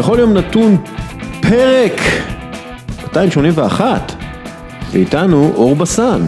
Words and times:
בכל 0.00 0.16
יום 0.18 0.32
נתון 0.32 0.76
פרק 1.42 1.92
281, 3.02 4.12
ואיתנו 4.92 5.52
אור 5.54 5.76
בסן, 5.76 6.20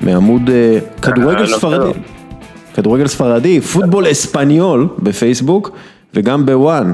מעמוד 0.00 0.50
אה, 0.50 0.78
כדורגל 1.02 1.46
ספרדי. 1.46 1.98
כדורגל 2.74 3.06
ספרדי, 3.06 3.60
פוטבול 3.60 4.10
אספניול 4.10 4.88
בפייסבוק 4.98 5.70
וגם 6.14 6.46
בוואן. 6.46 6.92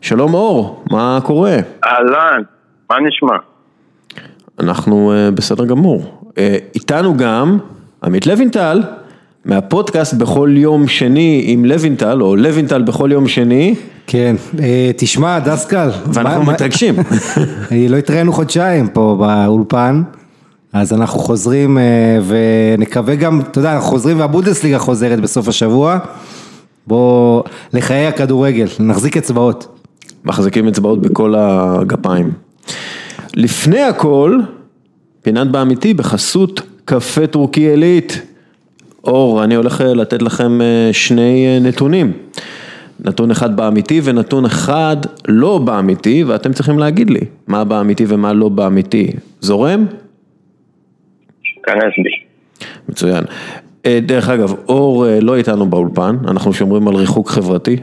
שלום 0.00 0.34
אור, 0.34 0.84
מה 0.90 1.18
קורה? 1.24 1.56
אהלן, 1.84 2.42
מה 2.90 2.96
נשמע? 3.00 3.36
אנחנו 4.60 5.12
אה, 5.12 5.30
בסדר 5.30 5.64
גמור. 5.64 6.30
אה, 6.38 6.56
איתנו 6.74 7.16
גם 7.16 7.58
עמית 8.04 8.26
לוינטל, 8.26 8.82
מהפודקאסט 9.44 10.14
בכל 10.14 10.50
יום 10.56 10.88
שני 10.88 11.44
עם 11.46 11.64
לוינטל, 11.64 12.22
או 12.22 12.36
לוינטל 12.36 12.82
בכל 12.82 13.12
יום 13.12 13.28
שני, 13.28 13.74
כן, 14.06 14.36
אה, 14.60 14.90
תשמע 14.96 15.38
דסקל, 15.38 15.90
ואנחנו 16.12 16.42
מה- 16.42 16.52
מתרגשים. 16.52 16.94
אה, 17.72 17.86
לא 17.88 17.96
התראינו 17.96 18.32
חודשיים 18.32 18.88
פה 18.88 19.16
באולפן, 19.20 20.02
אז 20.72 20.92
אנחנו 20.92 21.18
חוזרים 21.20 21.78
אה, 21.78 21.82
ונקווה 22.26 23.14
גם, 23.14 23.40
אתה 23.40 23.58
יודע, 23.58 23.74
אנחנו 23.74 23.88
חוזרים 23.90 24.20
והבונדסליגה 24.20 24.78
חוזרת 24.78 25.20
בסוף 25.20 25.48
השבוע, 25.48 25.98
בוא, 26.86 27.42
לחיי 27.72 28.06
הכדורגל, 28.06 28.66
נחזיק 28.80 29.16
אצבעות. 29.16 29.78
מחזיקים 30.24 30.68
אצבעות 30.68 31.02
בכל 31.02 31.34
הגפיים. 31.38 32.30
לפני 33.34 33.80
הכל, 33.80 34.38
פינת 35.22 35.50
באמיתי 35.50 35.94
בחסות 35.94 36.60
קפה 36.84 37.26
טורקי 37.26 37.60
עילית. 37.60 38.22
אור, 39.04 39.44
אני 39.44 39.54
הולך 39.54 39.80
אה, 39.80 39.94
לתת 39.94 40.22
לכם 40.22 40.60
אה, 40.60 40.88
שני 40.92 41.46
אה, 41.46 41.58
נתונים. 41.68 42.12
נתון 43.04 43.30
אחד 43.30 43.56
באמיתי 43.56 44.00
ונתון 44.04 44.44
אחד 44.44 44.96
לא 45.28 45.58
באמיתי, 45.58 46.24
ואתם 46.24 46.52
צריכים 46.52 46.78
להגיד 46.78 47.10
לי 47.10 47.20
מה 47.46 47.64
באמיתי 47.64 48.04
ומה 48.08 48.32
לא 48.32 48.48
באמיתי. 48.48 49.10
זורם? 49.40 49.86
כנס 51.62 51.94
בי. 52.04 52.10
מצוין. 52.88 53.24
דרך 54.02 54.28
אגב, 54.28 54.54
אור 54.68 55.06
לא 55.22 55.36
איתנו 55.36 55.66
באולפן, 55.66 56.16
אנחנו 56.28 56.52
שומרים 56.52 56.88
על 56.88 56.94
ריחוק 56.94 57.30
חברתי, 57.30 57.76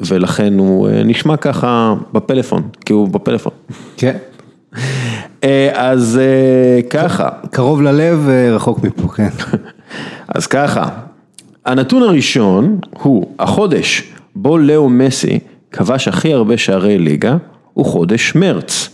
ולכן 0.00 0.58
הוא 0.58 0.88
נשמע 1.04 1.36
ככה 1.36 1.94
בפלאפון, 2.12 2.62
כי 2.86 2.92
הוא 2.92 3.08
בפלאפון. 3.08 3.52
כן. 3.96 4.16
אז 5.74 6.20
ככה, 6.90 7.28
קרוב 7.50 7.82
ללב, 7.82 8.28
רחוק 8.52 8.84
מפה, 8.84 9.08
כן. 9.08 9.28
אז 10.28 10.46
ככה, 10.46 10.88
הנתון 11.64 12.02
הראשון 12.02 12.78
הוא 13.02 13.34
החודש 13.38 14.12
בו 14.34 14.58
לאו 14.58 14.88
מסי 14.88 15.38
כבש 15.72 16.08
הכי 16.08 16.32
הרבה 16.32 16.56
שערי 16.56 16.98
ליגה, 16.98 17.36
הוא 17.74 17.86
חודש 17.86 18.34
מרץ. 18.34 18.88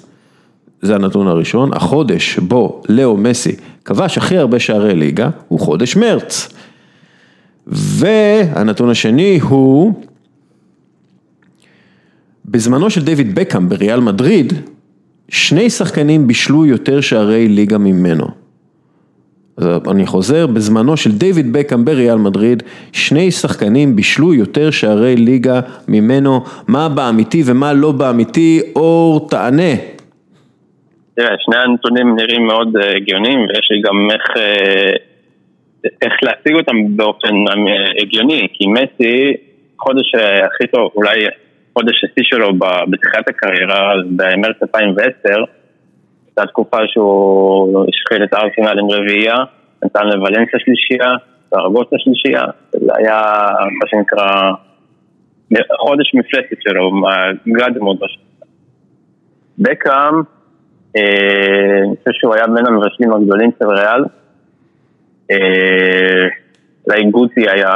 זה 0.83 0.95
הנתון 0.95 1.27
הראשון, 1.27 1.73
החודש 1.73 2.39
בו 2.39 2.83
לאו 2.89 3.17
מסי 3.17 3.57
כבש 3.85 4.19
הכי 4.19 4.39
הרבה 4.39 4.59
שערי 4.59 4.95
ליגה, 4.95 5.31
הוא 5.49 5.61
חודש 5.61 5.97
מרץ. 5.97 6.49
והנתון 7.67 8.91
השני 8.91 9.39
הוא, 9.43 9.93
בזמנו 12.45 12.91
של 12.91 13.05
דיוויד 13.05 13.35
בקאם 13.35 13.69
בריאל 13.69 14.01
מדריד, 14.01 14.53
שני 15.29 15.71
שחקנים 15.71 16.27
בישלו 16.27 16.67
יותר 16.67 17.01
שערי 17.01 17.49
ליגה 17.49 17.79
ממנו. 17.79 18.44
אז 19.59 19.67
אני 19.91 20.07
חוזר, 20.07 20.47
בזמנו 20.47 20.97
של 20.97 21.13
דיוויד 21.13 21.53
בקאם 21.53 21.85
בריאל 21.85 22.17
מדריד, 22.17 22.63
שני 22.93 23.31
שחקנים 23.31 23.97
בישלו 23.97 24.35
יותר 24.35 24.71
שערי 24.71 25.17
ליגה 25.17 25.61
ממנו, 25.89 26.41
מה 26.69 26.89
באמיתי 26.89 27.43
ומה 27.47 27.73
לא 27.73 27.93
באמיתי, 27.93 28.61
אור 28.77 29.29
תענה. 29.31 29.75
תראה, 31.17 31.35
שני 31.39 31.57
הנתונים 31.57 32.17
נראים 32.17 32.47
מאוד 32.47 32.77
אה, 32.77 32.97
הגיוניים 32.97 33.41
ויש 33.41 33.69
לי 33.71 33.81
גם 33.81 34.11
איך, 34.11 34.37
אה, 34.37 34.93
איך 36.03 36.13
להציג 36.23 36.55
אותם 36.55 36.97
באופן 36.97 37.35
אה, 37.49 38.03
הגיוני, 38.03 38.49
כי 38.53 38.65
מסי, 38.67 39.37
חודש 39.79 40.15
הכי 40.47 40.67
טוב, 40.67 40.91
אולי 40.95 41.27
חודש 41.75 42.05
השיא 42.05 42.23
שלו 42.25 42.53
בתחילת 42.91 43.29
הקריירה, 43.29 43.93
אז 43.93 44.01
במרץ 44.17 44.57
2010, 44.63 45.45
הייתה 46.37 46.51
תקופה 46.53 46.77
שהוא 46.87 47.87
השחיל 47.89 48.25
את 48.25 48.35
ארסנל 48.35 48.79
עם 48.79 48.91
רביעייה, 48.91 49.37
נתן 49.85 50.07
לוולנסיה 50.07 50.59
שלישייה, 50.59 51.11
זרגוסה 51.51 51.97
שלישייה, 51.99 52.45
זה 52.71 52.93
היה 52.97 53.21
מה 53.81 53.87
שנקרא 53.87 54.51
חודש 55.81 56.15
מפלצת 56.15 56.57
שלו, 56.61 56.91
גד 57.49 57.79
מאוד. 57.79 57.97
בקאם, 59.59 60.15
אה, 60.97 61.79
אני 61.87 61.97
חושב 61.97 62.11
שהוא 62.21 62.35
היה 62.35 62.47
בין 62.47 62.67
המבשלים 62.67 63.13
הגדולים 63.13 63.51
של 63.59 63.69
ריאל. 63.69 64.05
אה, 65.31 66.29
אולי 66.87 67.05
גוטי 67.11 67.45
היה 67.51 67.75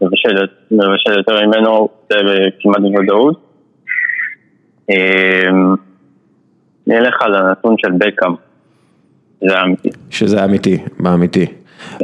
מבשל, 0.00 1.16
יותר 1.16 1.46
ממנו 1.46 1.88
זה 2.12 2.18
כמעט 2.60 2.80
בוודאות. 2.80 3.50
נלך 6.86 7.14
על 7.20 7.34
הנתון 7.34 7.74
של 7.78 7.88
בקאם, 7.98 8.32
זה 9.48 9.60
אמיתי. 9.62 9.88
שזה 10.10 10.44
אמיתי, 10.44 10.78
באמיתי. 11.00 11.46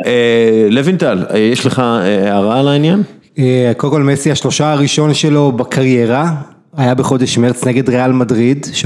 אה, 0.07 0.67
לוינטל, 0.71 1.25
אה, 1.31 1.39
יש 1.39 1.67
לך 1.67 1.79
אה, 1.79 2.33
הערה 2.33 2.61
על 2.61 2.69
העניין? 2.69 3.03
אה, 3.39 3.73
קודם 3.77 3.93
כל 3.93 4.03
מסי 4.03 4.31
השלושה 4.31 4.73
הראשון 4.73 5.15
שלו 5.15 5.53
בקריירה, 5.53 6.31
היה 6.77 6.95
בחודש 6.95 7.39
מרץ 7.39 7.67
נגד 7.67 7.89
ריאל 7.89 8.13
מדריד, 8.13 8.67
3-3 8.83 8.85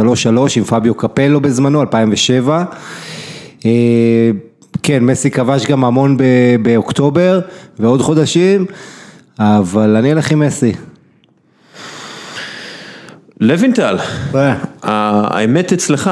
עם 0.57 0.65
פביו 0.65 0.95
קפלו 0.95 1.41
בזמנו, 1.41 1.81
2007. 1.81 2.65
אה, 3.67 3.71
כן, 4.83 5.05
מסי 5.05 5.31
כבש 5.31 5.67
גם 5.67 5.85
המון 5.85 6.17
ב- 6.17 6.23
באוקטובר 6.63 7.41
ועוד 7.79 8.01
חודשים, 8.01 8.67
אבל 9.39 9.97
אני 9.97 10.13
אלך 10.13 10.31
עם 10.33 10.39
מסי. 10.39 10.73
לוינטל, 13.41 13.97
אה. 14.35 14.55
האמת 14.83 15.73
אצלך, 15.73 16.11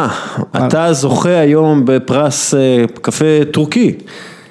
אתה 0.57 0.93
זוכה 0.93 1.39
היום 1.39 1.83
בפרס 1.85 2.55
אה, 2.55 2.85
קפה 3.03 3.45
טורקי, 3.51 3.95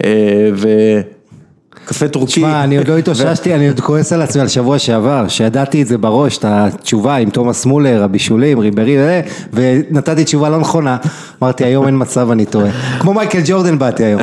אה, 0.03 0.49
וקפה 0.53 2.07
טורקי. 2.07 2.31
תשמע, 2.31 2.63
אני 2.63 2.77
עוד 2.77 2.88
לא 2.88 2.97
התאוששתי, 2.99 3.55
אני 3.55 3.67
עוד 3.67 3.79
כועס 3.79 4.13
על 4.13 4.21
עצמי 4.21 4.41
על 4.41 4.47
שבוע 4.47 4.79
שעבר, 4.79 5.27
שידעתי 5.27 5.81
את 5.81 5.88
זה 5.88 5.97
בראש, 5.97 6.38
את 6.38 6.45
התשובה 6.47 7.15
עם 7.15 7.29
תומאס 7.29 7.65
מולר, 7.65 8.03
הבישולים, 8.03 8.59
ריברי, 8.59 8.97
וזה, 8.97 9.21
ונתתי 9.53 10.23
תשובה 10.23 10.49
לא 10.49 10.59
נכונה, 10.59 10.97
אמרתי 11.44 11.65
היום 11.65 11.88
אין 11.88 11.95
מצב, 11.97 12.31
אני 12.31 12.45
טועה. 12.45 12.71
כמו 13.01 13.13
מייקל 13.13 13.41
ג'ורדן 13.45 13.79
באתי 13.79 14.03
היום. 14.03 14.21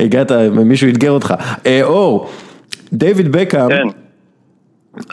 הגעת, 0.00 0.32
מישהו 0.64 0.88
אתגר 0.88 1.10
אותך. 1.10 1.34
אה, 1.66 1.82
אור, 1.82 2.30
דיוויד 2.92 3.32
בקאם, 3.32 3.68
כן, 3.68 3.88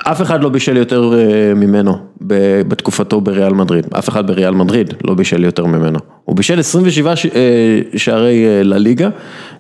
אף 0.03 0.21
אחד 0.21 0.43
לא 0.43 0.49
בישל 0.49 0.77
יותר 0.77 1.13
אה, 1.13 1.53
ממנו 1.55 1.97
בתקופתו 2.67 3.21
בריאל 3.21 3.53
מדריד, 3.53 3.85
אף 3.97 4.09
אחד 4.09 4.27
בריאל 4.27 4.53
מדריד 4.53 4.93
לא 5.03 5.13
בישל 5.13 5.43
יותר 5.43 5.65
ממנו. 5.65 5.99
הוא 6.25 6.35
בישל 6.35 6.59
27 6.59 7.15
ש- 7.15 7.25
אה, 7.25 7.29
שערי 7.95 8.45
אה, 8.45 8.63
לליגה. 8.63 9.09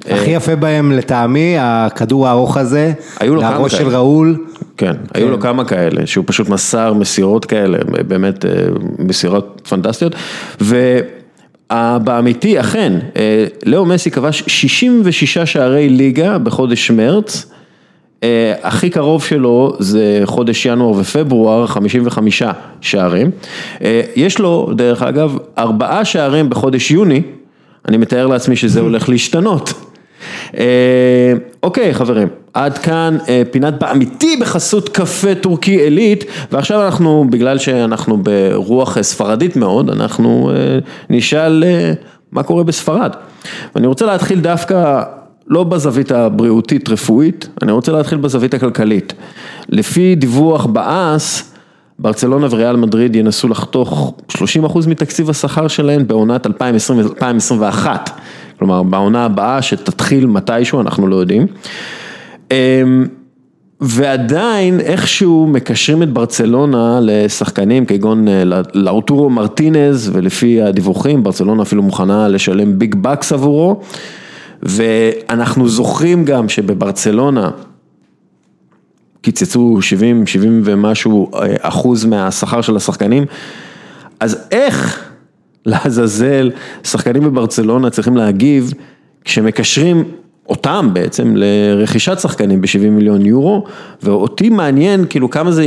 הכי 0.09 0.29
יפה 0.29 0.55
בהם 0.55 0.91
לטעמי, 0.91 1.55
הכדור 1.59 2.27
הארוך 2.27 2.57
הזה, 2.57 2.93
לראש 3.21 3.75
של. 3.75 3.87
ראול, 3.87 4.37
כן, 4.77 4.93
היו 5.13 5.29
לו 5.29 5.39
כמה 5.39 5.65
כאלה, 5.65 6.05
שהוא 6.07 6.25
פשוט 6.27 6.49
מסר 6.49 6.93
מסירות 6.93 7.45
כאלה, 7.45 7.77
באמת 8.07 8.45
מסירות 8.99 9.61
פנטסטיות. 9.69 10.15
ובאמיתי, 11.71 12.59
אכן, 12.59 12.93
אה, 13.17 13.45
לאו 13.65 13.85
מסי 13.85 14.11
כבש 14.11 14.43
66 14.47 15.37
שערי 15.37 15.89
ליגה 15.89 16.37
בחודש 16.37 16.91
מרץ. 16.91 17.51
אה, 18.23 18.53
הכי 18.63 18.89
קרוב 18.89 19.23
שלו 19.23 19.73
זה 19.79 20.21
חודש 20.25 20.65
ינואר 20.65 20.99
ופברואר, 20.99 21.67
55 21.67 22.43
שערים. 22.81 23.31
אה, 23.81 24.01
יש 24.15 24.39
לו, 24.39 24.71
דרך 24.75 25.01
אגב, 25.01 25.37
ארבעה 25.57 26.05
שערים 26.05 26.49
בחודש 26.49 26.91
יוני, 26.91 27.21
אני 27.87 27.97
מתאר 27.97 28.27
לעצמי 28.27 28.55
שזה 28.55 28.79
הולך 28.79 29.09
להשתנות. 29.09 29.73
אה, 30.57 31.33
אוקיי 31.63 31.93
חברים, 31.93 32.27
עד 32.53 32.77
כאן 32.77 33.17
אה, 33.29 33.41
פינת 33.51 33.79
באמיתי 33.79 34.37
בחסות 34.41 34.89
קפה 34.89 35.35
טורקי 35.35 35.81
עילית, 35.81 36.25
ועכשיו 36.51 36.85
אנחנו, 36.85 37.25
בגלל 37.29 37.57
שאנחנו 37.57 38.17
ברוח 38.17 39.01
ספרדית 39.01 39.55
מאוד, 39.55 39.89
אנחנו 39.89 40.51
אה, 40.51 40.79
נשאל 41.09 41.63
אה, 41.63 41.93
מה 42.31 42.43
קורה 42.43 42.63
בספרד. 42.63 43.11
ואני 43.75 43.87
רוצה 43.87 44.05
להתחיל 44.05 44.39
דווקא 44.39 45.03
לא 45.49 45.63
בזווית 45.63 46.11
הבריאותית 46.11 46.89
רפואית, 46.89 47.49
אני 47.61 47.71
רוצה 47.71 47.91
להתחיל 47.91 48.17
בזווית 48.17 48.53
הכלכלית. 48.53 49.13
לפי 49.69 50.15
דיווח 50.15 50.65
באס, 50.65 51.53
ברצלונה 51.99 52.47
וריאל 52.49 52.75
מדריד 52.75 53.15
ינסו 53.15 53.47
לחתוך 53.47 54.13
30% 54.31 54.37
מתקציב 54.87 55.29
השכר 55.29 55.67
שלהן 55.67 56.07
בעונת 56.07 56.47
2020-2021, 56.47 57.85
כלומר 58.59 58.83
בעונה 58.83 59.25
הבאה 59.25 59.61
שתתחיל 59.61 60.25
מתישהו, 60.25 60.81
אנחנו 60.81 61.07
לא 61.07 61.15
יודעים. 61.15 61.47
אמ, 62.51 63.05
ועדיין 63.81 64.79
איכשהו 64.79 65.47
מקשרים 65.47 66.03
את 66.03 66.13
ברצלונה 66.13 66.99
לשחקנים 67.01 67.85
כגון 67.85 68.27
אה, 68.27 68.43
לאוטורו 68.73 69.29
מרטינז 69.29 70.09
ולפי 70.13 70.61
הדיווחים 70.61 71.23
ברצלונה 71.23 71.63
אפילו 71.63 71.83
מוכנה 71.83 72.27
לשלם 72.27 72.79
ביג 72.79 72.95
בקס 72.95 73.31
עבורו 73.31 73.81
ואנחנו 74.63 75.69
זוכרים 75.69 76.25
גם 76.25 76.49
שבברצלונה 76.49 77.51
קיצצו 79.21 79.81
70, 79.81 80.27
70 80.27 80.61
ומשהו 80.65 81.31
אה, 81.35 81.55
אחוז 81.61 82.05
מהשכר 82.05 82.61
של 82.61 82.75
השחקנים. 82.75 83.25
אז 84.19 84.47
איך 84.51 85.09
לעזאזל 85.65 86.51
שחקנים 86.83 87.23
בברצלונה 87.23 87.89
צריכים 87.89 88.17
להגיב 88.17 88.73
כשמקשרים 89.25 90.03
אותם 90.49 90.89
בעצם 90.93 91.33
לרכישת 91.35 92.19
שחקנים 92.19 92.61
ב-70 92.61 92.89
מיליון 92.89 93.25
יורו, 93.25 93.63
ואותי 94.03 94.49
מעניין 94.49 95.05
כאילו 95.09 95.29
כמה 95.29 95.51
זה 95.51 95.63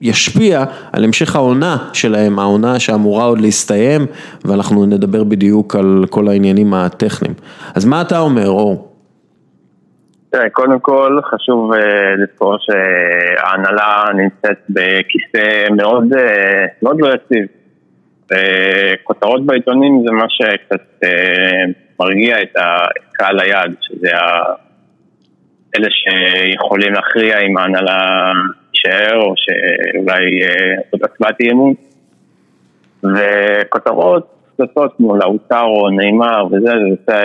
ישפיע 0.00 0.64
על 0.92 1.04
המשך 1.04 1.36
העונה 1.36 1.76
שלהם, 1.92 2.38
העונה 2.38 2.78
שאמורה 2.78 3.24
עוד 3.24 3.40
להסתיים, 3.40 4.06
ואנחנו 4.44 4.86
נדבר 4.86 5.24
בדיוק 5.24 5.76
על 5.76 6.04
כל 6.10 6.28
העניינים 6.28 6.74
הטכניים. 6.74 7.34
אז 7.74 7.84
מה 7.84 8.00
אתה 8.00 8.18
אומר, 8.18 8.48
אור? 8.48 8.90
תראה, 10.30 10.50
קודם 10.50 10.80
כל 10.80 11.18
חשוב 11.24 11.72
uh, 11.72 11.76
לזכור 12.18 12.56
שההנהלה 12.60 14.04
נמצאת 14.14 14.58
בכיסא 14.70 15.72
מאוד, 15.76 16.04
uh, 16.12 16.18
מאוד 16.82 16.96
לא 17.00 17.08
יציב. 17.08 17.46
וכותרות 18.30 19.46
בעיתונים 19.46 20.04
זה 20.06 20.12
מה 20.12 20.24
שקצת 20.28 21.04
uh, 21.04 21.08
מרגיע 22.00 22.42
את 22.42 22.56
קהל 23.12 23.40
היעד, 23.40 23.74
שזה 23.80 24.08
אלה 25.76 25.88
שיכולים 25.90 26.92
להכריע 26.92 27.38
אם 27.38 27.58
ההנהלה 27.58 28.32
תישאר 28.70 29.16
או 29.16 29.34
שאולי 29.36 30.40
עוד 30.90 31.00
הצבעת 31.04 31.40
אי 31.40 31.50
אמון. 31.50 31.74
וכותרות 33.02 34.40
קצת 34.54 34.90
כמו 34.96 35.16
לאוטרו, 35.16 35.90
נאמר 35.90 36.46
וזה, 36.46 36.72
זה, 37.06 37.22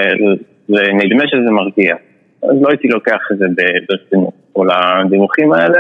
זה 0.67 0.83
נדמה 0.93 1.23
שזה 1.27 1.51
מרגיע. 1.51 1.95
אז 2.43 2.61
לא 2.61 2.69
הייתי 2.69 2.87
לוקח 2.87 3.19
את 3.31 3.37
זה 3.37 3.45
ברצינות, 3.89 4.33
כל 4.53 4.67
הדיווחים 4.71 5.53
האלה, 5.53 5.79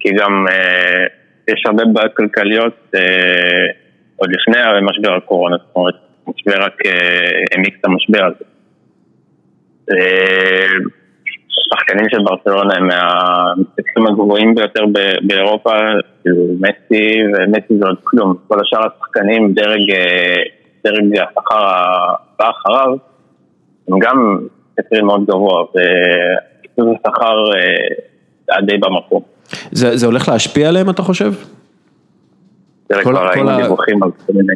כי 0.00 0.08
גם 0.18 0.46
אה, 0.50 1.04
יש 1.48 1.62
הרבה 1.66 1.82
בעיות 1.92 2.16
כלכליות 2.16 2.94
אה, 2.94 3.66
עוד 4.16 4.30
לפני 4.32 4.58
משבר 4.82 5.14
הקורונה, 5.16 5.56
זאת 5.56 5.76
אומרת, 5.76 5.94
המשבר 6.26 6.64
רק 6.64 6.86
אה, 6.86 7.30
העמיק 7.52 7.76
את 7.80 7.84
המשבר 7.84 8.24
הזה. 8.24 8.44
אה, 9.90 10.66
שחקנים 11.48 12.08
של 12.08 12.18
ברצלונה 12.24 12.74
הם 12.74 12.88
מהמשחקים 12.88 14.06
הגבוהים 14.06 14.54
ביותר 14.54 14.84
באירופה, 15.22 15.70
כאילו 16.22 16.44
מסי 16.60 17.18
ומסי 17.34 17.78
זה 17.78 17.86
עוד 17.86 17.98
כלום, 18.04 18.36
כל 18.48 18.58
השאר 18.60 18.86
השחקנים, 18.86 19.52
דרג, 19.54 19.90
אה, 19.94 20.42
דרג 20.84 21.18
השכר 21.18 21.66
הבא 21.66 22.50
אחריו, 22.50 22.96
הם 23.88 23.98
גם 23.98 24.46
מסתכלים 24.78 25.06
מאוד 25.06 25.24
גבוה, 25.24 25.62
וקיצוץ 25.62 26.88
השכר 27.06 27.44
היה 28.50 28.60
די 28.60 28.78
במקום. 28.78 29.22
זה, 29.72 29.96
זה 29.96 30.06
הולך 30.06 30.28
להשפיע 30.28 30.68
עליהם 30.68 30.90
אתה 30.90 31.02
חושב? 31.02 31.32
כבר 33.02 33.26
ראינו 33.28 33.56
דיווחים 33.56 34.02
על 34.02 34.10
כל 34.26 34.32
מיני... 34.32 34.52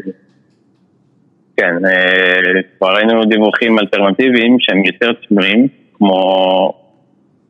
כן, 1.60 1.84
אה, 1.84 2.62
כבר 2.78 2.94
ראינו 2.94 3.24
דיווחים 3.24 3.78
אלטרנטיביים 3.78 4.56
שהם 4.60 4.84
יותר 4.84 5.10
צנועים, 5.28 5.68
כמו 5.94 6.18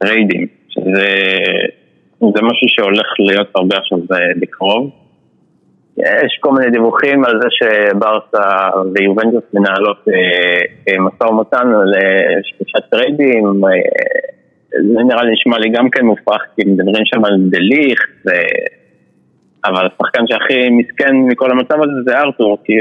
טריידים, 0.05 0.47
שזה 0.69 1.09
זה 2.21 2.43
משהו 2.43 2.69
שהולך 2.69 3.07
להיות 3.19 3.49
הרבה 3.55 3.77
עכשיו 3.77 3.99
בקרוב. 4.41 4.91
יש 5.97 6.39
כל 6.41 6.53
מיני 6.53 6.71
דיווחים 6.71 7.25
על 7.25 7.41
זה 7.43 7.49
שברסה 7.51 8.69
ויובנטוס 8.95 9.45
מנהלות 9.55 10.09
אה, 10.09 10.15
אה, 10.89 11.01
משא 11.01 11.25
ומתן 11.25 11.67
על 11.75 11.93
שלושה 12.43 12.79
טריידים, 12.91 13.45
זה 14.71 15.03
נראה 15.09 15.25
לי 15.25 15.33
נשמע 15.33 15.59
לי 15.59 15.69
גם 15.69 15.91
כן 15.91 16.05
מופרך, 16.05 16.43
כי 16.56 16.63
מדברים 16.67 17.05
שם 17.05 17.25
על 17.25 17.37
דה 17.50 17.63
ליכט, 17.63 18.00
ו... 18.27 18.31
אבל 19.65 19.87
השחקן 19.87 20.27
שהכי 20.27 20.71
מסכן 20.71 21.17
מכל 21.17 21.51
המצב 21.51 21.75
הזה 21.75 22.03
זה 22.06 22.19
ארתור, 22.19 22.59
כי 22.65 22.73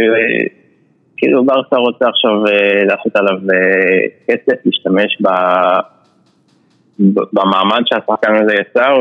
כאילו 1.22 1.46
ברסה 1.46 1.76
רוצה 1.76 2.06
עכשיו 2.08 2.46
אה, 2.48 2.84
לעשות 2.86 3.16
עליו 3.16 3.34
אה, 3.34 4.08
כסף, 4.28 4.60
להשתמש 4.66 5.18
ב... 5.22 5.28
במעמד 7.34 7.82
שהשחקן 7.86 8.36
הזה 8.36 8.54
יצר 8.54 8.96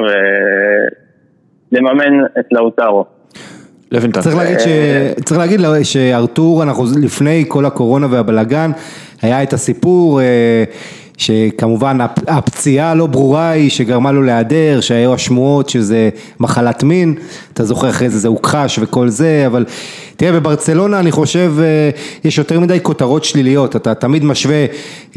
ולממן 1.73 2.25
את 2.41 2.47
לאוטרו. 2.53 3.05
צריך 4.21 4.37
להגיד, 4.37 4.59
ש... 4.59 4.67
צריך 5.25 5.41
להגיד 5.41 5.61
שארתור, 5.83 6.63
אנחנו 6.63 6.85
לפני 7.03 7.45
כל 7.49 7.67
הקורונה 7.67 8.07
והבלגן, 8.11 8.71
היה 9.23 9.43
את 9.43 9.53
הסיפור 9.53 10.21
אה, 10.21 10.65
שכמובן 11.19 11.99
הפציעה 12.27 12.91
הלא 12.91 13.07
ברורה 13.07 13.51
היא 13.51 13.71
שגרמה 13.71 14.13
לו 14.13 14.23
להיעדר, 14.23 14.81
שהיו 14.81 15.15
השמועות 15.15 15.69
שזה 15.69 16.09
מחלת 16.41 16.83
מין, 16.83 17.15
אתה 17.53 17.65
זוכר 17.65 17.91
אחרי 17.91 18.11
זה 18.11 18.19
זה 18.19 18.29
הוכחש 18.29 18.79
וכל 18.83 19.09
זה, 19.09 19.45
אבל 19.47 19.65
תראה 20.17 20.33
בברצלונה 20.33 21.01
אני 21.01 21.13
חושב 21.13 21.55
אה, 21.59 21.91
יש 22.25 22.39
יותר 22.39 22.61
מדי 22.61 22.79
כותרות 22.83 23.25
שליליות, 23.25 23.77
אתה 23.77 23.95
תמיד 23.95 24.25
משווה 24.25 24.67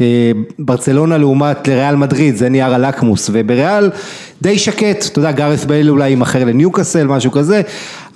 אה, 0.00 0.32
ברצלונה 0.58 1.18
לעומת 1.18 1.68
לריאל 1.68 1.96
מדריד, 1.96 2.36
זה 2.36 2.48
נייר 2.48 2.74
הלקמוס, 2.74 3.30
ובריאל 3.32 3.90
די 4.42 4.58
שקט, 4.58 5.06
אתה 5.06 5.18
יודע 5.18 5.32
גארס 5.32 5.64
בייל 5.64 5.90
אולי 5.90 6.08
יימכר 6.08 6.44
לניוקאסל, 6.44 7.06
משהו 7.06 7.30
כזה, 7.30 7.60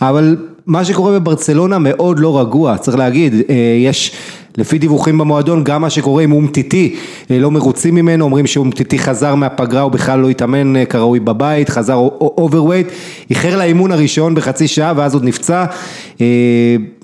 אבל 0.01 0.37
מה 0.67 0.85
שקורה 0.85 1.13
בברצלונה 1.21 1.79
מאוד 1.79 2.19
לא 2.19 2.41
רגוע, 2.41 2.79
צריך 2.79 2.97
להגיד, 2.97 3.35
אה, 3.35 3.55
יש 3.85 4.13
לפי 4.57 4.79
דיווחים 4.79 5.19
במועדון, 5.19 5.65
גם 5.65 5.83
מה 5.83 5.91
שקורה 5.91 6.23
עם 6.23 6.33
אומטיטי, 6.33 6.95
אה, 7.31 7.39
לא 7.39 7.51
מרוצים 7.51 7.95
ממנו, 7.95 8.25
אומרים 8.25 8.47
שאומטיטי 8.47 8.99
חזר 8.99 9.35
מהפגרה, 9.35 9.81
הוא 9.81 9.93
בכלל 9.93 10.19
לא 10.21 10.31
התאמן 10.31 10.77
אה, 10.77 10.85
כראוי 10.85 11.21
בבית, 11.21 11.69
חזר 11.69 11.95
overweight, 12.21 12.89
איחר 13.31 13.57
לאימון 13.59 13.93
הראשון 13.93 14.35
בחצי 14.35 14.69
שעה 14.69 14.93
ואז 14.97 15.15
עוד 15.15 15.25
נפצע, 15.25 15.65
אה, 16.21 16.27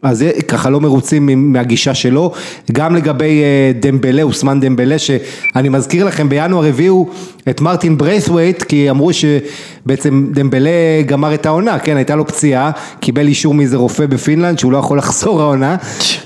אז 0.03 0.25
ככה 0.49 0.71
לא 0.71 0.81
מרוצים 0.81 1.53
מהגישה 1.53 1.95
שלו, 1.95 2.33
גם 2.73 2.97
לגבי 2.97 3.43
דמבלה, 3.81 4.23
אוסמן 4.23 4.61
דמבלה, 4.61 4.99
שאני 4.99 5.69
מזכיר 5.69 6.05
לכם 6.05 6.29
בינואר 6.29 6.67
הביאו 6.67 7.09
את 7.49 7.61
מרטין 7.61 7.99
ברייסווייט, 7.99 8.63
כי 8.63 8.91
אמרו 8.91 9.11
שבעצם 9.13 10.27
דמבלה 10.31 10.71
גמר 11.07 11.35
את 11.35 11.47
העונה, 11.47 11.79
כן, 11.79 11.97
הייתה 11.97 12.17
לו 12.17 12.27
פציעה, 12.27 12.71
קיבל 13.01 13.27
אישור 13.29 13.55
מאיזה 13.55 13.77
רופא 13.77 14.07
בפינלנד 14.07 14.59
שהוא 14.59 14.73
לא 14.73 14.79
יכול 14.79 14.99
לחזור 14.99 15.43
העונה, 15.43 15.77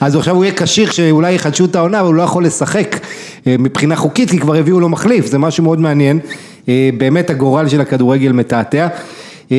אז 0.01 0.17
עכשיו 0.17 0.35
הוא 0.35 0.45
יהיה 0.45 0.55
כשיר 0.55 0.91
שאולי 0.91 1.33
יחדשו 1.33 1.65
את 1.65 1.77
העונה, 1.77 2.01
אבל 2.01 2.07
הוא 2.07 2.15
לא 2.15 2.23
יכול 2.23 2.45
לשחק 2.45 3.01
מבחינה 3.47 3.97
חוקית, 3.97 4.31
כי 4.31 4.39
כבר 4.39 4.55
הביאו 4.55 4.81
לו 4.81 4.89
מחליף, 4.89 5.27
זה 5.27 5.39
משהו 5.39 5.65
מאוד 5.65 5.81
מעניין, 5.81 6.19
באמת 6.99 7.31
הגורל 7.31 7.69
של 7.69 7.81
הכדורגל 7.81 8.33
מתעתע, 8.33 8.89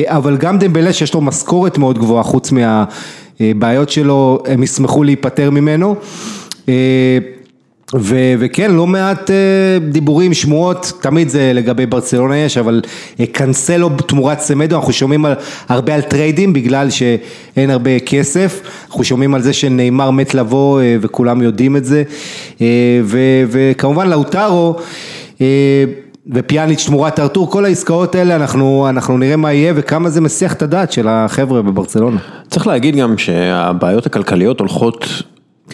אבל 0.06 0.36
גם 0.36 0.58
דמבלה 0.58 0.92
שיש 0.92 1.14
לו 1.14 1.20
משכורת 1.20 1.78
מאוד 1.78 1.98
גבוהה, 1.98 2.22
חוץ 2.22 2.52
מהבעיות 2.52 3.90
שלו, 3.90 4.42
הם 4.46 4.62
ישמחו 4.62 5.04
להיפטר 5.04 5.50
ממנו. 5.50 5.96
ו- 7.94 8.34
וכן, 8.38 8.70
לא 8.70 8.86
מעט 8.86 9.30
אה, 9.30 9.32
דיבורים, 9.92 10.34
שמועות, 10.34 10.92
תמיד 11.00 11.28
זה 11.28 11.52
לגבי 11.54 11.86
ברצלונה 11.86 12.36
יש, 12.36 12.58
אבל 12.58 12.80
אה, 12.84 13.22
קנסלו 13.32 13.90
תמורת 14.06 14.40
סמדו, 14.40 14.76
אנחנו 14.76 14.92
שומעים 14.92 15.24
על, 15.24 15.34
הרבה 15.68 15.94
על 15.94 16.02
טריידים 16.02 16.52
בגלל 16.52 16.90
שאין 16.90 17.70
הרבה 17.70 17.98
כסף, 17.98 18.60
אנחנו 18.88 19.04
שומעים 19.04 19.34
על 19.34 19.42
זה 19.42 19.52
שניימר 19.52 20.10
מת 20.10 20.34
לבוא 20.34 20.80
אה, 20.80 20.84
וכולם 21.00 21.42
יודעים 21.42 21.76
את 21.76 21.84
זה, 21.84 22.02
uh, 22.56 22.60
ו- 23.04 23.44
וכמובן 23.50 24.08
לאוטרו, 24.08 24.76
uh, 25.38 25.40
ופיאניץ' 26.32 26.86
תמורת 26.86 27.20
ארתור, 27.20 27.50
כל 27.50 27.64
העסקאות 27.64 28.14
האלה 28.14 28.36
אנחנו, 28.36 28.86
אנחנו 28.88 29.18
נראה 29.18 29.36
מה 29.36 29.52
יהיה 29.52 29.72
וכמה 29.76 30.10
זה 30.10 30.20
מסיח 30.20 30.52
את 30.52 30.62
הדעת 30.62 30.92
של 30.92 31.08
החבר'ה 31.08 31.62
בברצלונה. 31.62 32.18
צריך 32.50 32.66
להגיד 32.66 32.96
גם 32.96 33.18
שהבעיות 33.18 34.06
הכלכליות 34.06 34.60
הולכות. 34.60 35.06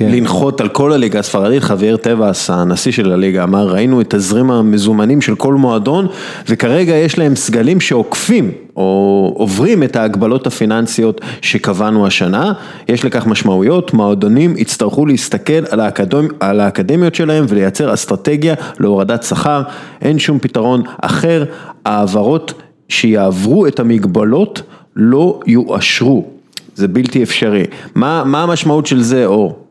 לנחות 0.00 0.60
על 0.60 0.68
כל 0.68 0.92
הליגה 0.92 1.18
הספרדית, 1.18 1.62
חוויאר 1.62 1.96
טבעס, 1.96 2.50
הנשיא 2.50 2.92
של 2.92 3.12
הליגה, 3.12 3.44
אמר 3.44 3.68
ראינו 3.68 4.00
את 4.00 4.14
תזרים 4.14 4.50
המזומנים 4.50 5.20
של 5.20 5.34
כל 5.34 5.54
מועדון 5.54 6.06
וכרגע 6.48 6.94
יש 6.94 7.18
להם 7.18 7.36
סגלים 7.36 7.80
שעוקפים 7.80 8.50
או 8.76 9.34
עוברים 9.36 9.82
את 9.82 9.96
ההגבלות 9.96 10.46
הפיננסיות 10.46 11.20
שקבענו 11.40 12.06
השנה, 12.06 12.52
יש 12.88 13.04
לכך 13.04 13.26
משמעויות, 13.26 13.94
מועדונים 13.94 14.56
יצטרכו 14.56 15.06
להסתכל 15.06 15.66
על, 15.70 15.80
האקדמ... 15.80 16.26
על 16.40 16.60
האקדמיות 16.60 17.14
שלהם 17.14 17.44
ולייצר 17.48 17.94
אסטרטגיה 17.94 18.54
להורדת 18.80 19.22
שכר, 19.22 19.62
אין 20.02 20.18
שום 20.18 20.38
פתרון 20.38 20.82
אחר, 21.02 21.44
העברות 21.84 22.54
שיעברו 22.88 23.66
את 23.66 23.80
המגבלות 23.80 24.62
לא 24.96 25.40
יואשרו, 25.46 26.24
זה 26.74 26.88
בלתי 26.88 27.22
אפשרי. 27.22 27.64
מה, 27.94 28.24
מה 28.24 28.42
המשמעות 28.42 28.86
של 28.86 29.02
זה, 29.02 29.26
אור? 29.26 29.63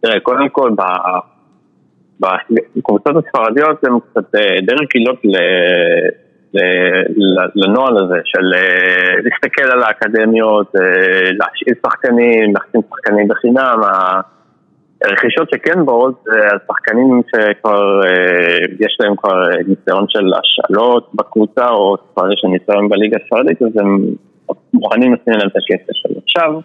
תראה, 0.00 0.20
קודם 0.20 0.48
כל, 0.48 0.70
בקבוצות 2.20 3.16
הספרדיות 3.16 3.84
הן 3.84 3.98
קצת 4.10 4.34
אה, 4.34 4.60
די 4.60 4.74
רגילות 4.82 5.22
לנוהל 7.54 8.04
הזה 8.04 8.20
של 8.24 8.54
אה, 8.54 9.14
להסתכל 9.22 9.70
על 9.72 9.82
האקדמיות, 9.82 10.76
אה, 10.76 11.22
להשאיל 11.22 11.74
שחקנים, 11.86 12.54
להחתים 12.54 12.80
שחקנים 12.90 13.28
בחינם, 13.28 13.80
הרכישות 15.04 15.50
שכן 15.50 15.86
באות 15.86 16.24
זה 16.24 16.40
השחקנים 16.46 17.22
שכבר 17.26 18.00
יש 18.80 18.96
להם 19.00 19.16
כבר 19.16 19.42
ניסיון 19.68 20.06
של 20.08 20.32
השאלות 20.34 21.10
בקבוצה 21.14 21.68
או 21.68 21.96
כבר 22.14 22.32
יש 22.32 22.40
להם 22.44 22.52
ניסיון 22.52 22.88
בליגה 22.88 23.16
הספרדית 23.22 23.62
אז 23.62 23.76
הם 23.76 24.00
מוכנים 24.74 25.14
לשים 25.14 25.32
להם 25.32 25.48
את 25.48 25.56
הכסף 25.56 25.92
שלו. 25.92 26.20
עכשיו, 26.24 26.60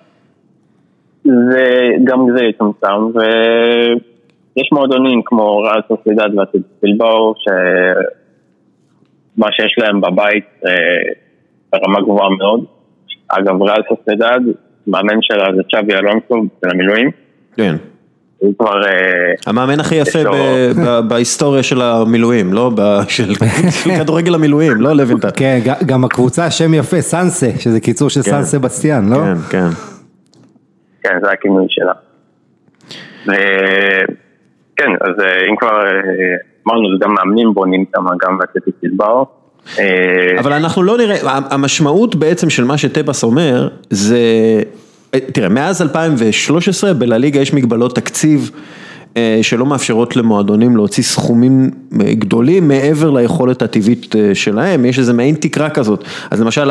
זה, 1.23 1.89
גם 2.03 2.27
זה 2.37 2.43
יצומצם 2.45 2.87
ויש 3.15 4.69
מועדונים 4.71 5.21
כמו 5.25 5.57
רעל 5.57 5.81
סוסידד 5.87 6.29
והטלבאו 6.37 7.33
מה 9.37 9.47
שיש 9.51 9.75
להם 9.77 10.01
בבית 10.01 10.45
אה, 10.65 10.71
ברמה 11.71 12.01
גבוהה 12.01 12.29
מאוד. 12.39 12.63
אגב, 13.27 13.61
ריאל 13.61 13.81
סוסדד, 13.89 14.39
מאמן 14.87 15.21
שלה 15.21 15.45
זה 15.55 15.61
צ'אבי 15.71 15.93
אלונסו 15.93 16.49
של 16.63 16.69
המילואים. 16.71 17.09
כן. 17.55 17.75
הוא 18.37 18.53
כבר... 18.59 18.85
אה, 18.87 19.33
המאמן 19.47 19.79
הכי 19.79 19.95
יפה 19.95 20.19
בהיסטוריה 21.07 21.63
של 21.63 21.81
המילואים, 21.81 22.53
לא? 22.53 22.71
של 23.07 23.33
כדורגל 23.99 24.35
המילואים, 24.35 24.81
לא 24.81 24.93
לוינטל. 24.93 25.29
כן, 25.35 25.59
גם 25.85 26.03
הקבוצה 26.03 26.51
שם 26.51 26.73
יפה, 26.73 27.01
סנסה, 27.01 27.49
שזה 27.59 27.79
קיצור 27.79 28.09
של 28.09 28.21
כן. 28.21 28.31
סנסה 28.31 28.59
בסטיאן, 28.59 29.09
לא? 29.09 29.17
כן, 29.17 29.35
כן. 29.49 29.90
כן, 31.03 31.19
זה 31.23 31.31
הכינוי 31.31 31.65
שלה. 31.69 31.93
כן, 34.75 34.91
אז 35.01 35.23
אה, 35.23 35.45
אם 35.49 35.55
כבר 35.55 35.81
אמרנו, 36.67 36.89
זה 36.93 37.05
גם 37.05 37.13
מאמנים 37.13 37.53
בונים 37.53 37.85
שם 37.95 38.05
גם 38.21 38.37
באתלטיק 38.37 38.75
בלבאו. 38.83 39.25
אה, 39.79 40.39
אבל 40.39 40.53
אנחנו 40.53 40.83
לא 40.83 40.97
נראה, 40.97 41.17
המשמעות 41.49 42.15
בעצם 42.15 42.49
של 42.49 42.63
מה 42.63 42.77
שטבס 42.77 43.23
אומר, 43.23 43.69
זה, 43.89 44.19
אה, 45.13 45.19
תראה, 45.19 45.49
מאז 45.49 45.81
2013 45.81 46.93
בלליגה 46.93 47.39
יש 47.39 47.53
מגבלות 47.53 47.95
תקציב. 47.95 48.51
אה, 49.17 49.39
שלא 49.41 49.65
מאפשרות 49.65 50.15
למועדונים 50.15 50.75
להוציא 50.75 51.03
סכומים 51.03 51.69
גדולים 51.93 52.67
מעבר 52.67 53.09
ליכולת 53.11 53.61
הטבעית 53.61 54.15
שלהם, 54.33 54.85
יש 54.85 54.99
איזה 54.99 55.13
מעין 55.13 55.35
תקרה 55.35 55.69
כזאת. 55.69 56.03
אז 56.31 56.41
למשל 56.41 56.69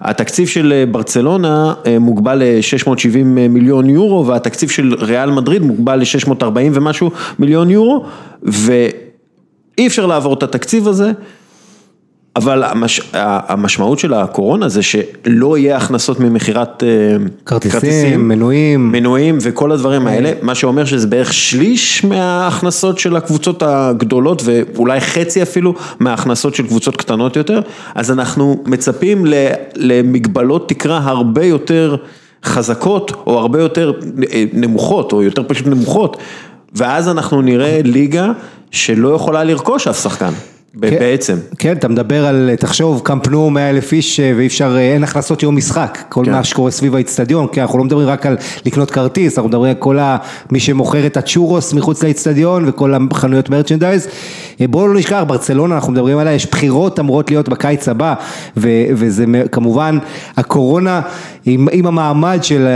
התקציב 0.00 0.48
של 0.48 0.84
ברצלונה 0.90 1.74
מוגבל 2.00 2.42
ל-670 2.42 3.24
מיליון 3.48 3.90
יורו 3.90 4.26
והתקציב 4.26 4.70
של 4.70 4.94
ריאל 4.98 5.30
מדריד 5.30 5.62
מוגבל 5.62 5.96
ל-640 5.98 6.44
ומשהו 6.72 7.10
מיליון 7.38 7.70
יורו, 7.70 8.04
ו... 8.46 8.72
אי 9.78 9.86
אפשר 9.86 10.06
לעבור 10.06 10.34
את 10.34 10.42
התקציב 10.42 10.88
הזה, 10.88 11.12
אבל 12.36 12.64
המש, 12.64 13.00
המשמעות 13.12 13.98
של 13.98 14.14
הקורונה 14.14 14.68
זה 14.68 14.82
שלא 14.82 15.58
יהיה 15.58 15.76
הכנסות 15.76 16.20
ממכירת 16.20 16.82
אה, 16.82 16.88
כרטיסים, 17.46 17.80
כרטיסים, 17.80 18.28
מנויים, 18.28 18.92
מנויים 18.92 19.38
וכל 19.40 19.72
הדברים 19.72 20.06
האלה, 20.06 20.32
מה 20.42 20.54
שאומר 20.54 20.84
שזה 20.84 21.06
בערך 21.06 21.32
שליש 21.32 22.04
מההכנסות 22.04 22.98
של 22.98 23.16
הקבוצות 23.16 23.62
הגדולות 23.66 24.42
ואולי 24.44 25.00
חצי 25.00 25.42
אפילו 25.42 25.74
מההכנסות 26.00 26.54
של 26.54 26.66
קבוצות 26.66 26.96
קטנות 26.96 27.36
יותר, 27.36 27.60
אז 27.94 28.10
אנחנו 28.10 28.62
מצפים 28.66 29.24
למגבלות 29.76 30.68
תקרה 30.68 31.00
הרבה 31.04 31.44
יותר 31.44 31.96
חזקות 32.44 33.12
או 33.26 33.38
הרבה 33.38 33.60
יותר 33.60 33.92
אה, 34.32 34.44
נמוכות 34.52 35.12
או 35.12 35.22
יותר 35.22 35.42
פשוט 35.46 35.66
נמוכות, 35.66 36.16
ואז 36.72 37.08
אנחנו 37.08 37.42
נראה 37.42 37.80
ליגה 37.84 38.32
שלא 38.70 39.08
יכולה 39.08 39.44
לרכוש 39.44 39.86
אף 39.86 40.02
שחקן. 40.02 40.32
כן, 40.82 40.98
בעצם. 40.98 41.36
כן, 41.58 41.72
אתה 41.72 41.88
מדבר 41.88 42.26
על, 42.26 42.50
תחשוב, 42.58 43.00
קמפנו 43.04 43.50
100 43.50 43.70
אלף 43.70 43.92
איש 43.92 44.20
אה, 44.20 44.32
ואי 44.36 44.46
אפשר, 44.46 44.76
אה, 44.76 44.80
אין 44.80 45.04
הכנסות 45.04 45.42
יום 45.42 45.56
משחק, 45.56 45.98
כל 46.08 46.22
כן. 46.24 46.32
מה 46.32 46.44
שקורה 46.44 46.70
סביב 46.70 46.94
האיצטדיון, 46.94 47.46
כי 47.46 47.62
אנחנו 47.62 47.78
לא 47.78 47.84
מדברים 47.84 48.08
רק 48.08 48.26
על 48.26 48.36
לקנות 48.66 48.90
כרטיס, 48.90 49.38
אנחנו 49.38 49.48
מדברים 49.48 49.70
על 49.70 49.78
כל 49.78 49.98
ה, 49.98 50.16
מי 50.50 50.60
שמוכר 50.60 51.06
את 51.06 51.16
הצ'ורוס 51.16 51.72
מחוץ 51.72 52.02
לאיצטדיון 52.02 52.68
וכל 52.68 52.94
החנויות 52.94 53.50
מרצ'נדייז. 53.50 54.08
אה, 54.60 54.66
בואו 54.66 54.88
לא 54.88 54.94
נשכח, 54.94 55.22
ברצלונה, 55.26 55.74
אנחנו 55.74 55.92
מדברים 55.92 56.18
עליה, 56.18 56.32
יש 56.32 56.50
בחירות 56.50 57.00
אמורות 57.00 57.30
להיות 57.30 57.48
בקיץ 57.48 57.88
הבא, 57.88 58.14
ו, 58.56 58.68
וזה 58.94 59.24
כמובן, 59.52 59.98
הקורונה 60.36 61.00
אם, 61.46 61.68
אם 61.72 61.86
המעמד 61.86 62.38
של 62.42 62.66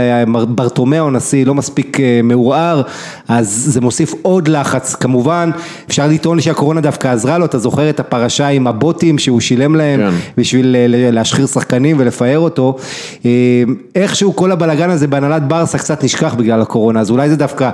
ברטומיאו 0.47 1.07
הנשיא 1.07 1.45
לא 1.45 1.55
מספיק 1.55 1.97
מעורער, 2.23 2.81
אז 3.27 3.63
זה 3.67 3.81
מוסיף 3.81 4.13
עוד 4.21 4.47
לחץ, 4.47 4.95
כמובן, 4.95 5.51
אפשר 5.87 6.07
לטעון 6.07 6.41
שהקורונה 6.41 6.81
דווקא 6.81 7.07
עזרה 7.07 7.37
לו, 7.37 7.45
אתה 7.45 7.57
זוכר 7.57 7.89
את 7.89 7.99
הפרשה 7.99 8.47
עם 8.47 8.67
הבוטים 8.67 9.17
שהוא 9.17 9.39
שילם 9.39 9.75
להם 9.75 9.99
כן. 9.99 10.15
בשביל 10.37 10.75
להשחיר 11.11 11.47
שחקנים 11.47 11.95
ולפאר 11.99 12.39
אותו, 12.39 12.77
אה, 13.25 13.63
איכשהו 13.95 14.35
כל 14.35 14.51
הבלגן 14.51 14.89
הזה 14.89 15.07
בהנהלת 15.07 15.47
ברסה 15.47 15.77
קצת 15.77 16.03
נשכח 16.03 16.33
בגלל 16.33 16.61
הקורונה, 16.61 16.99
אז 16.99 17.11
אולי 17.11 17.29
זה 17.29 17.35
דווקא 17.35 17.69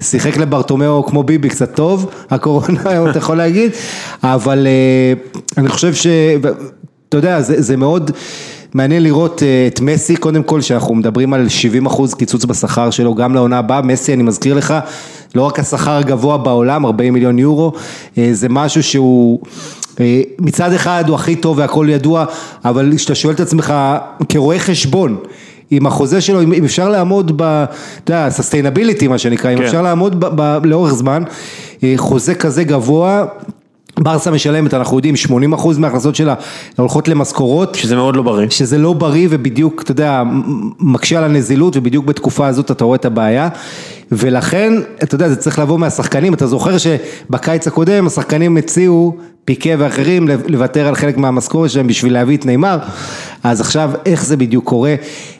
שיחק 0.00 0.36
לברטומיאו 0.36 1.06
כמו 1.06 1.22
ביבי 1.22 1.48
קצת 1.48 1.74
טוב, 1.74 2.10
הקורונה, 2.30 2.80
אתה 3.10 3.18
יכול 3.18 3.36
להגיד, 3.36 3.70
אבל 4.22 4.66
אה, 4.66 5.12
אני 5.56 5.68
חושב 5.68 5.94
ש... 5.94 6.06
אתה 7.08 7.18
יודע, 7.18 7.40
זה, 7.40 7.62
זה 7.62 7.76
מאוד... 7.76 8.10
מעניין 8.74 9.02
לראות 9.02 9.42
אה, 9.42 9.66
את 9.66 9.80
מסי, 9.80 10.16
קודם 10.16 10.42
כל 10.42 10.60
שאנחנו 10.60 10.94
מדברים 10.94 11.32
על 11.32 11.48
70 11.48 11.86
אחוז 11.86 12.14
קיצוץ 12.14 12.44
בשכר 12.44 12.90
שלו 12.90 13.14
גם 13.14 13.34
לעונה 13.34 13.58
הבאה, 13.58 13.82
מסי 13.82 14.14
אני 14.14 14.22
מזכיר 14.22 14.54
לך, 14.54 14.74
לא 15.34 15.42
רק 15.42 15.58
השכר 15.58 15.90
הגבוה 15.96 16.38
בעולם, 16.38 16.86
40 16.86 17.12
מיליון 17.12 17.38
יורו, 17.38 17.72
אה, 18.18 18.28
זה 18.32 18.48
משהו 18.48 18.82
שהוא 18.82 19.40
אה, 20.00 20.22
מצד 20.38 20.72
אחד 20.72 21.04
הוא 21.08 21.14
הכי 21.14 21.36
טוב 21.36 21.58
והכל 21.58 21.86
ידוע, 21.90 22.24
אבל 22.64 22.92
כשאתה 22.96 23.14
שואל 23.14 23.34
את 23.34 23.40
עצמך 23.40 23.74
כרואה 24.28 24.58
חשבון, 24.58 25.16
עם 25.70 25.86
החוזה 25.86 26.20
שלו, 26.20 26.42
אם 26.42 26.64
אפשר 26.64 26.88
לעמוד 26.88 27.32
ב... 27.36 27.42
אתה 28.04 28.12
יודע, 28.12 28.30
sustainability 28.30 29.08
מה 29.08 29.18
שנקרא, 29.18 29.52
אם 29.52 29.58
כן. 29.58 29.64
אפשר 29.64 29.82
לעמוד 29.82 30.20
ב, 30.20 30.28
ב, 30.36 30.66
לאורך 30.66 30.92
זמן, 30.94 31.22
חוזה 31.96 32.34
כזה 32.34 32.64
גבוה, 32.64 33.24
ברסה 34.02 34.30
משלמת, 34.30 34.74
אנחנו 34.74 34.98
יודעים, 34.98 35.14
80% 35.54 35.78
מההכנסות 35.78 36.14
שלה 36.14 36.34
הולכות 36.76 37.08
למשכורות. 37.08 37.74
שזה 37.74 37.96
מאוד 37.96 38.16
לא 38.16 38.22
בריא. 38.22 38.48
שזה 38.48 38.78
לא 38.78 38.92
בריא 38.92 39.28
ובדיוק, 39.30 39.82
אתה 39.82 39.92
יודע, 39.92 40.22
מקשה 40.80 41.18
על 41.18 41.24
הנזילות 41.24 41.76
ובדיוק 41.76 42.04
בתקופה 42.04 42.46
הזאת 42.46 42.70
אתה 42.70 42.84
רואה 42.84 42.96
את 42.96 43.04
הבעיה. 43.04 43.48
ולכן, 44.12 44.72
אתה 45.02 45.14
יודע, 45.14 45.28
זה 45.28 45.36
צריך 45.36 45.58
לבוא 45.58 45.78
מהשחקנים, 45.78 46.34
אתה 46.34 46.46
זוכר 46.46 46.76
שבקיץ 46.78 47.66
הקודם 47.66 48.06
השחקנים 48.06 48.56
הציעו, 48.56 49.16
פיקה 49.44 49.70
ואחרים, 49.78 50.28
לוותר 50.46 50.86
על 50.86 50.94
חלק 50.94 51.16
מהמשכורת 51.16 51.70
שלהם 51.70 51.86
בשביל 51.86 52.12
להביא 52.12 52.36
את 52.36 52.46
נאמר, 52.46 52.78
אז 53.42 53.60
עכשיו 53.60 53.90
איך 54.06 54.24
זה 54.24 54.36
בדיוק 54.36 54.64
קורה? 54.64 54.94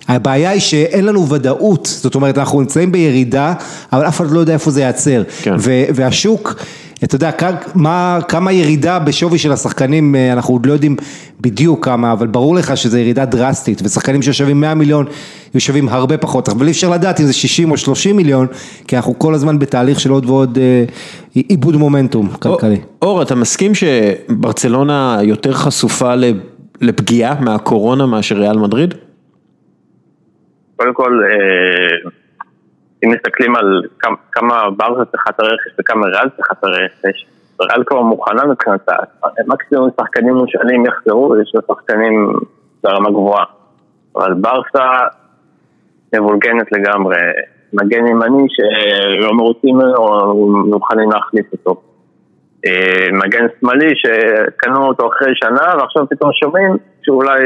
הבעיה 0.09 0.51
היא 0.51 0.61
שאין 0.61 1.05
לנו 1.05 1.29
ודאות, 1.29 1.87
זאת 2.03 2.15
אומרת 2.15 2.39
אנחנו 2.39 2.61
נמצאים 2.61 2.93
בירידה, 2.93 3.55
אבל 3.93 4.09
אף 4.09 4.21
אחד 4.21 4.31
לא 4.31 4.41
יודע 4.41 4.53
איפה 4.53 4.71
זה 4.71 4.81
ייעצר, 4.81 5.23
כן. 5.43 5.55
והשוק 5.95 6.55
אתה 7.05 7.15
יודע, 7.15 7.31
מה, 7.75 8.19
כמה 8.29 8.53
ירידה 8.53 8.99
בשווי 8.99 9.39
של 9.39 9.53
השחקנים, 9.53 10.15
אה, 10.15 10.33
אנחנו 10.33 10.55
עוד 10.55 10.67
לא 10.67 10.73
יודעים 10.73 10.97
בדיוק 11.41 11.85
כמה, 11.85 12.13
אבל 12.13 12.27
ברור 12.27 12.55
לך 12.55 12.77
שזו 12.77 12.99
ירידה 12.99 13.25
דרסטית, 13.25 13.83
ושחקנים 13.85 14.23
ששווים 14.23 14.61
100 14.61 14.75
מיליון, 14.75 15.07
שווים 15.59 15.89
הרבה 15.89 16.19
פחות, 16.19 16.49
אבל 16.49 16.67
אי 16.67 16.71
אפשר 16.71 16.91
לדעת 16.91 17.21
אם 17.21 17.27
זה 17.27 17.33
60 17.33 17.71
או 17.71 17.77
30 17.77 18.17
מיליון, 18.17 18.47
כי 18.89 18.97
אנחנו 18.97 19.19
כל 19.19 19.35
הזמן 19.35 19.59
בתהליך 19.59 20.01
של 20.01 20.11
עוד 20.11 20.27
ועוד 20.27 20.59
אה, 20.59 20.85
עיבוד 21.35 21.77
מומנטום 21.77 22.29
כלכלי. 22.29 22.81
אור, 23.03 23.23
אתה 23.23 23.35
מסכים 23.35 23.73
שברצלונה 23.75 25.19
יותר 25.23 25.53
חשופה 25.53 26.15
לפגיעה 26.81 27.41
מהקורונה 27.41 28.07
מאשר 28.07 28.35
ריאל 28.35 28.59
מדריד? 28.59 28.95
קודם 30.77 30.95
כל, 30.95 31.21
אה, 31.25 32.11
אם 33.05 33.11
מסתכלים 33.11 33.57
על 33.57 33.83
כמה, 34.33 34.71
ברזה 34.77 35.05
צריכה 35.05 35.31
את 35.31 35.41
הרכש 35.41 35.73
וכמה 35.81 36.07
ריאל 36.07 36.29
צריכה 36.37 36.55
את 36.59 36.65
הרכש, 36.65 37.27
ריאל 37.61 37.85
כבר 37.85 38.03
מוכנה 38.03 38.45
מבחינתה, 38.45 38.97
מקסימום 39.47 39.91
שחקנים 40.01 40.35
מושאלים 40.35 40.87
יחזרו, 40.87 41.37
יש 41.43 41.53
לו 41.55 41.61
שחקנים 41.69 42.33
ברמה 42.85 43.11
גבוהה. 43.11 43.45
אבל 44.17 44.35
ברסה 44.35 44.91
מבולגנת 46.15 46.73
לגמרי, 46.73 47.17
מגן 47.73 48.07
ימני 48.07 48.47
שלא 48.49 49.35
מרוצים 49.35 49.81
או 49.81 50.35
מוכנים 50.67 51.11
להחליף 51.11 51.47
אותו. 51.53 51.83
אה, 52.67 53.09
מגן 53.13 53.47
שמאלי 53.61 53.93
שקנו 53.97 54.87
אותו 54.87 55.09
אחרי 55.09 55.33
שנה 55.35 55.77
ועכשיו 55.79 56.09
פתאום 56.09 56.31
שומעים 56.33 56.77
שאולי 57.03 57.43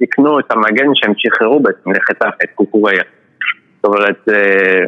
יקנו 0.00 0.40
את 0.40 0.52
המגן 0.52 0.86
שהם 0.94 1.12
שחררו 1.16 1.60
בעצם 1.60 1.92
לחטף 1.92 2.34
את 2.44 2.48
קוקוריה. 2.54 3.02
זאת 3.82 3.84
אומרת, 3.84 4.28
אה, 4.28 4.84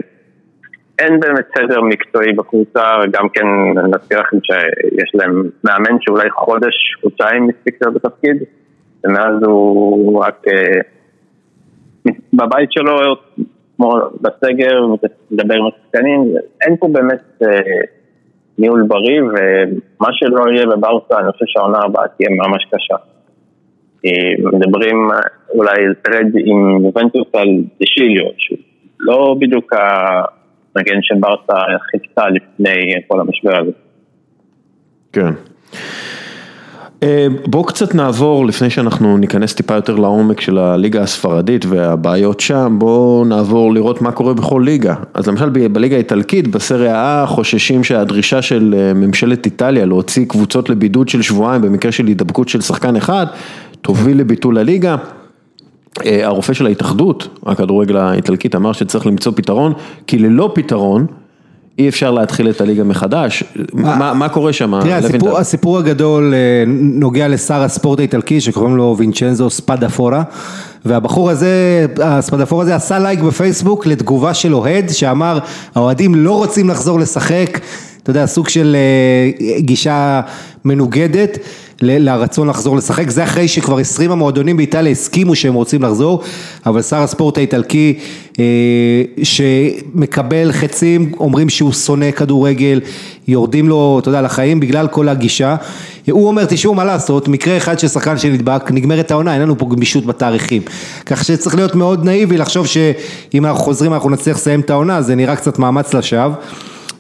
אין 0.99 1.21
באמת 1.21 1.45
סדר 1.59 1.81
מקצועי 1.81 2.33
בקבוצה, 2.33 2.83
וגם 3.03 3.29
כן 3.29 3.47
נזכיר 3.95 4.21
לכם 4.21 4.37
שיש 4.43 5.11
להם 5.15 5.51
מאמן 5.65 5.97
שאולי 6.01 6.31
חודש, 6.31 6.75
חודשיים 7.01 7.47
מספיק 7.47 7.77
להיות 7.83 7.95
בתפקיד, 7.95 8.37
ומאז 9.05 9.35
הוא 9.43 10.25
רק 10.25 10.45
אה, 10.49 10.81
בבית 12.33 12.73
שלו, 12.73 13.17
כמו 13.77 13.93
בסגר, 14.21 14.87
מדבר 15.31 15.55
עם 15.55 15.67
השחקנים, 15.67 16.35
אין 16.61 16.77
פה 16.77 16.89
באמת 16.93 17.43
אה, 17.43 17.81
ניהול 18.59 18.85
בריא, 18.89 19.23
ומה 19.23 20.09
שלא 20.13 20.51
יהיה 20.51 20.67
בברסה, 20.67 21.19
אני 21.19 21.33
חושב 21.33 21.45
שהעונה 21.49 21.79
הבאה 21.85 22.09
תהיה 22.09 22.29
ממש 22.31 22.65
קשה. 22.71 22.97
מדברים 24.53 25.09
אולי 25.55 25.85
על 25.87 25.95
טרד 25.95 26.27
עם 26.45 26.85
יובנטוס 26.85 27.27
על 27.33 27.49
דשיליו, 27.81 28.31
שהוא 28.39 28.59
לא 29.03 29.37
בדיוק 29.41 29.73
המגן 29.73 30.99
שברסה 31.03 31.63
חיפשה 31.91 32.29
לפני 32.29 32.95
כל 33.09 33.21
המשבר 33.21 33.61
הזה. 33.61 33.73
כן. 35.13 35.33
אה, 37.03 37.27
בואו 37.47 37.65
קצת 37.65 37.95
נעבור, 37.95 38.47
לפני 38.47 38.71
שאנחנו 38.71 39.17
ניכנס 39.17 39.55
טיפה 39.55 39.75
יותר 39.75 39.95
לעומק 39.95 40.41
של 40.41 40.59
הליגה 40.59 41.03
הספרדית 41.03 41.65
והבעיות 41.69 42.41
שם, 42.41 42.77
בואו 42.79 43.25
נעבור 43.25 43.75
לראות 43.75 44.03
מה 44.03 44.13
קורה 44.13 44.35
בכל 44.35 44.63
ליגה. 44.65 44.95
אז 45.15 45.29
למשל 45.29 45.49
בליגה 45.49 45.97
האיטלקית, 45.97 46.49
בסריה 46.49 47.25
A, 47.25 47.27
חוששים 47.27 47.85
שהדרישה 47.85 48.43
של 48.43 48.75
אה, 48.79 48.95
ממשלת 48.95 49.47
איטליה 49.47 49.87
להוציא 49.87 50.27
קבוצות 50.27 50.71
לבידוד 50.71 51.09
של 51.09 51.23
שבועיים 51.23 51.63
במקרה 51.63 51.93
של 51.93 52.07
הידבקות 52.07 52.49
של 52.49 52.61
שחקן 52.61 52.97
אחד, 52.97 53.27
תוביל 53.81 54.21
לביטול 54.21 54.59
הליגה. 54.59 54.97
אה, 56.07 56.27
הרופא 56.27 56.53
של 56.53 56.67
ההתאחדות, 56.67 57.29
הכדורגל 57.47 57.97
האיטלקית, 57.97 58.55
אמר 58.55 58.73
שצריך 58.73 59.07
למצוא 59.07 59.33
פתרון, 59.37 59.73
כי 60.07 60.19
ללא 60.19 60.51
פתרון, 60.55 61.07
אי 61.79 61.89
אפשר 61.89 62.11
להתחיל 62.11 62.51
את 62.51 62.61
הליגה 62.61 62.85
מחדש, 62.85 63.45
מה, 63.73 64.15
מה 64.15 64.29
קורה 64.29 64.53
שם? 64.53 64.81
תראה, 64.83 64.97
הסיפור, 64.97 65.39
הסיפור 65.39 65.79
הגדול 65.79 66.35
אה, 66.35 66.65
נוגע 66.77 67.29
לשר 67.29 67.63
הספורט 67.63 67.99
האיטלקי 67.99 68.41
שקוראים 68.41 68.77
לו 68.77 68.95
וינצ'נזו 68.99 69.51
ספדפורה 69.51 70.23
והבחור 70.85 71.31
הזה, 71.31 71.87
הספדפורה 72.03 72.63
הזה 72.63 72.75
עשה 72.75 72.99
לייק 72.99 73.21
בפייסבוק 73.21 73.87
לתגובה 73.87 74.35
של 74.35 74.55
אוהד 74.55 74.89
שאמר 74.89 75.39
האוהדים 75.75 76.15
לא 76.15 76.37
רוצים 76.37 76.69
לחזור 76.69 77.01
לשחק, 77.01 77.61
אתה 78.03 78.11
יודע, 78.11 78.27
סוג 78.27 78.49
של 78.49 78.77
אה, 78.77 79.59
גישה 79.59 80.21
מנוגדת 80.65 81.39
לרצון 81.83 82.49
לחזור 82.49 82.77
לשחק, 82.77 83.11
זה 83.11 83.25
אחרי 83.25 83.49
שכבר 83.49 83.79
עשרים 83.79 84.11
המועדונים 84.11 84.57
באיטליה 84.57 84.93
הסכימו 84.93 85.35
שהם 85.35 85.55
רוצים 85.55 85.83
לחזור, 85.83 86.23
אבל 86.67 86.83
שר 86.83 86.97
הספורט 87.03 87.39
האיטלקי 87.39 87.99
אה, 88.39 88.45
שמקבל 89.23 90.53
חצים, 90.53 91.13
אומרים 91.21 91.49
שהוא 91.49 91.73
שונא 91.73 92.11
כדורגל, 92.11 92.81
יורדים 93.29 93.69
לו, 93.69 93.99
אתה 94.03 94.09
יודע, 94.09 94.23
לחיים 94.23 94.61
בגלל 94.61 94.89
כל 94.89 95.09
הגישה, 95.09 95.57
הוא 96.11 96.29
אומר, 96.29 96.45
תשמעו 96.45 96.75
מה 96.75 96.85
לעשות, 96.85 97.29
מקרה 97.29 97.57
אחד 97.57 97.79
של 97.79 97.89
שחקן 97.89 98.19
שנדבק, 98.19 98.71
נגמרת 98.71 99.11
העונה, 99.11 99.35
אין 99.35 99.43
לנו 99.43 99.59
פה 99.59 99.67
גמישות 99.71 100.07
בתאריכים, 100.07 100.63
כך 101.07 101.25
שצריך 101.25 101.55
להיות 101.55 101.75
מאוד 101.75 102.05
נאיבי 102.05 102.39
לחשוב 102.39 102.67
שאם 102.67 103.47
אנחנו 103.47 103.61
חוזרים 103.61 103.93
אנחנו 103.93 104.11
נצליח 104.11 104.37
לסיים 104.37 104.61
את 104.61 104.71
העונה, 104.71 105.03
זה 105.03 105.15
נראה 105.15 105.37
קצת 105.37 105.59
מאמץ 105.59 105.95
לשווא. 105.95 106.35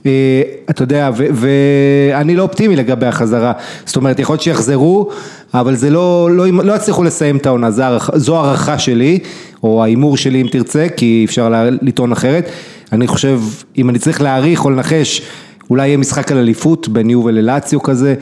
אה, 0.06 0.42
אתה 0.71 0.82
יודע, 0.82 1.11
ואני 1.16 2.37
לא 2.37 2.42
אופטימי 2.42 2.76
לגבי 2.76 3.06
החזרה, 3.06 3.52
זאת 3.87 3.97
אומרת, 3.97 4.18
יכול 4.18 4.32
להיות 4.32 4.42
שיחזרו, 4.42 5.09
אבל 5.54 5.75
זה 5.75 5.90
לא, 5.90 6.28
לא, 6.32 6.47
לא 6.64 6.73
יצליחו 6.73 7.02
לסיים 7.02 7.37
את 7.37 7.47
העונה, 7.47 7.71
זו 8.14 8.37
הערכה 8.37 8.78
שלי, 8.78 9.18
או 9.62 9.82
ההימור 9.82 10.16
שלי 10.16 10.40
אם 10.40 10.47
תרצה, 10.47 10.87
כי 10.97 11.23
אפשר 11.26 11.52
לטעון 11.82 12.12
אחרת, 12.12 12.49
אני 12.92 13.06
חושב, 13.06 13.40
אם 13.78 13.90
אני 13.90 13.99
צריך 13.99 14.23
להעריך 14.23 14.64
או 14.64 14.71
לנחש, 14.71 15.23
אולי 15.71 15.87
יהיה 15.87 15.97
משחק 15.97 16.32
על 16.32 16.38
אליפות 16.38 16.88
בין 16.88 17.11
יובל 17.11 17.35
ללאציו 17.35 17.82
כזה, 17.82 18.14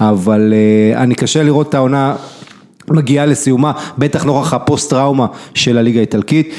אבל 0.00 0.52
אה, 0.52 1.02
אני 1.02 1.14
קשה 1.14 1.42
לראות 1.42 1.68
את 1.68 1.74
העונה 1.74 2.14
מגיעה 2.90 3.26
לסיומה, 3.26 3.72
בטח 3.98 4.24
נוכח 4.24 4.54
הפוסט 4.54 4.90
טראומה 4.90 5.26
של 5.54 5.78
הליגה 5.78 5.98
האיטלקית. 5.98 6.52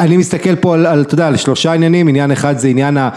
אני 0.00 0.16
מסתכל 0.16 0.56
פה 0.56 0.74
על, 0.74 1.00
אתה 1.00 1.14
יודע, 1.14 1.26
על 1.26 1.36
שלושה 1.36 1.72
עניינים, 1.72 2.08
עניין 2.08 2.30
אחד 2.30 2.58
זה 2.58 2.68
עניין 2.68 2.96
ה... 2.96 3.08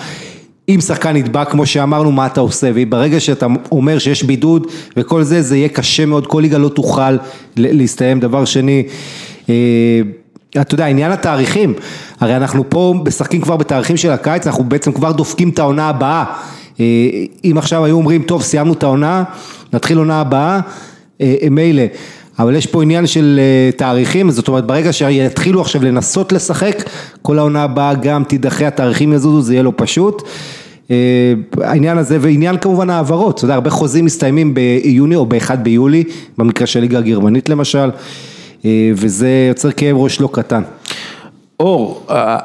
אם 0.70 0.82
שחקן 0.82 1.16
נדבק 1.16 1.50
כמו 1.50 1.66
שאמרנו 1.66 2.12
מה 2.12 2.26
אתה 2.26 2.42
עושה? 2.42 2.72
וברגע 2.76 3.20
שאתה 3.20 3.48
אומר 3.72 4.00
שיש 4.00 4.24
בידוד 4.24 4.68
וכל 4.98 5.24
זה 5.24 5.42
זה 5.42 5.58
יהיה 5.58 5.70
קשה 5.70 6.06
מאוד 6.06 6.28
כל 6.28 6.40
ליגה 6.40 6.58
לא 6.58 6.70
תוכל 6.70 7.18
להסתיים. 7.58 8.20
דבר 8.20 8.46
שני 8.46 8.84
אה, 9.50 10.02
אתה 10.62 10.74
יודע 10.74 10.86
עניין 10.86 11.12
התאריכים. 11.12 11.74
הרי 12.20 12.36
אנחנו 12.36 12.70
פה 12.70 12.94
משחקים 13.08 13.42
כבר 13.42 13.58
בתאריכים 13.58 13.98
של 13.98 14.12
הקיץ 14.12 14.48
אנחנו 14.48 14.64
בעצם 14.64 14.92
כבר 14.92 15.12
דופקים 15.12 15.50
את 15.50 15.60
העונה 15.60 15.90
הבאה. 15.90 16.24
אה, 16.80 16.86
אם 17.44 17.56
עכשיו 17.58 17.86
היו 17.86 17.96
אומרים 17.96 18.24
טוב 18.24 18.42
סיימנו 18.42 18.74
את 18.74 18.84
העונה 18.84 19.24
נתחיל 19.74 19.98
עונה 19.98 20.22
הבאה 20.22 20.60
אה, 21.22 21.36
מילא 21.52 21.84
אבל 22.40 22.56
יש 22.56 22.66
פה 22.66 22.84
עניין 22.84 23.08
של 23.08 23.40
תאריכים, 23.78 24.32
זאת 24.32 24.48
אומרת 24.48 24.66
ברגע 24.66 24.94
שיתחילו 24.94 25.62
עכשיו 25.62 25.84
לנסות 25.84 26.32
לשחק, 26.32 26.84
כל 27.22 27.40
העונה 27.40 27.64
הבאה 27.64 27.94
גם 27.94 28.24
תידחה, 28.24 28.68
התאריכים 28.68 29.14
יזוזו, 29.14 29.42
זה 29.42 29.54
יהיה 29.54 29.64
לא 29.64 29.74
פשוט. 29.76 30.24
אה, 30.92 31.34
העניין 31.62 31.98
הזה 31.98 32.18
ועניין 32.22 32.58
כמובן 32.58 32.90
העברות, 32.90 33.36
אתה 33.36 33.46
יודע, 33.46 33.54
הרבה 33.54 33.70
חוזים 33.70 34.06
מסתיימים 34.06 34.54
ביוני 34.54 35.16
או 35.16 35.26
באחד 35.26 35.64
ביולי, 35.64 36.04
במקרה 36.38 36.68
של 36.68 36.80
ליגה 36.80 36.98
הגרמנית 36.98 37.50
למשל, 37.50 37.90
אה, 38.66 38.92
וזה 38.96 39.46
יוצר 39.50 39.72
כאב 39.72 39.98
ראש 39.98 40.22
לא 40.22 40.30
קטן. 40.32 40.62
אור, 41.60 42.06
אה, 42.10 42.38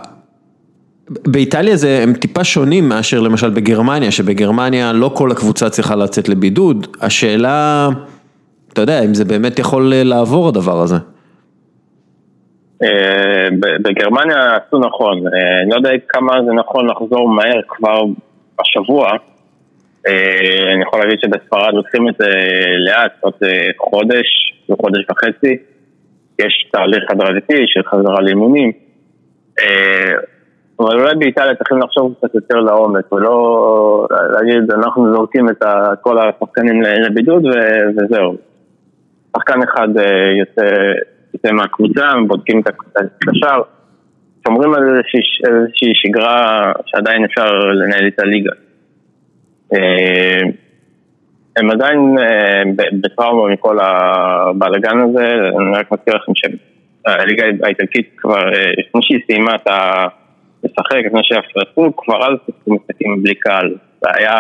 באיטליה 1.09 1.77
זה, 1.77 2.01
הם 2.03 2.15
טיפה 2.15 2.45
שונים 2.45 2.89
מאשר 2.89 3.21
למשל 3.21 3.51
בגרמניה, 3.51 4.11
שבגרמניה 4.11 4.93
לא 4.93 5.11
כל 5.15 5.31
הקבוצה 5.31 5.71
צריכה 5.71 5.97
לצאת 5.97 6.29
לבידוד, 6.29 6.87
השאלה, 7.01 7.89
אתה 8.75 8.83
יודע, 8.83 9.05
אם 9.05 9.15
זה 9.15 9.25
באמת 9.25 9.59
יכול 9.59 9.93
לעבור 9.95 10.49
הדבר 10.49 10.81
הזה. 10.81 10.97
בגרמניה 13.83 14.57
עשו 14.57 14.79
נכון, 14.79 15.27
אני 15.63 15.71
לא 15.71 15.77
יודע 15.77 15.91
כמה 16.09 16.33
זה 16.47 16.53
נכון 16.53 16.87
לחזור 16.87 17.29
מהר 17.29 17.61
כבר 17.69 18.01
השבוע, 18.59 19.11
אה, 20.09 20.73
אני 20.75 20.83
יכול 20.83 21.01
להגיד 21.01 21.19
שבספרד 21.21 21.75
עושים 21.75 22.09
את 22.09 22.15
זה 22.19 22.29
לאט, 22.87 23.13
עוד 23.21 23.33
אה, 23.45 23.69
חודש 23.79 24.27
וחודש 24.71 25.05
וחצי, 25.11 25.57
יש 26.39 26.69
תהליך 26.73 27.11
הדרגתי 27.11 27.65
של 27.67 27.83
חזרה 27.83 28.21
לאימונים, 28.21 28.73
אה, 29.61 30.13
אבל 30.81 31.01
אולי 31.01 31.15
באיטליה 31.15 31.55
צריכים 31.55 31.79
לחשוב 31.79 32.15
קצת 32.19 32.35
יותר 32.35 32.61
לעומק, 32.61 33.13
ולא 33.13 34.07
להגיד 34.11 34.71
אנחנו 34.71 35.15
זורקים 35.15 35.49
את 35.49 35.63
כל 36.01 36.17
השחקנים 36.19 36.83
לבידוד 36.83 37.43
וזהו. 37.97 38.37
שחקן 39.37 39.62
אחד 39.62 39.88
יוצא, 40.38 40.75
יוצא 41.35 41.53
מהקבוצה, 41.53 42.12
בודקים 42.27 42.61
את 42.61 43.29
השאר. 43.29 43.62
שומרים 44.49 44.75
על 44.75 44.83
איזושהי, 44.83 45.20
איזושהי 45.47 45.92
שגרה 45.94 46.73
שעדיין 46.87 47.25
אפשר 47.25 47.59
לנהל 47.59 48.09
את 48.09 48.18
הליגה. 48.18 48.53
אה, 49.75 50.40
הם 51.57 51.70
עדיין 51.70 52.18
אה, 52.18 52.62
בטראומה 53.03 53.53
מכל 53.53 53.79
הבלאגן 53.81 54.99
הזה, 54.99 55.27
אני 55.61 55.77
רק 55.77 55.92
מזכיר 55.92 56.14
לכם 56.14 56.33
שהליגה 56.35 57.44
האיטלקית 57.62 58.11
כבר, 58.16 58.55
אה, 58.55 58.70
לפני 58.79 59.01
שהיא 59.03 59.20
סיימה 59.27 59.55
את 59.55 59.66
ה... 59.68 60.07
לשחק, 60.64 61.07
לפני 61.07 61.20
שיפרצו, 61.23 61.97
כבר 61.97 62.27
אז 62.27 62.38
שיחקו 62.47 62.75
משחקים 62.75 63.23
בלי 63.23 63.35
קהל. 63.35 63.75
זה 64.01 64.09
היה... 64.14 64.35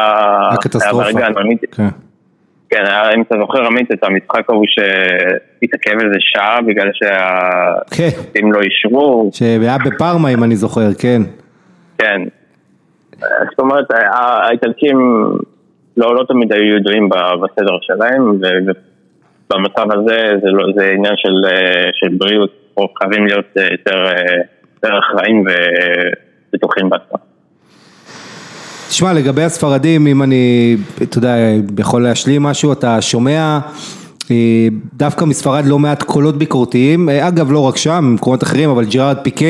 בלאגן 0.92 1.38
אמיתי. 1.38 1.66
כן. 1.66 1.88
כן, 2.74 2.84
אם 3.16 3.22
אתה 3.22 3.34
זוכר 3.40 3.66
עמית 3.66 3.92
את 3.92 4.04
המשחק 4.04 4.50
ההוא 4.50 4.64
שהתעכב 4.66 5.98
איזה 6.04 6.16
שעה 6.20 6.62
בגלל 6.62 6.90
שהשופטים 6.94 8.42
כן. 8.42 8.52
לא 8.52 8.60
אישרו. 8.60 9.30
שהיה 9.32 9.76
בפארמה 9.84 10.28
אם 10.28 10.44
אני 10.44 10.56
זוכר, 10.56 10.94
כן. 10.98 11.22
כן. 11.98 12.20
זאת 13.20 13.58
אומרת, 13.58 13.86
האיטלקים 13.90 14.98
לא, 15.96 16.14
לא 16.14 16.24
תמיד 16.28 16.52
היו 16.52 16.76
ידועים 16.76 17.08
בסדר 17.08 17.76
שלהם, 17.82 18.30
ובמצב 18.30 19.92
הזה 19.92 20.32
זה, 20.42 20.50
לא, 20.50 20.66
זה 20.76 20.90
עניין 20.90 21.14
של, 21.16 21.48
של 21.92 22.14
בריאות, 22.18 22.50
חייבים 22.98 23.26
להיות 23.26 23.46
יותר, 23.56 24.04
יותר 24.74 24.98
אחראים 24.98 25.44
ובטוחים 26.52 26.90
בעצמם. 26.90 27.23
תשמע, 28.88 29.12
לגבי 29.12 29.42
הספרדים, 29.42 30.06
אם 30.06 30.22
אני, 30.22 30.76
אתה 31.02 31.18
יודע, 31.18 31.34
יכול 31.78 32.02
להשלים 32.02 32.42
משהו, 32.42 32.72
אתה 32.72 33.00
שומע 33.02 33.58
אה, 34.30 34.68
דווקא 34.94 35.24
מספרד 35.24 35.66
לא 35.66 35.78
מעט 35.78 36.02
קולות 36.02 36.38
ביקורתיים, 36.38 37.08
אה, 37.08 37.28
אגב 37.28 37.52
לא 37.52 37.58
רק 37.58 37.76
שם, 37.76 38.04
במקומות 38.10 38.42
אחרים, 38.42 38.70
אבל 38.70 38.84
ג'רארד 38.84 39.16
פיקה, 39.22 39.46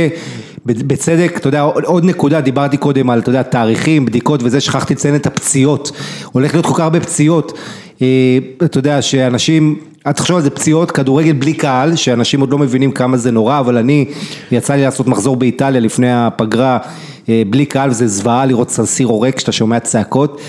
בצדק, 0.66 1.36
אתה 1.36 1.48
יודע, 1.48 1.60
עוד 1.60 2.04
נקודה, 2.04 2.40
דיברתי 2.40 2.76
קודם 2.76 3.10
על, 3.10 3.18
אתה 3.18 3.28
יודע, 3.28 3.42
תאריכים, 3.42 4.04
בדיקות 4.04 4.40
וזה, 4.42 4.60
שכחתי 4.60 4.94
לציין 4.94 5.14
את 5.14 5.26
הפציעות, 5.26 5.92
הולך 6.32 6.54
להיות 6.54 6.66
כל 6.66 6.74
כך 6.74 6.80
הרבה 6.80 7.00
פציעות, 7.00 7.58
אה, 8.02 8.38
אתה 8.64 8.78
יודע, 8.78 9.02
שאנשים, 9.02 9.76
תחשוב 10.14 10.36
על 10.36 10.42
זה, 10.42 10.50
פציעות, 10.50 10.90
כדורגל 10.90 11.32
בלי 11.32 11.52
קהל, 11.52 11.96
שאנשים 11.96 12.40
עוד 12.40 12.50
לא 12.50 12.58
מבינים 12.58 12.92
כמה 12.92 13.16
זה 13.16 13.30
נורא, 13.30 13.58
אבל 13.58 13.76
אני, 13.76 14.04
יצא 14.50 14.74
לי 14.74 14.82
לעשות 14.82 15.06
מחזור 15.06 15.36
באיטליה 15.36 15.80
לפני 15.80 16.12
הפגרה, 16.12 16.78
בלי 17.28 17.66
קהל 17.66 17.90
וזה 17.90 18.06
זוועה 18.06 18.46
לראות 18.46 18.70
סנסירו 18.70 19.20
ריק 19.20 19.36
כשאתה 19.36 19.52
שומע 19.52 19.80
צעקות. 19.80 20.40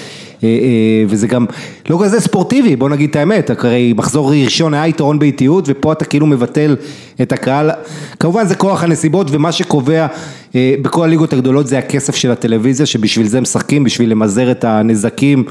אה, 0.43 0.49
אה, 0.49 1.03
וזה 1.07 1.27
גם 1.27 1.45
לא 1.89 1.99
כזה 2.03 2.19
ספורטיבי, 2.19 2.75
בוא 2.75 2.89
נגיד 2.89 3.09
את 3.09 3.15
האמת, 3.15 3.49
הרי 3.49 3.93
מחזור 3.93 4.31
ראשון 4.31 4.73
היה 4.73 4.87
יתרון 4.87 5.19
באיטיות 5.19 5.65
ופה 5.67 5.91
אתה 5.91 6.05
כאילו 6.05 6.25
מבטל 6.25 6.75
את 7.21 7.31
הקהל, 7.31 7.71
כמובן 8.19 8.47
זה 8.47 8.55
כוח 8.55 8.83
הנסיבות 8.83 9.27
ומה 9.31 9.51
שקובע 9.51 10.07
בכל 10.55 11.03
הליגות 11.03 11.33
הגדולות 11.33 11.67
זה 11.67 11.77
הכסף 11.77 12.15
של 12.15 12.31
הטלוויזיה 12.31 12.85
שבשביל 12.85 13.27
זה 13.27 13.41
משחקים, 13.41 13.83
בשביל 13.83 14.11
למזער 14.11 14.51
את 14.51 14.63
הנזקים 14.63 15.43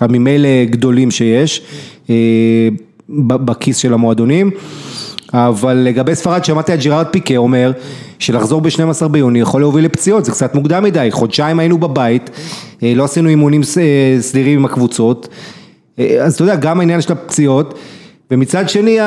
הממילא 0.00 0.64
גדולים 0.64 1.10
שיש 1.10 1.62
בכיס 3.08 3.76
של 3.76 3.94
המועדונים 3.94 4.50
אבל 5.34 5.74
לגבי 5.74 6.14
ספרד 6.14 6.44
שמעתי 6.44 6.74
את 6.74 6.82
ג'רארד 6.82 7.06
פיקה 7.06 7.36
אומר 7.36 7.72
שלחזור 8.18 8.60
ב-12 8.60 9.08
ביוני 9.08 9.40
יכול 9.40 9.60
להוביל 9.60 9.84
לפציעות, 9.84 10.24
זה 10.24 10.32
קצת 10.32 10.54
מוקדם 10.54 10.84
מדי, 10.84 11.08
חודשיים 11.10 11.58
היינו 11.58 11.78
בבית, 11.78 12.30
אה, 12.82 12.92
לא 12.94 13.04
עשינו 13.04 13.28
אימונים 13.28 13.60
אה, 13.80 14.16
סדירים 14.20 14.58
עם 14.58 14.64
הקבוצות, 14.64 15.28
אה, 15.98 16.24
אז 16.24 16.34
אתה 16.34 16.42
יודע, 16.42 16.56
גם 16.56 16.80
העניין 16.80 17.00
של 17.00 17.12
הפציעות, 17.12 17.78
ומצד 18.30 18.68
שני, 18.68 18.98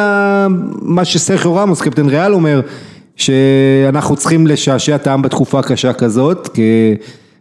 מה 0.82 1.06
שסרחיו 1.06 1.56
רמוס, 1.56 1.82
קפטן 1.82 2.10
ריאל 2.10 2.34
אומר, 2.34 2.62
שאנחנו 3.16 4.16
צריכים 4.16 4.48
לשעשע 4.48 4.96
את 4.96 5.08
העם 5.08 5.22
בתקופה 5.22 5.62
קשה 5.62 5.94
כזאת, 5.94 6.58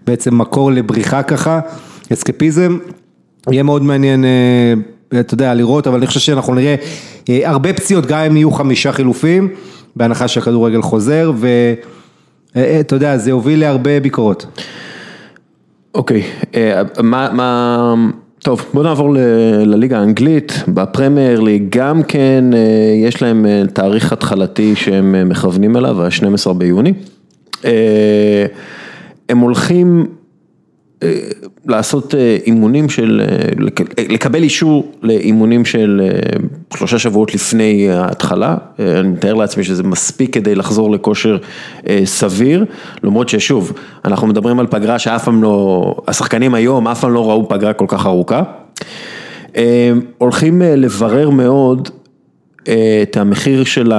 כבעצם 0.05 0.39
מקור 0.39 0.73
לבריחה 0.73 1.23
ככה, 1.23 1.61
אסקפיזם, 2.13 2.79
יהיה 3.51 3.63
מאוד 3.63 3.83
מעניין, 3.83 4.25
אתה 5.21 5.35
יודע, 5.35 5.55
לראות, 5.55 5.87
אבל 5.87 5.97
אני 5.97 6.07
חושב 6.07 6.21
שאנחנו 6.21 6.55
נראה 6.55 6.75
הרבה 7.29 7.73
פציעות, 7.73 8.07
גם 8.07 8.19
אם 8.19 8.37
יהיו 8.37 8.51
חמישה 8.51 8.93
חילופים, 8.93 9.49
בהנחה 9.97 10.29
שהכדורגל 10.29 10.83
חוזר, 10.83 11.33
ואתה 12.55 12.97
יודע, 12.97 13.19
זה 13.19 13.31
יוביל 13.31 13.61
להרבה 13.61 14.01
ביקורות. 14.01 14.47
אוקיי, 15.95 16.23
מה, 17.03 17.29
מה... 17.33 17.95
טוב, 18.39 18.67
בוא 18.75 18.83
נעבור 18.83 19.15
לליגה 19.67 19.99
האנגלית, 19.99 20.63
בפרמייר 20.69 21.41
ליג 21.41 21.67
גם 21.69 22.03
כן 22.03 22.45
יש 23.05 23.23
להם 23.23 23.47
תאריך 23.73 24.13
התחלתי 24.13 24.77
שהם 24.77 25.29
מכוונים 25.29 25.77
אליו, 25.77 26.03
ה-12 26.03 26.53
ביוני. 26.53 26.93
הם 29.29 29.39
הולכים 29.39 30.07
לעשות 31.67 32.15
אימונים 32.47 32.89
של, 32.89 33.23
לקבל 34.09 34.43
אישור 34.43 34.93
לאימונים 35.03 35.65
של 35.65 36.11
שלושה 36.77 36.99
שבועות 36.99 37.35
לפני 37.35 37.91
ההתחלה, 37.91 38.57
אני 38.79 39.09
מתאר 39.09 39.35
לעצמי 39.35 39.65
שזה 39.65 39.83
מספיק 39.83 40.35
כדי 40.35 40.55
לחזור 40.55 40.91
לכושר 40.91 41.37
סביר, 42.05 42.65
למרות 43.03 43.29
ששוב, 43.29 43.73
אנחנו 44.05 44.27
מדברים 44.27 44.61
על 44.61 44.67
פגרה 44.67 44.99
שאף 44.99 45.25
פעם 45.25 45.43
לא, 45.43 45.95
השחקנים 46.09 46.55
היום 46.55 46.89
אף 46.89 47.01
פעם 47.01 47.13
לא 47.13 47.31
ראו 47.31 47.49
פגרה 47.49 47.73
כל 47.73 47.87
כך 47.89 48.07
ארוכה, 48.07 48.43
הולכים 50.19 50.63
לברר 50.63 51.31
מאוד 51.31 51.89
את 53.03 53.17
המחיר 53.17 53.65
של 53.65 53.93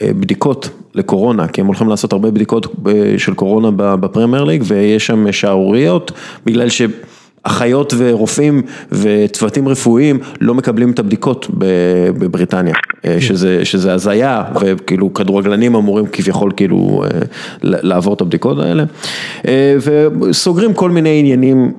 הבדיקות 0.00 0.70
לקורונה, 0.94 1.48
כי 1.48 1.60
הם 1.60 1.66
הולכים 1.66 1.88
לעשות 1.88 2.12
הרבה 2.12 2.30
בדיקות 2.30 2.76
של 3.18 3.34
קורונה 3.34 3.70
בפרמייר 3.76 4.44
ליג 4.44 4.62
ויש 4.66 5.06
שם 5.06 5.32
שערוריות, 5.32 6.12
בגלל 6.46 6.68
שאחיות 6.68 7.94
ורופאים 7.96 8.62
וצוותים 8.92 9.68
רפואיים 9.68 10.18
לא 10.40 10.54
מקבלים 10.54 10.90
את 10.90 10.98
הבדיקות 10.98 11.46
בבריטניה, 12.18 12.74
שזה, 13.20 13.64
שזה 13.64 13.92
הזיה 13.92 14.44
וכאילו 14.60 15.14
כדורגלנים 15.14 15.74
אמורים 15.74 16.06
כביכול 16.06 16.52
כאילו 16.56 17.04
לעבור 17.62 18.14
את 18.14 18.20
הבדיקות 18.20 18.58
האלה. 18.58 18.84
וסוגרים 19.80 20.74
כל 20.74 20.90
מיני 20.90 21.18
עניינים 21.20 21.72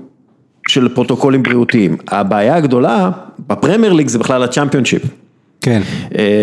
של 0.67 0.87
פרוטוקולים 0.95 1.43
בריאותיים, 1.43 1.97
הבעיה 2.07 2.55
הגדולה 2.55 3.11
בפרמייר 3.47 3.93
ליג 3.93 4.07
זה 4.07 4.19
בכלל 4.19 4.43
הצ'מפיונשיפ. 4.43 5.24
כן. 5.65 5.81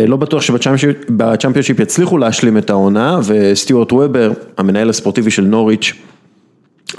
לא 0.06 0.16
בטוח 0.16 0.42
שבצ'מפיונשיפ 0.42 1.80
יצליחו 1.80 2.18
להשלים 2.18 2.58
את 2.58 2.70
העונה 2.70 3.20
וסטיוארט 3.24 3.92
וובר, 3.92 4.32
המנהל 4.58 4.90
הספורטיבי 4.90 5.30
של 5.30 5.42
נוריץ', 5.42 5.92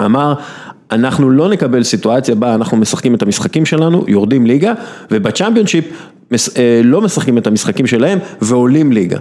אמר, 0.04 0.34
אנחנו 0.92 1.30
לא 1.30 1.48
נקבל 1.48 1.82
סיטואציה 1.82 2.34
בה 2.34 2.54
אנחנו 2.54 2.76
משחקים 2.76 3.14
את 3.14 3.22
המשחקים 3.22 3.66
שלנו, 3.66 4.04
יורדים 4.08 4.46
ליגה, 4.46 4.72
ובצ'מפיונשיפ 5.10 5.84
לא 6.84 7.00
משחקים 7.00 7.38
את 7.38 7.46
המשחקים 7.46 7.86
שלהם 7.86 8.18
ועולים 8.42 8.92
ליגה. 8.92 9.18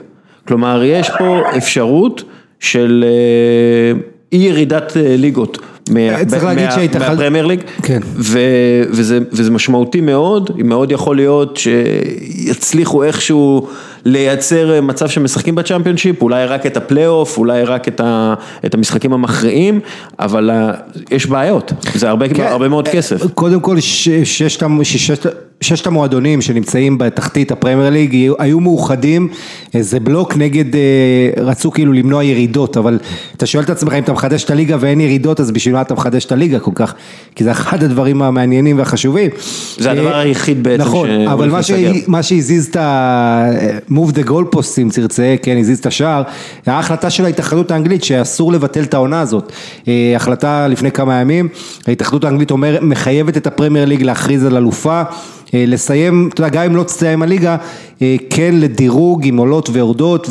כלומר, 0.48 0.84
יש 0.84 1.10
פה 1.18 1.42
אפשרות 1.58 2.24
של 2.60 3.06
אי 4.34 4.38
ירידת 4.38 4.92
ליגות. 4.96 5.58
מהפרמייר 5.90 7.46
ליג, 7.46 7.62
וזה 9.32 9.52
משמעותי 9.52 10.02
מאוד, 10.02 10.52
מאוד 10.64 10.92
יכול 10.92 11.16
להיות 11.16 11.58
שיצליחו 11.58 13.04
איכשהו 13.04 13.68
לייצר 14.06 14.82
מצב 14.82 15.08
שמשחקים 15.08 15.56
בצ'מפיונשיפ, 15.56 16.22
אולי 16.22 16.46
רק 16.46 16.66
את 16.66 16.78
הפלייאוף, 16.78 17.38
אולי 17.38 17.64
רק 17.64 17.88
את 18.66 18.74
המשחקים 18.74 19.14
המכריעים, 19.14 19.80
אבל 20.20 20.50
יש 21.12 21.26
בעיות, 21.26 21.74
זה 21.96 22.10
הרבה 22.10 22.68
מאוד 22.68 22.88
כסף. 22.88 23.26
קודם 23.34 23.60
כל 23.60 23.80
ששת 23.80 25.26
המועדונים 25.86 26.42
שנמצאים 26.42 26.98
בתחתית 26.98 27.52
הפרמייר 27.52 27.90
ליג 27.90 28.32
היו 28.40 28.60
מאוחדים, 28.60 29.28
זה 29.80 30.00
בלוק 30.00 30.38
נגד, 30.38 30.66
רצו 31.38 31.72
כאילו 31.72 31.94
למנוע 31.94 32.24
ירידות, 32.24 32.78
אבל 32.78 33.00
אתה 33.38 33.46
שואל 33.46 33.64
את 33.64 33.70
עצמך 33.70 33.94
אם 33.94 34.04
אתה 34.04 34.14
מחדש 34.14 34.44
את 34.44 34.50
הליגה 34.50 34.78
ואין 34.80 35.02
ירידות, 35.02 35.40
אז 35.40 35.52
בשביל 35.52 35.76
מה 35.76 35.82
אתה 35.82 35.94
מחדש 35.94 36.26
את 36.26 36.32
הליגה 36.32 36.60
כל 36.60 36.72
כך, 36.76 36.94
כי 37.36 37.44
זה 37.44 37.52
אחד 37.52 37.84
הדברים 37.84 38.22
המעניינים 38.22 38.78
והחשובים. 38.78 39.30
זה 39.78 39.92
הדבר 39.92 40.16
היחיד 40.16 40.64
בעצם. 40.64 40.82
נכון, 40.82 41.10
אבל 41.28 41.52
מה 42.08 42.24
שהזיז 42.24 42.68
את 42.68 42.76
ה... 42.76 43.50
move 43.90 44.16
the 44.16 44.30
goalposts 44.30 44.82
אם 44.82 44.90
תרצה, 44.94 45.36
כן, 45.42 45.58
הזיז 45.58 45.80
את 45.80 45.86
השער, 45.86 46.24
ההחלטה 46.66 47.10
של 47.10 47.26
ההתאחדות 47.26 47.72
האנגלית 47.72 48.04
שאסור 48.04 48.52
לבטל 48.52 48.84
את 48.84 48.94
העונה 48.94 49.22
הזאת, 49.22 49.52
החלטה 50.16 50.68
לפני 50.68 50.92
כמה 50.92 51.22
ימים, 51.22 51.48
ההתאחדות 51.88 52.24
האנגלית 52.24 52.52
אומר, 52.52 52.78
מחייבת 52.82 53.38
את 53.38 53.48
הפרמייר 53.48 53.86
ליג 53.86 54.04
להכריז 54.04 54.46
על 54.46 54.58
אלופה, 54.58 55.02
לסיים, 55.54 56.30
אתה 56.34 56.42
יודע, 56.42 56.50
גם 56.50 56.64
אם 56.64 56.76
לא 56.76 56.84
תסיים 56.84 57.22
הליגה, 57.22 57.58
כן 58.30 58.56
לדירוג 58.56 59.22
עם 59.26 59.38
עולות 59.38 59.70
ויורדות 59.74 60.30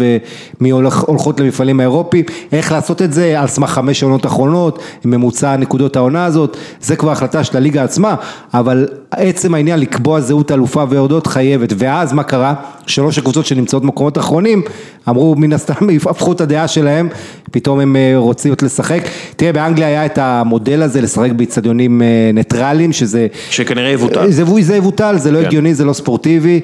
ומי 0.60 0.70
הולכות 0.70 1.40
למפעלים 1.40 1.80
האירופיים, 1.80 2.24
איך 2.52 2.72
לעשות 2.72 3.02
את 3.02 3.12
זה? 3.12 3.40
על 3.40 3.46
סמך 3.46 3.70
חמש 3.70 4.02
עונות 4.02 4.26
אחרונות, 4.26 4.78
ממוצע 5.04 5.56
נקודות 5.56 5.96
העונה 5.96 6.24
הזאת, 6.24 6.56
זה 6.80 6.96
כבר 6.96 7.10
החלטה 7.10 7.44
של 7.44 7.56
הליגה 7.56 7.84
עצמה, 7.84 8.14
אבל 8.54 8.88
עצם 9.10 9.54
העניין 9.54 9.80
לקבוע 9.80 10.20
זהות 10.20 10.52
אלופה 10.52 10.84
ויורדות 10.88 11.26
חייבת, 11.26 11.72
ואז 11.78 12.12
מה 12.12 12.22
קרה? 12.22 12.54
שלוש 12.86 13.18
הקבוצות 13.18 13.46
שנמצאות 13.46 13.82
במקומות 13.82 14.18
אחרונים, 14.18 14.62
אמרו 15.08 15.34
מן 15.34 15.52
הסתם, 15.52 15.88
הפכו 16.10 16.32
את 16.32 16.40
הדעה 16.40 16.68
שלהם, 16.68 17.08
פתאום 17.50 17.80
הם 17.80 17.96
רוצים 18.16 18.54
לשחק, 18.62 19.00
תראה 19.36 19.52
באנגליה 19.52 19.88
היה 19.88 20.06
את 20.06 20.18
המודל 20.18 20.82
הזה 20.82 21.00
לשחק 21.00 21.30
באיצטדיונים 21.32 22.02
ניטרליים, 22.34 22.92
שזה... 22.92 23.26
שכנראה 23.50 23.90
יבוטל. 23.90 24.30
זה 24.30 24.76
יבוטל, 24.76 25.18
זה 25.18 25.30
לא 25.30 25.38
הגיוני, 25.38 25.74
זה 25.74 25.84
לא 25.84 25.92
ספורטיבי. 25.92 26.60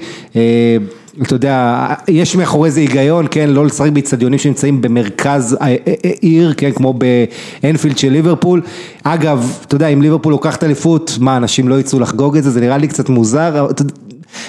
אתה 1.23 1.35
יודע, 1.35 1.87
יש 2.09 2.37
מאחורי 2.37 2.71
זה 2.71 2.81
היגיון, 2.81 3.27
כן, 3.31 3.51
לא 3.51 3.67
לשחק 3.67 3.91
באיצטדיונים 3.91 4.39
שנמצאים 4.39 4.81
במרכז 4.81 5.57
עיר, 6.21 6.55
כן, 6.57 6.71
כמו 6.71 6.95
באנפילד 7.63 7.99
של 7.99 8.09
ליברפול. 8.09 8.63
אגב, 9.03 9.59
אתה 9.67 9.75
יודע, 9.75 9.89
אם 9.89 10.03
ליברפול 10.03 10.33
לוקחת 10.33 10.65
אליפות, 10.65 11.17
מה, 11.21 11.37
אנשים 11.37 11.69
לא 11.69 11.81
יצאו 11.81 12.01
לחגוג 12.01 12.37
את 12.37 12.45
זה? 12.45 12.51
זה 12.51 12.61
נראה 12.61 12.79
לי 12.79 12.89
קצת 12.89 13.09
מוזר. 13.09 13.67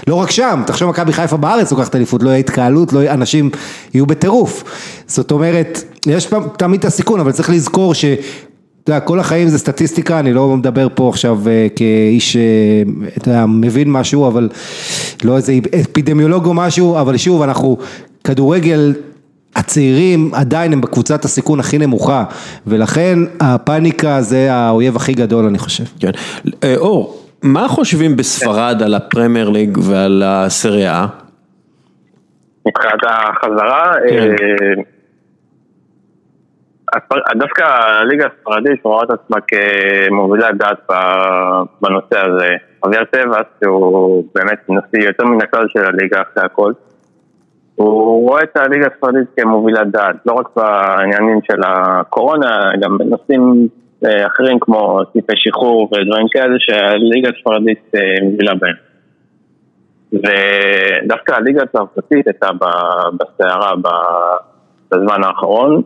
לא 0.07 0.15
רק 0.15 0.31
שם, 0.31 0.61
תחשוב 0.65 0.89
מכבי 0.89 1.13
חיפה 1.13 1.37
בארץ 1.37 1.71
לוקחת 1.71 1.95
אליפות, 1.95 2.23
לא 2.23 2.29
יהיה 2.29 2.39
התקהלות, 2.39 2.93
לא, 2.93 3.01
אנשים 3.01 3.49
יהיו 3.93 4.05
בטירוף. 4.05 4.63
זאת 5.07 5.31
אומרת, 5.31 5.83
יש 6.05 6.29
תמיד 6.57 6.79
את 6.79 6.85
הסיכון, 6.85 7.19
אבל 7.19 7.31
צריך 7.31 7.49
לזכור 7.49 7.93
ש... 7.93 8.05
אתה 8.89 8.97
יודע, 8.97 9.05
כל 9.05 9.19
החיים 9.19 9.47
זה 9.47 9.57
סטטיסטיקה, 9.57 10.19
אני 10.19 10.33
לא 10.33 10.57
מדבר 10.57 10.87
פה 10.95 11.09
עכשיו 11.09 11.39
כאיש, 11.75 12.37
אתה 13.17 13.29
יודע, 13.29 13.45
מבין 13.45 13.91
משהו, 13.91 14.27
אבל 14.27 14.49
לא 15.23 15.37
איזה 15.37 15.53
אפידמיולוג 15.81 16.45
או 16.45 16.53
משהו, 16.53 16.99
אבל 16.99 17.17
שוב, 17.17 17.41
אנחנו, 17.41 17.77
כדורגל, 18.23 18.93
הצעירים 19.55 20.31
עדיין 20.33 20.73
הם 20.73 20.81
בקבוצת 20.81 21.25
הסיכון 21.25 21.59
הכי 21.59 21.77
נמוכה, 21.77 22.23
ולכן 22.67 23.19
הפאניקה 23.39 24.21
זה 24.21 24.53
האויב 24.53 24.95
הכי 24.95 25.13
גדול, 25.13 25.45
אני 25.45 25.57
חושב. 25.57 25.83
כן. 25.99 26.11
אור, 26.77 27.23
מה 27.43 27.67
חושבים 27.67 28.15
בספרד 28.15 28.81
על 28.83 28.93
הפרמייר 28.93 29.49
ליג 29.49 29.77
ועל 29.81 30.23
הסריה? 30.25 31.05
מבחינת 32.67 32.99
החזרה, 33.03 33.91
דווקא 37.35 37.63
הליגה 38.01 38.27
הספרדית 38.27 38.83
רואה 38.83 39.03
את 39.03 39.09
עצמה 39.09 39.37
כמובילת 39.41 40.57
דעת 40.57 40.87
בנושא 41.81 42.19
הזה. 42.19 42.55
אביאל 42.85 43.05
טבעס, 43.05 43.45
שהוא 43.63 44.25
באמת 44.35 44.59
נשיא 44.69 45.07
יותר 45.07 45.25
מן 45.25 45.41
הכלל 45.41 45.65
של 45.69 45.85
הליגה 45.85 46.21
אחרי 46.21 46.43
הכל, 46.43 46.71
הוא 47.75 48.29
רואה 48.29 48.43
את 48.43 48.57
הליגה 48.57 48.87
הספרדית 48.93 49.27
כמובילת 49.37 49.91
דעת, 49.91 50.15
לא 50.25 50.33
רק 50.33 50.49
בעניינים 50.55 51.39
של 51.51 51.61
הקורונה, 51.65 52.71
גם 52.81 52.97
בנושאים 52.97 53.67
אחרים 54.03 54.59
כמו 54.59 55.03
טיפי 55.03 55.33
שחרור 55.35 55.89
ודברים 55.93 56.27
כאלה 56.31 56.55
שהליגה 56.59 57.29
הספרדית 57.37 57.91
מובילה 58.21 58.53
בהם. 58.55 58.75
ודווקא 60.13 61.31
הליגה 61.31 61.63
הצרפתית 61.63 62.27
הייתה 62.27 62.49
בסערה 63.19 63.73
בזמן 64.91 65.23
האחרון. 65.23 65.81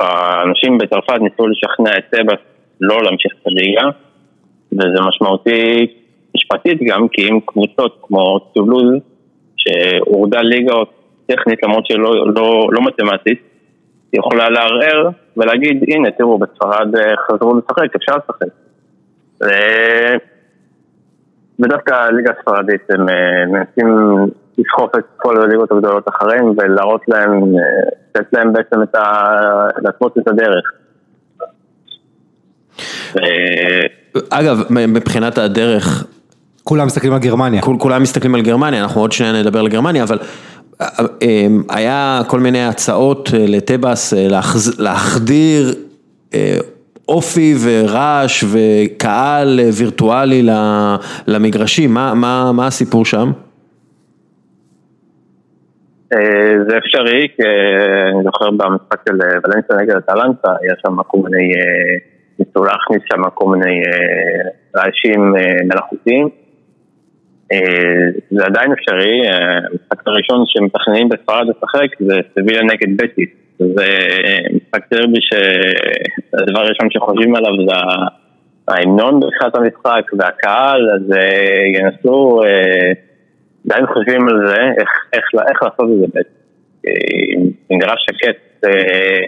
האנשים 0.00 0.78
בצרפת 0.78 1.20
ניסו 1.20 1.46
לשכנע 1.46 1.98
את 1.98 2.04
טבעס 2.10 2.38
לא 2.80 3.02
להמשיך 3.02 3.32
את 3.42 3.46
הליגה 3.46 3.82
וזה 4.72 5.08
משמעותי 5.08 5.86
משפטית 6.36 6.78
גם 6.82 7.08
כי 7.08 7.28
אם 7.28 7.40
קבוצות 7.46 7.98
כמו 8.02 8.38
טולוז 8.38 8.94
שהורדה 9.56 10.40
ליגה 10.40 10.74
טכנית 11.26 11.58
למרות 11.62 11.86
שלא 11.86 12.26
לא, 12.34 12.68
לא 12.72 12.80
מתמטית, 12.86 13.42
יכולה 14.12 14.50
לערער 14.50 15.08
ולהגיד 15.36 15.84
הנה 15.88 16.10
תראו 16.10 16.38
בספרד 16.38 16.96
אה, 16.96 17.16
חזרו 17.16 17.58
לשחק, 17.58 17.96
אפשר 17.96 18.12
לשחק. 18.16 18.48
ודווקא 21.60 21.94
הליגה 21.94 22.30
הספרדית 22.38 22.90
הם 22.90 23.08
אה, 23.08 23.14
מנסים 23.46 24.16
לסחוף 24.58 24.90
את 24.98 25.04
כל 25.16 25.42
הליגות 25.42 25.72
הגדולות 25.72 26.08
אחריהם 26.08 26.44
ולהראות 26.58 27.02
להם, 27.08 27.32
אה, 27.32 27.90
לתת 28.14 28.26
להם 28.32 28.52
בעצם 28.52 28.82
את 28.82 28.94
ה... 28.94 29.22
להתמות 29.82 30.18
את 30.18 30.28
הדרך. 30.28 30.72
אגב, 34.30 34.58
מבחינת 34.70 35.38
הדרך... 35.38 36.06
כולם 36.64 36.86
מסתכלים 36.86 37.12
על 37.12 37.18
גרמניה. 37.18 37.62
כול, 37.62 37.76
כולם 37.78 38.02
מסתכלים 38.02 38.34
על 38.34 38.42
גרמניה, 38.42 38.82
אנחנו 38.82 39.00
עוד 39.00 39.12
שניה 39.12 39.32
נדבר 39.32 39.58
על 39.58 39.68
גרמניה, 39.68 40.02
אבל 40.02 40.18
היה 41.68 42.22
כל 42.26 42.40
מיני 42.40 42.64
הצעות 42.64 43.30
לטבעס 43.32 44.12
להחדיר 44.78 45.74
אופי 47.08 47.54
ורעש 47.64 48.44
וקהל 48.44 49.60
וירטואלי 49.78 50.42
למגרשים, 51.26 51.94
מה, 51.94 52.14
מה, 52.14 52.50
מה 52.52 52.66
הסיפור 52.66 53.04
שם? 53.04 53.30
אה, 56.12 56.54
זה 56.68 56.78
אפשרי, 56.78 57.28
כי 57.36 57.42
אה, 57.42 58.08
אני 58.08 58.22
זוכר 58.24 58.50
במשחק 58.50 59.00
של 59.08 59.18
אה, 59.22 59.38
ולנסיה 59.44 59.76
נגד 59.76 59.96
אטלנטה, 59.96 60.52
היה 60.62 60.74
שם 60.86 61.02
כל 61.02 61.18
מיני, 61.18 61.52
ניסו 62.38 62.64
להכניס 62.64 63.02
שם 63.12 63.22
כל 63.34 63.56
מיני 63.56 63.82
רעשים 64.76 65.34
מלאכותיים. 65.64 66.28
זה 68.30 68.44
עדיין 68.44 68.72
אפשרי, 68.72 69.28
המשחק 69.28 70.06
הראשון 70.06 70.44
שמתכננים 70.46 71.08
בספרד 71.08 71.46
לשחק 71.48 71.88
זה 72.00 72.14
סבילה 72.34 72.62
נגד 72.62 72.96
בטיס. 72.96 73.41
זה 73.58 73.86
משחק 74.54 74.82
דרבי 74.92 75.18
שהדבר 75.20 76.60
הראשון 76.60 76.90
שחושבים 76.90 77.36
עליו 77.36 77.52
זה 77.68 77.74
ההמנון 78.68 79.20
בתחילת 79.20 79.56
המשחק 79.56 80.12
והקהל, 80.18 80.90
אז 80.94 81.12
אה, 81.12 81.80
ינסו, 81.80 82.40
עדיין 83.66 83.84
אה, 83.84 83.94
חושבים 83.94 84.28
על 84.28 84.46
זה, 84.46 84.62
איך, 84.78 84.88
איך, 85.12 85.24
איך 85.50 85.62
לעשות 85.62 85.90
את 85.94 85.98
זה 86.00 86.06
בעצם. 86.14 86.30
מגרש 87.70 88.06
שקט, 88.10 88.64
אה, 88.64 89.26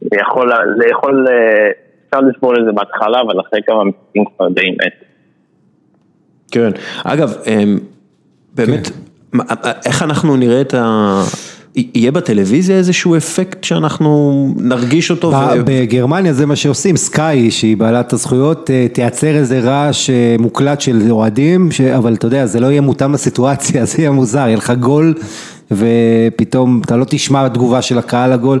זה 0.00 0.16
יכול, 0.20 0.50
זה 0.78 0.88
יכול, 0.90 1.26
אפשר 2.06 2.20
לסבול 2.20 2.56
את 2.60 2.64
זה 2.64 2.72
בהתחלה, 2.72 3.20
אבל 3.20 3.40
אחרי 3.40 3.60
כמה 3.66 3.84
משחקים 3.84 4.24
כבר 4.36 4.48
די 4.48 4.70
מת. 4.70 5.04
כן, 6.50 6.70
אגב, 7.04 7.28
באמת, 8.54 8.86
כן. 8.86 9.38
איך 9.86 10.02
אנחנו 10.02 10.36
נראה 10.36 10.60
את 10.60 10.74
ה... 10.74 10.84
יהיה 11.76 12.12
בטלוויזיה 12.12 12.76
איזשהו 12.76 13.16
אפקט 13.16 13.64
שאנחנו 13.64 14.54
נרגיש 14.56 15.10
אותו? 15.10 15.32
בגרמניה 15.64 16.32
זה 16.32 16.46
מה 16.46 16.56
שעושים, 16.56 16.96
סקאי 16.96 17.50
שהיא 17.50 17.76
בעלת 17.76 18.12
הזכויות 18.12 18.70
אה, 18.70 18.86
תייצר 18.92 19.36
איזה 19.36 19.60
רעש 19.60 20.10
אה, 20.10 20.36
מוקלט 20.38 20.80
של 20.80 21.10
אוהדים, 21.10 21.68
אבל 21.96 22.14
אתה 22.14 22.26
יודע 22.26 22.46
זה 22.46 22.60
לא 22.60 22.66
יהיה 22.66 22.80
מותאם 22.80 23.12
לסיטואציה, 23.12 23.84
זה 23.86 23.98
יהיה 23.98 24.10
מוזר, 24.10 24.38
יהיה 24.38 24.56
לך 24.56 24.72
גול 24.80 25.14
ופתאום 25.70 26.80
אתה 26.84 26.96
לא 26.96 27.04
תשמע 27.08 27.48
תגובה 27.48 27.82
של 27.82 27.98
הקהל 27.98 28.32
לגול. 28.32 28.60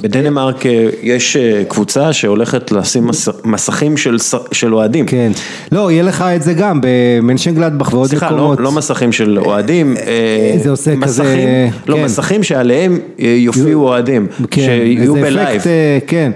בדנמרק 0.00 0.66
אה, 0.66 0.88
יש 1.02 1.36
אה, 1.36 1.62
קבוצה 1.68 2.12
שהולכת 2.12 2.72
לשים 2.72 3.10
מסכים 3.44 3.96
של 3.96 4.16
של 4.52 4.74
אוהדים. 4.74 5.06
כן, 5.06 5.32
לא, 5.72 5.90
יהיה 5.90 6.02
לך 6.02 6.22
את 6.36 6.42
זה 6.42 6.54
גם 6.54 6.80
במנשנגלדבך 6.82 7.94
ועוד 7.94 8.08
סליחה, 8.08 8.26
מקומות. 8.26 8.46
סליחה, 8.48 8.62
לא 8.62 8.72
לא 8.72 8.78
מסכים 8.78 9.12
של 9.12 9.38
אוהדים, 9.38 9.96
אה, 9.96 10.58
זה 10.62 10.70
עושה 10.70 10.96
מסכים, 10.96 11.24
כזה, 11.24 11.68
לא, 11.86 11.96
כן. 11.96 12.04
מסכים 12.04 12.42
שעליהם 12.42 12.98
יופיעו 13.18 13.88
אוהדים, 13.88 14.26
כן, 14.50 14.62
שיהיו 14.62 15.14
ב 15.14 15.22
live. 15.22 15.62
כן, 16.06 16.32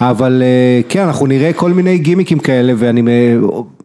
אבל 0.00 0.42
כן, 0.88 1.02
אנחנו 1.02 1.26
נראה 1.26 1.52
כל 1.52 1.70
מיני 1.70 1.98
גימיקים 1.98 2.38
כאלה 2.38 2.72
ואני 2.76 3.02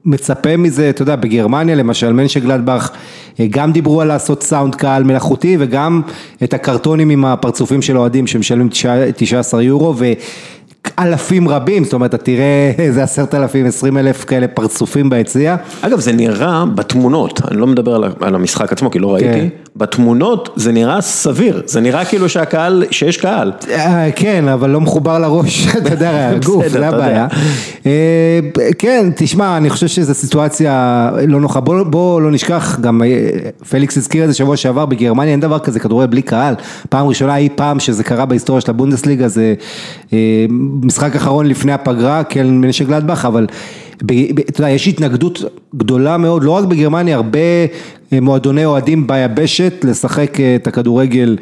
מצפה 0.06 0.58
מזה, 0.58 0.90
אתה 0.90 1.02
יודע, 1.02 1.16
בגרמניה 1.16 1.76
למשל, 1.76 2.14
מנשנגלדבך 2.14 2.92
גם 3.48 3.72
דיברו 3.72 4.02
על 4.02 4.08
לעשות 4.08 4.44
סאונד 4.44 4.76
קהל 4.76 5.04
מלאכותי 5.04 5.58
וגם 5.60 6.02
את 6.44 6.54
הקרטונים 6.54 7.10
עם 7.10 7.26
הפרצופים 7.26 7.82
של 7.82 7.98
אוהדים 7.98 8.28
שמשלמים 8.28 8.70
19 9.16 9.62
יורו 9.62 9.94
אלפים 11.00 11.50
רבים, 11.50 11.84
זאת 11.84 11.94
אומרת, 11.94 12.14
אתה 12.14 12.24
תראה 12.24 12.72
איזה 12.78 13.04
עשרת 13.04 13.36
אלפים, 13.36 13.66
עשרים 13.66 13.98
אלף 13.98 14.26
כאלה 14.26 14.48
פרצופים 14.48 15.10
ביציע. 15.10 15.56
אגב, 15.82 16.00
זה 16.00 16.12
נראה 16.12 16.66
בתמונות, 16.76 17.42
אני 17.52 17.60
לא 17.60 17.68
מדבר 17.68 17.96
על 18.22 18.36
המשחק 18.36 18.72
עצמו, 18.72 18.92
כי 18.92 19.00
לא 19.00 19.14
ראיתי, 19.14 19.34
כן. 19.34 19.48
בתמונות 19.80 20.50
זה 20.56 20.72
נראה 20.72 21.02
סביר, 21.02 21.62
זה 21.66 21.80
נראה 21.82 22.06
כאילו 22.06 22.30
שהקהל, 22.30 22.84
שיש 22.92 23.18
קהל. 23.18 23.52
אה, 23.72 24.10
כן, 24.16 24.48
אבל 24.48 24.70
לא 24.70 24.82
מחובר 24.82 25.20
לראש, 25.20 25.68
אתה 25.78 25.94
יודע, 25.94 26.30
הגוף, 26.30 26.68
זה 26.68 26.88
הבעיה. 26.88 27.28
אה, 27.86 28.40
כן, 28.80 29.10
תשמע, 29.16 29.58
אני 29.58 29.70
חושב 29.70 29.88
שזו 29.88 30.14
סיטואציה 30.14 31.10
לא 31.28 31.40
נוחה, 31.40 31.60
בוא 31.60 32.22
לא 32.22 32.32
נשכח, 32.32 32.80
גם 32.80 33.04
אה, 33.04 33.30
פליקס 33.70 33.98
הזכיר 33.98 34.24
את 34.24 34.30
זה 34.30 34.34
שבוע 34.34 34.58
שעבר, 34.58 34.86
בגרמניה 34.86 35.32
אין 35.32 35.40
דבר 35.40 35.60
כזה 35.60 35.80
כדורגל 35.80 36.08
בלי 36.12 36.22
קהל, 36.22 36.54
פעם 36.90 37.08
ראשונה 37.08 37.38
אי 37.38 37.50
פעם 37.56 37.80
שזה 37.80 38.04
קרה 38.04 38.26
בהיסטוריה 38.26 38.62
של 38.62 38.72
הבונדסליגה, 38.72 39.28
זה 39.28 39.54
משחק 40.82 41.16
אחרון 41.16 41.46
לפני 41.46 41.72
הפגרה, 41.72 42.24
כן 42.24 42.48
מנשק 42.48 42.88
גלדבך, 42.88 43.26
אבל 43.26 43.48
אתה 44.50 44.62
יודע, 44.62 44.70
יש 44.70 44.88
התנגדות 44.88 45.44
גדולה 45.76 46.18
מאוד, 46.18 46.44
לא 46.44 46.52
רק 46.52 46.66
בגרמניה, 46.66 47.16
הרבה 47.16 47.40
מועדוני 48.12 48.66
אוהדים 48.66 49.08
ביבשת 49.08 49.74
לשחק 49.84 50.40
אה, 50.40 50.56
את 50.56 50.68
הכדורגל 50.68 51.38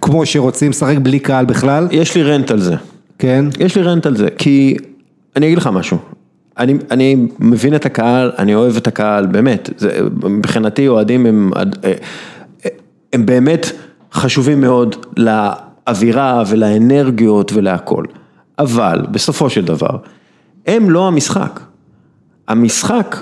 כמו 0.00 0.26
שרוצים 0.26 0.70
לשחק 0.70 0.96
בלי 1.02 1.18
קהל 1.18 1.44
בכלל. 1.44 1.88
יש 1.90 2.16
לי 2.16 2.22
רנט 2.22 2.50
על 2.50 2.60
זה. 2.60 2.74
כן? 3.18 3.44
יש 3.58 3.76
לי 3.76 3.82
רנט 3.82 4.06
על 4.06 4.16
זה, 4.16 4.28
כי 4.38 4.76
אני 5.36 5.46
אגיד 5.46 5.58
לך 5.58 5.66
משהו. 5.66 5.98
אני, 6.58 6.74
אני 6.90 7.16
מבין 7.38 7.74
את 7.74 7.86
הקהל, 7.86 8.32
אני 8.38 8.54
אוהב 8.54 8.76
את 8.76 8.86
הקהל, 8.86 9.26
באמת, 9.26 9.70
זה, 9.76 10.00
מבחינתי 10.22 10.88
אוהדים 10.88 11.26
הם, 11.26 11.50
אה, 11.84 11.92
הם 13.12 13.26
באמת 13.26 13.66
חשובים 14.12 14.60
מאוד 14.60 15.06
לאווירה 15.16 16.42
ולאנרגיות 16.48 17.52
ולהכל. 17.52 18.04
אבל 18.58 19.06
בסופו 19.10 19.50
של 19.50 19.64
דבר, 19.64 19.96
הם 20.66 20.90
לא 20.90 21.08
המשחק. 21.08 21.60
המשחק 22.48 23.16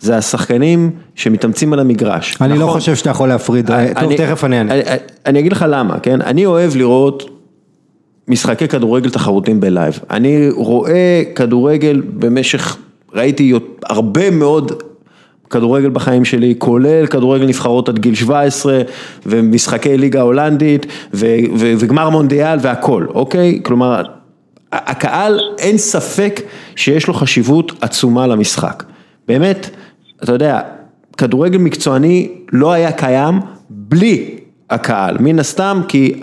זה 0.00 0.16
השחקנים 0.16 0.90
שמתאמצים 1.14 1.72
על 1.72 1.78
המגרש. 1.78 2.36
אני 2.40 2.48
לא 2.48 2.54
נכון? 2.54 2.68
לא 2.68 2.72
חושב 2.72 2.94
שאתה 2.94 3.10
יכול 3.10 3.28
להפריד, 3.28 3.70
אני, 3.70 3.94
טוב, 3.94 4.16
תכף 4.16 4.44
אני 4.44 4.58
אענה. 4.58 4.72
אני, 4.72 4.82
אני 5.26 5.38
אגיד 5.38 5.52
לך 5.52 5.64
למה, 5.68 5.98
כן? 5.98 6.22
אני 6.22 6.46
אוהב 6.46 6.76
לראות 6.76 7.30
משחקי 8.28 8.68
כדורגל 8.68 9.10
תחרותיים 9.10 9.60
בלייב. 9.60 9.98
אני 10.10 10.50
רואה 10.50 11.22
כדורגל 11.34 12.02
במשך, 12.18 12.76
ראיתי 13.14 13.52
הרבה 13.84 14.30
מאוד 14.30 14.82
כדורגל 15.50 15.90
בחיים 15.90 16.24
שלי, 16.24 16.54
כולל 16.58 17.06
כדורגל 17.06 17.46
נבחרות 17.46 17.88
עד 17.88 17.98
גיל 17.98 18.14
17 18.14 18.80
ומשחקי 19.26 19.98
ליגה 19.98 20.20
הולנדית 20.20 20.86
וגמר 21.14 22.10
מונדיאל 22.10 22.58
והכל, 22.62 23.06
אוקיי? 23.14 23.60
כלומר, 23.62 24.02
הקהל 24.72 25.40
אין 25.58 25.78
ספק 25.78 26.40
שיש 26.76 27.06
לו 27.06 27.14
חשיבות 27.14 27.72
עצומה 27.80 28.26
למשחק. 28.26 28.84
באמת, 29.28 29.70
אתה 30.24 30.32
יודע, 30.32 30.60
כדורגל 31.16 31.58
מקצועני 31.58 32.28
לא 32.52 32.72
היה 32.72 32.92
קיים 32.92 33.40
בלי 33.70 34.36
הקהל, 34.70 35.16
מן 35.20 35.38
הסתם 35.38 35.80
כי, 35.88 36.22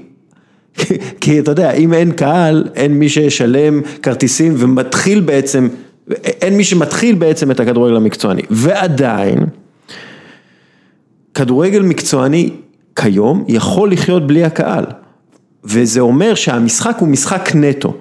כי 1.21 1.39
אתה 1.39 1.51
יודע, 1.51 1.71
אם 1.71 1.93
אין 1.93 2.11
קהל, 2.11 2.67
אין 2.75 2.93
מי 2.93 3.09
שישלם 3.09 3.81
כרטיסים 4.03 4.53
ומתחיל 4.57 5.19
בעצם, 5.19 5.67
אין 6.25 6.57
מי 6.57 6.63
שמתחיל 6.63 7.15
בעצם 7.15 7.51
את 7.51 7.59
הכדורגל 7.59 7.95
המקצועני. 7.95 8.41
ועדיין, 8.49 9.45
כדורגל 11.33 11.81
מקצועני 11.81 12.49
כיום 12.95 13.45
יכול 13.47 13.91
לחיות 13.91 14.27
בלי 14.27 14.43
הקהל. 14.43 14.85
וזה 15.63 15.99
אומר 15.99 16.35
שהמשחק 16.35 16.97
הוא 16.99 17.07
משחק 17.07 17.49
נטו. 17.55 17.93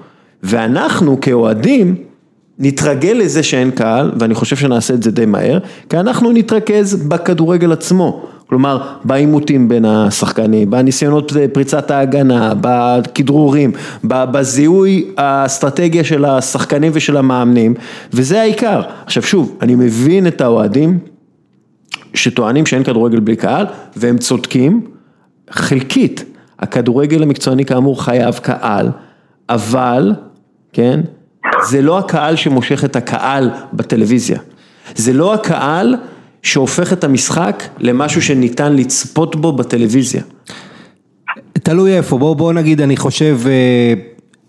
ואנחנו 0.42 1.20
כאוהדים 1.20 1.94
נתרגל 2.58 3.12
לזה 3.12 3.42
שאין 3.42 3.70
קהל, 3.70 4.12
ואני 4.18 4.34
חושב 4.34 4.56
שנעשה 4.56 4.94
את 4.94 5.02
זה 5.02 5.10
די 5.10 5.26
מהר, 5.26 5.58
כי 5.88 5.96
אנחנו 5.96 6.32
נתרכז 6.32 6.94
בכדורגל 6.94 7.72
עצמו. 7.72 8.26
כלומר, 8.46 8.78
בעימותים 9.04 9.68
בין 9.68 9.84
השחקנים, 9.84 10.70
בניסיונות 10.70 11.32
פריצת 11.52 11.90
ההגנה, 11.90 12.52
בכדרורים, 12.60 13.72
בזיהוי 14.04 15.04
האסטרטגיה 15.16 16.04
של 16.04 16.24
השחקנים 16.24 16.92
ושל 16.94 17.16
המאמנים, 17.16 17.74
וזה 18.12 18.40
העיקר. 18.40 18.80
עכשיו 19.06 19.22
שוב, 19.22 19.56
אני 19.62 19.74
מבין 19.74 20.26
את 20.26 20.40
האוהדים 20.40 20.98
שטוענים 22.14 22.66
שאין 22.66 22.84
כדורגל 22.84 23.20
בלי 23.20 23.36
קהל, 23.36 23.66
והם 23.96 24.18
צודקים, 24.18 24.80
חלקית. 25.50 26.24
הכדורגל 26.58 27.22
המקצועני 27.22 27.64
כאמור 27.64 28.04
חייב 28.04 28.34
קהל, 28.34 28.88
אבל 29.48 30.12
כן? 30.72 31.00
זה 31.68 31.82
לא 31.82 31.98
הקהל 31.98 32.36
שמושך 32.36 32.84
את 32.84 32.96
הקהל 32.96 33.50
בטלוויזיה. 33.72 34.38
זה 34.94 35.12
לא 35.12 35.34
הקהל 35.34 35.96
שהופך 36.42 36.92
את 36.92 37.04
המשחק 37.04 37.62
למשהו 37.78 38.22
שניתן 38.22 38.76
לצפות 38.76 39.36
בו 39.36 39.52
בטלוויזיה. 39.52 40.22
תלוי 41.52 41.96
איפה, 41.96 42.18
בוא, 42.18 42.36
בוא 42.36 42.52
נגיד, 42.52 42.80
אני 42.80 42.96
חושב 42.96 43.38
אה, 43.46 43.94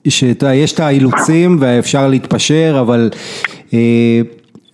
שיש 0.10 0.73
את 0.73 0.80
האילוצים 0.80 1.58
ואפשר 1.60 2.08
להתפשר, 2.08 2.77
אבל 2.82 3.10
אה, 3.73 4.21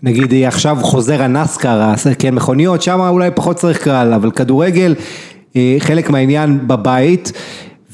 נגיד 0.03 0.33
עכשיו 0.47 0.77
חוזר 0.81 1.21
הנסקר, 1.21 1.93
כן, 2.19 2.35
מכוניות, 2.35 2.81
שם 2.81 2.99
אולי 2.99 3.29
פחות 3.35 3.55
צריך 3.55 3.83
קהל, 3.83 4.13
אבל 4.13 4.31
כדורגל, 4.31 4.95
אה, 5.55 5.75
חלק 5.79 6.09
מהעניין 6.09 6.67
בבית. 6.67 7.31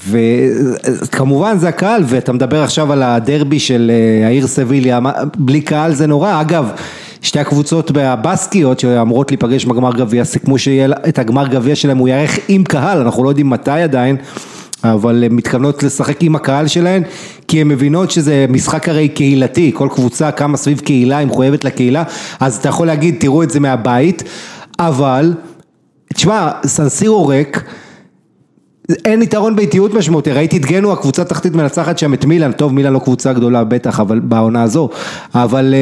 וכמובן 0.07 1.57
זה 1.57 1.67
הקהל, 1.69 2.03
ואתה 2.05 2.33
מדבר 2.33 2.63
עכשיו 2.63 2.91
על 2.91 3.03
הדרבי 3.03 3.59
של 3.59 3.91
העיר 4.25 4.47
סביליה, 4.47 4.99
בלי 5.38 5.62
קהל 5.62 5.93
זה 5.93 6.07
נורא, 6.07 6.41
אגב 6.41 6.71
שתי 7.21 7.39
הקבוצות 7.39 7.91
הבסקיות 7.97 8.79
שאמורות 8.79 9.31
להיפגש 9.31 9.65
בגמר 9.65 9.93
גביע 9.93 10.23
סיכמו 10.23 10.57
שאת 10.57 11.19
הגמר 11.19 11.47
גביע 11.47 11.75
שלהם 11.75 11.97
הוא 11.97 12.07
יארך 12.07 12.39
עם 12.47 12.63
קהל, 12.63 12.97
אנחנו 13.01 13.23
לא 13.23 13.29
יודעים 13.29 13.49
מתי 13.49 13.71
עדיין, 13.71 14.15
אבל 14.83 15.23
הן 15.23 15.31
מתכוונות 15.31 15.83
לשחק 15.83 16.23
עם 16.23 16.35
הקהל 16.35 16.67
שלהן, 16.67 17.03
כי 17.47 17.62
הן 17.62 17.67
מבינות 17.67 18.12
שזה 18.12 18.45
משחק 18.49 18.89
הרי 18.89 19.07
קהילתי, 19.07 19.71
כל 19.73 19.88
קבוצה 19.91 20.31
קמה 20.31 20.57
סביב 20.57 20.79
קהילה, 20.79 21.17
היא 21.17 21.27
מחויבת 21.27 21.63
לקהילה, 21.63 22.03
אז 22.39 22.55
אתה 22.55 22.69
יכול 22.69 22.88
להגיד 22.88 23.15
תראו 23.19 23.43
את 23.43 23.49
זה 23.49 23.59
מהבית, 23.59 24.23
אבל, 24.79 25.33
תשמע, 26.13 26.49
סנסירו 26.65 27.27
ריק, 27.27 27.63
אין 29.06 29.21
יתרון 29.21 29.56
באיטיות 29.56 29.93
משמעותי, 29.93 30.32
ראיתי 30.32 30.58
את 30.58 30.65
גנו, 30.65 30.93
הקבוצה 30.93 31.21
התחתית 31.21 31.56
מנצחת 31.56 31.97
שם 31.97 32.13
את 32.13 32.25
מילאן, 32.25 32.52
טוב 32.52 32.73
מילאן 32.73 32.93
לא 32.93 32.99
קבוצה 32.99 33.34
גדולה 33.34 33.63
בטח, 33.63 33.99
אבל 33.99 34.19
בעונה 34.19 34.63
הזו, 34.63 34.89
אבל 35.36 35.73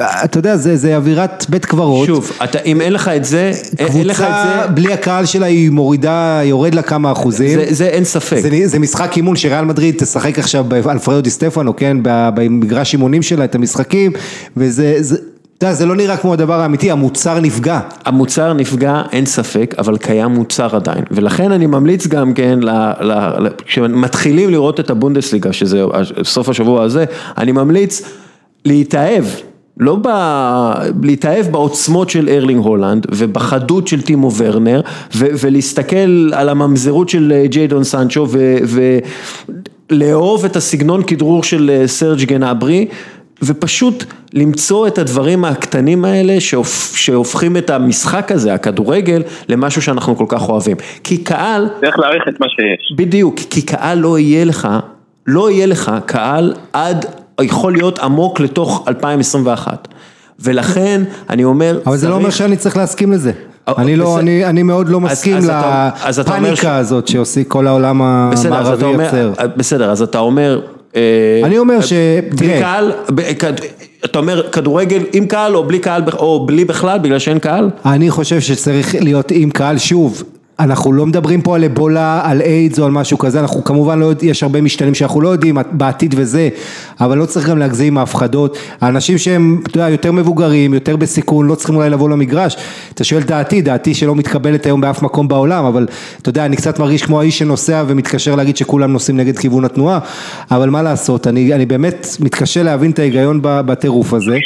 אה, 0.00 0.24
אתה 0.24 0.38
יודע, 0.38 0.56
זה, 0.56 0.76
זה 0.76 0.96
אווירת 0.96 1.46
בית 1.48 1.64
קברות. 1.64 2.06
שוב, 2.06 2.32
אתה, 2.44 2.58
אם 2.60 2.80
אין 2.80 2.92
לך 2.92 3.08
את 3.08 3.24
זה, 3.24 3.52
קבוצה 3.76 3.98
אין 3.98 4.06
לך 4.06 4.20
את 4.20 4.34
זה, 4.46 4.66
בלי 4.74 4.92
הקהל 4.92 5.26
שלה 5.26 5.46
היא 5.46 5.70
מורידה, 5.70 6.40
יורד 6.44 6.74
לה 6.74 6.82
כמה 6.82 7.12
אחוזים. 7.12 7.60
זה, 7.60 7.66
זה 7.68 7.86
אין 7.86 8.04
ספק. 8.04 8.40
זה, 8.40 8.48
זה 8.64 8.78
משחק 8.78 9.16
אימון 9.16 9.36
שריאל 9.36 9.64
מדריד 9.64 9.94
תשחק 9.98 10.38
עכשיו 10.38 10.64
באלפרדו 10.64 11.20
די 11.20 11.30
סטפנו, 11.30 11.76
כן, 11.76 11.96
במגרש 12.02 12.92
אימונים 12.92 13.22
שלה 13.22 13.44
את 13.44 13.54
המשחקים, 13.54 14.12
וזה... 14.56 14.96
זה, 15.00 15.16
אתה 15.58 15.66
יודע, 15.66 15.74
זה 15.74 15.86
לא 15.86 15.96
נראה 15.96 16.16
כמו 16.16 16.32
הדבר 16.32 16.60
האמיתי, 16.60 16.90
המוצר 16.90 17.40
נפגע. 17.40 17.80
המוצר 18.04 18.52
נפגע, 18.52 19.02
אין 19.12 19.26
ספק, 19.26 19.74
אבל 19.78 19.96
קיים 19.96 20.30
מוצר 20.30 20.76
עדיין. 20.76 21.04
ולכן 21.10 21.52
אני 21.52 21.66
ממליץ 21.66 22.06
גם 22.06 22.34
כן, 22.34 22.58
כשמתחילים 23.64 24.50
לראות 24.50 24.80
את 24.80 24.90
הבונדסליגה, 24.90 25.52
שזה 25.52 25.84
סוף 26.22 26.48
השבוע 26.48 26.82
הזה, 26.82 27.04
אני 27.38 27.52
ממליץ 27.52 28.02
להתאהב. 28.64 29.24
לא 29.78 29.96
ב... 30.02 30.08
להתאהב 31.02 31.46
בעוצמות 31.46 32.10
של 32.10 32.28
ארלינג 32.28 32.64
הולנד 32.64 33.06
ובחדות 33.10 33.88
של 33.88 34.02
טימו 34.02 34.32
ורנר 34.36 34.80
ו... 35.14 35.26
ולהסתכל 35.40 36.30
על 36.32 36.48
הממזרות 36.48 37.08
של 37.08 37.44
ג'יידון 37.46 37.84
סנצ'ו 37.84 38.26
ולאהוב 39.90 40.44
את 40.44 40.56
הסגנון 40.56 41.02
כדרור 41.02 41.42
של 41.42 41.82
סרג' 41.86 42.24
גנברי 42.24 42.86
ופשוט 43.42 44.04
למצוא 44.32 44.86
את 44.86 44.98
הדברים 44.98 45.44
הקטנים 45.44 46.04
האלה 46.04 46.40
שהופ, 46.40 46.96
שהופכים 46.96 47.56
את 47.56 47.70
המשחק 47.70 48.32
הזה, 48.32 48.54
הכדורגל, 48.54 49.22
למשהו 49.48 49.82
שאנחנו 49.82 50.16
כל 50.16 50.24
כך 50.28 50.48
אוהבים. 50.48 50.76
כי 51.04 51.18
קהל... 51.18 51.68
צריך 51.80 51.98
להעריך 51.98 52.22
את 52.28 52.40
מה 52.40 52.46
שיש. 52.48 52.96
בדיוק, 52.96 53.36
כי 53.50 53.62
קהל 53.62 53.98
לא 53.98 54.18
יהיה 54.18 54.44
לך, 54.44 54.68
לא 55.26 55.50
יהיה 55.50 55.66
לך 55.66 55.92
קהל 56.06 56.54
עד, 56.72 57.06
יכול 57.40 57.72
להיות 57.72 57.98
עמוק 57.98 58.40
לתוך 58.40 58.84
2021. 58.88 59.88
ולכן 60.40 61.02
אני 61.30 61.44
אומר... 61.44 61.80
אבל 61.86 61.96
זה 61.96 62.08
לא 62.08 62.14
אומר 62.14 62.30
שאני 62.30 62.56
צריך 62.56 62.76
להסכים 62.76 63.12
לזה. 63.12 63.32
אני 63.78 63.96
לא, 63.96 64.18
אני, 64.18 64.44
אני 64.44 64.62
מאוד 64.62 64.88
לא 64.88 65.00
מסכים 65.00 65.36
לפאניקה 66.18 66.76
הזאת 66.76 67.08
שעושה 67.08 67.44
כל 67.44 67.66
העולם 67.66 68.02
המערבי 68.02 68.86
יוצר. 68.86 69.32
בסדר, 69.56 69.90
אז 69.90 70.02
אתה 70.02 70.18
אומר... 70.18 70.60
אני 71.44 71.58
אומר 71.58 71.80
ש... 71.80 71.92
בלי 72.34 72.60
קהל, 72.60 72.92
אתה 74.04 74.18
אומר 74.18 74.50
כדורגל 74.52 75.02
עם 75.12 75.26
קהל 75.26 75.56
או 75.56 75.64
בלי 75.64 75.78
קהל 75.78 76.02
או 76.12 76.46
בלי 76.46 76.64
בכלל 76.64 76.98
בגלל 76.98 77.18
שאין 77.18 77.38
קהל? 77.38 77.70
אני 77.86 78.10
חושב 78.10 78.40
שצריך 78.40 78.94
להיות 79.00 79.30
עם 79.30 79.50
קהל 79.50 79.78
שוב. 79.78 80.22
אנחנו 80.58 80.92
לא 80.92 81.06
מדברים 81.06 81.42
פה 81.42 81.56
על 81.56 81.64
אבולה, 81.64 82.20
על 82.24 82.40
איידס 82.40 82.78
או 82.78 82.84
על 82.84 82.90
משהו 82.90 83.18
כזה, 83.18 83.40
אנחנו 83.40 83.64
כמובן 83.64 83.98
לא 83.98 84.04
יודעים, 84.04 84.30
יש 84.30 84.42
הרבה 84.42 84.60
משתנים 84.60 84.94
שאנחנו 84.94 85.20
לא 85.20 85.28
יודעים 85.28 85.58
בעתיד 85.72 86.14
וזה, 86.18 86.48
אבל 87.00 87.18
לא 87.18 87.26
צריך 87.26 87.48
גם 87.48 87.58
להגזים 87.58 87.92
עם 87.92 87.98
ההפחדות. 87.98 88.58
האנשים 88.80 89.18
שהם, 89.18 89.60
אתה 89.66 89.78
יודע, 89.78 89.90
יותר 89.90 90.12
מבוגרים, 90.12 90.74
יותר 90.74 90.96
בסיכון, 90.96 91.46
לא 91.46 91.54
צריכים 91.54 91.76
אולי 91.76 91.90
לבוא 91.90 92.08
למגרש. 92.08 92.56
אתה 92.94 93.04
שואל 93.04 93.22
דעתי, 93.22 93.62
דעתי 93.62 93.94
שלא 93.94 94.14
מתקבלת 94.14 94.66
היום 94.66 94.80
באף 94.80 95.02
מקום 95.02 95.28
בעולם, 95.28 95.64
אבל 95.64 95.86
אתה 96.22 96.28
יודע, 96.28 96.46
אני 96.46 96.56
קצת 96.56 96.78
מרגיש 96.78 97.02
כמו 97.02 97.20
האיש 97.20 97.38
שנוסע 97.38 97.84
ומתקשר 97.86 98.34
להגיד 98.34 98.56
שכולם 98.56 98.92
נוסעים 98.92 99.16
נגד 99.16 99.38
כיוון 99.38 99.64
התנועה, 99.64 99.98
אבל 100.50 100.70
מה 100.70 100.82
לעשות, 100.82 101.26
אני, 101.26 101.54
אני 101.54 101.66
באמת 101.66 102.06
מתקשה 102.20 102.62
להבין 102.62 102.90
את 102.90 102.98
ההיגיון 102.98 103.40
בטירוף 103.42 104.14
הזה. 104.14 104.36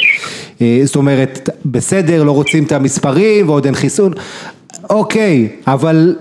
אה, 0.61 0.81
זאת 0.83 0.95
אומרת, 0.95 1.49
בסדר, 1.65 2.23
לא 2.23 2.31
רוצים 2.31 2.63
את 2.63 2.71
המספרים 2.71 3.49
ועוד 3.49 3.65
אין 3.65 3.75
חיסון. 3.75 4.13
אוקיי, 4.91 5.49
אבל 5.67 6.15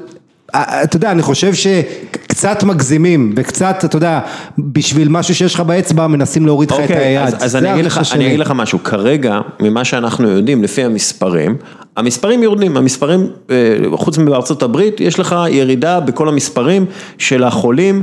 אתה 0.54 0.96
יודע, 0.96 1.10
אני 1.10 1.22
חושב 1.22 1.54
שקצת 1.54 2.62
מגזימים 2.62 3.32
וקצת, 3.36 3.84
אתה 3.84 3.96
יודע, 3.96 4.20
בשביל 4.58 5.08
משהו 5.08 5.34
שיש 5.34 5.54
לך 5.54 5.60
באצבע 5.60 6.06
מנסים 6.06 6.46
להוריד 6.46 6.70
לך 6.70 6.76
את 6.76 6.82
אוקיי, 6.82 6.96
היד. 6.96 7.26
אז, 7.26 7.44
אז 7.44 7.56
אני, 7.56 7.74
אגיד 7.74 7.84
לך, 7.84 8.00
אני 8.12 8.26
אגיד 8.26 8.38
לך 8.38 8.50
משהו, 8.50 8.78
כרגע, 8.84 9.40
ממה 9.60 9.84
שאנחנו 9.84 10.28
יודעים, 10.28 10.62
לפי 10.62 10.84
המספרים, 10.84 11.56
המספרים 11.96 12.42
יורדים, 12.42 12.76
המספרים, 12.76 13.26
אה, 13.50 13.56
חוץ 13.92 14.18
מבארצות 14.18 14.62
הברית, 14.62 15.00
יש 15.00 15.18
לך 15.18 15.36
ירידה 15.50 16.00
בכל 16.00 16.28
המספרים 16.28 16.86
של 17.18 17.44
החולים, 17.44 18.02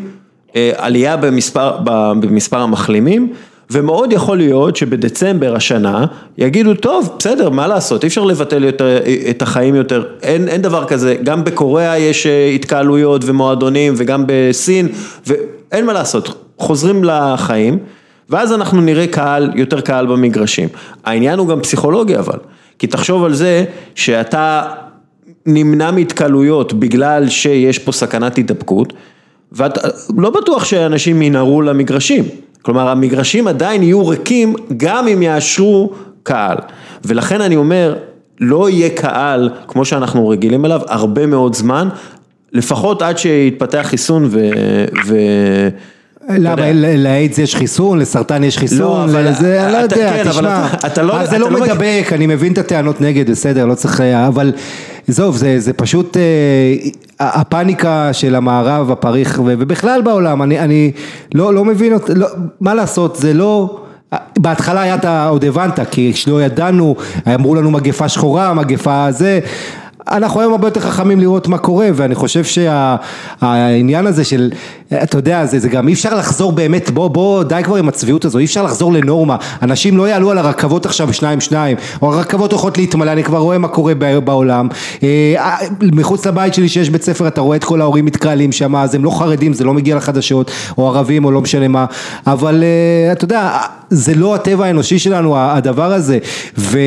אה, 0.56 0.72
עלייה 0.78 1.18
במספר, 1.18 1.78
במספר 2.20 2.60
המחלימים. 2.60 3.34
ומאוד 3.72 4.14
יכול 4.14 4.38
להיות 4.38 4.76
שבדצמבר 4.76 5.56
השנה 5.56 6.06
יגידו 6.38 6.74
טוב 6.74 7.16
בסדר 7.20 7.50
מה 7.50 7.68
לעשות? 7.68 8.04
אי 8.04 8.08
אפשר 8.08 8.24
לבטל 8.24 8.64
יותר, 8.64 8.98
את 9.30 9.42
החיים 9.42 9.76
יותר. 9.76 10.04
אין, 10.22 10.48
אין 10.48 10.62
דבר 10.62 10.86
כזה. 10.86 11.16
גם 11.24 11.44
בקוריאה 11.44 11.98
יש 11.98 12.28
אה, 12.28 12.48
התקהלויות 12.48 13.22
ומועדונים 13.26 13.94
וגם 13.98 14.24
בסין 14.28 14.88
ואין 15.28 15.86
מה 15.86 15.94
לעשות. 15.94 16.44
חוזרים 16.58 17.04
לחיים 17.04 17.78
ואז 18.30 18.54
אנחנו 18.54 18.82
נראה 18.82 19.08
קהל 19.08 19.52
יותר 19.56 19.82
קהל 19.82 20.06
במגרשים. 20.06 20.70
העניין 21.06 21.40
הוא 21.40 21.48
גם 21.48 21.62
פסיכולוגי 21.62 22.18
אבל. 22.18 22.38
כי 22.80 22.88
תחשוב 22.88 23.24
על 23.24 23.34
זה 23.34 23.66
שאתה 23.96 24.64
נמנע 25.46 25.92
מהתקהלויות 25.92 26.74
בגלל 26.74 27.30
שיש 27.30 27.80
פה 27.80 27.92
סכנת 27.92 28.36
הידבקות 28.36 28.94
ואתה 29.52 29.88
לא 30.18 30.30
בטוח 30.30 30.66
שאנשים 30.66 31.22
ינהרו 31.22 31.62
למגרשים 31.62 32.24
כלומר 32.68 32.90
המגרשים 32.90 33.48
עדיין 33.48 33.84
יהיו 33.84 34.08
ריקים 34.08 34.56
גם 34.78 35.08
אם 35.08 35.22
יאשרו 35.22 35.92
קהל. 36.24 36.58
ולכן 37.06 37.42
אני 37.42 37.56
אומר 37.56 37.96
לא 38.40 38.70
יהיה 38.70 38.90
קהל 38.90 39.50
כמו 39.68 39.86
שאנחנו 39.86 40.28
רגילים 40.28 40.66
אליו 40.66 40.82
הרבה 40.88 41.26
מאוד 41.26 41.56
זמן 41.56 41.90
לפחות 42.54 43.02
עד 43.02 43.18
שיתפתח 43.18 43.86
חיסון 43.90 44.26
ו... 44.30 44.50
ו... 45.06 45.18
למה, 46.30 46.72
לאיידס 46.98 47.38
יש 47.38 47.56
חיסון, 47.56 48.00
לסרטן 48.00 48.44
יש 48.44 48.58
חיסון, 48.58 48.80
לא, 48.80 49.04
אבל 49.04 49.34
זה, 49.34 49.64
אני 49.64 49.74
לא 49.74 49.78
יודע, 49.78 50.24
כן, 50.24 50.30
תשמע, 50.30 50.68
אתה 50.86 51.04
לא, 51.04 51.26
זה 51.26 51.38
לא, 51.38 51.52
לא 51.52 51.62
מדבק, 51.62 52.10
אני 52.12 52.28
מבין 52.28 52.54
את 52.54 52.58
הטענות 52.58 53.02
נגד, 53.02 53.30
בסדר, 53.30 53.66
לא 53.66 53.76
צריך, 53.76 54.02
אבל 54.02 54.52
עזוב, 55.08 55.38
זה, 55.38 55.60
זה 55.60 55.74
פשוט 55.74 56.18
אה, 56.18 56.90
הפאניקה 57.20 58.10
של 58.14 58.36
המערב 58.36 58.92
הפריך 58.92 59.42
ובכלל 59.46 60.02
בעולם, 60.02 60.42
אני, 60.42 60.60
אני 60.60 60.92
לא, 61.34 61.54
לא 61.54 61.66
מבין, 61.66 61.94
לא, 62.16 62.28
מה 62.62 62.74
לעשות, 62.74 63.16
זה 63.16 63.34
לא... 63.34 63.80
בהתחלה 64.38 64.82
היה 64.82 64.96
אתה 64.96 65.28
עוד 65.28 65.46
הבנת, 65.46 65.80
כי 65.92 66.12
כשלא 66.14 66.44
ידענו, 66.44 66.96
אמרו 67.36 67.56
לנו 67.56 67.72
מגפה 67.72 68.10
שחורה, 68.10 68.54
מגפה 68.54 69.08
זה, 69.12 69.40
אנחנו 70.12 70.40
היום 70.40 70.52
הרבה 70.52 70.68
יותר 70.68 70.80
חכמים 70.80 71.20
לראות 71.20 71.48
מה 71.48 71.58
קורה 71.58 71.90
ואני 71.94 72.16
חושב 72.16 72.44
שהעניין 72.44 74.08
הזה 74.08 74.24
של, 74.24 74.52
אתה 75.04 75.18
יודע, 75.18 75.46
זה, 75.46 75.60
זה 75.60 75.70
גם 75.70 75.88
אי 75.88 75.94
אפשר 75.94 76.16
לחזור 76.16 76.52
באמת, 76.52 76.90
בוא, 76.90 77.08
בוא, 77.08 77.44
די 77.44 77.62
כבר 77.64 77.76
עם 77.76 77.88
הצביעות 77.88 78.26
הזו, 78.26 78.40
אי 78.40 78.46
אפשר 78.46 78.64
לחזור 78.64 78.94
לנורמה, 78.94 79.36
אנשים 79.62 79.98
לא 79.98 80.10
יעלו 80.10 80.32
על 80.32 80.38
הרכבות 80.38 80.86
עכשיו 80.86 81.14
שניים 81.14 81.42
שניים, 81.42 81.78
או 82.02 82.14
הרכבות 82.14 82.52
הולכות 82.52 82.78
להתמלא, 82.78 83.12
אני 83.12 83.24
כבר 83.24 83.38
רואה 83.38 83.58
מה 83.58 83.68
קורה 83.68 83.94
בעולם, 84.24 84.68
אה, 85.04 85.56
מחוץ 85.82 86.26
לבית 86.26 86.54
שלי 86.54 86.70
שיש 86.70 86.90
בית 86.90 87.04
ספר 87.04 87.28
אתה 87.28 87.42
רואה 87.42 87.58
את 87.58 87.64
כל 87.64 87.82
ההורים 87.82 88.06
מתקהלים 88.06 88.52
שם, 88.52 88.76
אז 88.76 88.96
הם 88.96 89.04
לא 89.04 89.10
חרדים, 89.20 89.54
זה 89.54 89.64
לא 89.64 89.74
מגיע 89.74 89.96
לחדשות, 89.96 90.52
או 90.78 90.88
ערבים 90.88 91.26
או 91.26 91.32
לא 91.32 91.42
משנה 91.42 91.68
מה, 91.68 91.86
אבל 92.28 92.64
אה, 92.64 93.12
אתה 93.12 93.24
יודע, 93.24 93.58
זה 93.90 94.16
לא 94.16 94.36
הטבע 94.36 94.66
האנושי 94.66 95.00
שלנו 95.00 95.38
הדבר 95.38 95.94
הזה, 95.94 96.18
ו... 96.58 96.80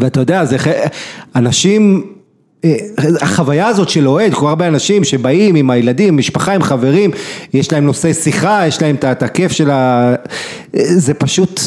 ואתה 0.00 0.20
יודע, 0.20 0.44
זה 0.44 0.56
אנשים, 1.36 2.06
אה, 2.64 2.76
החוויה 3.20 3.66
הזאת 3.66 3.88
של 3.88 4.08
אוהד, 4.08 4.34
כל 4.34 4.48
הרבה 4.48 4.68
אנשים 4.68 5.04
שבאים 5.04 5.54
עם 5.54 5.70
הילדים, 5.70 6.16
משפחה, 6.16 6.52
עם 6.52 6.62
חברים, 6.62 7.10
יש 7.54 7.72
להם 7.72 7.86
נושא 7.86 8.12
שיחה, 8.12 8.66
יש 8.66 8.82
להם 8.82 8.96
את 9.10 9.22
הכיף 9.22 9.52
של 9.52 9.70
ה... 9.70 10.14
זה 10.72 11.14
פשוט... 11.14 11.60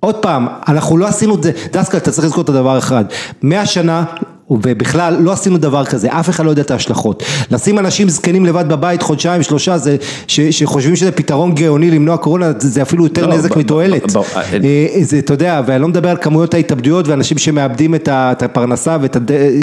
עוד 0.00 0.14
פעם, 0.14 0.46
אנחנו 0.68 0.96
לא 0.96 1.06
עשינו 1.06 1.34
את 1.34 1.42
זה, 1.42 1.52
דסקל 1.72 1.96
אתה 1.96 2.10
צריך 2.10 2.26
לזכור 2.26 2.44
את 2.44 2.48
הדבר 2.48 2.78
אחד, 2.78 3.04
מאה 3.42 3.66
שנה 3.66 4.04
ובכלל 4.50 5.16
לא 5.20 5.32
עשינו 5.32 5.58
דבר 5.58 5.84
כזה, 5.84 6.08
אף 6.10 6.28
אחד 6.28 6.44
לא 6.44 6.50
יודע 6.50 6.62
את 6.62 6.70
ההשלכות. 6.70 7.22
לשים 7.50 7.78
אנשים 7.78 8.08
זקנים 8.08 8.46
לבד 8.46 8.68
בבית 8.68 9.02
חודשיים 9.02 9.42
שלושה, 9.42 9.78
זה, 9.78 9.96
ש, 10.26 10.40
שחושבים 10.40 10.96
שזה 10.96 11.12
פתרון 11.12 11.54
גאוני 11.54 11.90
למנוע 11.90 12.16
קורונה, 12.16 12.52
זה, 12.58 12.68
זה 12.68 12.82
אפילו 12.82 13.04
יותר 13.04 13.26
לא, 13.26 13.34
נזק 13.34 13.56
מתועלת. 13.56 14.16
אה, 14.64 14.86
זה, 15.02 15.18
אתה 15.18 15.34
יודע, 15.34 15.62
ואני 15.66 15.82
לא 15.82 15.88
מדבר 15.88 16.10
על 16.10 16.16
כמויות 16.20 16.54
ההתאבדויות 16.54 17.08
ואנשים 17.08 17.38
שמאבדים 17.38 17.94
את, 17.94 18.08
ה, 18.08 18.32
את 18.32 18.42
הפרנסה 18.42 18.96
ואת 19.00 19.16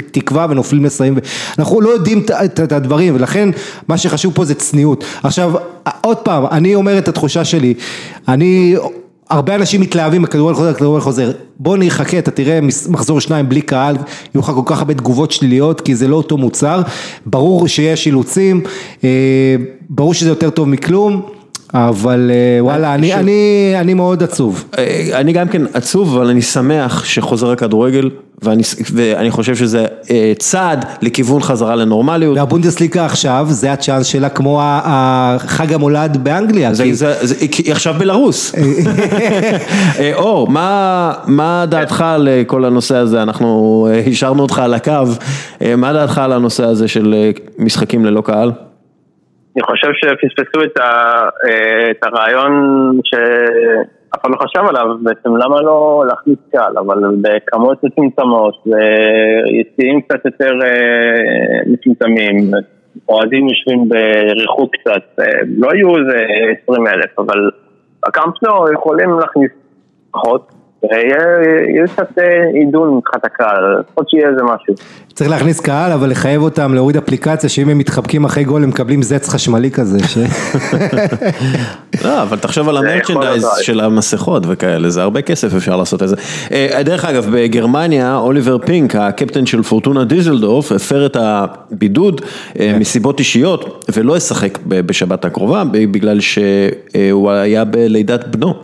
התקווה 0.06 0.46
ונופלים 0.50 0.84
לסיים, 0.84 1.18
אנחנו 1.58 1.80
לא 1.80 1.88
יודעים 1.88 2.18
את, 2.18 2.30
את, 2.30 2.60
את 2.60 2.72
הדברים, 2.72 3.14
ולכן 3.14 3.48
מה 3.88 3.98
שחשוב 3.98 4.34
פה 4.34 4.44
זה 4.44 4.54
צניעות. 4.54 5.04
עכשיו, 5.22 5.52
עוד 6.00 6.16
פעם, 6.16 6.46
אני 6.50 6.74
אומר 6.74 6.98
את 6.98 7.08
התחושה 7.08 7.44
שלי, 7.44 7.74
אני... 8.28 8.76
הרבה 9.30 9.54
אנשים 9.54 9.80
מתלהבים 9.80 10.22
בכדורגל 10.22 10.54
חוזר, 10.56 10.74
כדורגל 10.74 11.00
חוזר, 11.00 11.30
בוא 11.58 11.76
נחכה, 11.80 12.18
אתה 12.18 12.30
תראה 12.30 12.60
מחזור 12.88 13.20
שניים 13.20 13.48
בלי 13.48 13.60
קהל, 13.60 13.96
יהיו 14.34 14.40
לך 14.42 14.52
כל 14.54 14.62
כך 14.64 14.78
הרבה 14.78 14.94
תגובות 14.94 15.30
שליליות, 15.30 15.80
כי 15.80 15.94
זה 15.94 16.08
לא 16.08 16.16
אותו 16.16 16.36
מוצר, 16.36 16.82
ברור 17.26 17.68
שיש 17.68 18.06
אילוצים, 18.06 18.60
אה, 19.04 19.56
ברור 19.90 20.14
שזה 20.14 20.28
יותר 20.28 20.50
טוב 20.50 20.68
מכלום, 20.68 21.22
אבל 21.74 22.30
אה, 22.34 22.64
וואלה, 22.64 22.94
אני, 22.94 23.14
אני, 23.14 23.72
אני 23.80 23.94
מאוד 23.94 24.22
עצוב. 24.22 24.64
אה, 24.78 25.10
אני 25.14 25.32
גם 25.32 25.48
כן 25.48 25.62
עצוב, 25.74 26.16
אבל 26.16 26.26
אני 26.26 26.42
שמח 26.42 27.04
שחוזר 27.04 27.50
הכדורגל, 27.50 28.10
ואני, 28.42 28.62
ואני 28.92 29.30
חושב 29.30 29.56
שזה 29.56 29.86
אה, 30.10 30.32
צעד 30.38 30.84
לכיוון 31.02 31.42
חזרה 31.42 31.76
לנורמליות. 31.76 32.36
והבונדסליגה 32.36 33.06
עכשיו, 33.06 33.46
זה 33.50 33.72
הצ'אנס 33.72 34.06
שלה 34.06 34.28
כמו 34.28 34.62
חג 35.38 35.72
המולד 35.72 36.16
באנגליה. 36.22 36.74
זה, 36.74 36.84
כי... 36.84 36.94
זה, 36.94 37.14
זה, 37.20 37.34
היא 37.40 37.72
עכשיו 37.72 37.94
בלרוס. 37.98 38.54
אור, 40.14 40.48
מה, 40.48 41.12
מה 41.26 41.64
דעתך 41.68 42.04
לכל 42.18 42.64
הנושא 42.64 42.96
הזה? 42.96 43.22
אנחנו 43.22 43.88
השארנו 44.06 44.42
אותך 44.42 44.58
על 44.58 44.74
הקו, 44.74 44.92
מה 45.76 45.92
דעתך 45.92 46.18
על 46.18 46.32
הנושא 46.32 46.64
הזה 46.64 46.88
של 46.88 47.14
משחקים 47.58 48.04
ללא 48.04 48.20
קהל? 48.20 48.52
אני 49.58 49.66
חושב 49.66 49.88
שפספסו 49.94 50.64
את, 50.64 50.78
ה, 50.78 50.84
אה, 51.48 51.90
את 51.90 52.02
הרעיון 52.02 52.52
שאף 53.04 54.20
אחד 54.20 54.30
לא 54.30 54.36
חשב 54.36 54.68
עליו, 54.68 54.96
בעצם 55.02 55.36
למה 55.36 55.62
לא 55.62 56.04
להכניס 56.08 56.38
קהל, 56.52 56.78
אבל 56.78 56.98
בכמות 57.22 57.84
מצומצמות, 57.84 58.64
ויציאים 58.66 60.00
קצת 60.00 60.24
יותר 60.24 60.52
אה, 60.64 61.60
מצומצמים, 61.66 62.50
אוהדים 63.08 63.48
יושבים 63.48 63.88
בריחוק 63.88 64.70
קצת, 64.76 65.20
אה, 65.20 65.40
לא 65.56 65.68
יהיו 65.74 65.98
איזה 65.98 66.26
20 66.62 66.86
אלף, 66.86 67.18
אבל 67.18 67.50
הקמפנו 68.06 68.72
יכולים 68.72 69.10
להכניס 69.20 69.50
פחות. 70.10 70.57
יהיה 70.82 71.86
קצת 71.86 72.18
אה, 72.18 72.24
עידון 72.54 72.96
מבחינת 72.96 73.24
הקהל, 73.24 73.80
לפחות 73.80 74.10
שיהיה 74.10 74.28
איזה 74.28 74.42
משהו. 74.42 74.74
צריך 75.14 75.30
להכניס 75.30 75.60
קהל, 75.60 75.92
אבל 75.92 76.10
לחייב 76.10 76.42
אותם 76.42 76.74
להוריד 76.74 76.96
אפליקציה, 76.96 77.48
שאם 77.48 77.68
הם 77.68 77.78
מתחבקים 77.78 78.24
אחרי 78.24 78.44
גול 78.44 78.62
הם 78.62 78.68
מקבלים 78.68 79.02
זץ 79.02 79.28
חשמלי 79.28 79.70
כזה. 79.70 79.98
לא, 82.04 82.22
אבל 82.22 82.38
תחשוב 82.38 82.68
על 82.68 82.76
המרצ'נדייז 82.76 83.46
של 83.60 83.80
המסכות 83.80 84.42
וכאלה, 84.46 84.90
זה 84.90 85.02
הרבה 85.02 85.22
כסף 85.22 85.56
אפשר 85.56 85.76
לעשות 85.76 86.02
את 86.02 86.08
זה. 86.08 86.16
אה, 86.52 86.82
דרך 86.84 87.04
אגב, 87.04 87.28
בגרמניה, 87.32 88.16
אוליבר 88.16 88.58
פינק, 88.58 88.94
הקפטן 88.94 89.46
של 89.46 89.62
פורטונה 89.62 90.04
דיזלדורף, 90.04 90.72
הפר 90.72 91.06
את 91.06 91.16
הבידוד 91.20 92.20
אה, 92.20 92.58
כן. 92.58 92.78
מסיבות 92.78 93.18
אישיות, 93.18 93.86
ולא 93.94 94.16
ישחק 94.16 94.58
בשבת 94.66 95.24
הקרובה, 95.24 95.62
בגלל 95.72 96.20
שהוא 96.20 97.30
היה 97.30 97.64
בלידת 97.64 98.36
בנו. 98.36 98.54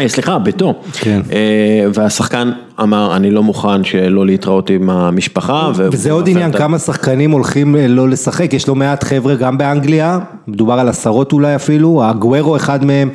אה, 0.00 0.08
סליחה, 0.08 0.38
ביתו. 0.38 0.74
כן. 0.92 1.20
אה, 1.32 1.86
והשחקן 1.94 2.50
אמר, 2.82 3.16
אני 3.16 3.30
לא 3.30 3.42
מוכן 3.42 3.84
שלא 3.84 4.26
להתראות 4.26 4.70
עם 4.70 4.90
המשפחה. 4.90 5.70
וזה 5.74 6.12
עוד 6.12 6.28
עניין, 6.28 6.52
כמה 6.52 6.78
שחקנים 6.78 7.30
הולכים 7.30 7.76
אה, 7.76 7.88
לא 7.88 8.08
לשחק, 8.08 8.52
יש 8.52 8.68
לא 8.68 8.74
מעט 8.74 9.04
חבר'ה 9.04 9.34
גם 9.34 9.58
באנגליה, 9.58 10.18
מדובר 10.48 10.74
על 10.74 10.88
עשרות 10.88 11.32
אולי 11.32 11.54
אפילו, 11.54 12.04
הגוורו 12.04 12.56
אחד 12.56 12.84
מהם, 12.84 13.10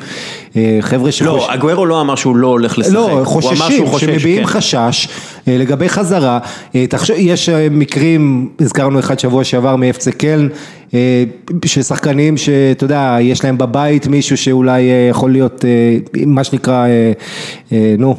חבר'ה 0.81 1.11
שחוש... 1.11 1.27
לא, 1.27 1.51
הגוורו 1.51 1.85
לא 1.85 2.01
אמר 2.01 2.15
שהוא 2.15 2.35
לא 2.35 2.47
הולך 2.47 2.77
לשחק. 2.77 2.93
לא, 2.93 3.21
חוששים, 3.23 3.85
שמביעים 3.97 4.39
כן. 4.39 4.45
חשש 4.45 5.07
לגבי 5.47 5.89
חזרה. 5.89 6.39
יש 7.15 7.49
מקרים, 7.49 8.49
הזכרנו 8.59 8.99
אחד 8.99 9.19
שבוע 9.19 9.43
שעבר 9.43 9.75
מאפצה 9.75 10.11
קלן, 10.11 10.47
אה, 10.93 11.23
של 11.65 11.81
שחקנים 11.81 12.37
שאתה 12.37 12.83
יודע, 12.83 13.17
יש 13.21 13.43
להם 13.43 13.57
בבית 13.57 14.07
מישהו 14.07 14.37
שאולי 14.37 14.91
אה, 14.91 15.07
יכול 15.09 15.31
להיות, 15.31 15.65
אה, 15.65 15.97
מה 16.25 16.43
שנקרא, 16.43 16.87
נו, 17.97 18.15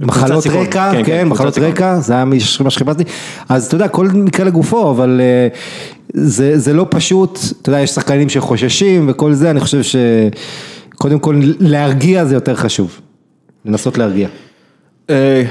מחלות 0.00 0.46
רקע, 0.46 0.92
כן, 0.92 0.98
כן, 0.98 1.04
כן 1.04 1.28
מחלות 1.28 1.58
רקע, 1.58 2.00
זה 2.00 2.12
היה 2.12 2.24
מה 2.24 2.70
שחיפשתי, 2.70 3.04
אז 3.48 3.66
אתה 3.66 3.74
יודע, 3.74 3.88
כל 3.88 4.08
מקרה 4.08 4.46
לגופו, 4.46 4.90
אבל 4.90 5.20
זה, 6.14 6.58
זה 6.58 6.72
לא 6.72 6.86
פשוט, 6.90 7.38
אתה 7.62 7.68
יודע, 7.68 7.80
יש 7.80 7.90
שחקנים 7.90 8.28
שחוששים 8.28 9.06
וכל 9.08 9.32
זה, 9.32 9.50
אני 9.50 9.60
חושב 9.60 9.80
שקודם 9.82 11.18
כל 11.18 11.40
להרגיע 11.58 12.24
זה 12.24 12.34
יותר 12.34 12.54
חשוב, 12.54 13.00
לנסות 13.64 13.98
להרגיע. 13.98 14.28
אה, 15.10 15.42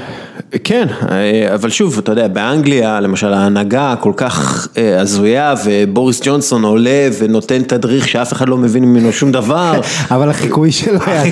כן, 0.64 0.86
אה, 1.10 1.54
אבל 1.54 1.70
שוב, 1.70 1.98
אתה 1.98 2.12
יודע, 2.12 2.28
באנגליה 2.28 3.00
למשל 3.00 3.32
ההנהגה 3.32 3.94
כל 4.00 4.12
כך 4.16 4.68
אה, 4.78 5.00
הזויה 5.00 5.54
ובוריס 5.64 6.20
ג'ונסון 6.24 6.64
עולה 6.64 7.08
ונותן 7.18 7.62
תדריך 7.62 8.08
שאף 8.08 8.32
אחד 8.32 8.48
לא 8.48 8.56
מבין 8.56 8.84
ממנו 8.84 9.12
שום 9.12 9.32
דבר. 9.32 9.80
אבל 10.10 10.30
החיקוי 10.30 10.72
שלו 10.72 10.98
היה... 11.06 11.22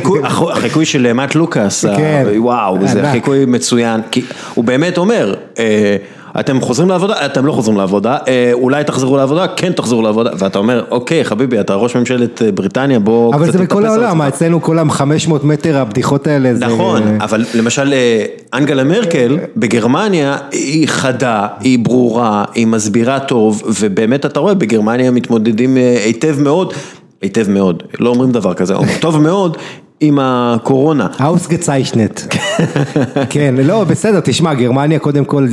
החיקוי 0.53 0.85
של 0.85 1.13
מאט 1.13 1.35
לוקאס, 1.35 1.85
כן. 1.85 2.27
וואו, 2.37 2.77
זה 2.87 3.03
חיקוי 3.13 3.45
מצוין, 3.45 4.01
כי 4.11 4.23
הוא 4.55 4.65
באמת 4.65 4.99
אומר, 4.99 5.35
אתם 6.41 6.61
חוזרים 6.61 6.89
לעבודה, 6.89 7.27
אתם 7.27 7.47
לא 7.47 7.53
חוזרים 7.53 7.77
לעבודה, 7.77 8.17
אה, 8.29 8.51
אולי 8.53 8.85
תחזרו 8.85 9.17
לעבודה, 9.17 9.47
כן 9.49 9.73
תחזרו 9.73 10.03
לעבודה, 10.03 10.31
ואתה 10.39 10.59
אומר, 10.59 10.85
אוקיי 10.91 11.25
חביבי, 11.25 11.61
אתה 11.61 11.75
ראש 11.75 11.97
ממשלת 11.97 12.43
אה, 12.43 12.53
בריטניה, 12.53 12.99
בוא 12.99 13.35
אבל 13.35 13.51
זה 13.51 13.59
בכל 13.59 13.87
העולם, 13.87 14.23
אצלנו 14.23 14.63
כל 14.63 14.79
ה-500 14.79 15.33
מטר 15.43 15.77
הבדיחות 15.77 16.27
האלה. 16.27 16.53
נכון, 16.53 17.03
זה... 17.03 17.17
אבל 17.21 17.45
למשל 17.55 17.93
אה, 17.93 18.25
אנגלה 18.55 18.85
מרקל 18.85 19.39
בגרמניה 19.57 20.37
היא 20.53 20.89
חדה, 20.89 21.47
היא 21.61 21.79
ברורה, 21.79 22.45
היא 22.55 22.67
מסבירה 22.67 23.21
טוב, 23.21 23.63
ובאמת 23.81 24.27
אתה 24.27 24.41
רואה, 24.41 24.55
בגרמניה 24.55 25.11
מתמודדים 25.11 25.77
היטב 26.05 26.41
מאוד. 26.41 26.75
היטב 27.23 27.51
מאוד, 27.51 27.83
לא 27.99 28.11
אומרים 28.11 28.33
דבר 28.33 28.55
כזה, 28.55 28.75
טוב 29.01 29.19
מאוד 29.23 29.57
עם 30.01 30.19
הקורונה. 30.23 31.07
האוסגציישנט. 31.19 32.21
כן, 33.31 33.55
לא, 33.59 33.85
בסדר, 33.85 34.21
תשמע, 34.21 34.55
גרמניה 34.55 34.99
קודם 34.99 35.25
כל, 35.25 35.47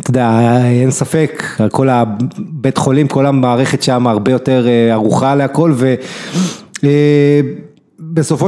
אתה 0.00 0.10
יודע, 0.10 0.40
אין 0.64 0.90
ספק, 0.90 1.44
כל 1.70 1.88
הבית 1.88 2.78
חולים, 2.78 3.08
כל 3.08 3.26
המערכת 3.26 3.82
שם 3.82 4.06
הרבה 4.06 4.32
יותר 4.32 4.66
אה, 4.68 4.92
ערוכה 4.92 5.34
להכל, 5.34 5.72
ו... 5.76 5.94
אה, 6.84 7.40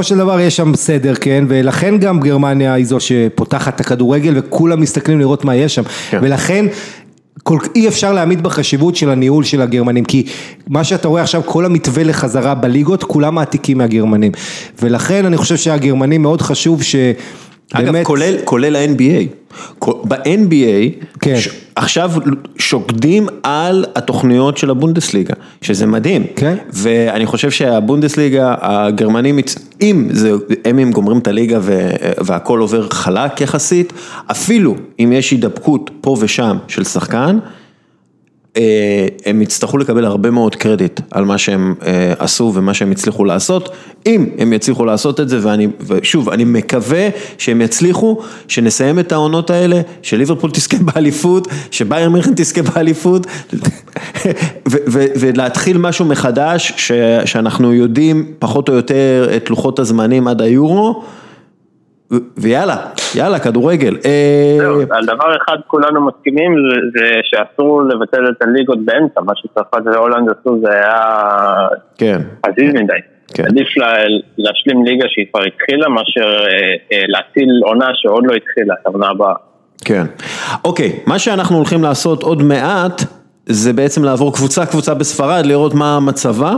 של 0.03 0.17
דבר 0.17 0.39
יש 0.39 0.55
שם 0.55 0.75
סדר, 0.75 1.15
כן, 1.15 1.45
ולכן 1.47 1.97
גם 1.97 2.19
גרמניה 2.19 2.73
היא 2.73 2.85
זו 2.85 2.99
שפותחת 2.99 3.75
את 3.75 3.79
הכדורגל 3.79 4.33
וכולם 4.35 4.81
מסתכלים 4.81 5.19
לראות 5.19 5.45
מה 5.45 5.55
יש 5.55 5.75
שם, 5.75 5.83
כן. 6.09 6.19
ולכן 6.21 6.65
כל, 7.43 7.59
אי 7.75 7.87
אפשר 7.87 8.13
להעמיד 8.13 8.43
בחשיבות 8.43 8.95
של 8.95 9.09
הניהול 9.09 9.43
של 9.43 9.61
הגרמנים, 9.61 10.05
כי 10.05 10.25
מה 10.67 10.83
שאתה 10.83 11.07
רואה 11.07 11.21
עכשיו, 11.21 11.41
כל 11.45 11.65
המתווה 11.65 12.03
לחזרה 12.03 12.55
בליגות, 12.55 13.03
כולם 13.03 13.35
מעתיקים 13.35 13.77
מהגרמנים. 13.77 14.31
ולכן 14.81 15.25
אני 15.25 15.37
חושב 15.37 15.57
שהגרמנים 15.57 16.21
מאוד 16.21 16.41
חשוב 16.41 16.83
ש... 16.83 16.95
אגב, 17.73 17.91
באמת... 17.91 18.05
כולל, 18.05 18.35
כולל 18.45 18.75
ה-NBA. 18.75 19.27
ב-NBA, 20.07 21.05
כן. 21.19 21.35
ש... 21.39 21.49
עכשיו 21.75 22.11
שוקדים 22.57 23.27
על 23.43 23.85
התוכניות 23.95 24.57
של 24.57 24.69
הבונדסליגה, 24.69 25.33
שזה 25.61 25.85
מדהים. 25.85 26.25
כן. 26.35 26.57
ואני 26.73 27.25
חושב 27.25 27.51
שהבונדסליגה, 27.51 28.55
הגרמנים, 28.61 29.39
אם 29.81 30.07
זה, 30.11 30.31
הם 30.65 30.79
אם 30.79 30.91
גומרים 30.91 31.17
את 31.17 31.27
הליגה 31.27 31.59
והכל 32.17 32.59
עובר 32.59 32.89
חלק 32.89 33.41
יחסית, 33.41 33.93
אפילו 34.31 34.75
אם 34.99 35.13
יש 35.15 35.31
הידבקות 35.31 35.89
פה 36.01 36.15
ושם 36.19 36.57
של 36.67 36.83
שחקן, 36.83 37.37
הם 39.25 39.41
יצטרכו 39.41 39.77
לקבל 39.77 40.05
הרבה 40.05 40.31
מאוד 40.31 40.55
קרדיט 40.55 40.99
על 41.11 41.25
מה 41.25 41.37
שהם 41.37 41.75
אה, 41.85 42.13
עשו 42.19 42.51
ומה 42.55 42.73
שהם 42.73 42.91
הצליחו 42.91 43.25
לעשות, 43.25 43.69
אם 44.05 44.25
הם 44.37 44.53
יצליחו 44.53 44.85
לעשות 44.85 45.19
את 45.19 45.29
זה, 45.29 45.39
ואני, 45.41 45.67
ושוב, 45.87 46.29
אני 46.29 46.43
מקווה 46.43 47.09
שהם 47.37 47.61
יצליחו, 47.61 48.17
שנסיים 48.47 48.99
את 48.99 49.11
העונות 49.11 49.49
האלה, 49.49 49.81
שליברפול 50.01 50.51
תזכה 50.53 50.77
באליפות, 50.77 51.47
שבייר 51.71 52.09
מינכן 52.09 52.31
תזכה 52.35 52.61
באליפות, 52.61 53.27
ולהתחיל 55.19 55.77
משהו 55.77 56.05
מחדש, 56.05 56.73
שאנחנו 57.25 57.73
יודעים 57.73 58.31
פחות 58.39 58.69
או 58.69 58.73
יותר 58.73 59.29
את 59.35 59.49
לוחות 59.49 59.79
הזמנים 59.79 60.27
עד 60.27 60.41
היורו. 60.41 61.03
ויאללה, 62.37 62.75
יאללה, 63.15 63.39
כדורגל. 63.39 63.97
אה, 64.05 64.57
זהו, 64.59 64.81
על 64.89 65.05
דבר 65.05 65.35
אחד 65.45 65.57
כולנו 65.67 66.07
מסכימים, 66.07 66.51
זה 66.97 67.09
שאסור 67.23 67.81
לבטל 67.83 68.27
את 68.29 68.41
הליגות 68.41 68.85
באמצע, 68.85 69.21
מה 69.21 69.33
שצרפת 69.35 69.81
והולנד 69.85 70.29
עשו 70.29 70.59
זה 70.63 70.71
היה... 70.71 70.97
כן. 71.97 72.21
עזיז 72.43 72.73
מדי. 72.73 72.93
כן. 73.33 73.43
עדיף 73.45 73.77
לה- 73.77 73.93
להשלים 74.37 74.85
ליגה 74.85 75.05
שהיא 75.07 75.25
כבר 75.31 75.41
התחילה, 75.43 75.89
מאשר 75.89 76.45
אה, 76.45 76.47
אה, 76.91 77.03
להציל 77.07 77.49
עונה 77.65 77.89
שעוד 77.93 78.23
לא 78.27 78.33
התחילה, 78.35 78.73
את 78.81 78.85
העונה 78.85 79.07
הבאה. 79.09 79.33
כן. 79.85 80.03
אוקיי, 80.65 80.99
מה 81.07 81.19
שאנחנו 81.19 81.57
הולכים 81.57 81.83
לעשות 81.83 82.23
עוד 82.23 82.43
מעט, 82.43 83.01
זה 83.45 83.73
בעצם 83.73 84.03
לעבור 84.03 84.33
קבוצה 84.33 84.65
קבוצה 84.65 84.93
בספרד, 84.93 85.45
לראות 85.45 85.73
מה 85.73 85.99
מצבה. 85.99 86.53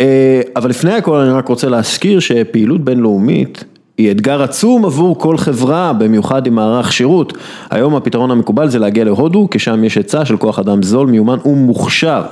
אה, 0.00 0.40
אבל 0.56 0.70
לפני 0.70 0.92
הכל 0.92 1.16
אני 1.16 1.32
רק 1.32 1.48
רוצה 1.48 1.68
להזכיר 1.68 2.20
שפעילות 2.20 2.80
בינלאומית 2.80 3.64
היא 3.98 4.10
אתגר 4.10 4.42
עצום 4.42 4.84
עבור 4.84 5.18
כל 5.18 5.36
חברה, 5.36 5.92
במיוחד 5.92 6.46
עם 6.46 6.54
מערך 6.54 6.92
שירות. 6.92 7.32
היום 7.70 7.94
הפתרון 7.94 8.30
המקובל 8.30 8.68
זה 8.68 8.78
להגיע 8.78 9.04
להודו, 9.04 9.48
כי 9.50 9.58
שם 9.58 9.84
יש 9.84 9.96
היצע 9.96 10.24
של 10.24 10.36
כוח 10.36 10.58
אדם 10.58 10.82
זול, 10.82 11.08
מיומן 11.08 11.38
ומוכשר. 11.44 12.22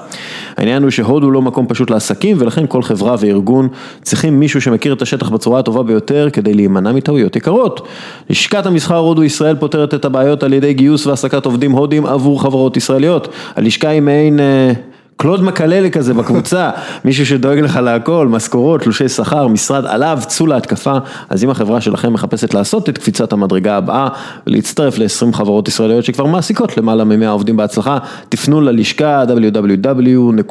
העניין 0.57 0.83
הוא 0.83 0.91
שהודו 0.91 1.31
לא 1.31 1.43
מקום 1.43 1.67
פשוט 1.67 1.91
לעסקים, 1.91 2.37
ולכן 2.41 2.65
כל 2.69 2.83
חברה 2.83 3.17
וארגון 3.19 3.69
צריכים 4.03 4.41
מישהו 4.41 4.61
שמכיר 4.61 4.93
את 4.93 5.03
השטח 5.03 5.29
בצורה 5.29 5.59
הטובה 5.59 5.83
ביותר, 5.83 6.29
כדי 6.33 6.55
להימנע 6.55 6.93
מטעויות 6.93 7.37
יקרות. 7.37 7.89
לשכת 8.31 8.67
המסחר 8.67 8.97
הודו 8.97 9.25
ישראל 9.25 9.57
פותרת 9.57 9.95
את 9.95 10.05
הבעיות 10.05 10.43
על 10.43 10.53
ידי 10.53 10.75
גיוס 10.75 11.07
והעסקת 11.07 11.47
עובדים 11.47 11.73
הודים 11.73 12.07
עבור 12.07 12.43
חברות 12.43 12.77
ישראליות. 12.77 13.29
הלשכה 13.57 13.89
היא 13.89 14.01
מעין... 14.03 14.41
קלוד 15.17 15.43
מקללי 15.43 15.91
כזה 15.91 16.15
בקבוצה, 16.15 16.71
מישהו 17.05 17.27
שדואג 17.27 17.59
לך 17.59 17.77
להכל, 17.77 18.29
משכורות, 18.31 18.81
תלושי 18.81 19.09
שכר, 19.09 19.49
משרד 19.49 19.87
עליו, 19.87 20.19
צאו 20.27 20.47
להתקפה, 20.47 20.99
אז 21.31 21.45
אם 21.45 21.51
החברה 21.51 21.81
שלכם 21.81 22.13
מחפשת 22.13 22.55
לעשות 22.55 22.89
את 22.89 22.99
קפיצת 22.99 23.33
המדרגה 23.33 23.77
הבאה 23.77 24.09
ולהצטרף 24.47 24.99
ל-20 24.99 25.33
חברות 25.33 25.69
ישראליות 25.69 26.05
שכבר 26.05 26.27
מעסיקות 26.27 26.77
למעלה 26.77 27.05
מ-100 27.05 27.27
עובדים 27.27 27.57
בהצלחה, 27.57 27.99
תפנו 28.29 28.61
ללשכה 28.61 29.25
www.fiicc.in 29.25 30.45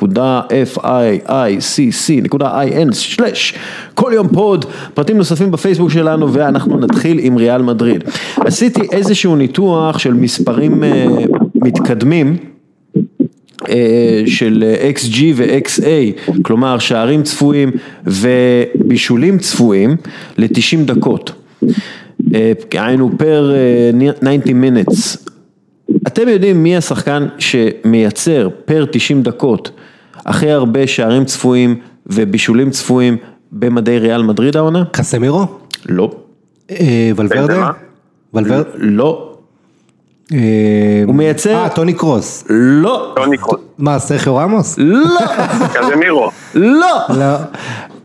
כל 3.94 4.12
יום 4.16 4.28
פוד, 4.28 4.66
פרטים 4.94 5.18
נוספים 5.18 5.52
בפייסבוק 5.52 5.90
שלנו 5.90 6.34
ואנחנו 6.34 6.80
נתחיל 6.80 7.20
עם 7.22 7.38
ריאל 7.38 7.62
מדריד. 7.62 8.04
עשיתי 8.38 8.82
איזשהו 8.92 9.36
ניתוח 9.36 10.00
של 10.00 10.14
מספרים 10.14 10.84
אה, 10.84 11.08
מתקדמים. 11.56 12.53
אה, 13.70 14.24
של 14.26 14.76
XG 14.96 15.18
ו-XA, 15.36 16.32
כלומר 16.42 16.80
שערים 16.80 17.24
צפויים 17.24 17.72
ובישולים 18.06 19.38
צפויים 19.38 19.96
ל-90 20.38 20.86
דקות. 20.86 21.32
אה, 22.36 22.52
היינו 22.72 23.10
פר 23.18 23.54
90 24.20 24.64
minutes. 24.64 25.18
אתם 26.08 26.28
יודעים 26.28 26.64
מי 26.64 26.78
השחקן 26.78 27.28
שמייצר 27.38 28.50
פר 28.66 28.86
90 28.92 29.24
דקות 29.24 29.72
הכי 30.16 30.52
הרבה 30.52 30.88
שערים 30.88 31.26
צפויים 31.26 31.76
ובישולים 32.08 32.70
צפויים 32.70 33.18
במדי 33.52 34.00
ריאל 34.00 34.24
מדריד 34.24 34.58
העונה? 34.58 34.84
קסמירו? 34.92 35.46
לא. 35.90 36.12
אה, 36.72 37.12
ולוורדה? 37.16 37.72
ולוורדה? 38.34 38.70
לא. 38.76 39.33
אה, 40.34 40.40
הוא 41.06 41.16
מייצר- 41.16 41.56
אה, 41.64 41.70
טוני 41.70 41.94
קרוס. 41.94 42.44
לא. 42.50 43.14
טוני 43.16 43.38
קרוס, 43.38 43.60
מה, 43.78 44.00
סרחיו 44.00 44.36
רמוס? 44.36 44.76
לא. 44.78 45.20
קזמירו, 45.74 46.30
לא. 46.56 47.36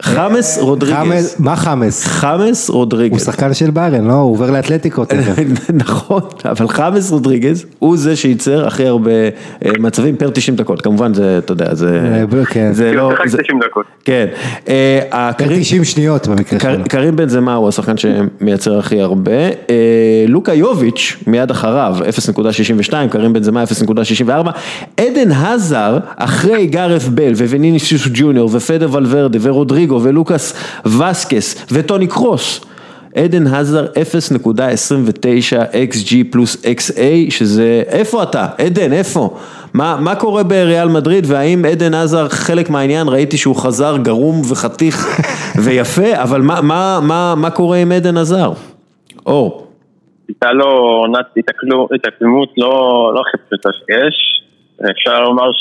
חמאס 0.02 0.58
רודריגז. 0.58 1.36
מה 1.38 1.56
חמאס? 1.56 2.04
חמאס 2.06 2.68
הוא 2.68 2.76
רודריגז. 2.76 3.24
שחקן 3.24 3.54
של 3.54 3.70
ביירן, 3.70 4.04
לא? 4.06 4.12
הוא 4.12 4.30
עובר 4.32 4.50
לאתלטיקו 4.50 5.04
תכף. 5.04 5.36
נכון, 5.74 6.20
אבל 6.44 6.68
חמאס 6.68 7.10
רודריגז 7.10 7.64
הוא 7.78 7.96
זה 7.96 8.16
שייצר 8.16 8.66
הכי 8.66 8.86
הרבה 8.86 9.10
אה, 9.64 9.70
מצבים 9.80 10.16
פר 10.16 10.30
90 10.30 10.56
דקות, 10.56 10.82
כמובן 10.82 11.14
זה, 11.14 11.38
אתה 11.38 11.52
יודע, 11.52 11.74
זה, 11.74 12.00
אה, 12.38 12.44
כן. 12.44 12.72
זה 12.72 12.88
הוא 12.88 12.96
לא, 12.96 13.12
זה- 13.26 13.38
90 13.42 13.60
דקות. 13.70 13.86
כן, 14.04 14.26
אה, 14.68 15.00
הקרים- 15.12 15.60
90 15.60 15.84
שניות 15.84 16.28
במקרה 16.28 16.58
קר- 16.58 16.74
שלו. 16.74 16.84
קרים 16.88 17.16
בן 17.16 17.28
זמה 17.28 17.54
הוא 17.54 17.68
השחקן 17.68 17.94
שמייצר 17.96 18.78
הכי 18.78 19.00
הרבה, 19.00 19.32
לוקה 20.28 20.54
יוביץ' 20.54 21.16
מיד 21.26 21.50
אחריו 21.50 21.96
0.62, 22.08 23.08
קרים 23.10 23.32
בן 23.32 23.42
זמה 23.42 23.62
0.64, 23.62 24.50
עדן 24.96 25.32
הזר 25.32 25.98
אחרי 26.16 26.66
גארף 26.66 27.08
בל 27.08 27.32
ווניניסיוס 27.32 28.08
ג'וניור 28.14 28.50
ופדר 28.52 28.88
ולוורדה 28.92 29.38
ורודריגו 29.88 30.00
ולוקאס 30.02 30.80
וסקס 30.86 31.66
וטוני 31.72 32.06
קרוס. 32.06 32.64
עדן 33.14 33.46
הזר 33.46 33.86
0.29 33.86 33.88
XG 35.92 36.14
פלוס 36.30 36.64
XA 36.64 37.30
שזה, 37.30 37.82
איפה 37.88 38.22
אתה? 38.22 38.46
עדן, 38.58 38.92
איפה? 38.92 39.36
מה, 39.74 39.96
מה 40.00 40.14
קורה 40.14 40.42
בריאל 40.42 40.88
מדריד 40.88 41.24
והאם 41.26 41.64
עדן 41.64 41.94
עזר 41.94 42.28
חלק 42.28 42.70
מהעניין, 42.70 43.08
ראיתי 43.08 43.36
שהוא 43.36 43.56
חזר 43.56 43.96
גרום 43.96 44.40
וחתיך 44.50 45.06
ויפה, 45.64 46.22
אבל 46.22 46.40
מה, 46.40 46.60
מה, 46.60 47.00
מה, 47.02 47.34
מה 47.36 47.50
קורה 47.50 47.76
עם 47.76 47.92
עדן 47.92 48.16
עזר? 48.16 48.52
אור, 49.26 49.66
הייתה 50.28 50.52
לו 50.52 50.66
עונת 50.66 51.26
התאקלמות 51.94 52.48
לא 52.56 53.12
לא 53.14 53.20
הכי 53.20 53.36
פשוטה 53.46 53.68
שיש. 53.72 54.44
אפשר 54.90 55.20
לומר 55.20 55.52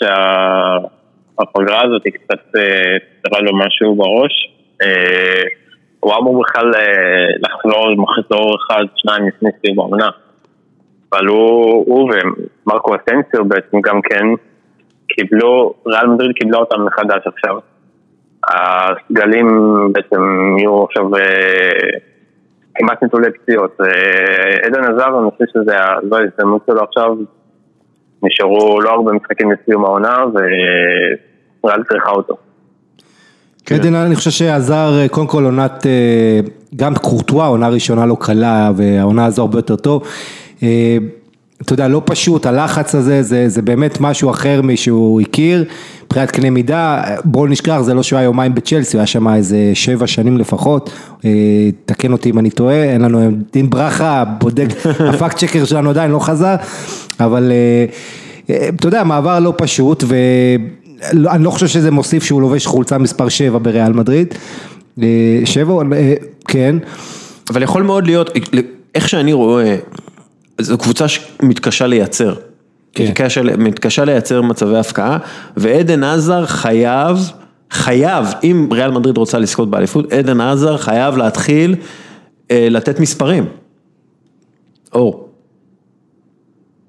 שהפגרה 1.38 1.81
הזאת 1.83 2.01
היא 2.05 2.13
קצת 2.13 2.55
אה, 2.55 2.97
קרה 3.21 3.41
לו 3.41 3.57
משהו 3.57 3.95
בראש. 3.95 4.53
אה, 4.81 5.43
הוא 5.99 6.13
אמור 6.15 6.43
בכלל 6.43 6.71
אה, 6.75 7.27
לחזור 7.39 7.95
מחזור 7.95 8.55
אחד, 8.55 8.83
שניים 8.95 9.27
לפני 9.27 9.49
סיום 9.61 9.79
העונה. 9.79 10.09
אבל 11.11 11.25
הוא, 11.25 11.85
הוא 11.88 12.11
ומרקו 12.65 12.95
אסנסיו 12.95 13.45
בעצם 13.45 13.81
גם 13.81 14.01
כן 14.01 14.25
קיבלו, 15.07 15.73
ריאל 15.88 16.07
מדריד 16.07 16.31
קיבלה 16.35 16.57
אותם 16.57 16.85
מחדש 16.85 17.27
עכשיו. 17.27 17.57
הסגלים 18.43 19.47
בעצם 19.91 20.21
יהיו 20.57 20.83
עכשיו 20.83 21.03
כמעט 22.75 23.03
נטולי 23.03 23.31
פציעות. 23.31 23.77
עדן 24.63 24.83
עזר, 24.83 25.19
אני 25.19 25.31
חושב 25.31 25.45
שזו 25.53 25.71
ההזדמנות 26.15 26.61
שלו 26.67 26.83
עכשיו. 26.83 27.17
נשארו 28.23 28.81
לא 28.81 28.89
הרבה 28.89 29.11
משחקים 29.11 29.51
לסיום 29.51 29.85
העונה 29.85 30.23
וריאל 31.64 31.84
צריכה 31.84 32.10
אותו. 32.10 32.38
עדן, 33.74 33.95
אני 33.95 34.16
חושב 34.16 34.32
שעזר, 34.32 34.99
אה, 34.99 35.08
קודם 35.08 35.28
כל 35.28 35.45
עונת, 35.45 35.86
אה, 35.86 36.39
גם 36.76 36.95
קורטואה, 36.95 37.47
עונה 37.47 37.68
ראשונה 37.68 38.05
לא 38.05 38.18
קלה, 38.20 38.72
והעונה 38.76 39.26
הזו 39.26 39.41
הרבה 39.41 39.58
יותר 39.58 39.76
טוב. 39.76 40.03
אה, 40.64 40.97
אתה 41.62 41.74
יודע, 41.74 41.88
לא 41.88 42.01
פשוט, 42.05 42.45
הלחץ 42.45 42.95
הזה, 42.95 43.24
זה, 43.24 43.49
זה 43.49 43.62
באמת 43.62 43.97
משהו 44.01 44.30
אחר 44.30 44.62
משהוא 44.62 45.22
הכיר, 45.22 45.66
מבחינת 46.05 46.32
קנה 46.32 46.49
מידה, 46.49 47.03
בואו 47.26 47.47
נשכח, 47.47 47.82
זה 47.82 47.93
לא 47.93 48.03
שהוא 48.03 48.18
היה 48.18 48.26
יומיים 48.26 48.55
בצ'לסי, 48.55 48.97
הוא 48.97 48.99
היה 48.99 49.08
שם 49.08 49.28
איזה 49.28 49.58
שבע 49.74 50.08
שנים 50.08 50.38
לפחות, 50.38 50.89
תקן 51.86 52.12
אותי 52.12 52.30
אם 52.30 52.39
אני 52.39 52.49
טועה, 52.49 52.84
אין 52.84 53.01
לנו, 53.01 53.20
דין 53.53 53.70
ברכה, 53.70 54.24
בודק, 54.39 54.68
הפאקט 55.14 55.38
צ'קר 55.38 55.66
שלנו 55.66 55.89
עדיין 55.89 56.12
לא 56.12 56.20
חזר, 56.20 56.55
אבל 57.20 57.51
אתה 58.45 58.88
יודע, 58.88 59.03
מעבר 59.03 59.39
לא 59.39 59.53
פשוט, 59.58 60.03
ואני 61.00 61.43
לא 61.43 61.50
חושב 61.50 61.68
שזה 61.68 61.91
מוסיף 61.91 62.24
שהוא 62.24 62.41
לובש 62.41 62.66
חולצה 62.66 62.98
מספר 62.98 63.30
7 63.30 63.58
בריאל 63.58 63.93
מדריד, 63.93 64.34
אה, 65.04 65.41
שבע, 65.45 65.74
אה, 65.93 66.14
כן, 66.48 66.76
אבל 67.50 67.64
יכול 67.64 67.84
מאוד 67.84 68.06
להיות, 68.06 68.30
איך 68.95 69.10
שאני 69.10 69.34
רואה, 69.34 69.76
זו 70.62 70.78
קבוצה 70.78 71.08
שמתקשה 71.08 71.88
לייצר. 71.88 72.36
כן. 72.93 73.04
מתקשה, 73.04 73.41
מתקשה 73.58 74.06
לייצר 74.06 74.41
מצבי 74.41 74.78
הפקעה, 74.78 75.18
ועדן 75.58 76.04
עזר 76.04 76.45
חייב, 76.45 77.18
חייב, 77.72 78.26
אם 78.43 78.70
ריאל 78.72 78.91
מדריד 78.91 79.18
רוצה 79.18 79.39
לזכות 79.39 79.70
באליפות, 79.70 80.14
עדן 80.14 80.41
עזר 80.41 80.78
חייב 80.78 81.18
להתחיל 81.18 81.76
אה, 82.52 82.68
לתת 82.72 83.00
מספרים. 83.00 83.45
אור. 84.93 85.30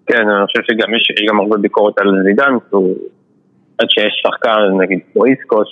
כן, 0.07 0.17
אני 0.17 0.47
חושב 0.47 0.63
שגם 0.63 0.95
יש, 0.95 1.11
יש 1.11 1.27
גם 1.29 1.41
הרבה 1.41 1.57
ביקורת 1.57 1.95
על 1.99 2.07
זידן, 2.25 2.53
שהוא 2.71 2.97
עד 3.79 3.91
שיש 3.91 4.23
שחקן, 4.27 4.59
נגיד 4.81 5.01
כמו 5.13 5.25
איסקו, 5.25 5.63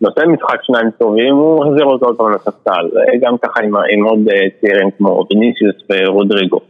שנותן 0.00 0.30
משחק 0.30 0.62
שניים 0.62 0.90
טובים, 0.98 1.34
הוא 1.34 1.64
מחזיר 1.64 1.84
אותו 1.84 2.06
עוד 2.06 2.16
פעם 2.16 2.32
לספסל. 2.32 2.88
גם 3.20 3.38
ככה 3.38 3.62
עם, 3.62 3.76
עם 3.76 4.04
עוד 4.04 4.28
אה, 4.28 4.46
צעירים 4.60 4.90
כמו 4.98 5.24
ויניסיוס 5.30 5.76
ורודריגו. 5.90 6.60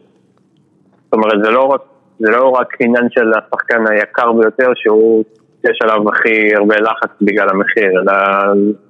זאת 1.04 1.12
אומרת, 1.12 1.44
זה 1.44 1.50
לא 1.50 1.64
רק, 1.64 1.80
זה 2.18 2.30
לא 2.30 2.48
רק 2.48 2.76
עניין 2.80 3.08
של 3.10 3.32
השחקן 3.32 3.86
היקר 3.86 4.32
ביותר, 4.32 4.72
שהוא, 4.74 5.24
יש 5.64 5.78
עליו 5.82 6.08
הכי 6.08 6.54
הרבה 6.54 6.76
לחץ 6.76 7.10
בגלל 7.20 7.48
המחיר, 7.48 7.90
אלא 7.90 8.12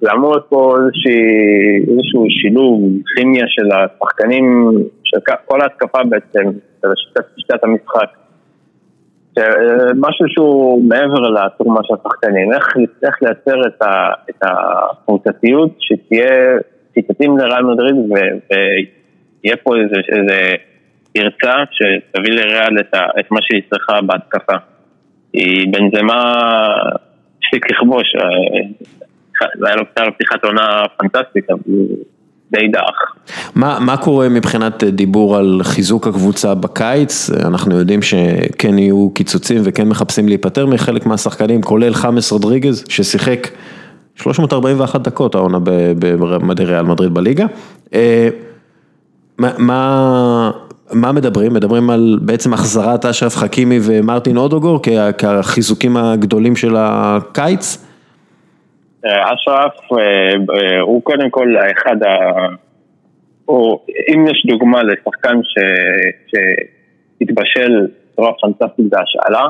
להיות 0.03 0.47
פה 0.49 0.77
איזושהי, 0.79 1.23
איזשהו 1.81 2.25
שילוב, 2.29 2.81
כימיה 3.17 3.45
של 3.49 3.69
השחקנים, 3.73 4.73
של 5.05 5.19
כל 5.47 5.61
ההתקפה 5.61 5.99
בעצם, 6.05 6.51
של 6.83 7.21
שיטת 7.37 7.65
המשחק. 7.65 8.22
משהו 9.95 10.29
שהוא 10.29 10.85
מעבר 10.89 11.21
לתרומה 11.21 11.81
של 11.83 11.95
השחקנים, 11.95 12.53
איך, 12.53 12.69
איך 13.03 13.23
לייצר 13.23 13.67
את, 13.67 13.83
ה, 13.83 14.13
את 14.31 14.43
הקבוצתיות 14.43 15.77
שתהיה, 15.79 16.59
שתתאים 16.95 17.39
לריאל 17.39 17.63
מדריד 17.63 17.95
ויהיה 18.11 19.57
פה 19.57 19.77
איזה, 19.77 19.97
איזה 20.09 20.55
פרצה 21.13 21.55
שתביא 21.71 22.33
לריאל 22.33 22.79
את, 22.81 22.95
את 23.21 23.31
מה 23.31 23.39
שהיא 23.43 23.63
צריכה 23.71 24.01
בהתקפה. 24.07 24.57
היא 25.33 25.73
בנזמה 25.73 26.35
הפסיק 27.39 27.71
לכבוש, 27.71 28.13
לו 29.77 30.15
פתיחת 30.15 30.45
עונה 30.45 30.83
פנטסטית, 30.99 31.45
די 32.53 32.69
דח. 32.69 33.33
מה, 33.55 33.79
מה 33.81 33.97
קורה 33.97 34.29
מבחינת 34.29 34.85
דיבור 34.85 35.37
על 35.37 35.61
חיזוק 35.63 36.07
הקבוצה 36.07 36.55
בקיץ? 36.55 37.31
אנחנו 37.31 37.79
יודעים 37.79 38.03
שכן 38.03 38.79
יהיו 38.79 39.11
קיצוצים 39.15 39.61
וכן 39.65 39.89
מחפשים 39.89 40.29
להיפטר 40.29 40.67
מחלק 40.67 41.07
מהשחקנים, 41.07 41.63
כולל 41.63 41.95
חמאס 41.95 42.33
רודריגז, 42.33 42.85
ששיחק 42.89 43.49
341 44.17 45.01
דקות 45.01 45.35
העונה 45.35 45.59
במדי 45.99 46.65
ריאל 46.65 46.83
מדריד 46.83 47.15
בליגה. 47.15 47.47
מה, 49.39 49.51
מה, 49.59 50.51
מה 50.93 51.13
מדברים? 51.13 51.53
מדברים 51.53 51.91
על 51.91 52.19
בעצם 52.23 52.55
החזרת 52.55 53.05
אשרף 53.05 53.37
חכימי 53.37 53.79
ומרטין 53.83 54.37
אודוגור 54.37 54.81
כחיזוקים 55.19 55.97
הגדולים 55.97 56.57
של 56.57 56.75
הקיץ? 56.79 57.79
אשרף 59.05 59.73
הוא 60.81 61.03
קודם 61.03 61.31
כל 61.31 61.55
אחד 61.73 62.03
ה... 62.03 62.09
או 63.49 63.85
אם 64.15 64.27
יש 64.27 64.47
דוגמה 64.47 64.83
לשחקן 64.83 65.41
שהתבשל 67.21 67.87
בצורה 68.13 68.33
פנטסטית 68.33 68.87
בהשאלה, 68.89 69.49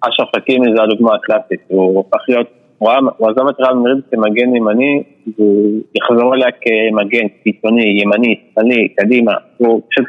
אשרף 0.00 0.28
חכימי 0.36 0.66
זה 0.76 0.82
הדוגמה 0.82 1.14
הקלאסית, 1.14 1.60
הוא 1.68 2.00
הפך 2.00 2.24
להיות, 2.28 2.46
הוא 2.78 2.90
עזב 3.30 3.48
את 3.48 3.60
רב 3.60 3.76
מריד 3.76 3.98
כמגן 4.10 4.56
ימני, 4.56 5.02
והוא 5.38 5.80
יחזור 5.94 6.34
אליה 6.34 6.48
כמגן 6.60 7.28
קיצוני, 7.42 8.00
ימני, 8.02 8.40
שמאלי, 8.54 8.88
קדימה, 8.88 9.32
הוא 9.56 9.82
פשוט 9.90 10.06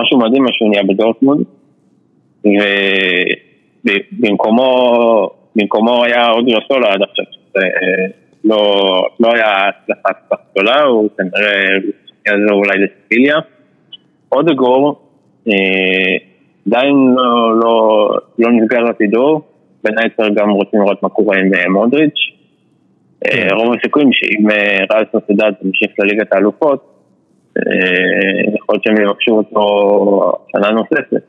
משהו 0.00 0.18
מדהים 0.18 0.42
מה 0.42 0.52
שהוא 0.52 0.70
נהיה 0.70 0.82
בדורטמונד, 0.82 1.44
ובמקומו 5.54 6.04
היה 6.04 6.26
עוד 6.26 6.48
רסולה 6.48 6.92
עד 6.92 7.02
עכשיו, 7.02 7.24
לא, 8.44 8.84
לא 9.20 9.32
היה 9.34 9.68
הצלחה 9.68 10.08
כל 10.12 10.36
כך 10.36 10.42
גדולה, 10.52 10.82
הוא 10.82 11.08
כנראה 11.18 11.64
יעזור 12.26 12.64
אולי 12.64 12.78
לספיליה. 12.78 13.36
אודגור 14.32 15.02
עדיין 16.66 17.14
לא, 17.16 17.60
לא, 17.60 18.08
לא 18.38 18.52
נסגר 18.52 18.86
עתידו, 18.88 19.42
בין 19.84 19.98
היתר 19.98 20.28
גם 20.34 20.50
רוצים 20.50 20.80
לראות 20.80 21.02
מה 21.02 21.08
קורה 21.08 21.38
עם 21.38 21.72
מודריץ'. 21.72 22.32
רוב 23.52 23.74
הסיכויים 23.78 24.12
שאם 24.12 24.46
ריאל 24.92 25.04
סוסיידד 25.12 25.52
תמשיך 25.60 25.90
לליגת 25.98 26.32
האלופות, 26.32 26.88
יכול 28.56 28.74
להיות 28.74 28.84
שהם 28.84 29.02
יבקשו 29.02 29.32
אותו 29.32 30.32
שנה 30.52 30.70
נוספת. 30.70 31.22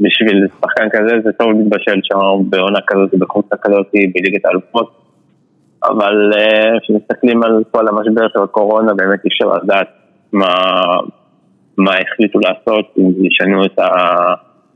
בשביל 0.00 0.46
שחקן 0.60 0.88
כזה 0.92 1.20
זה 1.24 1.32
טוב 1.32 1.48
להתבשל 1.52 2.00
שם 2.02 2.18
בעונה 2.50 2.78
כזאת, 2.86 3.14
בחוצה 3.18 3.56
כזאת, 3.62 3.86
בליגת 4.14 4.44
האלופות. 4.44 5.00
אבל 5.84 6.30
כשמסתכלים 6.82 7.42
על 7.42 7.62
כל 7.70 7.88
המשבר 7.88 8.28
של 8.32 8.42
הקורונה, 8.42 8.94
באמת 8.94 9.24
אי 9.24 9.28
אפשר 9.28 9.46
לדעת 9.62 9.88
מה, 10.32 10.54
מה 11.78 11.92
החליטו 11.98 12.38
לעשות, 12.38 12.94
אם 12.98 13.24
ישנו 13.24 13.64
את 13.64 13.78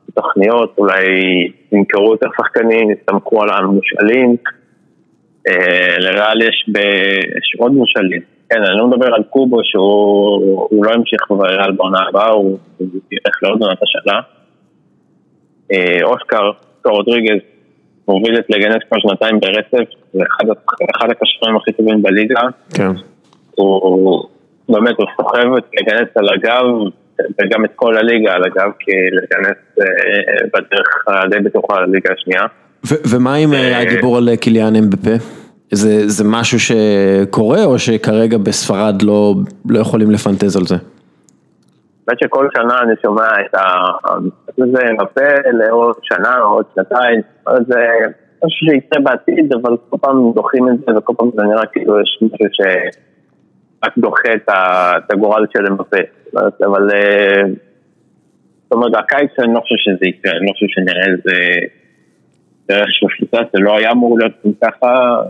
התוכניות, 0.08 0.74
אולי 0.78 1.04
ימכרו 1.72 2.12
יותר 2.12 2.26
שחקנים, 2.36 2.90
יסתמכו 2.90 3.42
על 3.42 3.48
המושאלים. 3.50 4.36
לריאל 5.98 6.42
יש, 6.42 6.66
ב... 6.72 6.78
יש 7.38 7.56
עוד 7.58 7.72
מושאלים. 7.72 8.20
כן, 8.50 8.62
אני 8.62 8.78
לא 8.78 8.86
מדבר 8.86 9.14
על 9.14 9.22
קובו 9.22 9.60
שהוא 9.64 10.84
לא 10.84 10.90
ימשיך 10.94 11.20
בריאל 11.30 11.72
בעונה 11.72 11.98
הבאה, 12.08 12.30
הוא 12.30 12.58
ילך 13.12 13.42
לעוד 13.42 13.62
עונת 13.62 13.78
השנה. 13.82 14.20
אוסקר, 16.02 16.50
אוסקר 16.76 16.90
רודריגז, 16.90 17.40
מוביל 18.08 18.38
את 18.38 18.44
לגנס 18.48 18.82
כבר 18.88 18.98
שנתיים 19.00 19.40
ברצף, 19.40 19.90
זה 20.12 20.20
אחד, 20.22 20.44
אחד 20.96 21.10
הקשרים 21.10 21.56
הכי 21.56 21.72
טובים 21.72 22.02
בליגה. 22.02 22.40
כן. 22.74 22.90
הוא 23.54 24.24
באמת, 24.68 24.94
הוא 24.98 25.06
סוחב 25.16 25.56
את 25.58 25.64
לגנס 25.80 26.08
על 26.14 26.28
הגב, 26.28 26.64
וגם 27.40 27.64
את 27.64 27.70
כל 27.74 27.96
הליגה 27.96 28.32
על 28.32 28.44
הגב, 28.44 28.70
כי 28.78 28.92
לגנס 29.12 29.86
בדרך 30.54 31.04
די 31.30 31.40
בטוחה 31.40 31.80
לליגה 31.80 32.10
השנייה. 32.18 32.42
ומה 33.10 33.34
עם 33.34 33.50
הדיבור 33.52 34.16
על 34.16 34.36
קיליאן 34.36 34.76
אמבפה? 34.76 35.10
זה, 35.70 36.08
זה 36.08 36.24
משהו 36.26 36.58
שקורה 36.60 37.64
או 37.64 37.78
שכרגע 37.78 38.38
בספרד 38.38 39.02
לא, 39.02 39.34
לא 39.68 39.78
יכולים 39.78 40.10
לפנטז 40.10 40.56
על 40.56 40.64
זה? 40.64 40.76
באמת 42.06 42.18
שכל 42.24 42.48
שנה 42.56 42.80
אני 42.82 42.92
שומע 43.02 43.28
את 43.44 43.54
זה 44.56 44.92
מפה 44.92 45.50
לעוד 45.52 45.94
שנה 46.02 46.38
או 46.42 46.46
עוד 46.46 46.64
שנתיים, 46.74 47.20
זה 47.46 47.80
משהו 48.44 48.66
שיקרה 48.66 49.00
בעתיד, 49.02 49.52
אבל 49.52 49.76
כל 49.90 49.96
פעם 50.00 50.32
דוחים 50.34 50.68
את 50.68 50.78
זה 50.78 50.98
וכל 50.98 51.12
פעם 51.18 51.30
זה 51.34 51.42
נראה 51.42 51.66
כאילו 51.66 52.00
יש 52.00 52.18
משהו 52.22 52.46
שרק 52.52 53.98
דוחה 53.98 54.32
את 54.34 55.10
הגורל 55.12 55.46
של 55.52 55.72
מפה, 55.72 55.96
אבל 56.66 56.88
זאת 58.62 58.72
אומרת 58.72 58.92
הקיץ 58.98 59.30
אני 59.38 59.54
לא 59.54 59.60
חושב 59.60 59.74
שזה 59.78 60.06
יקרה, 60.06 60.32
אני 60.32 60.46
לא 60.46 60.52
חושב 60.52 60.66
שנראה 60.68 61.06
איזה 61.06 61.66
דרך 62.68 62.88
של 62.90 63.06
שליטה, 63.08 63.38
זה 63.52 63.60
לא 63.60 63.76
היה 63.78 63.90
אמור 63.90 64.18
להיות 64.18 64.32
ככה, 64.64 65.22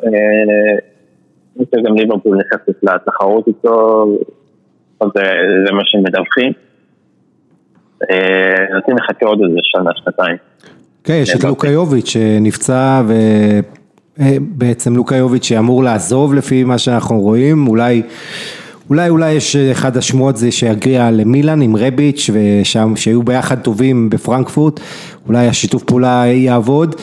אני 1.57 1.65
חושב 1.65 1.87
גם 1.87 1.95
ליברפול 1.95 2.39
נכנסת 2.39 2.83
לתחרות 2.83 3.49
איתו 3.49 4.07
זה 5.67 5.73
מה 5.73 5.83
שהם 5.85 6.03
מדווחים. 6.03 6.53
נותנים 8.75 8.97
לחכה 8.97 9.27
עוד 9.27 9.41
איזה 9.49 9.59
שנה, 9.63 9.91
שנתיים. 9.95 10.37
כן, 11.05 11.19
יש 11.23 11.35
את 11.35 11.45
לוקה 11.45 11.69
יוביץ' 11.69 12.09
שנפצע 12.09 13.03
ובעצם 14.19 14.97
לוקה 14.97 15.17
יוביץ' 15.17 15.45
שאמור 15.45 15.85
לעזוב 15.85 16.35
לפי 16.35 16.65
מה 16.65 16.79
שאנחנו 16.79 17.21
רואים, 17.21 17.69
אולי... 17.69 18.03
אולי 18.91 19.09
אולי 19.09 19.33
יש 19.33 19.57
אחד 19.57 19.97
השמועות 19.97 20.37
זה 20.37 20.53
שיגיע 20.53 21.11
למילאן 21.11 21.63
עם 21.63 21.77
רביץ' 21.77 22.31
ושם 22.33 22.97
שהיו 22.97 23.23
ביחד 23.23 23.59
טובים 23.61 24.11
בפרנקפורט, 24.11 24.81
אולי 25.29 25.49
השיתוף 25.49 25.85
פעולה 25.85 26.23
יעבוד, 26.27 26.95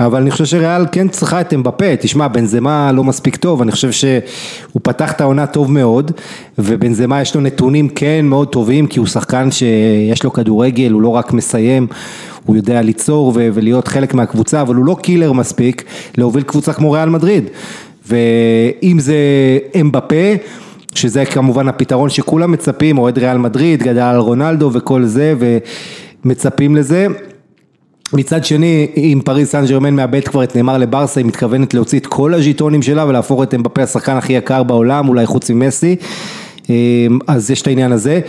אבל 0.00 0.20
אני 0.20 0.30
חושב 0.30 0.44
שריאל 0.44 0.86
כן 0.92 1.08
צריכה 1.08 1.40
את 1.40 1.54
אמבפה, 1.54 1.96
תשמע 1.96 2.28
בנזמה 2.28 2.92
לא 2.92 3.04
מספיק 3.04 3.36
טוב, 3.36 3.62
אני 3.62 3.72
חושב 3.72 3.92
שהוא 3.92 4.80
פתח 4.82 5.12
את 5.12 5.20
העונה 5.20 5.46
טוב 5.46 5.72
מאוד, 5.72 6.10
ובנזמה 6.58 7.20
יש 7.20 7.34
לו 7.34 7.40
נתונים 7.40 7.88
כן 7.88 8.26
מאוד 8.26 8.48
טובים, 8.48 8.86
כי 8.86 8.98
הוא 8.98 9.06
שחקן 9.06 9.50
שיש 9.50 10.22
לו 10.22 10.32
כדורגל, 10.32 10.90
הוא 10.90 11.02
לא 11.02 11.08
רק 11.08 11.32
מסיים, 11.32 11.86
הוא 12.44 12.56
יודע 12.56 12.82
ליצור 12.82 13.32
ולהיות 13.34 13.88
חלק 13.88 14.14
מהקבוצה, 14.14 14.60
אבל 14.60 14.74
הוא 14.74 14.84
לא 14.84 14.96
קילר 15.02 15.32
מספיק 15.32 15.84
להוביל 16.18 16.42
קבוצה 16.42 16.72
כמו 16.72 16.92
ריאל 16.92 17.08
מדריד, 17.08 17.44
ואם 18.08 18.98
זה 18.98 19.16
אמבפה, 19.80 20.34
שזה 20.94 21.24
כמובן 21.24 21.68
הפתרון 21.68 22.10
שכולם 22.10 22.52
מצפים, 22.52 22.98
אוהד 22.98 23.18
ריאל 23.18 23.38
מדריד, 23.38 23.82
גדל 23.82 24.00
על 24.00 24.18
רונלדו 24.18 24.70
וכל 24.72 25.04
זה, 25.04 25.34
ומצפים 26.24 26.76
לזה. 26.76 27.06
מצד 28.16 28.44
שני, 28.44 28.86
אם 28.96 29.20
פריס 29.24 29.50
סן 29.50 29.66
ג'רמן 29.66 29.96
מאבד 29.96 30.24
כבר 30.24 30.44
את 30.44 30.56
נאמר 30.56 30.78
לברסה, 30.78 31.20
היא 31.20 31.26
מתכוונת 31.26 31.74
להוציא 31.74 31.98
את 31.98 32.06
כל 32.06 32.34
הז'יטונים 32.34 32.82
שלה 32.82 33.06
ולהפוך 33.06 33.42
את 33.42 33.54
אמבפה 33.54 33.82
השחקן 33.82 34.16
הכי 34.16 34.32
יקר 34.32 34.62
בעולם, 34.62 35.08
אולי 35.08 35.26
חוץ 35.26 35.50
ממסי, 35.50 35.96
אז 37.26 37.50
יש 37.50 37.62
את 37.62 37.66
העניין 37.66 37.92
הזה, 37.92 38.20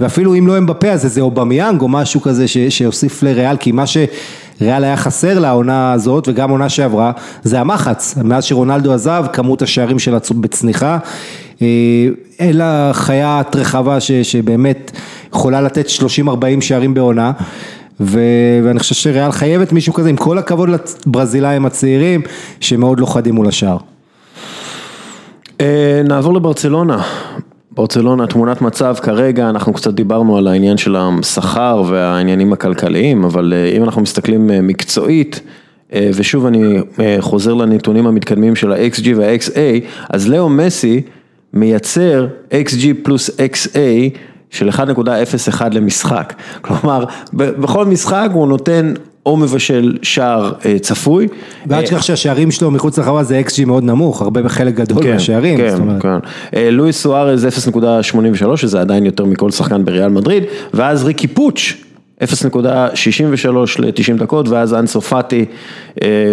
ואפילו 0.00 0.34
אם 0.34 0.46
לא 0.46 0.58
אמבפה 0.58 0.88
אז 0.88 1.04
איזה 1.04 1.20
אובמיאנג 1.20 1.80
או 1.80 1.88
משהו 1.88 2.20
כזה 2.20 2.44
שיוסיף 2.68 3.22
לריאל, 3.22 3.56
כי 3.56 3.72
מה 3.72 3.84
שריאל 3.86 4.84
היה 4.84 4.96
חסר 4.96 5.38
לעונה 5.38 5.92
הזאת 5.92 6.28
וגם 6.28 6.50
עונה 6.50 6.68
שעברה, 6.68 7.12
זה 7.42 7.60
המחץ, 7.60 8.14
מאז 8.24 8.44
שרונלדו 8.44 8.92
עזב, 8.92 9.24
כמות 9.32 9.62
השערים 9.62 9.98
שלה 9.98 10.18
בצניחה, 10.34 10.98
אלא 12.40 12.92
חיית 12.92 13.56
רחבה 13.56 14.00
שבאמת 14.00 14.90
יכולה 15.34 15.60
לתת 15.60 15.86
30-40 15.86 16.30
שערים 16.60 16.94
בעונה. 16.94 17.32
ואני 18.00 18.78
חושב 18.78 18.94
שריאל 18.94 19.32
חייבת 19.32 19.72
מישהו 19.72 19.92
כזה, 19.92 20.08
עם 20.10 20.16
כל 20.16 20.38
הכבוד 20.38 20.68
לברזילאים 21.06 21.66
הצעירים, 21.66 22.20
שמאוד 22.60 23.00
לוכדים 23.00 23.34
מול 23.34 23.48
השאר. 23.48 23.76
נעבור 26.04 26.34
לברצלונה. 26.34 27.02
ברצלונה, 27.74 28.26
תמונת 28.26 28.62
מצב 28.62 28.94
כרגע, 29.02 29.50
אנחנו 29.50 29.72
קצת 29.72 29.94
דיברנו 29.94 30.38
על 30.38 30.48
העניין 30.48 30.76
של 30.76 30.96
השכר 30.96 31.82
והעניינים 31.88 32.52
הכלכליים, 32.52 33.24
אבל 33.24 33.54
אם 33.76 33.84
אנחנו 33.84 34.02
מסתכלים 34.02 34.50
מקצועית, 34.66 35.40
ושוב 35.96 36.46
אני 36.46 36.78
חוזר 37.20 37.54
לנתונים 37.54 38.06
המתקדמים 38.06 38.56
של 38.56 38.72
ה-XG 38.72 39.08
וה-XA, 39.16 39.84
אז 40.10 40.28
לאו 40.28 40.48
מסי 40.48 41.02
מייצר 41.52 42.26
XG 42.50 42.86
פלוס 43.02 43.30
XA 43.30 44.16
של 44.52 44.68
1.01 44.68 45.62
למשחק, 45.72 46.34
כלומר 46.62 47.04
בכל 47.32 47.86
משחק 47.86 48.28
הוא 48.32 48.48
נותן 48.48 48.94
או 49.26 49.36
מבשל 49.36 49.98
שער 50.02 50.52
צפוי. 50.80 51.28
ואל 51.66 51.82
תשכח 51.82 52.02
שהשערים 52.02 52.50
שלו 52.50 52.70
מחוץ 52.70 52.98
לרחבה 52.98 53.22
זה 53.22 53.42
XG 53.46 53.64
מאוד 53.66 53.84
נמוך, 53.84 54.22
הרבה 54.22 54.42
בחלק 54.42 54.74
גדול 54.74 55.06
מהשערים. 55.12 55.58
כן, 55.58 55.78
כן, 56.00 56.68
לואיס 56.72 57.02
סוארז 57.02 57.46
0.83 58.46 58.56
שזה 58.56 58.80
עדיין 58.80 59.06
יותר 59.06 59.24
מכל 59.24 59.50
שחקן 59.50 59.84
בריאל 59.84 60.08
מדריד, 60.08 60.44
ואז 60.74 61.04
ריקי 61.04 61.26
פוץ' 61.26 61.72
0.63 62.22 62.26
ל-90 63.78 64.18
דקות, 64.18 64.48
ואז 64.48 64.74
אנסו 64.74 65.00
פאטי, 65.00 65.44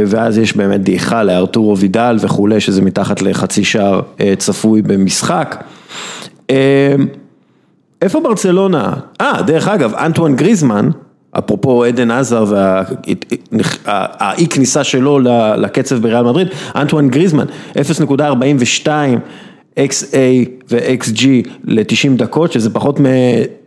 ואז 0.08 0.38
יש 0.38 0.58
באמת 0.58 0.84
דעיכה 0.84 1.24
לארתורו 1.24 1.78
וידל 1.78 2.18
וכולי, 2.20 2.60
שזה 2.60 2.82
מתחת 2.82 3.22
לחצי 3.22 3.64
שער 3.64 4.02
צפוי 4.38 4.82
במשחק. 4.82 5.64
איפה 8.02 8.20
ברצלונה? 8.20 8.94
אה, 9.22 9.42
דרך 9.42 9.68
אגב, 9.68 9.94
אנטואן 9.96 10.36
גריזמן, 10.36 10.90
אפרופו 11.32 11.84
עדן 11.84 12.12
עזר 12.12 12.46
והאי 12.50 14.48
כניסה 14.50 14.84
שלו 14.84 15.20
לקצב 15.58 16.02
בריאל 16.02 16.24
מדריד, 16.24 16.48
אנטואן 16.76 17.10
גריזמן, 17.10 17.46
0.42 17.76 18.88
XA 19.80 20.18
ו-XG 20.72 21.28
ל-90 21.64 22.18
דקות, 22.18 22.52
שזה 22.52 22.70
פחות 22.70 23.00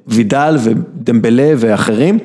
מוידל 0.09 0.57
ודמבלה 0.63 1.53
ואחרים. 1.57 2.19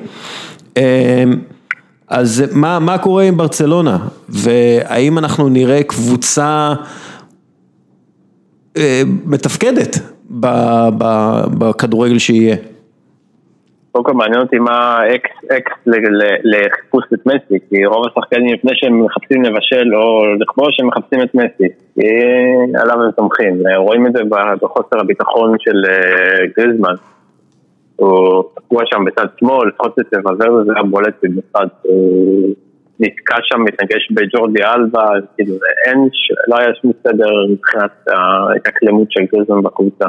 אז 2.08 2.44
מה, 2.52 2.78
מה 2.78 2.98
קורה 2.98 3.22
עם 3.22 3.36
ברצלונה? 3.36 3.98
והאם 4.28 5.18
אנחנו 5.18 5.48
נראה 5.48 5.82
קבוצה 5.82 6.74
מתפקדת 9.26 9.98
בכדורגל 11.58 12.18
שיהיה? 12.18 12.56
קודם 13.92 14.04
כל 14.04 14.12
מעניין 14.12 14.40
אותי 14.40 14.58
מה 14.58 15.00
אקס 15.14 15.30
אקס 15.56 15.72
לחיפוש 16.44 17.04
את 17.14 17.26
מסי, 17.26 17.58
כי 17.68 17.86
רוב 17.86 18.06
השחקנים 18.06 18.54
לפני 18.54 18.70
שהם 18.74 19.04
מחפשים 19.04 19.42
לבשל 19.42 19.94
או 19.94 20.34
לכבוש, 20.40 20.80
הם 20.80 20.86
מחפשים 20.86 21.22
את 21.22 21.34
מסי, 21.34 21.68
עליו 22.80 23.02
הם 23.02 23.10
תומכים, 23.10 23.62
רואים 23.76 24.06
את 24.06 24.12
זה 24.12 24.18
בחוסר 24.62 25.00
הביטחון 25.00 25.56
של 25.58 25.82
גריזמן, 26.56 26.94
הוא 27.96 28.42
תקוע 28.54 28.82
שם 28.86 29.04
בצד 29.04 29.26
שמאל, 29.40 29.68
לפחות 29.68 29.98
אצל 29.98 30.20
וזר 30.28 30.64
זה 30.64 30.72
היה 30.74 30.82
בולט 30.82 31.14
במיוחד, 31.22 31.66
נתקע 33.00 33.36
שם, 33.42 33.60
מתנגש 33.60 34.10
בג'ורדי 34.10 34.64
אלבה, 34.64 35.06
כאילו 35.36 35.54
אין, 35.86 36.08
לא 36.48 36.56
היה 36.58 36.68
שום 36.82 36.92
סדר 37.02 37.30
מבחינת 37.50 38.08
ההתאקלמות 38.08 39.12
של 39.12 39.20
גריזמן 39.32 39.62
בקבוצה. 39.62 40.06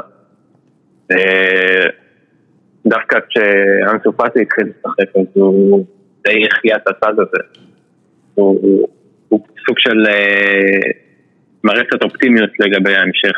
דווקא 2.86 3.18
כשאנסו 3.28 4.12
פאטי 4.12 4.42
התחיל 4.42 4.64
לשחק, 4.64 5.16
אז 5.16 5.26
הוא 5.34 5.84
די 6.24 6.46
החיה 6.46 6.76
את 6.76 6.88
הצד 6.88 7.12
הזה. 7.12 7.60
הוא, 8.34 8.58
הוא, 9.28 9.40
סוג 9.66 9.78
של 9.78 9.98
מראה 11.64 11.84
קצת 11.84 12.02
אופטימיות 12.02 12.50
לגבי 12.58 12.94
ההמשך 12.94 13.36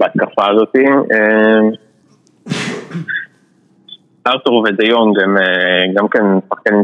בהתקפה 0.00 0.50
הזאת. 0.50 0.76
Uh, 0.76 1.76
ארתור 4.26 4.64
ודיונג 4.68 5.18
הם 5.22 5.36
גם 5.94 6.08
כן 6.08 6.22
שחקנים 6.48 6.82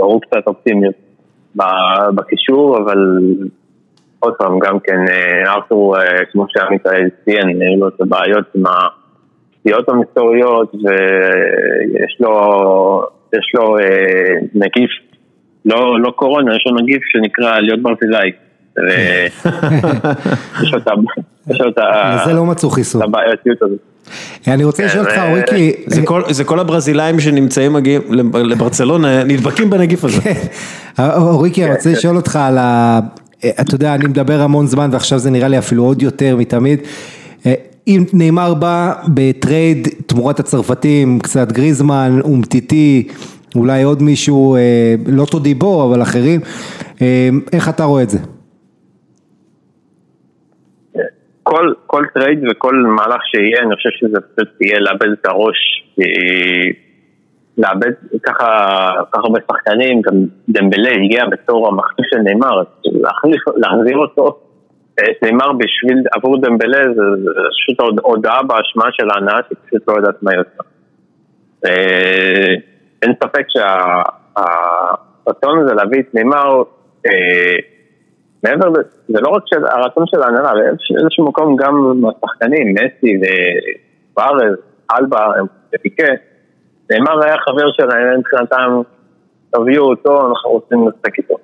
שהראו 0.00 0.20
קצת 0.20 0.46
אופטימיות 0.46 0.94
בקישור, 2.14 2.78
אבל 2.78 3.20
עוד 4.18 4.34
פעם, 4.38 4.58
גם 4.58 4.80
כן 4.80 5.00
ארתור, 5.46 5.96
כמו 6.32 6.46
שעמית 6.48 6.82
ציין, 7.24 7.62
היו 7.62 7.80
לו 7.80 7.88
את 7.88 8.00
הבעיות 8.00 8.44
עם 8.54 8.66
ה... 8.66 8.70
פציעות 9.60 9.88
המסתוריות 9.88 10.74
ויש 10.74 12.16
לו, 12.20 12.32
יש 13.32 13.52
לו 13.54 13.78
אה, 13.78 14.34
נגיף, 14.54 14.90
לא, 15.64 16.00
לא 16.00 16.10
קורונה, 16.10 16.56
יש 16.56 16.64
לו 16.66 16.76
נגיף 16.76 17.02
שנקרא 17.04 17.60
להיות 17.60 17.82
ברזילאי. 17.82 18.30
יש 20.60 20.72
לו 20.72 21.68
את 21.68 21.78
ה... 21.78 22.16
לזה 22.22 22.32
לא 22.32 22.44
מצאו 22.44 22.70
חיסון. 22.70 23.02
הבעייתיות 23.02 23.62
הזאת. 23.62 23.78
אני 24.48 24.64
רוצה 24.64 24.84
לשאול 24.84 25.06
אותך, 25.06 25.20
אוריקי... 25.28 25.72
זה 26.30 26.44
כל 26.44 26.60
הברזילאים 26.60 27.20
שנמצאים 27.20 27.72
מגיעים 27.72 28.02
לברצלונה, 28.34 29.24
נדבקים 29.24 29.70
בנגיף 29.70 30.04
הזה. 30.04 30.32
אוריקי, 30.98 31.64
אני 31.64 31.74
רוצה 31.74 31.92
לשאול 31.92 32.16
אותך 32.16 32.36
על 32.36 32.58
ה... 32.58 33.00
אתה 33.60 33.74
יודע, 33.74 33.94
אני 33.94 34.04
מדבר 34.06 34.40
המון 34.40 34.66
זמן 34.66 34.88
ועכשיו 34.92 35.18
זה 35.18 35.30
נראה 35.30 35.48
לי 35.48 35.58
אפילו 35.58 35.84
עוד 35.84 36.02
יותר 36.02 36.36
מתמיד. 36.36 36.80
אם 37.86 38.04
ניימר 38.12 38.54
בא 38.54 38.92
בטרייד 39.08 39.88
תמורת 40.06 40.40
הצרפתים, 40.40 41.18
קצת 41.18 41.52
גריזמן, 41.52 42.20
אומטיטי, 42.24 43.08
אולי 43.54 43.82
עוד 43.82 44.02
מישהו, 44.02 44.56
לא 45.06 45.24
טודיבו, 45.24 45.88
אבל 45.88 46.02
אחרים, 46.02 46.40
איך 47.52 47.68
אתה 47.68 47.84
רואה 47.84 48.02
את 48.02 48.10
זה? 48.10 48.18
כל, 51.50 51.72
כל 51.86 52.04
טרייד 52.14 52.44
וכל 52.50 52.74
מהלך 52.74 53.20
שיהיה, 53.24 53.62
אני 53.62 53.76
חושב 53.76 53.90
שזה 53.92 54.20
פשוט 54.20 54.48
יהיה 54.60 54.80
לאבד 54.80 55.12
את 55.12 55.26
הראש, 55.26 55.84
לאבד 57.58 57.92
ככה, 58.22 58.46
ככה 59.12 59.22
הרבה 59.22 59.38
שחקנים, 59.50 60.02
גם 60.02 60.14
דמבלה 60.48 60.90
הגיע 60.90 61.26
בתור 61.26 61.68
המחליף 61.68 62.06
של 62.10 62.18
נאמר, 62.18 62.62
להחזיר 63.56 63.96
אותו 63.96 64.38
נאמר 65.22 65.52
בשביל, 65.52 65.98
עבור 66.12 66.40
דמבלה 66.40 66.78
זה 66.94 67.02
פשוט 67.50 67.80
הודעה 68.02 68.42
באשמה 68.42 68.84
של 68.92 69.08
ההנאה 69.14 69.38
שפשוט 69.48 69.88
לא 69.88 69.94
יודעת 69.96 70.22
מה 70.22 70.30
היא 70.30 70.40
עושה. 70.40 70.62
אין 73.02 73.12
ספק 73.24 73.46
שהרצון 73.48 75.58
הזה 75.58 75.74
להביא 75.74 76.00
את 76.00 76.14
נאמר, 76.14 76.62
מעבר, 78.44 78.72
זה 79.08 79.20
לא 79.20 79.28
רק 79.28 79.42
הרצון 79.52 80.06
של 80.06 80.22
ההנהלה, 80.22 80.52
באיזשהו 80.54 81.28
מקום 81.28 81.56
גם 81.56 82.02
השחקנים, 82.24 82.74
מסי 82.74 83.20
ופארז, 84.12 84.56
אלבה 84.98 85.26
ופיקה, 85.74 86.12
נאמר 86.90 87.24
היה 87.24 87.36
חבר 87.38 87.72
שלהם, 87.72 88.18
מבחינתם, 88.18 88.80
תביאו 89.50 89.84
אותו, 89.84 90.28
אנחנו 90.30 90.50
רוצים 90.50 90.88
לשחק 90.88 91.18
איתו. 91.18 91.34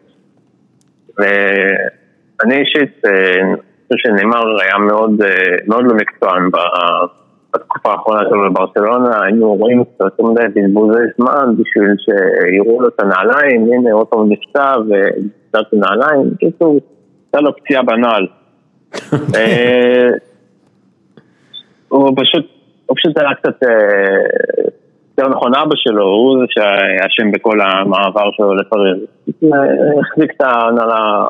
אני 2.45 2.57
אישית, 2.57 3.05
אני 3.05 3.57
חושב 3.93 4.09
שנאמר 4.09 4.61
היה 4.63 4.79
מאוד, 4.79 5.11
מאוד 5.67 5.85
לא 5.85 5.95
מקצוען 5.95 6.51
בתקופה 7.57 7.93
האחרונה 7.93 8.21
שלו 8.29 8.51
בברצלונה, 8.51 9.23
היינו 9.23 9.55
רואים 9.55 9.85
קצת 9.85 10.05
יותר 10.05 10.23
מדי 10.23 10.43
בזבוזי 10.55 10.99
זמן 11.19 11.55
בשביל 11.59 11.95
שיראו 11.99 12.81
לו 12.81 12.89
את 12.89 13.01
הנעליים, 13.01 13.73
הנה 13.73 13.93
עוד 13.93 14.07
פעם 14.07 14.33
נפצע 14.33 14.75
את 15.51 15.73
הנעליים, 15.73 16.31
בקיצור, 16.31 16.81
הייתה 17.27 17.41
לו 17.41 17.57
פציעה 17.57 17.83
בנעל. 17.83 18.27
הוא 21.89 22.13
פשוט, 22.17 22.47
הוא 22.87 22.97
פשוט 22.97 23.19
היה 23.19 23.35
קצת, 23.35 23.63
יותר 25.19 25.31
נכון 25.31 25.55
אבא 25.55 25.75
שלו, 25.77 26.05
הוא 26.05 26.39
זה 26.39 26.45
שאשם 26.49 27.31
בכל 27.33 27.61
המעבר 27.61 28.31
שלו 28.33 28.55
לפריז. 28.55 28.99
החזיק 30.01 30.31
את 30.37 30.41
ההנהלה 30.41 31.27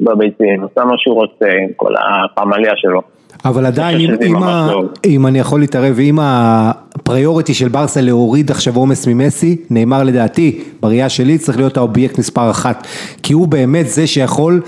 בביצים, 0.00 0.62
עושה 0.62 0.84
מה 0.84 0.94
שהוא 0.96 1.14
רוצה 1.14 1.46
עם 1.48 1.68
כל 1.76 1.92
הפמליה 1.96 2.72
שלו. 2.76 3.02
אבל 3.44 3.66
עדיין, 3.66 4.16
אם, 4.26 4.42
ה... 4.42 4.70
אם 5.04 5.26
אני 5.26 5.38
יכול 5.38 5.60
להתערב, 5.60 5.98
אם 5.98 6.18
ה 6.22 6.37
priority 6.37 7.54
של 7.54 7.68
ברסה 7.68 8.00
להוריד 8.00 8.50
עכשיו 8.50 8.76
עומס 8.76 9.06
ממסי, 9.06 9.56
ניימר 9.70 10.02
לדעתי, 10.02 10.60
בראייה 10.80 11.08
שלי 11.08 11.38
צריך 11.38 11.58
להיות 11.58 11.76
האובייקט 11.76 12.18
מספר 12.18 12.50
אחת, 12.50 12.86
כי 13.22 13.32
הוא 13.32 13.48
באמת 13.48 13.88
זה 13.88 14.06
שיכול 14.06 14.60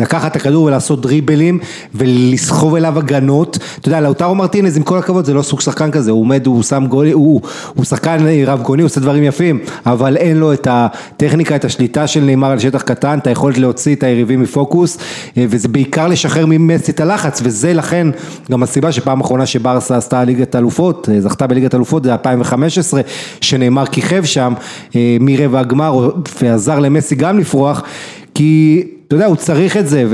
לקחת 0.00 0.30
את 0.30 0.36
הכדור 0.36 0.64
ולעשות 0.64 1.00
דריבלים 1.00 1.58
ולסחוב 1.94 2.74
אליו 2.74 2.98
הגנות, 2.98 3.58
אתה 3.80 3.88
יודע, 3.88 4.00
לאוטרו 4.00 4.34
מרטינז 4.34 4.76
עם 4.76 4.82
כל 4.82 4.98
הכבוד 4.98 5.24
זה 5.24 5.34
לא 5.34 5.42
סוג 5.42 5.60
שחקן 5.60 5.90
כזה, 5.90 6.10
הוא 6.10 6.20
עומד, 6.20 6.46
הוא 6.46 6.62
שם 6.62 6.86
גולי, 6.88 7.12
הוא, 7.12 7.40
הוא 7.74 7.84
שחקן 7.84 8.26
רב 8.46 8.62
גוני, 8.62 8.82
הוא 8.82 8.86
עושה 8.86 9.00
דברים 9.00 9.22
יפים, 9.22 9.58
אבל 9.86 10.16
אין 10.16 10.36
לו 10.36 10.52
את 10.52 10.68
הטכניקה, 10.70 11.56
את 11.56 11.64
השליטה 11.64 12.06
של 12.06 12.20
נאמר 12.20 12.50
על 12.50 12.58
שטח 12.58 12.82
קטן, 12.82 13.18
את 13.18 13.26
היכולת 13.26 13.58
להוציא 13.58 13.94
את 13.94 14.02
היריבים 14.02 14.40
מפוקוס, 14.40 14.98
וזה 15.36 15.68
בעיקר 15.68 16.08
לשחרר 16.08 16.46
ממסי 16.46 16.92
את 16.92 17.00
הלחץ, 17.00 17.40
וזה 17.44 17.72
לכן 17.72 18.08
גם 18.50 18.62
הסיבה 18.62 18.92
שפעם 18.92 19.20
אחרונה 19.20 19.46
שברסה 19.46 19.96
עשתה 19.96 20.24
ליגת 20.24 20.56
אלופות, 20.56 21.08
זכתה 21.18 21.46
בליגת 21.46 21.74
אלופות, 21.74 22.04
זה 22.04 22.12
2015, 22.12 23.00
שנאמר 23.40 23.86
כיכב 23.86 24.24
שם 24.24 24.54
מרבע 25.20 25.60
הגמר 25.60 26.10
ועזר 26.42 26.78
למסי 26.78 27.14
גם 27.14 27.38
לפרוח, 27.38 27.82
כי 28.34 28.84
אתה 29.06 29.14
יודע, 29.14 29.26
הוא 29.26 29.36
צריך 29.36 29.76
את 29.76 29.88
זה, 29.88 30.04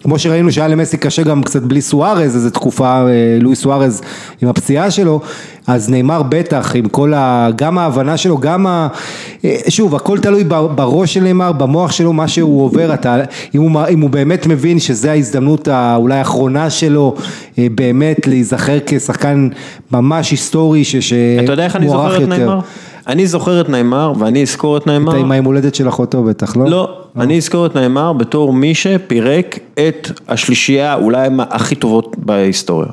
וכמו 0.00 0.18
שראינו 0.18 0.52
שהיה 0.52 0.68
למסי 0.68 0.96
קשה 0.96 1.22
גם 1.22 1.42
קצת 1.42 1.62
בלי 1.62 1.80
סוארז, 1.80 2.34
איזו 2.34 2.50
תקופה, 2.50 3.02
לואי 3.40 3.56
סוארז 3.56 4.02
עם 4.42 4.48
הפציעה 4.48 4.90
שלו, 4.90 5.20
אז 5.66 5.90
נאמר 5.90 6.22
בטח, 6.22 6.76
עם 6.76 6.88
כל 6.88 7.14
ה... 7.14 7.48
גם 7.56 7.78
ההבנה 7.78 8.16
שלו, 8.16 8.38
גם 8.38 8.66
ה... 8.66 8.88
שוב, 9.68 9.94
הכל 9.94 10.18
תלוי 10.18 10.44
בראש 10.44 11.14
של 11.14 11.20
נאמר, 11.20 11.52
במוח 11.52 11.92
שלו, 11.92 12.12
מה 12.12 12.28
שהוא 12.28 12.64
עובר, 12.64 12.94
אתה... 12.94 13.16
אם, 13.54 13.60
הוא, 13.60 13.80
אם 13.90 14.00
הוא 14.00 14.10
באמת 14.10 14.46
מבין 14.46 14.78
שזו 14.78 15.08
ההזדמנות 15.08 15.68
האולי 15.68 16.14
האחרונה 16.14 16.70
שלו, 16.70 17.14
באמת 17.58 18.26
להיזכר 18.26 18.78
כשחקן 18.86 19.48
ממש 19.92 20.30
היסטורי, 20.30 20.84
שמוערך 20.84 21.12
יותר. 21.12 21.44
אתה 21.44 21.52
יודע 21.52 21.64
איך 21.64 21.76
אני 21.76 21.88
זוכר 21.88 22.24
את 22.24 22.28
נאמר? 22.28 22.58
אני 23.06 23.26
זוכר 23.26 23.60
את 23.60 23.68
נאמר, 23.68 24.12
ואני 24.18 24.42
אזכור 24.42 24.76
את 24.76 24.86
נאמר. 24.86 25.12
אתה 25.12 25.20
עם 25.20 25.30
היום 25.30 25.46
הולדת 25.46 25.74
של 25.74 25.88
אחותו 25.88 26.22
בטח, 26.22 26.56
לא? 26.56 26.70
לא. 26.70 26.99
אני 27.16 27.36
אזכור 27.36 27.66
את 27.66 27.76
נאמר 27.76 28.12
בתור 28.12 28.52
מי 28.52 28.74
שפירק 28.74 29.58
את 29.74 30.10
השלישייה 30.28 30.94
אולי 30.94 31.28
הכי 31.38 31.74
טובות 31.74 32.16
בהיסטוריה. 32.18 32.88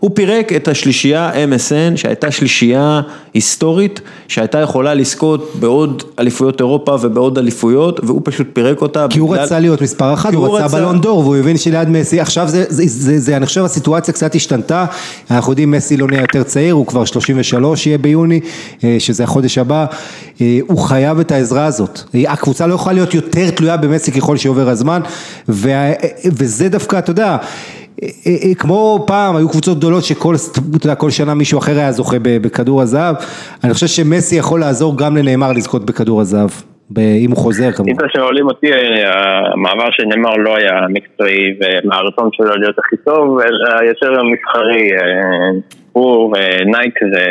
הוא 0.00 0.10
פירק 0.14 0.52
את 0.52 0.68
השלישייה 0.68 1.30
MSN 1.32 1.96
שהייתה 1.96 2.30
שלישייה 2.30 3.00
היסטורית 3.34 4.00
שהייתה 4.28 4.58
יכולה 4.58 4.94
לזכות 4.94 5.52
בעוד 5.60 6.02
אליפויות 6.18 6.60
אירופה 6.60 6.96
ובעוד 7.00 7.38
אליפויות 7.38 8.00
והוא 8.04 8.20
פשוט 8.24 8.46
פירק 8.52 8.82
אותה. 8.82 9.06
כי 9.10 9.18
הוא 9.18 9.36
רצה 9.36 9.58
להיות 9.58 9.82
מספר 9.82 10.14
אחת, 10.14 10.34
הוא 10.34 10.58
רצה 10.58 10.78
בלון 10.78 11.00
דור 11.00 11.18
והוא 11.18 11.36
הבין 11.36 11.56
שליד 11.56 11.88
מסי, 11.88 12.20
עכשיו 12.20 12.48
זה, 12.48 13.36
אני 13.36 13.46
חושב 13.46 13.64
הסיטואציה 13.64 14.14
קצת 14.14 14.34
השתנתה, 14.34 14.84
אנחנו 15.30 15.52
יודעים 15.52 15.70
מסי 15.70 15.96
לא 15.96 16.06
נהיה 16.06 16.20
יותר 16.20 16.42
צעיר, 16.42 16.74
הוא 16.74 16.86
כבר 16.86 17.04
33 17.04 17.86
יהיה 17.86 17.98
ביוני, 17.98 18.40
אה, 18.84 18.96
שזה 18.98 19.24
החודש 19.24 19.58
הבא, 19.58 19.86
אה, 20.40 20.58
הוא 20.66 20.78
חייב 20.78 21.18
את 21.18 21.32
העזרה 21.32 21.66
הזאת, 21.66 22.00
הקבוצה 22.14 22.66
לא 22.66 22.74
יכולה 22.74 22.94
להיות 22.94 23.14
יותר 23.16 23.50
תלויה 23.56 23.76
במסי 23.76 24.12
ככל 24.12 24.36
שעובר 24.36 24.68
הזמן, 24.68 25.00
וה, 25.48 25.92
וזה 26.38 26.68
דווקא, 26.68 26.98
אתה 26.98 27.10
יודע, 27.10 27.36
כמו 28.58 29.04
פעם 29.06 29.36
היו 29.36 29.48
קבוצות 29.48 29.78
גדולות 29.78 30.04
שכל 30.04 30.34
יודע, 30.84 30.94
כל 30.94 31.10
שנה 31.10 31.34
מישהו 31.34 31.58
אחר 31.58 31.78
היה 31.78 31.92
זוכה 31.92 32.16
בכדור 32.22 32.82
הזהב, 32.82 33.16
אני 33.64 33.74
חושב 33.74 33.86
שמסי 33.86 34.36
יכול 34.36 34.60
לעזור 34.60 34.98
גם 34.98 35.16
לנאמר 35.16 35.52
לזכות 35.52 35.84
בכדור 35.86 36.20
הזהב, 36.20 36.50
אם 36.98 37.30
הוא 37.30 37.36
חוזר 37.36 37.72
כמובן. 37.72 37.92
אם 37.92 38.08
שואלים 38.16 38.46
אותי, 38.46 38.66
המעבר 39.54 39.88
של 39.90 40.04
ניימר 40.04 40.36
לא 40.36 40.56
היה 40.56 40.72
מקצועי 40.88 41.54
ומהרצון 41.60 42.28
שלו 42.32 42.56
להיות 42.56 42.78
הכי 42.78 42.96
טוב, 43.04 43.38
אלא 43.40 43.88
יותר 43.88 44.10
מסחרי, 44.22 44.88
הוא 45.92 46.34
ונייק 46.34 46.94
זה 47.12 47.24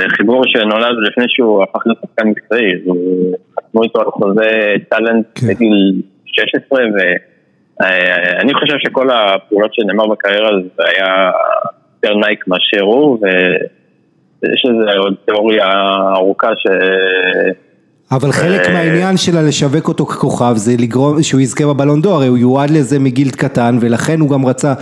זה 0.00 0.06
חיבור 0.08 0.42
שנולד 0.46 0.96
לפני 1.08 1.24
שהוא 1.28 1.62
הפך 1.62 1.86
להיות 1.86 1.98
שחקן 2.02 2.28
מקצועי, 2.28 2.72
חתמו 3.56 3.82
איתו 3.82 4.00
על 4.00 4.06
חוזה 4.06 4.74
talent 4.88 5.26
כן. 5.34 5.46
בגיל 5.46 6.02
16 6.26 6.84
ואני 6.94 8.54
חושב 8.54 8.74
שכל 8.78 9.10
הפעולות 9.10 9.74
שניימר 9.74 10.06
בקריירה 10.06 10.50
זה 10.76 10.82
היה 10.86 11.30
יותר 12.02 12.16
נייק 12.16 12.48
מאשר 12.48 12.82
הוא 12.82 13.18
ויש 13.22 14.64
איזה 14.64 14.98
עוד 14.98 15.14
תיאוריה 15.24 15.66
ארוכה 16.16 16.48
ש... 16.56 16.66
אבל 18.12 18.32
חלק 18.32 18.60
אה, 18.66 18.72
מהעניין 18.72 19.16
שלה 19.16 19.42
לשווק 19.42 19.88
אותו 19.88 20.06
ככוכב 20.06 20.52
זה 20.56 20.72
לגרום 20.78 21.22
שהוא 21.22 21.40
יזכה 21.40 21.64
בבלון 21.66 22.00
דור, 22.02 22.14
הרי 22.14 22.26
הוא 22.26 22.38
יועד 22.38 22.70
לזה 22.70 22.98
מגיל 22.98 23.30
קטן 23.30 23.74
ולכן 23.80 24.20
הוא 24.20 24.30
גם 24.30 24.46
רצה 24.46 24.72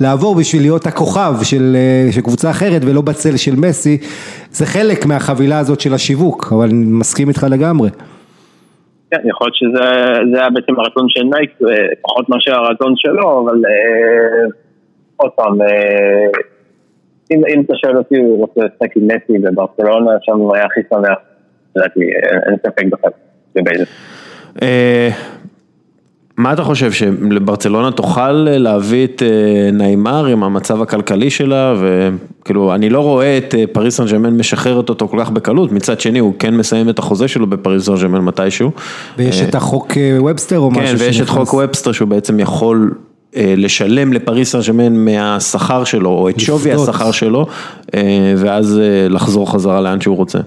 לעבור 0.00 0.34
בשביל 0.34 0.62
להיות 0.62 0.86
הכוכב 0.86 1.32
של, 1.42 1.76
אה, 1.76 2.12
של 2.12 2.20
קבוצה 2.20 2.50
אחרת 2.50 2.82
ולא 2.84 3.02
בצל 3.02 3.36
של 3.36 3.56
מסי, 3.56 3.98
זה 4.50 4.66
חלק 4.66 5.06
מהחבילה 5.06 5.58
הזאת 5.58 5.80
של 5.80 5.94
השיווק, 5.94 6.52
אבל 6.52 6.64
אני 6.64 6.84
מסכים 7.00 7.28
איתך 7.28 7.46
לגמרי. 7.50 7.90
כן, 9.10 9.20
יכול 9.24 9.46
להיות 9.46 9.54
שזה 9.54 10.38
היה 10.40 10.50
בעצם 10.50 10.80
הרצון 10.80 11.06
של 11.08 11.24
נייק, 11.24 11.50
אה, 11.62 11.86
פחות 12.02 12.28
מאשר 12.28 12.54
הרצון 12.54 12.92
שלו, 12.96 13.40
אבל 13.40 13.62
עוד 15.16 15.30
פעם, 15.36 15.58
אם 17.30 17.60
אתה 17.66 17.72
שואל 17.76 17.96
אותי, 17.96 18.16
הוא 18.16 18.38
רוצה 18.38 18.60
לשחק 18.60 18.96
עם 18.96 19.02
מסי 19.04 19.38
בברצלונה, 19.38 20.10
שם 20.22 20.36
הוא 20.36 20.54
היה 20.56 20.64
הכי 20.64 20.80
שמח. 20.90 21.18
לדעתי, 21.76 22.00
אין 22.46 22.56
ספק 22.66 22.84
בכלל, 22.92 23.10
זה. 23.78 23.84
אה, 24.62 25.10
מה 26.36 26.52
אתה 26.52 26.62
חושב, 26.62 26.92
שברצלונה 26.92 27.90
תוכל 27.90 28.32
להביא 28.32 29.04
את 29.04 29.22
אה, 29.22 29.70
ניימר 29.72 30.26
עם 30.26 30.44
המצב 30.44 30.82
הכלכלי 30.82 31.30
שלה, 31.30 31.74
וכאילו, 31.78 32.74
אני 32.74 32.90
לא 32.90 33.00
רואה 33.00 33.38
את 33.38 33.54
אה, 33.54 33.64
פריס 33.72 33.96
סן 33.96 34.06
ג'מאן 34.06 34.36
משחררת 34.36 34.88
אותו 34.88 35.08
כל 35.08 35.16
כך 35.20 35.30
בקלות, 35.30 35.72
מצד 35.72 36.00
שני 36.00 36.18
הוא 36.18 36.34
כן 36.38 36.56
מסיים 36.56 36.88
את 36.88 36.98
החוזה 36.98 37.28
שלו 37.28 37.46
בפריס 37.46 37.86
סן 37.86 37.94
ג'מאן 38.02 38.20
מתישהו. 38.20 38.70
ויש 39.18 39.42
את 39.42 39.54
החוק 39.54 39.92
וובסטר 40.20 40.58
או 40.58 40.70
כן, 40.70 40.80
משהו 40.80 40.86
שנכנס. 40.86 41.00
כן, 41.00 41.06
ויש 41.06 41.20
את 41.20 41.28
חוק 41.28 41.54
וובסטר 41.54 41.92
שהוא 41.92 42.08
בעצם 42.08 42.40
יכול 42.40 42.94
לשלם 43.36 44.12
לפריס 44.12 44.56
סן 44.56 44.60
ג'מאן 44.68 45.04
מהשכר 45.04 45.84
שלו, 45.84 46.10
או 46.10 46.28
את 46.28 46.40
שווי 46.40 46.72
השכר 46.72 47.10
שלו, 47.10 47.46
ואז 48.36 48.80
לחזור 49.10 49.52
חזרה 49.52 49.80
לאן 49.80 50.00
שהוא 50.00 50.16
רוצה. 50.16 50.38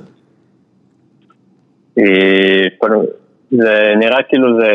זה 3.52 3.94
נראה 4.00 4.24
כאילו 4.24 4.62
זה 4.62 4.72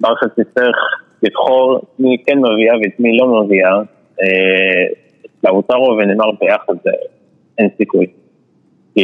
ברכה 0.00 0.26
תצטרך 0.28 0.76
לבחור 1.22 1.80
מי 1.98 2.16
כן 2.26 2.38
מביאה 2.38 2.74
ואת 2.82 3.00
מי 3.00 3.16
לא 3.16 3.42
מביאה. 3.42 3.80
לאוטרו 5.44 5.96
ונאמר 5.98 6.30
ביחד 6.40 6.74
זה 6.84 6.90
אין 7.58 7.68
סיכוי. 7.76 8.06
כי 8.94 9.02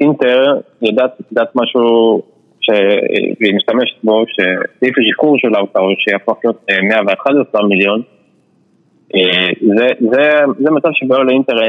אינטר 0.00 0.44
יודעת, 0.82 1.50
משהו 1.54 2.22
שהיא 2.60 3.54
משתמשת 3.56 3.96
בו, 4.04 4.24
שסעיף 4.28 4.94
השחרור 4.98 5.38
של 5.38 5.48
לאוטרו 5.48 5.88
שיהפוך 5.98 6.38
להיות 6.44 6.64
111 6.82 7.66
מיליון, 7.66 8.02
זה, 10.58 10.70
מצב 10.70 10.88
שבו 10.92 11.22
לאינטר 11.22 11.62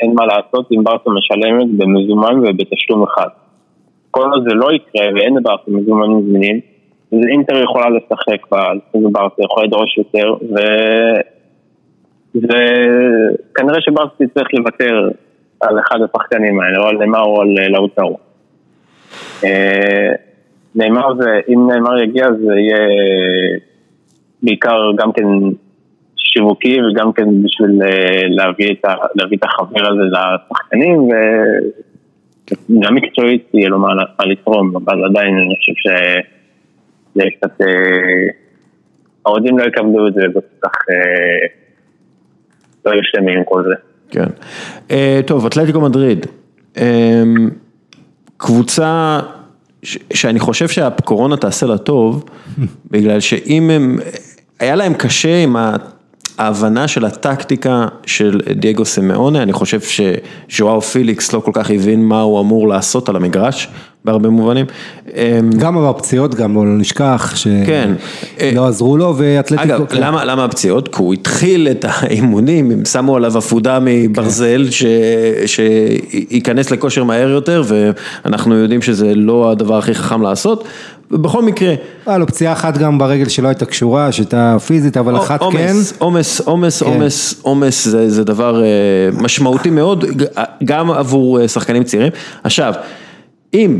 אין 0.00 0.12
מה 0.14 0.26
לעשות 0.26 0.72
אם 0.72 0.84
ברסה 0.84 1.10
משלמת 1.10 1.68
במזומן 1.78 2.38
ובתשלום 2.38 3.02
אחד. 3.02 3.28
כל 4.14 4.30
עוד 4.32 4.48
זה 4.48 4.54
לא 4.54 4.72
יקרה 4.72 5.06
ואין 5.14 5.36
לברסה 5.36 5.62
מזומנים 5.68 6.22
זמינים, 6.28 6.60
אז 7.12 7.18
אינטר 7.28 7.62
יכולה 7.62 7.86
לשחק 7.88 8.46
ברסה, 9.12 9.42
יכולה 9.42 9.66
לדרוש 9.66 9.98
יותר, 9.98 10.34
וכנראה 12.34 13.80
שברסה 13.80 14.10
תצטרך 14.18 14.48
לוותר 14.54 15.08
על 15.60 15.78
אחד 15.78 15.98
השחקנים 16.02 16.60
האלה, 16.60 16.78
או 16.78 16.86
על 16.86 16.96
נאמר 16.96 17.22
או 17.22 17.40
על 17.40 17.48
לאוטרו. 17.68 18.18
אה, 19.44 20.12
נאמר 20.74 21.14
זה, 21.20 21.40
אם 21.48 21.70
נאמר 21.72 22.02
יגיע 22.02 22.26
זה 22.26 22.54
יהיה 22.54 22.86
בעיקר 24.42 24.92
גם 24.96 25.12
כן 25.12 25.26
שיווקי 26.16 26.78
וגם 26.82 27.12
כן 27.12 27.42
בשביל 27.42 27.82
אה, 27.82 28.22
להביא 28.28 28.74
את, 29.34 29.44
החבר 29.44 29.92
הזה 29.92 30.02
לשחקנים 30.02 31.08
גם 32.52 32.94
מקצועית 32.94 33.48
יהיה 33.54 33.68
לו 33.68 33.78
מה 33.78 34.24
לתרום, 34.26 34.76
אבל 34.76 35.04
עדיין 35.04 35.36
אני 35.36 35.54
חושב 35.56 35.72
שזה 35.82 37.24
קצת... 37.38 37.60
אה, 37.60 37.66
האוהדים 39.26 39.58
לא 39.58 39.64
יקבלו 39.64 40.08
את 40.08 40.14
זה 40.14 40.20
כך 40.62 40.70
אה, 40.90 41.46
לא 42.86 42.90
יהיו 42.90 43.02
שלמים 43.04 43.38
עם 43.38 43.44
כל 43.44 43.62
זה. 43.68 43.74
כן. 44.10 44.26
אה, 44.90 45.20
טוב, 45.26 45.46
אתלטיקו 45.46 45.80
מדריד. 45.80 46.26
קבוצה 48.36 49.20
שאני 50.12 50.38
חושב 50.38 50.68
שהקורונה 50.68 51.36
תעשה 51.36 51.66
לה 51.66 51.78
טוב, 51.78 52.24
בגלל 52.90 53.20
שאם 53.20 53.70
הם, 53.70 53.96
היה 54.60 54.76
להם 54.76 54.94
קשה 54.94 55.42
עם 55.42 55.56
ה... 55.56 55.76
ההבנה 56.38 56.88
של 56.88 57.04
הטקטיקה 57.04 57.86
של 58.06 58.40
דייגו 58.54 58.84
סמאונה, 58.84 59.42
אני 59.42 59.52
חושב 59.52 59.80
שז'ואר 59.80 60.80
פיליקס 60.80 61.32
לא 61.32 61.40
כל 61.40 61.50
כך 61.54 61.70
הבין 61.70 62.04
מה 62.04 62.20
הוא 62.20 62.40
אמור 62.40 62.68
לעשות 62.68 63.08
על 63.08 63.16
המגרש, 63.16 63.68
בהרבה 64.04 64.28
מובנים. 64.28 64.66
אמ, 65.14 65.50
גם 65.58 65.88
בפציעות, 65.88 66.34
גם 66.34 66.54
לא 66.54 66.64
נשכח, 66.64 67.32
שלא 67.36 67.52
כן. 67.66 67.90
עזרו 68.58 68.96
לו, 68.96 69.14
ואתלטיקו... 69.16 69.74
אגב, 69.74 69.86
כן. 69.86 70.00
למה, 70.00 70.24
למה 70.24 70.44
הפציעות? 70.44 70.88
כי 70.94 71.02
הוא 71.02 71.14
התחיל 71.14 71.68
את 71.70 71.84
האימונים, 71.88 72.70
הם 72.70 72.84
שמו 72.84 73.16
עליו 73.16 73.38
עפודה 73.38 73.78
מברזל, 73.82 74.66
כן. 74.70 75.46
שייכנס 75.46 76.70
לכושר 76.70 77.04
מהר 77.04 77.28
יותר, 77.28 77.62
ואנחנו 77.66 78.54
יודעים 78.54 78.82
שזה 78.82 79.14
לא 79.14 79.50
הדבר 79.50 79.78
הכי 79.78 79.94
חכם 79.94 80.22
לעשות. 80.22 80.64
בכל 81.14 81.42
מקרה. 81.42 81.74
היה 82.06 82.18
לו 82.18 82.26
פציעה 82.26 82.52
אחת 82.52 82.78
גם 82.78 82.98
ברגל 82.98 83.28
שלא 83.28 83.48
הייתה 83.48 83.64
קשורה, 83.64 84.12
שהייתה 84.12 84.56
פיזית, 84.66 84.96
אבל 84.96 85.16
אחת 85.16 85.40
כן. 85.40 85.44
עומס, 85.44 85.92
עומס, 85.98 86.82
כן. 86.82 86.90
עומס, 86.90 87.40
עומס 87.42 87.88
זה 88.06 88.24
דבר 88.24 88.62
אה, 88.62 88.68
משמעותי 89.20 89.70
מאוד, 89.70 90.04
גם 90.64 90.90
עבור 90.90 91.40
אה, 91.40 91.48
שחקנים 91.48 91.84
צעירים. 91.84 92.12
עכשיו, 92.44 92.74
אם 93.54 93.78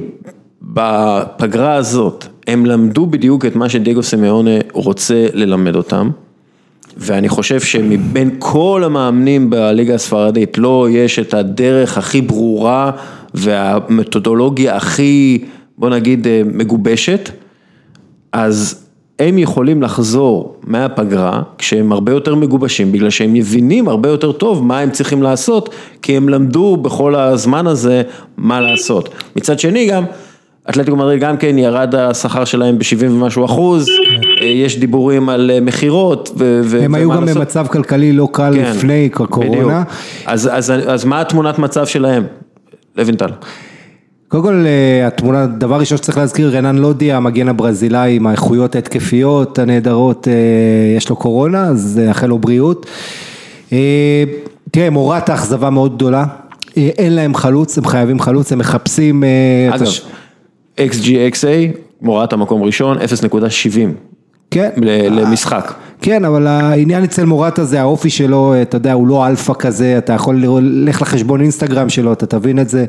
בפגרה 0.63 1.75
הזאת 1.75 2.27
הם 2.47 2.67
למדו 2.67 3.07
בדיוק 3.07 3.47
את 3.47 3.57
מה 3.57 3.69
שדייגו 3.69 4.03
סמיונה 4.03 4.59
רוצה 4.73 5.27
ללמד 5.33 5.77
אותם, 5.77 6.11
ואני 6.97 7.29
חושב 7.29 7.61
שמבין 7.61 8.31
כל 8.39 8.83
המאמנים 8.85 9.51
בליגה 9.51 9.95
הספרדית, 9.95 10.59
לא 10.59 10.87
יש 10.91 11.19
את 11.19 11.35
הדרך 11.35 11.99
הכי 11.99 12.21
ברורה 12.21 12.91
והמתודולוגיה 13.35 14.77
הכי... 14.77 15.45
בוא 15.79 15.89
נגיד 15.89 16.27
אה, 16.27 16.43
מגובשת, 16.45 17.31
אז 18.33 18.85
הם 19.19 19.39
יכולים 19.39 19.83
לחזור 19.83 20.57
מהפגרה 20.67 21.43
כשהם 21.59 21.93
הרבה 21.93 22.13
יותר 22.13 22.35
מגובשים, 22.35 22.93
בגלל 22.93 23.11
שהם 23.11 23.33
מבינים 23.33 23.89
הרבה 23.89 24.09
יותר 24.09 24.33
טוב 24.33 24.65
מה 24.65 24.79
הם 24.79 24.91
צריכים 24.91 25.23
לעשות, 25.23 25.75
כי 26.03 26.17
הם 26.17 26.29
למדו 26.29 26.77
בכל 26.77 27.15
הזמן 27.15 27.67
הזה 27.67 28.03
מה 28.37 28.61
לעשות. 28.61 29.09
מצד 29.37 29.59
שני 29.59 29.87
גם, 29.87 30.05
אתלטיקו 30.71 30.97
מדריד 30.97 31.21
גם 31.21 31.37
כן 31.37 31.59
ירד 31.59 31.95
השכר 31.95 32.45
שלהם 32.45 32.79
ב-70 32.79 33.05
ומשהו 33.11 33.45
אחוז, 33.45 33.89
אה, 34.41 34.47
יש 34.47 34.79
דיבורים 34.79 35.29
על 35.29 35.51
אה, 35.55 35.61
מכירות 35.61 36.31
ו... 36.39 36.79
הם 36.81 36.95
היו 36.95 37.11
גם 37.11 37.27
במצב 37.27 37.67
כלכלי 37.67 38.13
לא 38.13 38.29
קל 38.33 38.53
כן, 38.55 38.71
לפני 38.71 39.11
הקורונה. 39.15 39.83
אז, 40.27 40.51
אז, 40.53 40.73
אז 40.87 41.05
מה 41.05 41.21
התמונת 41.21 41.59
מצב 41.59 41.87
שלהם? 41.87 42.25
לוינטל. 42.97 43.31
קודם 44.35 44.45
כל 44.45 44.65
אה, 44.67 45.07
התמונה, 45.07 45.47
דבר 45.47 45.79
ראשון 45.79 45.99
שצריך 45.99 46.19
להזכיר, 46.19 46.57
רנן 46.57 46.77
לודי, 46.77 47.13
המגן 47.13 47.49
הברזילאי 47.49 48.17
עם 48.17 48.27
האיכויות 48.27 48.75
ההתקפיות 48.75 49.59
הנהדרות, 49.59 50.29
אה, 50.29 50.97
יש 50.97 51.09
לו 51.11 51.17
קורונה, 51.17 51.65
אז 51.65 52.01
נאחל 52.07 52.27
לו 52.27 52.39
בריאות. 52.39 52.87
אה, 53.73 54.25
תראה, 54.71 54.91
מורטה 54.91 55.29
אכזבה 55.29 55.71
מאוד 55.71 55.97
גדולה, 55.97 56.25
אין 56.77 57.13
להם 57.13 57.35
חלוץ, 57.35 57.79
הם 57.79 57.85
חייבים 57.85 58.21
חלוץ, 58.21 58.53
הם 58.53 58.59
מחפשים... 58.59 59.25
אגב, 59.75 59.87
XG 60.79 61.19
XA, 61.19 61.79
מורטה 62.03 62.33
מקום 62.33 62.63
ראשון, 62.63 62.99
0.70. 62.99 63.01
כן. 64.51 64.71
למשחק. 65.11 65.75
כן, 66.01 66.25
אבל 66.25 66.47
העניין 66.47 67.05
אצל 67.05 67.25
מורטה 67.25 67.65
זה 67.65 67.81
האופי 67.81 68.11
שלו, 68.11 68.55
אתה 68.63 68.77
יודע, 68.77 68.93
הוא 68.93 69.09
לא 69.09 69.27
אלפא 69.27 69.53
כזה, 69.59 69.99
אתה 69.99 70.13
יכול 70.13 70.45
ללכת 70.61 71.03
לחשבון 71.03 71.41
אינסטגרם 71.41 71.89
שלו, 71.89 72.13
אתה 72.13 72.27
תבין 72.27 72.59
את 72.59 72.69
זה. 72.69 72.85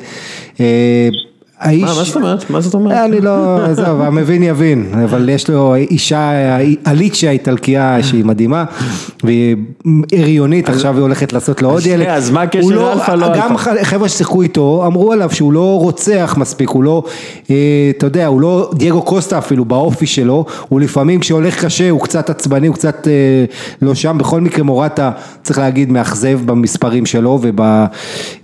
אה, 1.62 1.68
האיש... 1.68 1.84
מה, 1.84 1.94
מה 1.96 2.04
זאת 2.04 2.16
אומרת? 2.16 2.50
מה 2.50 2.62
זאת 2.62 2.74
אומרת? 2.74 2.98
אני 3.10 3.22
לא, 3.22 3.66
עזוב, 3.66 4.02
המבין 4.02 4.44
יבין, 4.44 4.86
אבל 5.04 5.30
יש 5.30 5.50
לו 5.50 5.76
אישה, 5.76 6.32
אליצ'ה 6.88 7.30
איטלקיה 7.30 8.04
שהיא 8.04 8.26
מדהימה, 8.26 8.66
והיא 9.24 9.56
הריונית, 10.14 10.70
עכשיו 10.70 10.94
היא 10.94 11.02
הולכת 11.02 11.34
לעשות 11.34 11.62
לו 11.62 11.70
עוד 11.70 11.86
ילד. 11.86 12.08
אז 12.08 12.32
מה 12.32 12.42
הקשר 12.42 12.68
לא- 12.68 12.94
אלפא 12.94 13.12
לא 13.12 13.26
אלפא? 13.26 13.40
גם 13.40 13.58
חבר'ה 13.58 14.10
ששיחקו 14.10 14.42
איתו, 14.42 14.84
אמרו 14.88 15.12
עליו 15.12 15.30
שהוא 15.32 15.54
לא 15.54 15.80
רוצח 15.80 16.36
מספיק, 16.38 16.70
הוא 16.70 16.84
לא, 16.84 17.04
אה, 17.50 17.56
אתה 17.98 18.06
יודע, 18.06 18.28
הוא 18.28 18.42
לא 18.42 18.72
דייגו 18.74 19.02
קוסטה 19.02 19.38
אפילו 19.38 19.66
באופי 19.66 20.06
שלו, 20.06 20.46
הוא 20.70 20.82
לפעמים 20.82 21.20
כשהולך 21.20 21.66
קשה 21.66 21.90
הוא 21.90 22.02
קצת 22.02 22.30
עצבני, 22.30 22.68
הוא 22.68 22.76
קצת 22.76 23.08
אה, 23.08 23.46
לא 23.82 23.96
שם, 23.96 24.18
בכל 24.18 24.42
מקרה 24.42 24.64
מורטה, 24.64 25.12
צריך 25.44 25.60
להגיד, 25.60 25.92
מאכזב 25.92 26.40
במספרים 26.46 27.06
שלו, 27.06 27.40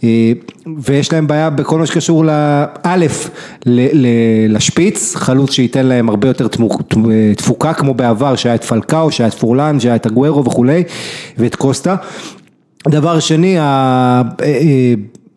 אה, 0.04 0.34
ויש 0.78 1.14
להם 1.14 1.28
בעיה 1.28 1.50
בכל 1.50 1.80
מה 1.80 1.86
שקשור 1.86 2.26
לא', 2.26 3.06
לשפיץ, 4.48 5.16
חלוץ 5.16 5.52
שייתן 5.52 5.86
להם 5.86 6.10
הרבה 6.10 6.28
יותר 6.28 6.48
תפוקה 7.38 7.74
כמו 7.74 7.94
בעבר, 7.94 8.36
שהיה 8.36 8.56
את 8.56 8.64
פלקאו, 8.64 9.12
שהיה 9.12 9.28
את 9.28 9.34
פורלן, 9.34 9.80
שהיה 9.80 9.96
את 9.96 10.06
הגוורו 10.06 10.46
וכולי, 10.46 10.84
ואת 11.38 11.56
קוסטה. 11.56 11.96
דבר 12.90 13.20
שני, 13.20 13.60
אה, 13.60 13.64
אה, 14.44 14.94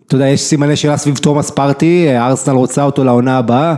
אתה 0.07 0.15
יודע, 0.15 0.29
יש 0.29 0.41
סימני 0.41 0.77
שאלה 0.77 0.97
סביב 0.97 1.17
תומאס 1.17 1.51
פרטי, 1.51 2.07
ארסנל 2.17 2.55
רוצה 2.55 2.85
אותו 2.85 3.05
לעונה 3.05 3.39
הבאה, 3.39 3.75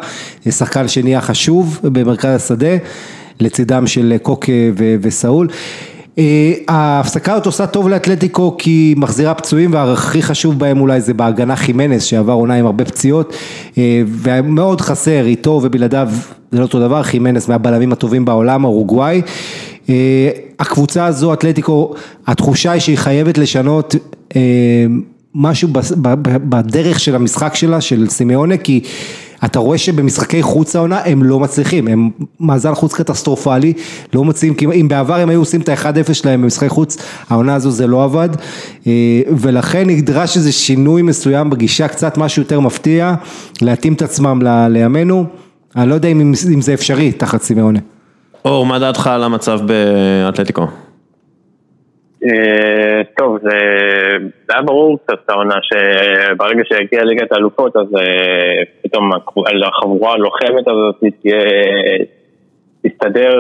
שחקן 0.51 0.89
שנהיה 0.89 1.21
חשוב 1.21 1.81
במרכז 1.83 2.43
השדה, 2.43 2.77
לצידם 3.41 3.87
של 3.87 4.17
קוקה 4.23 4.53
וסאול. 5.01 5.49
אה, 6.19 6.53
ההפסקה 6.69 7.33
הזאת 7.33 7.47
עושה 7.47 7.67
טוב 7.67 7.89
לאתלטיקו 7.89 8.57
כי 8.59 8.71
היא 8.71 8.97
מחזירה 8.97 9.35
פצועים 9.35 9.73
והכי 9.73 10.23
חשוב 10.23 10.59
בהם 10.59 10.81
אולי 10.81 11.01
זה 11.01 11.15
בהגנה 11.15 11.57
חימנס 11.57 12.03
שעבר 12.03 12.33
עונה 12.33 12.55
עם 12.55 12.67
הרבה 12.67 12.85
פציעות 12.85 13.35
אה, 13.79 14.03
ומאוד 14.07 14.81
חסר 14.81 15.27
איתו 15.27 15.61
ובלעדיו 15.63 16.09
זה 16.53 16.59
לא 16.59 16.63
אותו 16.63 16.81
דבר 16.81 17.03
חימנס 17.03 17.49
מהבלמים 17.49 17.93
הטובים 17.93 18.25
בעולם 18.25 18.65
אורוגוואי. 18.65 19.23
אה, 19.89 20.31
הקבוצה 20.59 21.07
הזו 21.07 21.33
אתלטיקו 21.33 21.95
התחושה 22.27 22.73
היא 22.73 22.81
שהיא 22.81 22.99
חייבת 22.99 23.39
לשנות 23.39 23.95
משהו 25.35 25.69
בדרך 26.49 27.01
של 27.01 27.15
המשחק 27.15 27.55
שלה 27.55 27.81
של 27.81 28.09
סימאונה 28.09 28.57
כי 28.57 28.81
אתה 29.45 29.59
רואה 29.59 29.79
שבמשחקי 29.79 30.43
חוץ 30.43 30.77
העונה 30.77 31.01
הם 31.05 31.23
לא 31.23 31.41
מצליחים, 31.41 31.89
הם 31.89 32.11
מאזן 32.41 32.75
חוץ 32.75 32.95
קטסטרופלי, 32.95 33.73
לא 34.15 34.25
מוצאים, 34.25 34.55
אם 34.81 34.89
בעבר 34.89 35.15
הם 35.15 35.29
היו 35.29 35.41
עושים 35.41 35.61
את 35.61 35.69
ה-1-0 35.69 36.15
שלהם 36.15 36.43
במשחקי 36.43 36.69
חוץ, 36.69 36.97
העונה 37.31 37.55
הזו 37.55 37.71
זה 37.71 37.87
לא 37.87 38.05
עבד, 38.05 38.29
אה, 38.87 38.93
ולכן 39.37 39.87
נדרש 39.87 40.37
איזה 40.37 40.53
שינוי 40.53 41.03
מסוים 41.03 41.51
בגישה, 41.51 41.89
קצת 41.89 42.19
משהו 42.19 42.43
יותר 42.43 42.61
מפתיע, 42.61 43.15
להתאים 43.63 43.93
את 43.93 44.03
עצמם 44.03 44.41
לימינו, 44.71 45.25
אני 45.77 45.89
לא 45.89 45.95
יודע 45.95 46.09
אם, 46.09 46.33
אם 46.55 46.61
זה 46.61 46.75
אפשרי 46.75 47.13
תחת 47.13 47.43
סימאונה. 47.43 47.79
אור, 48.45 48.67
מה 48.67 48.79
דעתך 48.79 49.07
על 49.07 49.23
המצב 49.23 49.61
באתלטיקו? 49.67 50.67
אה, 52.27 53.03
טוב, 53.17 53.39
זה 53.43 53.59
היה 54.51 54.63
ברור 54.63 54.99
קצת 55.05 55.31
העונה 55.31 55.55
שברגע 55.63 56.63
שהגיעה 56.65 57.05
ליגת 57.05 57.33
האלופות 57.33 57.77
אז 57.77 57.87
אה, 57.99 58.63
פתאום 58.83 59.11
החבורה 59.65 60.13
הלוחמת 60.13 60.69
הזאת 60.69 60.95
תהיה, 61.21 61.41
תסתדר 62.87 63.35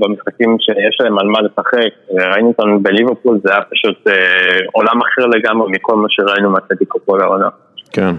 במשחקים 0.00 0.56
שיש 0.60 1.00
להם 1.00 1.18
על 1.18 1.26
מה 1.26 1.38
לשחק. 1.42 1.92
ראינו 2.32 2.48
אותנו 2.48 2.80
בליברפול, 2.80 3.40
זה 3.44 3.52
היה 3.52 3.62
פשוט 3.70 4.08
אה, 4.08 4.58
עולם 4.72 5.00
אחר 5.02 5.26
לגמרי 5.26 5.72
מכל 5.72 5.96
מה 5.96 6.06
שראינו 6.10 6.50
מהטדיקו 6.50 6.98
כל 7.06 7.20
העונה. 7.20 7.48
כן. 7.92 8.14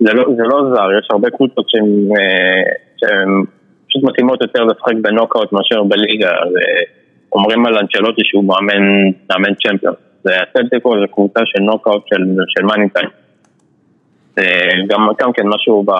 זה 0.00 0.12
לא, 0.12 0.24
זה 0.36 0.42
לא 0.42 0.74
זר, 0.74 0.98
יש 0.98 1.08
הרבה 1.10 1.30
קבוצות 1.30 1.66
שהן 1.70 3.44
פשוט 3.88 4.02
מתאימות 4.02 4.42
יותר 4.42 4.64
לשחק 4.64 4.94
בנוקאוט 5.02 5.52
מאשר 5.52 5.82
בליגה. 5.82 6.30
אומרים 7.32 7.66
על 7.66 7.78
אנצ'לוטי 7.78 8.22
שהוא 8.24 8.44
מאמן, 8.44 8.82
מאמן 9.30 9.54
צ'מפיון. 9.54 9.94
זה 10.24 10.30
אתלטיקו 10.42 11.00
זה 11.00 11.06
קבוצה 11.12 11.40
של 11.44 11.62
נוקאוט 11.62 12.02
של, 12.06 12.24
של 12.48 12.64
מאניטיים. 12.64 13.08
גם, 14.88 15.08
גם 15.20 15.32
כן 15.32 15.42
משהו 15.46 15.82
ב, 15.82 15.92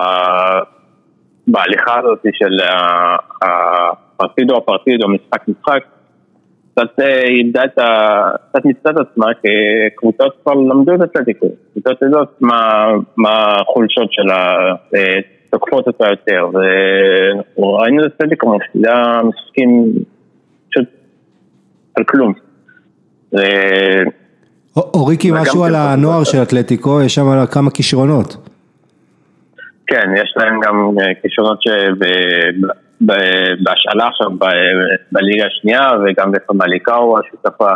בהליכה 1.47 1.99
הזאת 1.99 2.19
של 2.33 2.57
הפרטידו 3.41 4.57
הפרטידו, 4.57 5.07
משחק 5.09 5.47
משחק, 5.47 5.83
קצת 6.71 6.99
אה, 6.99 7.23
איבדה 7.23 7.65
את 7.65 7.79
ה... 7.79 8.21
קצת 8.49 8.65
מיצתה 8.65 8.89
עצמה, 8.89 9.25
כי 9.41 9.47
קבוצות 9.95 10.35
כבר 10.43 10.53
למדו 10.53 10.95
את 10.95 11.01
אתלטיקו. 11.01 11.47
קבוצות 11.73 12.01
יודעות 12.01 12.41
מה, 12.41 12.87
מה 13.17 13.55
החולשות 13.61 14.13
שלה, 14.13 14.55
אה, 14.95 15.19
תוקפות 15.51 15.87
אותה 15.87 16.07
יותר, 16.09 16.47
וראינו 17.57 18.05
את 18.05 18.11
אתלטיקו 18.15 18.55
מפסידה 18.55 19.19
משחקים 19.23 19.93
על 21.99 22.03
כלום. 22.03 22.33
אוריקי, 24.77 25.31
משהו 25.31 25.63
על 25.63 25.75
הנוער 25.75 26.23
של 26.23 26.37
אתלטיקו, 26.41 27.01
יש 27.01 27.15
שם 27.15 27.45
כמה 27.51 27.71
כישרונות. 27.71 28.37
כן, 29.87 30.09
יש 30.15 30.33
להם 30.37 30.59
גם 30.65 30.75
אה, 31.01 31.05
כישרונות 31.21 31.59
שבהשאלה 33.01 34.07
עכשיו 34.07 34.27
בליגה 35.11 35.45
השנייה 35.45 35.89
וגם 36.05 36.31
בפמליקאו 36.31 37.17
השותפה. 37.19 37.69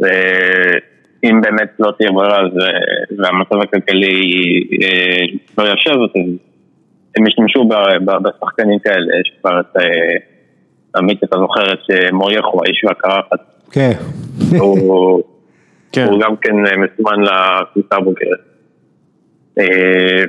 ואם 0.00 1.40
באמת 1.40 1.70
לא 1.78 1.92
תהיה 1.98 2.10
ברירה 2.12 2.38
והמצב 3.18 3.56
הכלכלי 3.62 4.20
אה, 4.82 5.24
לא 5.58 5.68
יאפשר 5.68 5.92
זאת, 5.92 6.10
הם 7.16 7.26
ישתמשו 7.26 7.68
בשחקנים 8.22 8.78
כאלה, 8.78 9.20
יש 9.20 9.32
כבר 9.40 9.60
את... 9.60 9.76
אה, 10.96 11.00
עמית, 11.00 11.24
אתה 11.24 11.36
זוכר 11.38 11.72
את 11.72 12.12
מוריח 12.12 12.44
הוא 12.52 12.62
האיש 12.64 12.84
והקרחת. 12.84 13.38
כן. 13.72 13.92
כן. 15.96 16.06
הוא 16.10 16.20
גם 16.20 16.36
כן 16.36 16.66
אה, 16.66 16.72
מסומן 16.76 17.22
לקבוצה 17.22 17.96
הבוגרת. 17.96 18.38
אה, 19.58 20.24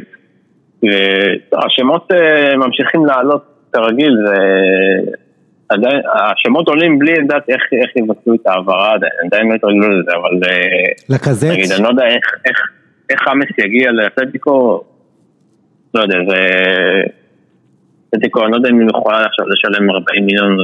השמות 1.65 2.11
אה, 2.11 2.57
ממשיכים 2.57 3.05
לעלות 3.05 3.43
כרגיל, 3.74 4.18
השמות 6.13 6.68
עולים 6.68 6.99
בלי 6.99 7.13
לדעת 7.13 7.49
איך, 7.49 7.61
איך 7.72 7.95
יבצעו 7.95 8.36
את 8.36 8.47
ההעברה, 8.47 8.95
עדיין 9.26 9.49
לא 9.49 9.55
התרגלו 9.55 9.99
לזה, 9.99 10.11
אבל... 10.11 10.49
לקזץ? 11.09 11.51
נגיד, 11.51 11.72
אני 11.72 11.84
לא 11.84 11.89
יודע 11.89 12.05
איך, 12.05 12.26
איך, 12.45 12.57
איך 13.09 13.22
חמאס 13.22 13.49
יגיע 13.57 13.91
לאתלטיקו, 13.91 14.84
לא 15.93 16.01
יודע, 16.01 16.18
זה... 16.30 16.38
אני 18.16 18.51
לא 18.51 18.55
יודע 18.55 18.70
אם 18.70 18.80
היא 18.80 18.89
יכולה 18.89 19.26
עכשיו 19.26 19.45
לשלם 19.47 19.89
40 19.89 20.26
מיליון 20.26 20.58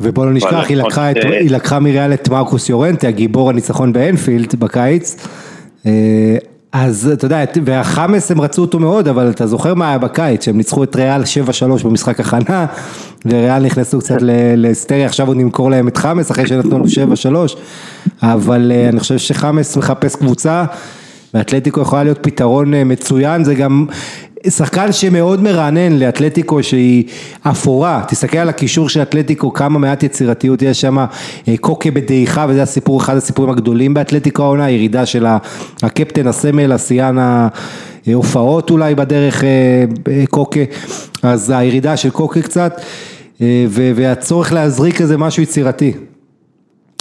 ובוא 0.00 0.26
לא 0.26 0.32
נשכח, 0.32 0.66
היא 0.68 0.76
לקחה, 0.76 1.10
את, 1.10 1.16
היא 1.16 1.50
לקחה 1.50 1.80
מריאל 1.80 2.12
את 2.12 2.28
מרקוס 2.28 2.68
יורנטי, 2.68 3.06
הגיבור 3.06 3.50
הניצחון 3.50 3.92
באנפילד 3.92 4.54
בקיץ. 4.54 5.26
אה, 5.86 6.36
אז 6.72 7.10
אתה 7.12 7.24
יודע, 7.24 7.44
והחמאס 7.64 8.30
הם 8.30 8.40
רצו 8.40 8.62
אותו 8.62 8.78
מאוד, 8.78 9.08
אבל 9.08 9.30
אתה 9.30 9.46
זוכר 9.46 9.74
מה 9.74 9.88
היה 9.88 9.98
בקיץ, 9.98 10.44
שהם 10.44 10.56
ניצחו 10.56 10.84
את 10.84 10.96
ריאל 10.96 11.22
7-3 11.80 11.84
במשחק 11.84 12.20
הכנה, 12.20 12.66
וריאל 13.26 13.62
נכנסו 13.62 13.98
קצת 13.98 14.16
להיסטריה, 14.56 15.06
עכשיו 15.06 15.28
עוד 15.28 15.36
נמכור 15.36 15.70
להם 15.70 15.88
את 15.88 15.96
חמאס 15.96 16.30
אחרי 16.30 16.46
שנתנו 16.46 16.78
לו 16.78 16.84
7-3, 16.84 17.56
אבל 18.22 18.72
אה, 18.74 18.88
אני 18.88 19.00
חושב 19.00 19.18
שחמאס 19.18 19.76
מחפש 19.76 20.16
קבוצה, 20.16 20.64
ואתלטיקו 21.34 21.80
יכולה 21.80 22.04
להיות 22.04 22.18
פתרון 22.22 22.74
אה, 22.74 22.84
מצוין, 22.84 23.44
זה 23.44 23.54
גם 23.54 23.86
שחקן 24.50 24.92
שמאוד 24.92 25.42
מרענן 25.42 25.98
לאתלטיקו 25.98 26.62
שהיא 26.62 27.04
אפורה, 27.42 28.02
תסתכל 28.08 28.38
על 28.38 28.48
הקישור 28.48 28.88
של 28.88 29.02
אתלטיקו 29.02 29.52
כמה 29.52 29.78
מעט 29.78 30.02
יצירתיות 30.02 30.62
יש 30.62 30.80
שם, 30.80 30.98
אה, 30.98 31.54
קוקה 31.60 31.90
בדעיכה 31.90 32.46
וזה 32.48 32.62
הסיפור, 32.62 33.00
אחד 33.00 33.16
הסיפורים 33.16 33.50
הגדולים 33.50 33.94
באתלטיקו 33.94 34.42
העונה, 34.42 34.70
ירידה 34.70 35.06
של 35.06 35.26
הקפטן, 35.82 36.26
הסמל, 36.26 36.72
השיאן 36.72 37.16
ההופעות 38.06 38.70
אולי 38.70 38.94
בדרך 38.94 39.44
אה, 39.44 39.84
קוקה, 40.30 40.60
אז 41.22 41.50
הירידה 41.56 41.96
של 41.96 42.10
קוקה 42.10 42.42
קצת 42.42 42.80
והצורך 43.70 44.52
להזריק 44.52 45.00
איזה 45.00 45.18
משהו 45.18 45.42
יצירתי. 45.42 45.92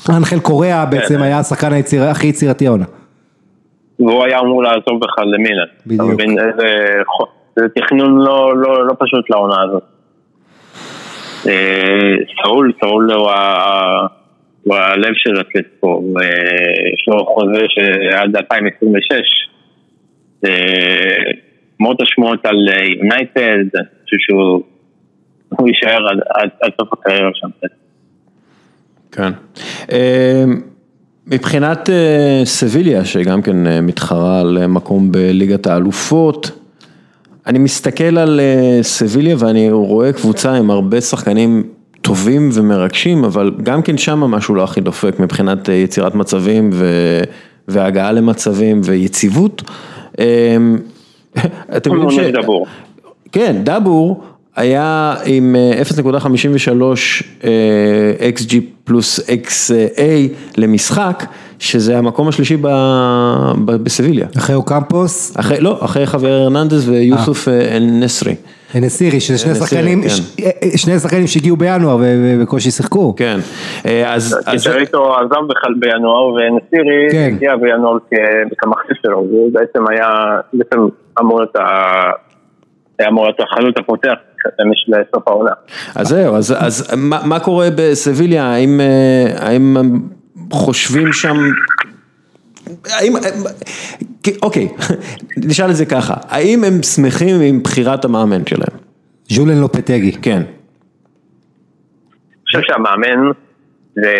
אנחל 0.10 0.40
קוריאה 0.40 0.86
בעצם 0.86 1.22
היה 1.22 1.40
השחקן 1.40 1.70
הכי 2.10 2.28
יצירתי 2.28 2.68
העונה. 2.68 2.86
והוא 4.00 4.24
היה 4.24 4.40
אמור 4.40 4.64
לעזוב 4.64 5.00
בכלל 5.02 5.26
למילן. 5.26 5.66
בדיוק. 5.88 6.02
אתה 6.02 6.14
מבין 6.14 6.40
איזה... 6.40 6.68
זה 7.56 7.66
תכנון 7.76 8.18
לא, 8.18 8.58
לא, 8.58 8.88
לא 8.88 8.94
פשוט 9.00 9.30
לעונה 9.30 9.56
הזאת. 9.64 9.84
אה, 11.48 12.16
סאול, 12.44 12.72
סאול 12.80 13.12
הוא, 13.12 13.32
הוא 14.64 14.76
הלב 14.76 15.14
של 15.16 15.42
אתלטיקו, 15.42 16.04
יש 16.94 17.06
לו 17.08 17.26
חוזה 17.26 17.66
שעד 17.70 18.36
2026. 18.36 19.12
אה, 20.46 21.32
למרות 21.80 22.02
השמועות 22.02 22.46
על 22.46 22.68
יונייטד, 22.98 23.78
אני 23.78 23.86
חושב 24.04 24.18
שהוא 24.20 24.64
הוא 25.50 25.68
יישאר 25.68 26.08
עד, 26.08 26.20
עד, 26.30 26.50
עד 26.62 26.72
סוף 26.82 26.94
הקריירה 26.94 27.30
שם. 27.34 27.50
כן. 29.12 29.32
אה, 29.92 30.44
מבחינת 31.28 31.90
אה, 31.90 32.42
סביליה, 32.46 33.06
שגם 33.06 33.42
כן 33.42 33.68
אה, 33.68 33.82
מתחרה 33.82 34.40
על 34.40 34.58
אה, 34.62 34.68
מקום 34.68 35.12
בליגת 35.12 35.68
האלופות, 35.68 36.52
אני 37.48 37.60
מסתכל 37.60 38.18
על 38.18 38.40
אה, 38.40 38.84
סביליה 38.84 39.36
ואני 39.40 39.72
רואה 39.72 40.14
קבוצה 40.14 40.54
עם 40.54 40.72
הרבה 40.72 41.02
שחקנים 41.02 41.64
טובים 42.02 42.50
ומרגשים, 42.54 43.24
אבל 43.24 43.52
גם 43.64 43.82
כן 43.82 43.98
שם 43.98 44.20
משהו 44.20 44.56
לא 44.56 44.64
הכי 44.64 44.82
דופק 44.82 45.20
מבחינת 45.20 45.70
אה, 45.70 45.74
יצירת 45.74 46.16
מצבים 46.16 46.70
ו... 46.74 46.86
והגעה 47.68 48.12
למצבים 48.12 48.82
ויציבות. 48.84 49.62
אה, 50.20 50.58
אתם 51.78 51.94
יודעים 51.94 52.10
ש... 52.12 52.20
דבור. 52.20 52.68
כן, 53.32 53.56
דאבור 53.64 54.24
היה 54.56 55.16
עם 55.26 55.56
אה, 55.56 55.82
0.53 55.82 56.72
אה, 57.44 57.50
XG 58.36 58.54
פלוס 58.84 59.20
XA 59.20 60.02
למשחק, 60.58 61.24
שזה 61.60 61.98
המקום 61.98 62.28
השלישי 62.28 62.58
ב- 62.62 62.68
ב- 63.66 63.72
בסביליה. 63.84 64.28
אחרי 64.38 64.56
אוקמפוס, 64.56 65.40
אחרי, 65.40 65.60
לא, 65.62 65.78
אחרי 65.86 66.06
חבר 66.06 66.28
הרננדז 66.32 66.90
ויוסוף 66.90 67.48
אה, 67.48 67.78
אל-נסרי. 67.78 68.36
נסירי, 68.76 69.20
שזה 69.20 69.38
שני 69.38 69.56
שחקנים, 69.56 70.02
כן. 70.02 70.10
ש- 70.10 70.22
אה, 70.44 70.78
שני 70.78 71.00
שחקנים 71.00 71.28
שהגיעו 71.28 71.58
בינואר 71.58 71.96
ו- 71.98 72.02
ובקושי 72.40 72.72
שיחקו. 72.72 73.16
כן, 73.18 73.40
אה, 73.86 74.14
אז, 74.14 74.40
אז 74.46 74.64
קיצ'ריטו 74.64 75.14
עזב 75.16 75.48
בכלל 75.50 75.74
בינואר 75.80 76.26
ונסירי 76.34 77.08
כן. 77.12 77.32
הגיע 77.36 77.56
בינואר 77.56 77.98
כ- 78.00 78.14
כמחליף 78.58 78.98
שלו, 79.06 79.18
הוא 79.18 79.52
בעצם 79.54 79.80
היה, 79.90 80.08
בעצם 80.54 80.78
אמור 81.22 81.40
להיות 81.40 81.56
ה- 81.56 82.12
היה 83.00 83.10
אמור 83.10 83.26
להיות 83.26 83.40
החלוץ 83.40 83.76
הפותח 83.78 84.14
לסוף 84.88 85.28
העונה. 85.28 85.52
אז 85.96 86.08
זהו, 86.08 86.36
אז, 86.36 86.56
אז 86.60 86.96
מה, 86.98 87.20
מה 87.26 87.40
קורה 87.40 87.68
בסביליה, 87.76 88.44
האם, 88.44 88.82
אה, 88.82 89.48
האם 89.48 89.78
חושבים 90.52 91.14
שם, 91.14 91.38
האם, 92.86 93.14
אוקיי, 94.42 94.68
נשאל 95.48 95.70
את 95.70 95.76
זה 95.76 95.86
ככה, 95.86 96.14
האם 96.30 96.64
הם 96.64 96.84
שמחים 96.84 97.42
עם 97.42 97.64
בחירת 97.64 98.06
המאמן 98.06 98.46
שלהם? 98.46 98.78
ז'ולן 99.30 99.58
לופטגי. 99.58 100.12
כן, 100.12 100.38
אני 100.38 100.46
חושב 102.46 102.60
שהמאמן 102.62 103.32
זה, 103.96 104.14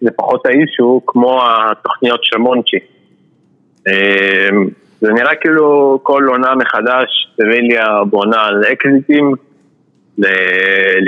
זה 0.00 0.10
פחות 0.16 0.46
האישו 0.46 1.00
כמו 1.06 1.42
התוכניות 1.70 2.20
של 2.22 2.38
מונצ'י. 2.38 2.78
זה 5.04 5.12
נראה 5.12 5.34
כאילו 5.34 5.98
כל 6.02 6.26
עונה 6.28 6.54
מחדש, 6.54 7.30
סביליה 7.36 7.84
בונה 8.10 8.42
על 8.42 8.62
אקזיטים, 8.72 9.32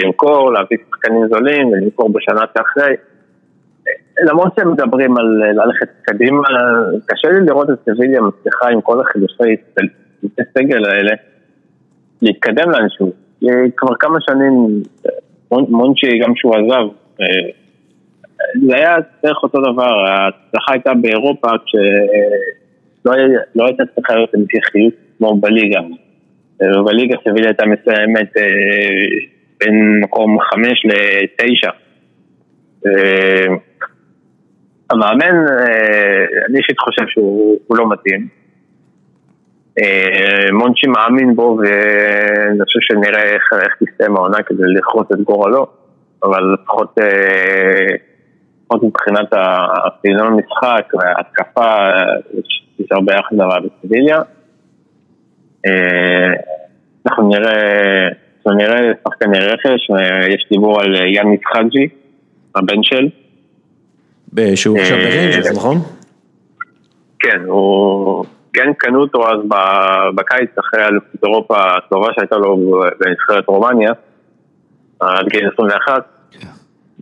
למכור, 0.02 0.52
להביא 0.52 0.78
שחקנים 0.90 1.28
זולים 1.28 1.68
ולמכור 1.68 2.12
בשנה 2.12 2.40
שאחרי. 2.54 2.94
למרות 4.22 4.52
שהם 4.56 4.72
מדברים 4.72 5.16
על 5.18 5.42
ללכת 5.64 5.88
קדימה, 6.02 6.42
קשה 7.06 7.28
לי 7.28 7.46
לראות 7.46 7.70
את 7.70 7.78
סביליה 7.84 8.20
מצליחה 8.20 8.68
עם 8.68 8.80
כל 8.80 9.00
החילופי 9.00 9.56
סגל 10.58 10.84
האלה 10.84 11.12
להתקדם 12.22 12.70
לאנשהו. 12.70 13.12
כי 13.40 13.46
כבר 13.76 13.94
כמה 14.00 14.18
שנים, 14.20 14.82
מונ- 15.52 15.70
מונצ'י 15.70 16.18
גם 16.18 16.34
כשהוא 16.34 16.54
עזב, 16.54 16.88
אה, 17.20 17.26
זה 18.66 18.76
היה 18.76 18.96
בערך 19.22 19.42
אותו 19.42 19.58
דבר, 19.60 20.04
ההצלחה 20.06 20.72
הייתה 20.72 20.94
באירופה 20.94 21.48
כשלא 21.48 22.65
היה- 23.12 23.40
לא 23.54 23.66
הייתה 23.66 23.82
צריכה 23.94 24.14
להיות 24.14 24.34
המשכיות 24.34 24.94
כמו 25.18 25.36
בליגה. 25.40 25.80
אה, 26.62 26.82
בליגה 26.82 27.16
סביליה 27.24 27.48
הייתה 27.48 27.66
מסיימת 27.66 28.36
אה, 28.36 28.42
בין 29.60 30.00
מקום 30.00 30.38
חמש 30.40 30.82
לתשע. 30.84 31.70
אה, 32.86 33.54
המאמן, 34.90 35.36
אני 36.48 36.58
אישית 36.58 36.78
חושב 36.78 37.02
שהוא 37.08 37.58
הוא 37.66 37.76
לא 37.78 37.88
מתאים. 37.90 38.28
מונצ'י 40.52 40.86
מאמין 40.86 41.36
בו 41.36 41.58
ואני 41.60 42.64
חושב 42.64 42.78
שנראה 42.80 43.22
איך, 43.22 43.42
איך 43.62 43.74
תסתיים 43.82 44.16
העונה 44.16 44.42
כדי 44.42 44.62
לכרות 44.76 45.12
את 45.12 45.20
גורלו, 45.20 45.66
אבל 46.22 46.54
לפחות, 46.54 46.94
לפחות 48.62 48.82
מבחינת 48.82 49.28
הסגנון 49.32 50.26
המשחק 50.32 50.92
וההתקפה, 50.94 51.76
יש 52.80 52.86
הרבה 52.90 53.12
אכזבה 53.20 53.56
בסביליה. 53.60 54.16
אה, 55.66 56.32
אנחנו 57.06 57.28
נראה, 57.28 58.08
אנחנו 58.08 58.52
נראה 58.58 58.92
שחקני 59.08 59.38
רכש, 59.38 59.90
אה, 59.90 60.26
יש 60.28 60.46
דיבור 60.50 60.80
על 60.82 60.96
אה, 60.96 61.06
יאניס 61.06 61.40
חאג'י, 61.52 61.88
הבן 62.54 62.82
של. 62.82 63.08
שהוא 64.54 64.78
עכשיו 64.78 64.96
אה, 64.96 65.04
בריינג'רס, 65.04 65.52
נכון? 65.56 65.76
כן, 67.18 67.40
הוא... 67.46 68.24
כן 68.52 68.72
קנו 68.78 69.00
אותו 69.00 69.28
אז 69.28 69.38
בקיץ 70.14 70.50
אחרי 70.58 70.84
אליפות 70.84 71.24
אירופה 71.24 71.56
הטובה 71.76 72.08
שהייתה 72.14 72.36
לו 72.36 72.56
בנבחרת 73.00 73.44
רומניה, 73.48 73.92
עד 75.00 75.28
גיל 75.28 75.48
21. 75.54 76.04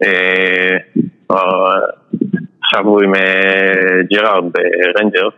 אה, 0.02 0.76
כבר- 1.28 1.80
עכשיו 2.64 2.84
הוא 2.86 3.02
עם 3.02 3.14
אה, 3.14 3.20
ג'רארד 4.12 4.44
ברנג'רס. 4.52 5.32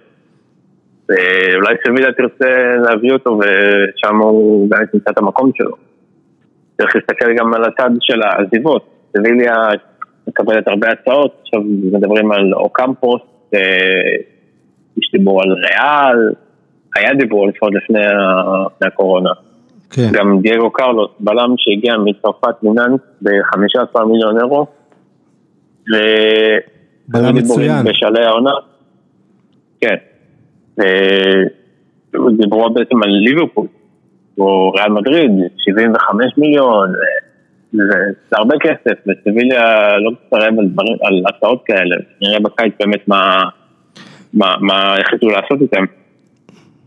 ואולי 1.08 1.74
סביליה 1.86 2.12
תרצה 2.12 2.76
להביא 2.88 3.12
אותו 3.12 3.38
ושם 3.40 4.16
הוא 4.16 4.70
באמת 4.70 4.94
ימצא 4.94 5.10
את 5.10 5.18
המקום 5.18 5.50
שלו. 5.54 5.76
צריך 6.76 6.96
להסתכל 6.96 7.34
גם 7.36 7.54
על 7.54 7.64
הצד 7.64 7.90
של 8.00 8.22
העזיבות. 8.22 8.86
סביליה 9.16 9.54
מקבלת 10.28 10.68
הרבה 10.68 10.88
הצעות, 10.90 11.38
עכשיו 11.42 11.60
מדברים 11.64 12.32
על 12.32 12.54
אוקמפוס, 12.54 13.20
אה, 13.54 13.60
יש 14.96 15.10
דיבור 15.12 15.42
על 15.42 15.52
ריאל, 15.52 16.32
היה 16.96 17.14
דיבור 17.14 17.48
לפחות 17.48 17.74
לפני 17.74 18.00
הקורונה. 18.82 19.30
כן. 19.90 20.08
גם 20.12 20.40
דייגו 20.42 20.70
קרלוס, 20.70 21.10
בלם 21.20 21.54
שהגיע 21.56 21.96
מצרפת 21.96 22.62
מנאנס 22.62 23.00
ב-15 23.22 24.04
מיליון 24.04 24.38
אירו. 24.38 24.66
ו... 25.92 25.96
בלם 27.08 27.36
מצוין. 27.36 27.84
בשלהי 27.84 28.24
העונה. 28.24 28.50
כן. 29.80 29.96
ו- 30.78 31.66
דיברו 32.36 32.70
בעצם 32.70 33.02
על 33.02 33.10
ליברפול, 33.10 33.66
או 34.38 34.70
ריאל 34.70 34.90
מדריד, 34.90 35.30
75 35.58 36.32
מיליון, 36.36 36.92
זה, 37.72 37.82
זה 38.30 38.36
הרבה 38.38 38.54
כסף, 38.60 38.98
וסביליה 39.06 39.88
לא 39.98 40.10
תתערב 40.26 40.58
על, 40.58 40.68
על 41.02 41.22
הצעות 41.28 41.62
כאלה, 41.66 41.96
נראה 42.22 42.40
בקיץ 42.40 42.74
באמת 42.80 43.08
מה, 43.08 43.42
מה, 44.34 44.54
מה 44.60 44.96
החליטו 44.96 45.28
לעשות 45.28 45.60
איתם. 45.60 45.84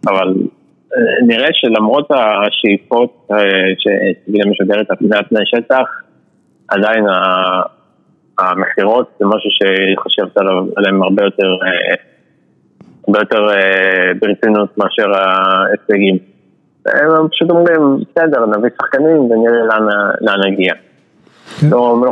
אבל 0.07 0.33
אה, 0.93 1.25
נראה 1.27 1.47
שלמרות 1.53 2.07
השאיפות 2.11 3.27
אה, 3.31 3.37
שסביליה 3.77 4.45
משדרת 4.45 4.91
על 4.91 4.97
פני 4.97 5.17
פני 5.29 5.39
שטח, 5.45 5.85
עדיין 6.67 7.05
המכירות 8.39 9.09
זה 9.19 9.25
משהו 9.25 9.49
עליו- 10.37 10.67
עליהם 10.75 11.03
הרבה 11.03 11.23
יותר, 11.23 11.57
אה, 11.63 11.95
הרבה 13.07 13.19
יותר 13.19 13.49
אה, 13.49 14.11
ברצינות 14.21 14.77
מאשר 14.77 15.11
ההישגים. 15.13 16.17
הם 16.85 17.27
פשוט 17.31 17.49
אומרים, 17.49 17.99
בסדר, 17.99 18.45
נביא 18.45 18.69
שחקנים 18.81 19.17
ונראה 19.17 19.65
לאן, 20.21 20.39
נגיע. 20.51 20.73
כן. 21.59 21.69
לא, 21.69 22.03
לא 22.05 22.11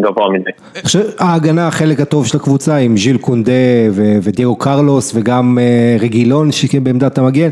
גבוה 0.00 0.26
חושב, 0.82 1.00
ההגנה 1.18 1.68
החלק 1.68 2.00
הטוב 2.00 2.26
של 2.26 2.36
הקבוצה 2.36 2.76
עם 2.76 2.96
ז'יל 2.96 3.18
קונדה 3.18 3.52
ו- 3.90 4.16
ודייגו 4.22 4.56
קרלוס 4.56 5.12
וגם 5.14 5.58
אה, 5.60 5.96
רגילון 6.00 6.52
שבעמדת 6.52 7.18
המגן, 7.18 7.48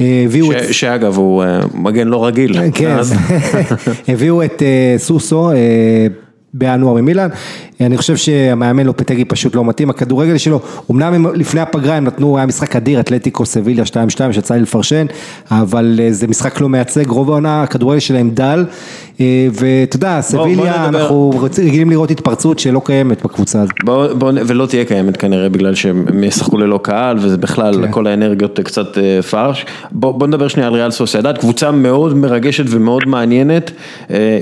אה, 0.00 0.22
הביאו 0.24 0.52
את... 0.52 0.56
שאגב 0.72 1.16
הוא 1.16 1.42
אה, 1.42 1.60
מגן 1.74 2.08
לא 2.08 2.26
רגיל. 2.26 2.52
כן, 2.74 2.96
הביאו 4.12 4.42
את 4.42 4.62
אה, 4.62 4.94
סוסו 4.98 5.50
אה, 5.50 6.06
בינואר 6.54 6.94
ממילאן, 6.94 7.28
אני 7.80 7.96
חושב 7.96 8.16
שהמאמן 8.16 8.86
לופטגי 8.86 9.24
פשוט 9.24 9.54
לא 9.54 9.64
מתאים, 9.64 9.90
הכדורגל 9.90 10.38
שלו, 10.38 10.60
אמנם 10.90 11.26
לפני 11.34 11.60
הפגרה 11.60 11.94
הם 11.94 12.04
נתנו, 12.04 12.36
היה 12.36 12.46
משחק 12.46 12.76
אדיר, 12.76 13.00
אתלטיקו 13.00 13.46
סביליה 13.46 13.84
2-2 13.84 13.96
שיצא 14.32 14.54
לי 14.54 14.60
לפרשן, 14.60 15.06
אבל 15.50 16.00
אה, 16.02 16.12
זה 16.12 16.26
משחק 16.26 16.60
לא 16.60 16.68
מייצג, 16.68 17.08
רוב 17.08 17.30
העונה 17.30 17.62
הכדורגל 17.62 17.98
שלהם 17.98 18.30
דל, 18.30 18.64
אה, 19.20 19.48
ואתה 19.52 19.96
יודע, 19.96 20.20
סביליה, 20.20 20.88
אנחנו 20.88 21.30
רגילים 21.58 21.90
לראות 21.90 22.10
התפרצות 22.10 22.58
שלא 22.58 22.80
קיימת 22.84 23.22
בקבוצה 23.22 23.62
הזאת. 23.62 23.74
בוא, 23.84 24.12
בוא, 24.12 24.32
ולא 24.46 24.66
תהיה 24.66 24.84
קיימת 24.84 25.16
כנראה 25.16 25.48
בגלל 25.48 25.74
שהם 25.74 26.24
ישחקו 26.24 26.58
ללא 26.58 26.80
קהל 26.82 27.16
וזה 27.20 27.36
בכלל 27.36 27.74
כן. 27.74 27.92
כל 27.92 28.06
האנרגיות 28.06 28.60
קצת 28.60 28.98
אה, 28.98 29.22
פרש. 29.22 29.66
בוא, 29.92 30.12
בוא 30.12 30.26
נדבר 30.26 30.48
שנייה 30.48 30.68
על 30.68 30.74
ריאל 30.74 30.90
סוסיידד, 30.90 31.38
קבוצה 31.38 31.70
מאוד 31.70 32.16
מרגשת 32.16 32.64
ומאוד 32.68 33.02
מעניינת, 33.06 33.70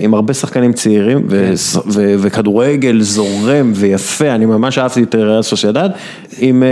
עם 0.00 0.14
הרבה 0.14 0.34
שחקנים 0.34 0.72
צעירים 0.72 1.28
כן. 1.28 1.52
ו, 1.96 2.14
וכדורגל 2.18 3.00
זורם 3.00 3.72
ויפה, 3.74 4.30
אני 4.30 4.46
ממש 4.46 4.78
אהבתי 4.78 5.02
את 5.02 5.14
ריאל 5.14 5.42
סוסיידד, 5.42 5.90
עם 6.38 6.62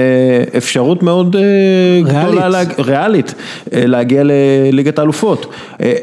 אפשרות 0.57 1.03
מאוד 1.03 1.37
ריאלית. 1.37 2.39
גדולה, 2.39 2.63
ריאלית, 2.79 3.35
להגיע 3.73 4.23
לליגת 4.25 4.99
האלופות. 4.99 5.47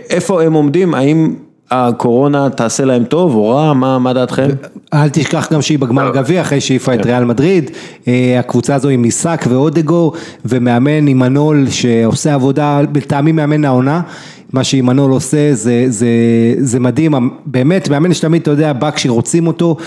איפה 0.10 0.44
הם 0.44 0.54
עומדים, 0.54 0.94
האם... 0.94 1.34
הקורונה 1.72 2.50
תעשה 2.50 2.86
להם 2.86 3.04
טוב? 3.04 3.36
או 3.36 3.50
רע, 3.50 3.74
מה, 3.74 4.00
מה 4.00 4.14
דעתכם? 4.14 4.48
אל 4.94 5.10
תשכח 5.10 5.54
גם 5.54 5.62
שהיא 5.62 5.80
בגמר 5.80 6.12
גביע 6.14 6.42
אחרי 6.42 6.62
שהעיפה 6.62 6.94
את 6.94 7.06
ריאל 7.06 7.26
מדריד, 7.26 7.72
אה, 8.08 8.40
הקבוצה 8.40 8.76
הזו 8.76 8.90
עם 8.90 9.02
מיסק 9.02 9.46
ואודגו 9.50 10.12
ומאמן 10.46 11.08
עם 11.08 11.20
מנול 11.20 11.70
שעושה 11.70 12.34
עבודה, 12.34 12.82
לטעמי 12.96 13.32
מאמן 13.32 13.66
העונה, 13.66 14.02
מה 14.54 14.64
שעמנול 14.64 15.12
עושה 15.12 15.54
זה, 15.54 15.86
זה, 15.88 16.08
זה 16.60 16.80
מדהים, 16.80 17.14
באמת 17.46 17.90
מאמן 17.90 18.14
שתמיד 18.14 18.42
אתה 18.42 18.52
יודע 18.52 18.74
בא 18.74 18.92
כשרוצים 18.92 19.48
אותו 19.48 19.78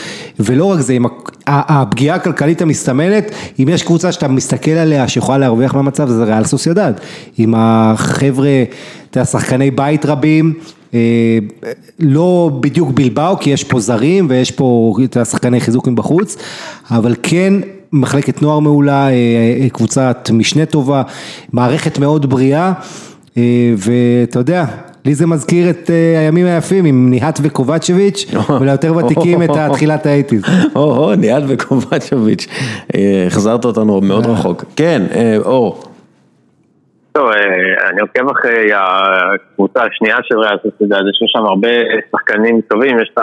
ולא 0.40 0.64
רק 0.64 0.80
זה, 0.80 0.92
עם 0.92 1.06
הפגיעה 1.46 2.16
הכלכלית 2.16 2.62
המסתמנת, 2.62 3.30
אם 3.58 3.68
יש 3.68 3.82
קבוצה 3.82 4.12
שאתה 4.12 4.28
מסתכל 4.28 4.70
עליה 4.70 5.08
שיכולה 5.08 5.38
להרוויח 5.38 5.74
מהמצב 5.74 6.08
זה 6.08 6.24
ריאל 6.24 6.44
סוסיידד, 6.44 6.92
עם 7.38 7.54
החבר'ה, 7.56 8.64
אתה 9.10 9.18
יודע, 9.18 9.24
שחקני 9.24 9.70
בית 9.70 10.06
רבים 10.06 10.54
אה, 10.94 11.38
לא 11.98 12.50
בדיוק 12.60 12.90
בלבאו 12.90 13.38
כי 13.38 13.50
יש 13.50 13.64
פה 13.64 13.80
זרים 13.80 14.26
ויש 14.30 14.50
פה 14.50 14.94
שחקני 15.24 15.60
חיזוק 15.60 15.88
מבחוץ, 15.88 16.36
אבל 16.90 17.14
כן 17.22 17.54
מחלקת 17.92 18.42
נוער 18.42 18.58
מעולה, 18.58 19.06
אה, 19.06 19.12
אה, 19.60 19.68
קבוצת 19.68 20.30
משנה 20.32 20.66
טובה, 20.66 21.02
מערכת 21.52 21.98
מאוד 21.98 22.30
בריאה 22.30 22.72
ואתה 23.76 24.38
יודע, 24.38 24.64
לי 25.04 25.14
זה 25.14 25.26
מזכיר 25.26 25.70
את 25.70 25.90
הימים 26.18 26.46
היפים 26.46 26.84
עם 26.84 27.10
ניהט 27.10 27.38
וקובצ'ביץ' 27.42 28.26
וליותר 28.60 28.96
ותיקים 28.96 29.42
את 29.42 29.50
תחילת 29.72 30.06
האייטיז. 30.06 30.42
או, 30.76 31.14
ניהט 31.14 31.42
וקובצ'ביץ', 31.48 32.46
החזרת 33.26 33.64
אותנו 33.64 34.00
מאוד 34.00 34.26
רחוק. 34.26 34.64
כן, 34.76 35.02
אור. 35.44 35.82
טוב, 37.16 37.26
אה, 37.28 37.90
אני 37.90 38.00
עוקב 38.00 38.30
אחרי 38.30 38.70
הקבוצה 38.74 39.82
השנייה 39.82 40.16
של 40.22 40.38
ריאל 40.38 40.56
סוסידד, 40.62 41.00
יש 41.10 41.18
שם 41.26 41.44
הרבה 41.44 41.68
שחקנים 42.10 42.60
טובים, 42.60 42.98
יש 42.98 43.10
את 43.14 43.18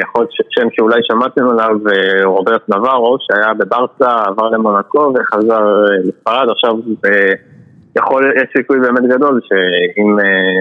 יכול 0.00 0.20
להיות 0.22 0.30
שם 0.50 0.68
שאולי 0.72 1.00
שמעתם 1.02 1.48
עליו, 1.48 1.76
אה, 1.92 2.24
רוברט 2.24 2.68
נברו, 2.68 3.16
שהיה 3.20 3.54
בברסה, 3.54 4.16
עבר 4.26 4.48
למונקו 4.48 5.12
וחזר 5.14 5.62
אה, 5.62 5.98
לספרד, 6.04 6.48
עכשיו 6.50 6.72
יכול, 7.96 8.32
יש 8.36 8.48
סיכוי 8.56 8.80
באמת 8.80 9.02
גדול 9.02 9.40
שאם 9.44 10.16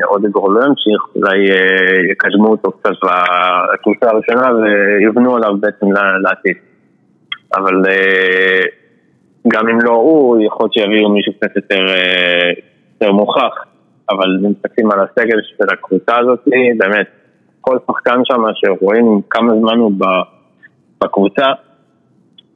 אודגור 0.09 0.51
לא 0.51 0.65
ימשיך, 0.65 1.15
אולי 1.15 1.37
יקדמו 2.11 2.47
אותו 2.47 2.71
קצת 2.71 2.91
לקבוצה 3.73 4.09
הראשונה 4.09 4.55
ויבנו 4.55 5.35
עליו 5.35 5.57
בעצם 5.57 5.85
לעתיד. 6.23 6.57
אבל 7.55 7.81
גם 9.47 9.69
אם 9.69 9.77
לא 9.83 9.91
הוא, 9.91 10.43
יכול 10.45 10.63
להיות 10.63 10.73
שיביאו 10.73 11.09
מישהו 11.09 11.33
קצת 11.33 11.55
יותר, 11.55 11.87
אה, 11.87 12.51
יותר 12.93 13.13
מוכח, 13.13 13.65
אבל 14.09 14.37
אם 14.45 14.51
מסתכלים 14.51 14.91
על 14.91 14.99
הסגל 14.99 15.37
של 15.43 15.73
הקבוצה 15.73 16.19
הזאת, 16.19 16.39
באמת, 16.77 17.07
כל 17.61 17.77
שחקן 17.87 18.21
שם 18.23 18.43
שרואים 18.55 19.21
כמה 19.29 19.53
זמן 19.59 19.77
הוא 19.77 19.91
בקבוצה, 21.03 21.45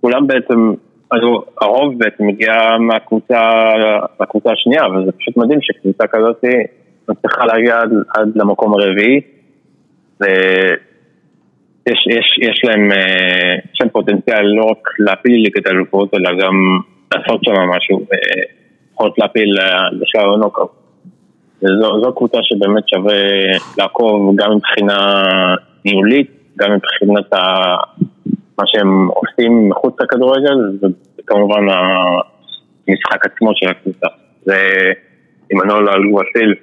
כולם 0.02 0.28
בעצם, 0.28 0.74
הרוב 1.62 1.98
בעצם 1.98 2.28
מגיע 2.28 2.54
מהקבוצה, 2.80 3.40
מהקבוצה 4.20 4.52
השנייה, 4.52 4.84
וזה 4.88 5.12
פשוט 5.12 5.38
מדהים 5.38 5.60
שקבוצה 5.62 6.08
כזאת 6.08 6.44
מצליחה 7.10 7.46
להגיע 7.46 7.78
עד, 7.78 7.92
עד 8.16 8.32
למקום 8.36 8.74
הרביעי. 8.74 9.22
יש, 11.88 12.08
יש, 12.08 12.40
יש 12.42 12.62
להם, 12.64 12.92
אה, 12.92 13.56
יש 13.74 13.82
להם 13.82 13.90
פוטנציאל 13.90 14.46
לא 14.46 14.66
רק 14.66 14.88
להפיל 15.00 15.42
ליגת 15.42 15.68
האלופות, 15.68 16.14
אלא 16.14 16.32
גם 16.42 16.54
לעשות 17.14 17.44
שם 17.44 17.54
משהו, 17.54 18.06
לפחות 18.92 19.20
להפיל 19.20 19.58
לשלב 19.92 20.34
הנוקאוט. 20.34 20.70
זו, 21.62 22.02
זו 22.04 22.14
קבוצה 22.16 22.38
שבאמת 22.42 22.90
שווה 22.90 23.22
לעקוב 23.78 24.36
גם 24.36 24.56
מבחינה 24.56 25.24
ניהולית, 25.86 26.32
גם 26.58 26.72
מבחינת 26.74 27.34
ה, 27.34 27.76
מה 28.60 28.64
שהם 28.68 29.08
עושים 29.08 29.70
מחוץ 29.70 29.96
לכדורגל, 30.02 30.58
וכמובן 31.20 31.62
המשחק 31.70 33.26
עצמו 33.26 33.52
של 33.56 33.70
הקבוצה. 33.70 34.08
זה 34.46 34.56
עמנואל 35.52 35.90
אלגואסיל. 35.90 36.56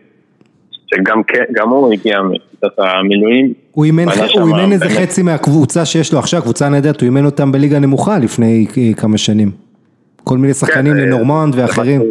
שגם 0.87 1.23
כן, 1.23 1.45
הוא 1.69 1.93
הגיע 1.93 2.23
מקבוצת 2.23 2.79
המילואים. 2.79 3.53
הוא 3.71 3.85
אימן 3.85 4.73
איזה 4.73 4.89
חצי 4.89 5.23
מהקבוצה 5.23 5.85
שיש 5.85 6.13
לו 6.13 6.19
עכשיו, 6.19 6.43
קבוצה 6.43 6.69
נהדרת, 6.69 7.01
הוא 7.01 7.07
אימן 7.07 7.25
אותם 7.25 7.53
בליגה 7.53 7.79
נמוכה 7.79 8.19
לפני 8.19 8.67
כמה 8.97 9.19
שנים. 9.19 9.51
כל 10.25 10.39
מיני 10.39 10.55
שחקנים 10.55 10.93
כן, 10.93 10.99
לנורמנד 10.99 11.55
ואחרים. 11.57 12.03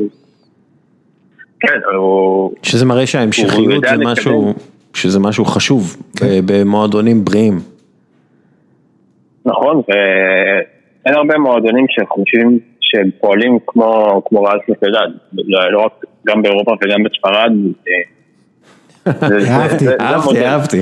כן, 1.60 1.80
הוא... 1.96 2.54
שזה 2.64 2.86
מראה 2.86 3.08
שההמשכיות 3.08 3.84
זה 3.90 3.98
משהו, 4.06 4.54
שזה 4.94 5.20
משהו 5.20 5.46
חשוב 5.46 5.98
כן. 6.18 6.26
במועדונים 6.46 7.26
בריאים. 7.26 7.60
נכון, 9.46 9.82
ואין 9.88 11.16
הרבה 11.16 11.38
מועדונים 11.38 11.86
שחושבים 11.90 12.60
שהם 12.82 13.10
פועלים 13.22 13.58
כמו, 13.68 14.22
כמו 14.26 14.44
ריאל 14.44 14.60
ספדד, 14.68 15.10
לא, 15.34 15.72
לא 15.72 15.82
רק, 15.82 16.06
גם 16.28 16.42
באירופה 16.42 16.72
וגם 16.72 17.04
בספרד, 17.04 17.52
אהבתי, 19.08 19.86
אהבתי, 20.02 20.46
אהבתי, 20.46 20.82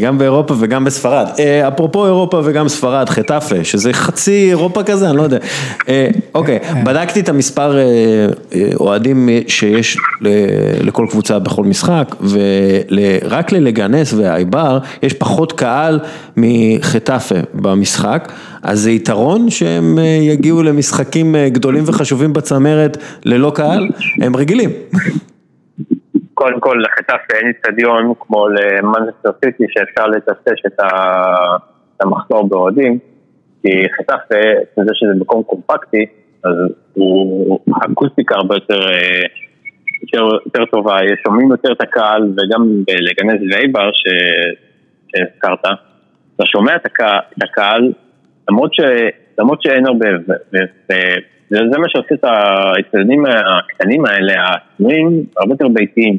גם 0.00 0.18
באירופה 0.18 0.54
וגם 0.58 0.84
בספרד. 0.84 1.26
אה, 1.38 1.68
אפרופו 1.68 2.06
אירופה 2.06 2.40
וגם 2.44 2.68
ספרד, 2.68 3.08
חטאפה, 3.08 3.64
שזה 3.64 3.92
חצי 3.92 4.46
אירופה 4.48 4.82
כזה, 4.82 5.08
אני 5.10 5.16
לא 5.16 5.22
יודע. 5.22 5.38
אה, 5.88 6.08
אוקיי, 6.34 6.58
בדקתי 6.84 7.20
את 7.20 7.28
המספר 7.28 7.78
אה, 7.78 7.84
אוהדים 8.80 9.28
שיש 9.46 9.98
לכל 10.80 11.06
קבוצה 11.10 11.38
בכל 11.38 11.64
משחק, 11.64 12.16
ורק 12.20 13.52
ללגנס 13.52 14.12
והאייבר 14.12 14.78
יש 15.02 15.12
פחות 15.12 15.52
קהל 15.52 16.00
מחטאפה 16.36 17.34
במשחק, 17.54 18.32
אז 18.62 18.80
זה 18.80 18.90
יתרון 18.90 19.50
שהם 19.50 19.98
יגיעו 20.20 20.62
למשחקים 20.62 21.36
גדולים 21.48 21.84
וחשובים 21.86 22.32
בצמרת 22.32 22.96
ללא 23.24 23.52
קהל, 23.54 23.88
הם 24.20 24.36
רגילים. 24.36 24.70
קודם 26.34 26.60
כל 26.60 26.78
לחטף 26.84 27.20
אין 27.34 27.46
איצטדיון 27.48 28.12
כמו 28.20 28.48
למנצ'סטר 28.48 29.30
סיטי 29.44 29.64
שאפשר 29.68 30.06
לטשטש 30.06 30.66
את 30.66 30.80
המחסור 32.00 32.48
באוהדים 32.48 32.98
כי 33.62 33.86
חטף 33.98 34.20
זה 34.76 34.90
שזה 34.94 35.14
מקום 35.20 35.42
קומפקטי 35.42 36.06
אז 36.44 36.52
הוא 36.94 37.60
אקוסטיקה 37.92 38.34
הרבה 38.34 38.54
יותר, 38.54 38.80
יותר, 40.02 40.36
יותר 40.46 40.64
טובה, 40.64 40.96
שומעים 41.26 41.50
יותר 41.50 41.72
את 41.72 41.80
הקהל 41.80 42.22
וגם 42.22 42.84
בלגנז 42.86 43.40
ואייבר 43.52 43.90
שהזכרת 43.92 45.60
אתה 46.36 46.46
שומע 46.46 46.76
את 46.76 46.86
הקהל 47.42 47.92
למרות, 48.50 48.74
ש, 48.74 48.80
למרות 49.38 49.62
שאין 49.62 49.86
הרבה 49.86 50.06
וזה 51.50 51.78
מה 51.78 51.88
שעושה 51.88 52.14
את 52.14 52.24
האצטדיונים 52.24 53.24
הקטנים 53.26 54.06
האלה, 54.06 54.34
הצנועים, 54.48 55.24
הרבה 55.36 55.52
יותר 55.52 55.68
ביתיים. 55.68 56.18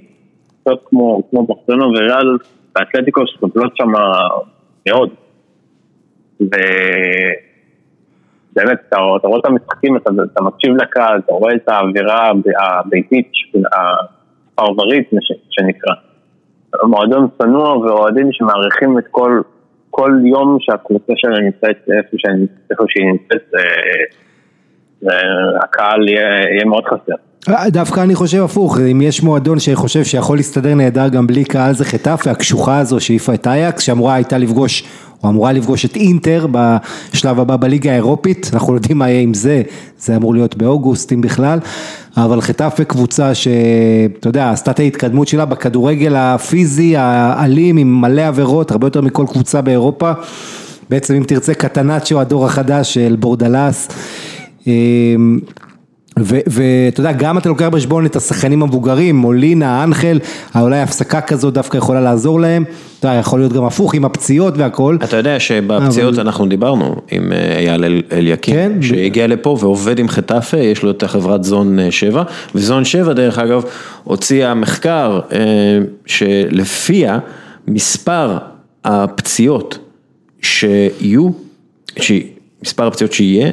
קצת 0.62 0.80
כמו, 0.86 1.24
כמו 1.30 1.46
ברצלונה 1.48 1.88
וריאל 1.88 2.38
ואתלטיקו 2.76 3.22
שסובלות 3.28 3.78
שם 3.78 3.88
מאוד. 4.88 5.10
ובאמת, 6.40 6.60
אתה, 8.90 8.98
אתה 9.20 9.28
רואה 9.28 9.40
את 9.40 9.46
המשחקים, 9.46 9.98
אתה, 9.98 10.10
אתה 10.34 10.44
מקשיב 10.44 10.76
לקהל, 10.76 11.20
אתה 11.20 11.34
רואה 11.34 11.56
את 11.56 11.70
האווירה 11.70 12.32
הביתית, 12.58 13.32
הפרברית 14.54 15.10
שנקרא. 15.50 15.94
מועדון 16.84 17.28
צנוע 17.38 17.78
ואוהדים 17.78 18.30
שמעריכים 18.32 19.00
את 19.00 19.04
כל, 19.12 19.42
כל 19.90 20.12
יום 20.24 20.58
שהקבוצה 20.60 21.14
שלהם 21.16 21.44
נמצאת 21.44 21.90
איפה 22.70 22.84
שהיא 22.88 23.06
נמצאת, 23.06 23.52
והקהל 25.06 26.10
יהיה, 26.10 26.66
מאוד 26.66 26.84
חסר. 26.86 27.14
דווקא 27.68 28.00
אני 28.00 28.16
חושב 28.16 28.44
הפוך, 28.44 28.80
אם 28.92 29.02
יש 29.02 29.24
מועדון 29.24 29.60
שחושב 29.60 30.04
שיכול 30.04 30.38
להסתדר 30.38 30.76
נהדר 30.76 31.08
גם 31.08 31.28
בלי 31.28 31.44
קהל 31.44 31.74
זה 31.74 31.86
חטאפה, 31.86 32.32
הקשוחה 32.32 32.80
הזו 32.80 33.00
שהעיפה 33.00 33.34
את 33.34 33.48
אייקס, 33.48 33.84
שאמורה 33.84 34.14
הייתה 34.14 34.38
לפגוש 34.38 34.84
או 35.24 35.30
אמורה 35.30 35.52
לפגוש 35.52 35.86
את 35.86 35.96
אינטר 35.96 36.48
בשלב 36.52 37.40
הבא 37.40 37.56
בליגה 37.56 37.92
האירופית, 37.92 38.52
אנחנו 38.54 38.74
לא 38.74 38.78
יודעים 38.78 38.98
מה 38.98 39.10
יהיה 39.10 39.22
עם 39.22 39.34
זה, 39.34 39.62
זה 40.00 40.16
אמור 40.16 40.34
להיות 40.34 40.56
באוגוסט 40.58 41.14
אם 41.14 41.22
בכלל, 41.22 41.60
אבל 42.18 42.42
חטאפה 42.42 42.84
קבוצה 42.84 43.36
שאתה 43.36 44.28
יודע, 44.28 44.52
עשתה 44.52 44.72
את 44.72 44.80
ההתקדמות 44.80 45.28
שלה 45.28 45.46
בכדורגל 45.46 46.16
הפיזי, 46.16 46.98
האלים, 46.98 47.78
עם 47.78 48.02
מלא 48.02 48.22
עבירות, 48.22 48.72
הרבה 48.72 48.88
יותר 48.88 49.02
מכל 49.02 49.26
קבוצה 49.28 49.62
באירופה, 49.62 50.12
בעצם 50.90 51.16
אם 51.16 51.24
תרצה 51.24 51.54
קטנצ'ו 51.54 52.22
הדור 52.22 52.46
החדש 52.46 52.94
של 52.94 53.16
בורדלס. 53.20 53.88
אמ, 54.68 55.40
ואתה 56.18 57.00
יודע, 57.00 57.12
גם 57.12 57.38
אתה 57.38 57.50
לוקח 57.50 57.68
בחשבון 57.68 58.06
את 58.06 58.16
השחקנים 58.16 58.64
המבוגרים, 58.64 59.16
מולינה, 59.16 59.84
אנחל, 59.84 60.20
אולי 60.56 60.80
הפסקה 60.82 61.22
כזאת 61.22 61.54
דווקא 61.54 61.78
יכולה 61.78 62.02
לעזור 62.02 62.40
להם, 62.40 62.64
אתה 63.00 63.08
יודע, 63.08 63.20
יכול 63.20 63.40
להיות 63.40 63.54
גם 63.54 63.64
הפוך 63.66 63.94
עם 63.94 64.06
הפציעות 64.06 64.54
והכל. 64.58 64.98
אתה 65.04 65.18
יודע 65.18 65.40
שבפציעות 65.40 66.14
אבל... 66.14 66.22
אנחנו 66.22 66.46
דיברנו 66.46 66.96
עם 67.12 67.32
אה, 67.32 67.58
אייל 67.58 68.02
אליקים, 68.12 68.56
כן? 68.56 68.82
שהגיע 68.82 69.28
לפה 69.28 69.58
ועובד 69.60 70.00
עם 70.00 70.08
חטאפה, 70.08 70.58
יש 70.58 70.84
לו 70.84 70.92
את 70.92 71.04
החברת 71.04 71.44
זון 71.44 71.78
7, 71.92 72.20
אה, 72.20 72.26
וזון 72.56 72.86
7 72.86 73.14
דרך 73.14 73.40
אגב 73.40 73.64
הוציאה 74.04 74.54
מחקר 74.54 75.20
אה, 75.32 75.40
שלפיה 76.06 77.20
מספר 77.68 78.38
הפציעות 78.86 79.78
שיהיו, 80.42 81.30
מספר 82.64 82.88
הפציעות 82.88 83.14
שיהיה, 83.14 83.52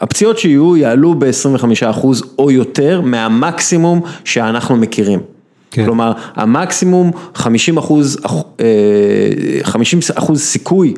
הפציעות 0.00 0.38
שיהיו 0.38 0.76
יעלו 0.76 1.14
ב-25% 1.18 2.06
או 2.38 2.50
יותר 2.50 3.00
מהמקסימום 3.00 4.00
שאנחנו 4.24 4.76
מכירים. 4.76 5.20
כן. 5.70 5.84
כלומר, 5.84 6.12
המקסימום 6.34 7.10
50 7.34 7.76
אחוז, 7.76 8.18
50 9.62 9.98
אה, 9.98 10.18
אחוז 10.18 10.40
סיכוי 10.40 10.94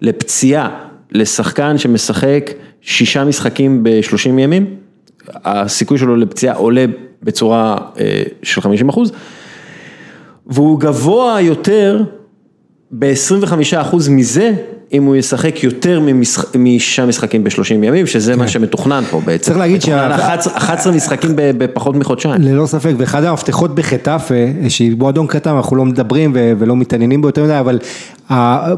לפציעה 0.00 0.68
לשחקן 1.12 1.78
שמשחק 1.78 2.50
שישה 2.80 3.24
משחקים 3.24 3.82
ב-30 3.82 4.28
ימים, 4.28 4.76
הסיכוי 5.34 5.98
שלו 5.98 6.16
לפציעה 6.16 6.54
עולה 6.54 6.84
בצורה 7.22 7.76
אה, 8.00 8.22
של 8.42 8.60
50 8.60 8.88
אחוז, 8.88 9.12
והוא 10.46 10.80
גבוה 10.80 11.40
יותר 11.40 12.02
ב-25 12.90 13.52
אחוז 13.76 14.08
מזה 14.08 14.52
אם 14.92 15.04
הוא 15.04 15.16
ישחק 15.16 15.64
יותר 15.64 16.00
משישה 16.58 17.06
משחקים 17.06 17.44
בשלושים 17.44 17.84
ימים, 17.84 18.06
שזה 18.06 18.36
מה 18.36 18.44
כן. 18.44 18.50
שמתוכנן 18.50 19.04
פה 19.10 19.20
בעצם. 19.24 19.44
צריך 19.44 19.58
להגיד 19.58 19.82
שה... 19.82 20.16
11 20.56 20.92
משחקים 20.92 21.30
בפחות 21.36 21.96
מחודשיים. 21.96 22.42
ללא 22.42 22.66
ספק, 22.66 22.92
ואחד 22.96 23.24
המפתחות 23.24 23.74
בחטאפה, 23.74 24.34
שהיא 24.68 24.96
מועדון 24.98 25.26
קטן, 25.26 25.50
אנחנו 25.50 25.76
לא 25.76 25.84
מדברים 25.84 26.32
ולא 26.34 26.76
מתעניינים 26.76 27.22
בו 27.22 27.28
יותר 27.28 27.44
מדי, 27.44 27.58
אבל 27.58 27.78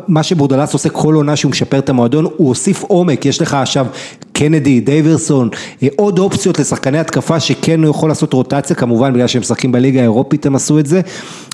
מה 0.08 0.22
שבורדלס 0.22 0.72
עושה 0.72 0.88
כל 0.88 1.14
עונה 1.14 1.36
שהוא 1.36 1.50
משפר 1.50 1.78
את 1.78 1.88
המועדון, 1.88 2.24
הוא 2.24 2.48
הוסיף 2.48 2.82
עומק, 2.82 3.26
יש 3.26 3.42
לך 3.42 3.54
עכשיו 3.54 3.86
קנדי, 4.32 4.80
דייברסון, 4.80 5.48
אה, 5.82 5.88
עוד 5.96 6.18
אופציות 6.18 6.58
לשחקני 6.58 6.98
התקפה 6.98 7.40
שכן 7.40 7.82
הוא 7.82 7.90
יכול 7.90 8.10
לעשות 8.10 8.32
רוטציה, 8.32 8.76
כמובן 8.76 9.12
בגלל 9.12 9.26
שהם 9.26 9.40
משחקים 9.40 9.72
בליגה 9.72 10.00
האירופית 10.00 10.46
הם 10.46 10.54
עשו 10.54 10.78
את 10.78 10.86
זה, 10.86 11.00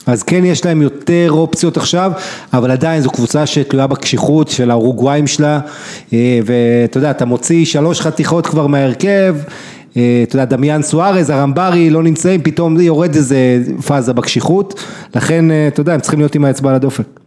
אז 0.06 0.22
כן 0.22 0.44
יש 0.44 0.64
להם 0.64 0.82
יותר 0.82 1.28
אופציות 1.30 1.76
עכשיו, 1.76 2.12
אבל 2.52 2.70
עדיין 2.70 3.02
זו 3.02 3.10
קבוצה 3.10 3.46
שתלויה 3.46 3.86
בקשיחות 3.86 4.48
של 4.48 4.70
האורוגוואים 4.70 5.26
שלה, 5.26 5.60
אה, 6.12 6.40
ואתה 6.44 6.98
יודע, 6.98 7.10
אתה 7.10 7.24
מוציא 7.24 7.64
שלוש 7.64 8.00
חתיכות 8.00 8.46
כבר 8.46 8.66
מההרכב, 8.66 9.36
אה, 9.96 10.20
אתה 10.22 10.36
יודע, 10.36 10.44
דמיאן 10.44 10.82
סוארז, 10.82 11.30
הרמברי 11.30 11.90
לא 11.90 12.02
נמצאים, 12.02 12.42
פתאום 12.42 12.80
יורד 12.80 13.14
איזה 13.14 13.62
פאזה 13.86 14.12
בקשיחות, 14.12 14.84
לכן, 15.14 15.44
אתה 15.68 15.80
יודע, 15.80 15.94
הם 15.94 16.00
צריכים 16.00 16.20
להיות 16.20 16.34
עם 16.34 16.44
האצבע 16.44 16.70
על 16.70 16.76
הדופק. 16.76 17.19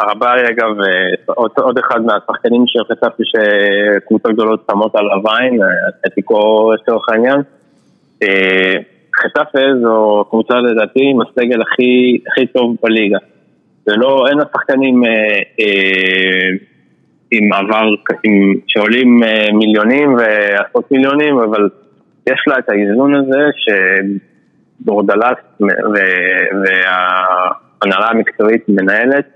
הרבאי 0.00 0.48
אגב, 0.48 0.70
עוד, 1.26 1.50
עוד 1.56 1.78
אחד 1.78 2.00
מהשחקנים 2.00 2.64
שחשבתי 2.66 3.22
שקבוצות 3.26 4.32
גדולות 4.32 4.64
שמות 4.70 4.96
על 4.96 5.10
הוויין, 5.10 5.58
אתיקו 6.06 6.72
לצורך 6.72 7.08
העניין. 7.08 7.40
חטאפה 9.22 9.58
זו 9.82 10.24
קבוצה 10.30 10.54
לדעתי 10.54 11.00
עם 11.02 11.20
הסגל 11.20 11.62
הכי, 11.62 12.18
הכי 12.26 12.46
טוב 12.46 12.76
בליגה. 12.82 13.18
ולא, 13.86 14.24
אין 14.28 14.38
השחקנים 14.40 15.04
אה, 15.04 15.10
אה, 15.60 16.48
עם 17.30 17.52
עבר, 17.52 17.88
עם, 18.24 18.54
שעולים 18.66 19.22
אה, 19.22 19.48
מיליונים 19.52 20.14
ועשרות 20.14 20.90
מיליונים, 20.90 21.38
אבל 21.38 21.68
יש 22.26 22.40
לה 22.46 22.58
את 22.58 22.68
האיזון 22.68 23.14
הזה 23.14 23.40
שבורדלס 24.82 25.38
וההנהלה 26.64 28.08
המקצועית 28.10 28.68
מנהלת. 28.68 29.35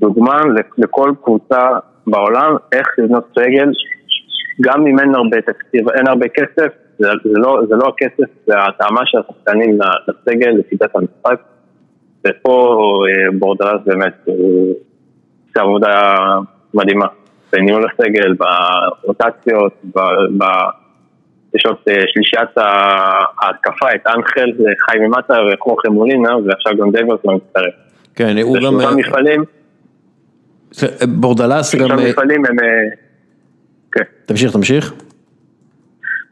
דוגמה 0.00 0.42
לכל 0.78 1.12
קבוצה 1.24 1.68
בעולם, 2.06 2.56
איך 2.72 2.86
לבנות 2.98 3.24
סגל, 3.38 3.70
גם 4.60 4.86
אם 4.86 4.98
אין 4.98 5.14
הרבה 5.14 5.40
תקציב, 5.40 5.88
אין 5.88 6.08
הרבה 6.08 6.28
כסף, 6.28 6.72
זה, 6.98 7.08
זה, 7.24 7.38
לא, 7.38 7.60
זה 7.68 7.74
לא 7.74 7.88
הכסף, 7.88 8.30
זה 8.46 8.58
ההתאמה 8.58 9.00
של 9.04 9.18
השחקנים 9.18 9.78
לסגל, 10.08 10.50
לשיטת 10.50 10.96
המשחק, 10.96 11.40
ופה 12.26 12.78
אה, 13.08 13.38
בורדרס 13.38 13.80
באמת 13.86 14.14
עושה 14.26 15.60
עבודה 15.60 16.14
מדהימה, 16.74 17.06
בניהול 17.52 17.86
הסגל, 17.90 18.34
ברוטציות, 19.02 19.72
ב... 19.94 20.00
ב 20.38 20.44
יש 21.54 21.66
עוד 21.66 21.76
אה, 21.88 21.94
שלישיית 22.06 22.50
ההתקפה, 23.42 23.86
את 23.94 24.06
אנחל, 24.06 24.52
חי 24.86 24.98
ממטה 24.98 25.34
וחוכם 25.52 25.92
מולינה, 25.92 26.36
ועכשיו 26.38 26.72
גם 26.76 26.90
דייברסון 26.90 27.34
מצטרף. 27.34 27.74
כן, 28.14 28.36
הוא 28.42 28.56
גם... 28.56 28.78
זה 28.80 28.96
מפעלים. 28.96 29.44
בורדלס 31.08 31.74
גם... 31.74 31.88
שלושה 31.88 32.10
מפעלים 32.10 32.42
הם... 32.48 32.58
אה, 32.60 32.66
כן. 33.92 34.04
תמשיך, 34.26 34.52
תמשיך. 34.52 34.92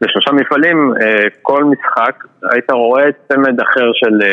בשלושה 0.01 0.31
מפעלים, 0.31 0.93
אה, 1.01 1.27
כל 1.41 1.63
משחק, 1.63 2.23
היית 2.51 2.71
רואה 2.71 3.03
צמד 3.27 3.59
אחר 3.59 3.91
של, 3.93 4.21
אה, 4.21 4.27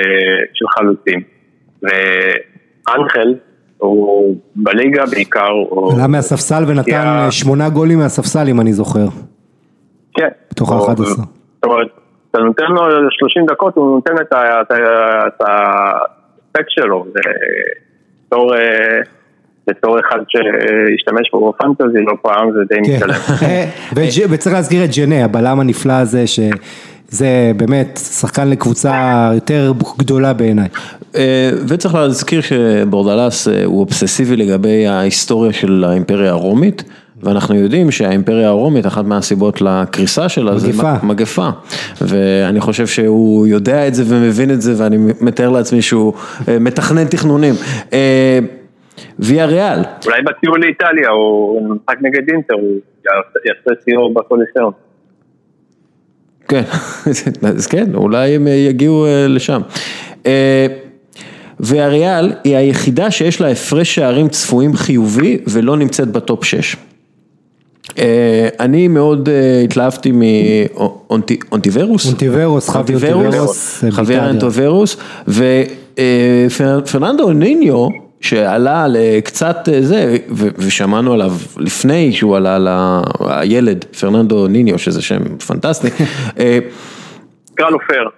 של 0.55 0.65
חלוצים. 0.69 1.23
ואנחל, 1.83 3.35
הוא 3.79 4.37
בליגה 4.57 5.07
בעיקר, 5.07 5.49
הוא... 5.49 5.93
עלה 5.93 6.07
מהספסל 6.07 6.65
ונתן 6.67 7.27
שמונה 7.31 7.69
גולים 7.69 7.99
מהספסל 7.99 8.49
אם 8.49 8.61
אני 8.61 8.73
זוכר. 8.73 9.07
כן. 10.15 10.29
בתוך 10.51 10.73
ה-11. 10.73 10.97
זאת 10.97 11.65
אומרת, 11.65 11.87
אתה 12.31 12.39
נותן 12.39 12.65
לו 12.69 12.83
30 13.11 13.47
דקות, 13.47 13.77
הוא 13.77 13.95
נותן 13.95 14.13
את 14.23 15.41
הספק 15.41 16.65
שלו. 16.69 17.07
בתור... 18.27 18.55
בתור 19.71 20.01
אחד 20.01 20.19
שהשתמש 20.29 21.31
בו 21.33 21.53
בפנטזי 21.53 21.99
לא 22.07 22.15
פעם 22.23 22.51
זה 22.53 22.59
די 22.69 22.75
כן. 22.85 22.95
מתקלם. 22.95 24.29
וצריך 24.31 24.55
להזכיר 24.55 24.85
את 24.85 24.91
ג'נה, 24.97 25.25
הבלם 25.25 25.61
הנפלא 25.61 25.93
הזה 25.93 26.27
שזה 26.27 27.53
באמת 27.57 28.01
שחקן 28.03 28.49
לקבוצה 28.49 29.31
יותר 29.35 29.73
גדולה 29.99 30.33
בעיניי. 30.33 30.69
אה, 31.17 31.51
וצריך 31.69 31.95
להזכיר 31.95 32.41
שבורדלס 32.41 33.49
אה, 33.49 33.65
הוא 33.65 33.81
אובססיבי 33.81 34.37
לגבי 34.37 34.87
ההיסטוריה 34.87 35.53
של 35.53 35.85
האימפריה 35.89 36.31
הרומית. 36.31 36.85
ואנחנו 37.23 37.55
יודעים 37.55 37.91
שהאימפריה 37.91 38.49
הרומית, 38.49 38.87
אחת 38.87 39.05
מהסיבות 39.05 39.61
לקריסה 39.61 40.29
שלה 40.29 40.53
מגפה. 40.53 40.67
זה 41.01 41.07
מגפה. 41.07 41.49
ואני 42.01 42.61
חושב 42.61 42.87
שהוא 42.87 43.47
יודע 43.47 43.89
את 43.89 43.95
זה 43.95 44.05
ומבין 44.07 44.51
את 44.51 44.63
זה, 44.63 44.75
ואני 44.77 44.97
מתאר 45.21 45.49
לעצמי 45.49 45.83
שהוא 45.83 46.13
אה, 46.49 46.59
מתכנן 46.59 47.05
תכנונים. 47.05 47.55
ויה 49.19 49.47
ריאל. 49.47 49.79
אולי 50.07 50.23
בטיול 50.23 50.61
לאיטליה, 50.61 51.11
הוא 51.11 51.75
משחק 51.75 51.97
נגד 52.01 52.31
אינטר, 52.31 52.55
הוא 52.55 52.81
יעשה 53.45 53.83
סיור 53.85 54.15
בקולוסיאום. 54.15 54.73
כן, 56.51 56.63
אז 57.57 57.67
כן, 57.67 57.95
אולי 57.95 58.35
הם 58.35 58.47
יגיעו 58.47 59.07
אה, 59.07 59.27
לשם. 59.29 59.61
אה, 60.27 60.67
ויה 61.61 61.91
ריאל 61.91 62.33
היא 62.45 62.57
היחידה 62.57 63.11
שיש 63.11 63.41
לה 63.41 63.49
הפרש 63.49 63.95
שערים 63.95 64.29
צפויים 64.29 64.77
חיובי 64.77 65.39
ולא 65.47 65.77
נמצאת 65.77 66.09
בטופ 66.09 66.45
6. 66.45 66.77
אה, 67.99 68.49
אני 68.61 68.89
מאוד 68.89 69.29
התלהבתי 69.65 70.13
מאונטיברוס, 70.13 72.07
אונטיברוס, 72.07 72.71
חוויה 73.91 74.29
אונטיברוס, 74.29 74.97
ופרננדו 76.49 77.33
ניניו 77.33 77.89
שעלה 78.21 78.87
לקצת 78.89 79.69
אה, 79.73 79.83
זה, 79.83 80.17
ושמענו 80.59 81.13
עליו 81.13 81.33
לפני 81.57 82.13
שהוא 82.13 82.37
עלה 82.37 82.59
לילד, 83.21 83.85
פרננדו 84.01 84.49
ניניו, 84.49 84.79
שזה 84.79 85.03
שם 85.03 85.39
פנטסטי. 85.47 85.89
אה, 86.41 86.59
קרא 87.55 87.71
לו 87.71 87.79
פר. 87.89 88.09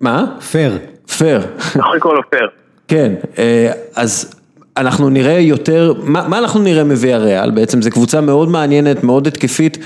מה? 0.00 0.24
פר. 0.52 0.72
פר. 1.18 1.40
יכול 1.76 1.96
לקרוא 1.96 2.14
לו 2.14 2.22
פר. 2.30 2.46
כן, 2.88 3.12
אה, 3.38 3.72
אז 3.96 4.40
אנחנו 4.76 5.10
נראה 5.10 5.38
יותר, 5.38 5.92
מה, 6.02 6.28
מה 6.28 6.38
אנחנו 6.38 6.60
נראה 6.62 6.84
מוויה 6.84 7.18
ריאל? 7.18 7.50
בעצם 7.50 7.82
זו 7.82 7.90
קבוצה 7.90 8.20
מאוד 8.20 8.48
מעניינת, 8.48 9.04
מאוד 9.04 9.26
התקפית, 9.26 9.78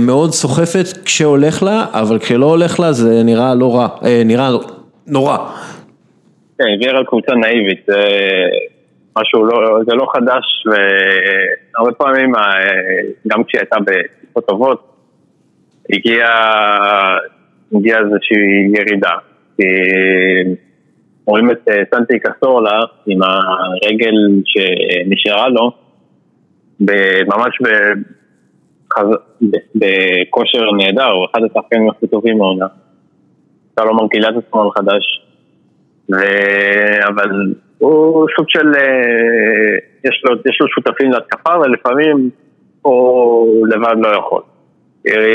מאוד 0.00 0.32
סוחפת 0.32 0.86
כשהולך 1.04 1.62
לה, 1.62 1.86
אבל 1.92 2.18
כשלא 2.18 2.46
הולך 2.46 2.80
לה 2.80 2.92
זה 2.92 3.22
נראה 3.22 3.54
לא 3.54 3.76
רע, 3.76 3.88
נראה 4.24 4.50
נורא. 5.06 5.38
כן, 6.58 6.64
ויארל 6.80 7.04
קבוצה 7.04 7.34
נאיבית, 7.34 7.86
משהו 9.18 9.44
לא, 9.44 9.78
זה 9.86 9.94
לא 9.94 10.06
חדש, 10.14 10.64
והרבה 10.66 11.92
פעמים, 11.92 12.34
אה, 12.36 12.42
גם 13.28 13.44
כשהיא 13.44 13.60
הייתה 13.60 13.76
בתקופות 13.80 14.46
טובות, 14.46 14.94
הגיעה 15.92 17.18
הגיע 17.72 17.98
איזושהי 17.98 18.70
ירידה. 18.74 19.14
רואים 21.26 21.50
את 21.50 21.68
אה, 21.68 21.82
סנטי 21.94 22.18
קסורלה 22.18 22.80
עם 23.06 23.18
הרגל 23.22 24.14
שנשארה 24.44 25.48
לו, 25.48 25.72
ממש 27.26 27.58
בכושר 29.74 30.72
נהדר, 30.78 31.10
הוא 31.10 31.26
אחד 31.30 31.40
השחקנים 31.44 31.90
הכי 31.90 32.06
טובים 32.06 32.38
מהעונה. 32.38 32.66
אפשר 33.74 33.84
לומר 33.84 34.08
קהילת 34.08 34.34
השמאל 34.46 34.70
חדש. 34.70 35.27
ו... 36.12 36.16
אבל 37.08 37.30
הוא 37.78 38.26
סוג 38.36 38.46
של, 38.48 38.72
אה, 38.76 39.76
יש 40.04 40.22
לו, 40.24 40.36
יש 40.46 40.58
לו 40.60 40.68
שותפים 40.68 41.12
להתקפה 41.12 41.58
ולפעמים 41.58 42.30
הוא 42.82 43.68
לבד 43.68 43.96
לא 44.02 44.08
יכול. 44.08 44.42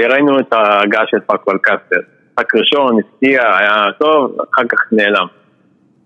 ראינו 0.09 0.39
את 0.39 0.53
ההגעה 0.53 1.03
של 1.07 1.19
פאקו 1.19 1.51
אלקסטר. 1.51 1.99
משחק 2.33 2.55
ראשון, 2.55 2.99
הפתיע, 2.99 3.57
היה 3.57 3.85
טוב, 3.99 4.37
אחר 4.53 4.63
כך 4.69 4.79
נעלם. 4.91 5.25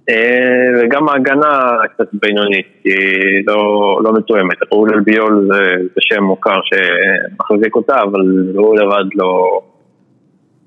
אה, 0.09 0.79
וגם 0.79 1.09
ההגנה 1.09 1.77
קצת 1.93 2.07
בינונית, 2.13 2.67
היא 2.83 3.43
לא, 3.47 3.99
לא 4.03 4.13
מתואמת. 4.13 4.57
ראול 4.71 4.89
אלביול 4.93 5.47
זה, 5.51 5.59
זה 5.79 5.99
שם 5.99 6.23
מוכר 6.23 6.59
שמחזיק 6.63 7.75
אותה, 7.75 8.01
אבל 8.01 8.53
הוא 8.55 8.79
לבד 8.79 9.05
לא... 9.15 9.61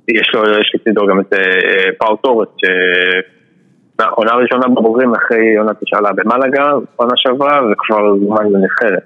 יש 0.09 0.31
לו, 0.35 0.43
יש 0.61 0.73
לצידו 0.75 1.07
גם 1.07 1.21
את 1.21 1.33
אה, 1.33 1.93
פאו 1.99 2.17
טורס, 2.17 2.49
עונה 4.05 4.33
ראשונה 4.33 4.69
בבוגרים 4.69 5.13
אחרי 5.15 5.57
עונת 5.57 5.77
השאלה 5.83 6.13
במלאגה, 6.13 6.73
עונה 6.97 7.13
שעברה, 7.17 7.61
וכבר 7.73 8.17
זומן 8.19 8.53
לנבחרת. 8.53 9.03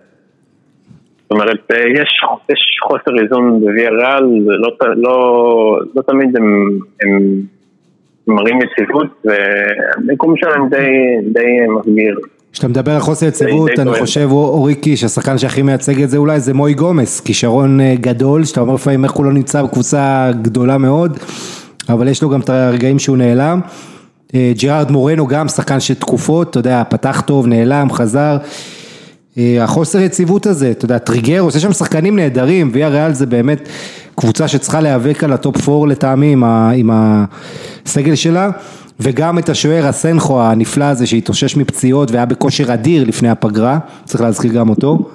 זאת 1.22 1.30
אומרת, 1.30 1.70
אה, 1.70 1.78
יש, 1.78 2.08
יש 2.50 2.78
חוסר 2.82 3.22
איזון 3.22 3.60
בוויה 3.60 3.90
ריאל, 3.90 4.24
לא, 4.46 4.68
לא, 4.96 5.78
לא 5.94 6.02
תמיד 6.02 6.36
הם, 6.36 6.78
הם 7.02 7.40
מראים 8.26 8.58
יציבות, 8.62 9.24
והמיקום 9.24 10.34
שלהם 10.36 10.68
די, 10.68 10.86
די 11.32 11.66
מסביר. 11.78 12.18
כשאתה 12.52 12.68
מדבר 12.68 12.92
על 12.92 13.00
חוסר 13.00 13.26
יציבות, 13.26 13.70
אני 13.78 13.94
חושב 13.94 14.28
אורי 14.30 14.74
קיש, 14.74 15.04
השחקן 15.04 15.38
שהכי 15.38 15.62
מייצג 15.62 16.02
את 16.02 16.10
זה 16.10 16.16
אולי 16.16 16.40
זה 16.40 16.54
מוי 16.54 16.74
גומס, 16.74 17.20
כישרון 17.20 17.80
אה, 17.80 17.94
גדול, 18.00 18.44
שאתה 18.44 18.60
אומר 18.60 18.74
לפעמים 18.74 19.04
איך 19.04 19.12
הוא 19.12 19.24
לא 19.24 19.32
נמצא 19.32 19.62
בקבוצה 19.62 20.30
גדולה 20.42 20.78
מאוד, 20.78 21.18
אבל 21.88 22.08
יש 22.08 22.22
לו 22.22 22.30
גם 22.30 22.40
את 22.40 22.48
הרגעים 22.48 22.98
שהוא 22.98 23.16
נעלם. 23.16 23.60
אה, 24.34 24.52
ג'רארד 24.58 24.90
מורנו 24.90 25.26
גם 25.26 25.48
שחקן 25.48 25.80
של 25.80 25.94
תקופות, 25.94 26.50
אתה 26.50 26.58
יודע, 26.58 26.82
פתח 26.88 27.22
טוב, 27.26 27.46
נעלם, 27.46 27.92
חזר. 27.92 28.36
אה, 29.38 29.64
החוסר 29.64 30.00
יציבות 30.00 30.46
הזה, 30.46 30.70
אתה 30.70 30.84
יודע, 30.84 30.98
טריגרוס, 30.98 31.40
עושה 31.40 31.60
שם 31.60 31.72
שחקנים 31.72 32.16
נהדרים, 32.16 32.70
ויה 32.72 32.88
ריאל 32.88 33.12
זה 33.12 33.26
באמת 33.26 33.68
קבוצה 34.14 34.48
שצריכה 34.48 34.80
להיאבק 34.80 35.24
על 35.24 35.32
הטופ 35.32 35.68
4 35.68 35.86
לטעמי 35.86 36.32
עם, 36.32 36.44
עם 36.44 36.90
הסגל 36.92 38.14
שלה, 38.14 38.50
וגם 39.00 39.38
את 39.38 39.48
השוער 39.48 39.86
אסנחו 39.86 40.42
הנפלא 40.42 40.84
הזה 40.84 41.06
שהתאושש 41.06 41.56
מפציעות 41.56 42.10
והיה 42.10 42.26
בכושר 42.26 42.74
אדיר 42.74 43.04
לפני 43.04 43.28
הפגרה, 43.28 43.78
צריך 44.04 44.20
להזכיר 44.20 44.52
גם 44.52 44.68
אותו, 44.68 45.08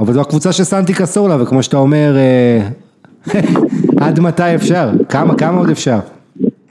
אבל 0.00 0.12
זו 0.12 0.20
הקבוצה 0.20 0.52
של 0.52 0.64
סנטי 0.64 0.94
קסורלה, 0.94 1.42
וכמו 1.42 1.62
שאתה 1.62 1.76
אומר, 1.76 2.16
אה, 2.16 2.68
עד 4.06 4.20
מתי 4.20 4.54
אפשר? 4.54 4.90
כמה, 5.08 5.34
כמה 5.34 5.58
עוד 5.58 5.70
אפשר? 5.70 5.98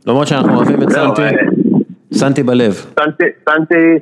למרות 0.08 0.28
שאנחנו 0.28 0.56
אוהבים 0.56 0.84
את 0.84 0.90
סנטי, 0.90 1.22
סנטי 2.14 2.44
בלב. 2.44 2.72
סנטי, 2.74 4.00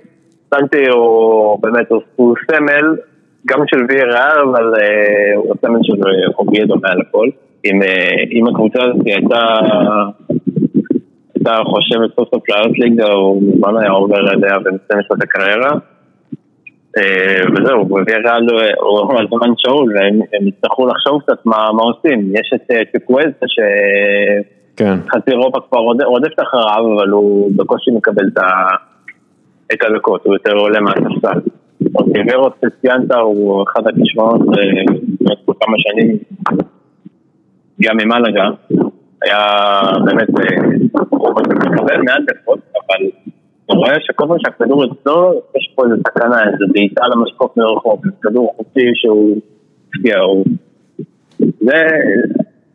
סנטי 0.54 0.90
הוא 0.90 1.60
באמת, 1.62 1.88
הוא 2.16 2.36
סמל, 2.52 2.96
גם 3.48 3.60
של 3.68 3.86
ריאל, 3.90 4.40
אבל 4.44 4.74
אה, 4.82 5.36
הוא 5.36 5.56
הסמל 5.56 5.80
של 5.84 5.94
אוביידו 6.40 6.76
מעל 6.82 7.02
הכל. 7.02 7.30
אם 8.32 8.48
הקבוצה 8.48 8.84
הזאת 8.84 9.06
הייתה, 9.06 9.46
הייתה 11.36 11.62
חושבת 11.66 12.16
סוף 12.16 12.30
סוף 12.36 12.50
לעלות 12.50 12.80
ליגה, 12.80 13.12
הוא 13.12 13.44
מזמן 13.44 13.78
היה 13.78 13.92
עובר 13.92 14.20
אליה 14.20 14.56
ומסיים 14.58 15.00
את 15.00 15.24
הקריירה. 15.24 15.72
אה, 16.98 17.42
וזהו, 17.52 17.96
ריאל 18.08 18.48
הוא 18.82 19.14
על 19.20 19.28
זמן 19.28 19.54
שאול, 19.58 19.94
והם 19.96 20.48
יצטרכו 20.48 20.88
לחשוב 20.88 21.22
קצת 21.22 21.46
מה 21.46 21.84
עושים. 21.84 22.34
יש 22.36 22.54
את 22.56 22.92
טיקווז 22.92 23.26
אה, 23.44 23.48
ש... 23.48 23.60
כן. 24.82 25.00
חצי 25.10 25.32
אירופה 25.32 25.60
כבר 25.70 25.80
רודפת 26.06 26.40
אחריו, 26.40 26.94
אבל 26.96 27.10
הוא 27.10 27.52
בקושי 27.56 27.92
מקבל 27.92 28.28
את 29.74 29.84
הדקות, 29.84 30.26
הוא 30.26 30.34
יותר 30.34 30.54
עולה 30.54 30.80
מהספסל. 30.80 31.40
אוטיברו 31.96 32.50
ספציאנטה 32.58 33.18
הוא 33.18 33.64
אחד 33.64 33.88
הכישרונות 33.88 34.42
באמת 34.46 35.50
אה, 35.50 35.54
כמה 35.62 35.78
שנים, 35.78 36.18
גם 37.82 37.98
ממלגה, 37.98 38.44
היה 39.24 39.38
באמת, 40.06 40.30
אה, 40.30 40.58
הוא 41.10 41.30
מקבל 41.74 42.02
מעט 42.02 42.22
דקות, 42.28 42.60
אבל 42.74 43.06
הוא 43.66 43.78
רואה 43.78 43.94
שכל 44.00 44.28
פעם 44.28 44.38
שהכדור 44.40 44.86
אצלו, 44.86 45.42
יש 45.58 45.74
פה 45.76 45.84
איזה 45.86 45.96
סכנה, 46.08 46.44
איזה 46.44 46.66
בעיטה 46.74 47.04
למשקוף 47.08 47.58
מרחוק, 47.58 48.06
כדור 48.22 48.54
חופשי 48.58 48.92
שהוא 48.96 49.38
הפתיע, 49.96 50.18
זה... 51.40 51.82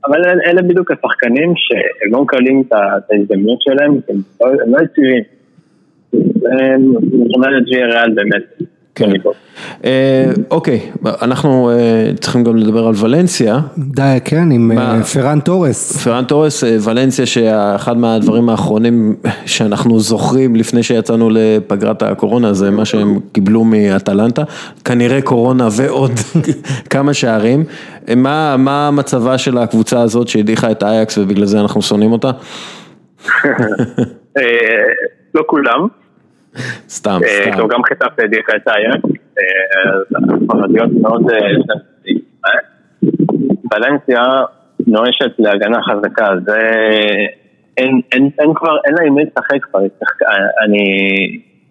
אבל 0.06 0.20
אלה 0.46 0.62
בדיוק 0.62 0.90
השחקנים 0.90 1.52
שהם 1.56 2.12
לא 2.12 2.22
מקבלים 2.22 2.62
את 2.66 2.72
ההזדמנות 3.10 3.62
שלהם, 3.62 4.00
הם 4.08 4.72
לא 4.72 4.78
יציבים. 4.82 5.22
זאת 6.12 7.34
אומרת, 7.34 7.64
ג'י 7.64 7.82
ריאל 7.82 8.14
באמת. 8.14 8.75
כן. 8.96 9.10
אה, 9.84 10.24
אוקיי, 10.50 10.80
אנחנו 11.22 11.70
אה, 11.70 12.10
צריכים 12.20 12.44
גם 12.44 12.56
לדבר 12.56 12.86
על 12.86 12.94
ולנסיה. 12.96 13.60
די, 13.78 14.18
כן, 14.24 14.50
עם 14.50 14.72
אה, 14.78 15.04
פרן 15.04 15.40
תורס. 15.40 16.04
פרן 16.04 16.24
תורס, 16.24 16.64
ולנסיה 16.84 17.26
שאחד 17.26 17.96
מהדברים 17.96 18.48
האחרונים 18.48 19.16
שאנחנו 19.46 20.00
זוכרים 20.00 20.56
לפני 20.56 20.82
שיצאנו 20.82 21.30
לפגרת 21.30 22.02
הקורונה 22.02 22.52
זה 22.52 22.70
מה 22.70 22.84
שהם 22.84 23.20
קיבלו 23.32 23.64
מאטלנטה, 23.64 24.42
כנראה 24.84 25.22
קורונה 25.22 25.68
ועוד 25.76 26.12
כמה 26.90 27.14
שערים. 27.14 27.64
מה 28.16 28.90
מצבה 28.92 29.38
של 29.38 29.58
הקבוצה 29.58 30.00
הזאת 30.00 30.28
שהדיחה 30.28 30.70
את 30.70 30.82
אייקס 30.82 31.18
ובגלל 31.18 31.46
זה 31.46 31.60
אנחנו 31.60 31.82
שונאים 31.82 32.12
אותה? 32.12 32.30
לא 35.34 35.42
כולם. 35.46 36.05
סתם, 36.88 37.18
אה, 37.24 37.52
סתם. 37.52 37.68
גם 37.68 37.80
חטף 37.84 38.24
הדיחה 38.24 38.52
את 38.56 38.68
אייקס, 38.68 39.20
ספרדיות 40.42 40.90
מאוד 41.02 41.30
אה, 41.30 42.50
ולנסיה 43.74 44.22
נואשת 44.86 45.30
להגנה 45.38 45.78
חזקה, 45.82 46.28
זה... 46.46 46.60
אין, 47.76 48.00
אין, 48.12 48.30
אין 48.38 48.54
כבר, 48.54 48.76
אין 48.84 48.94
לה 48.94 49.04
עם 49.06 49.14
מי 49.14 49.22
לשחק 49.24 49.64
כבר, 49.64 49.80
אני 50.64 50.84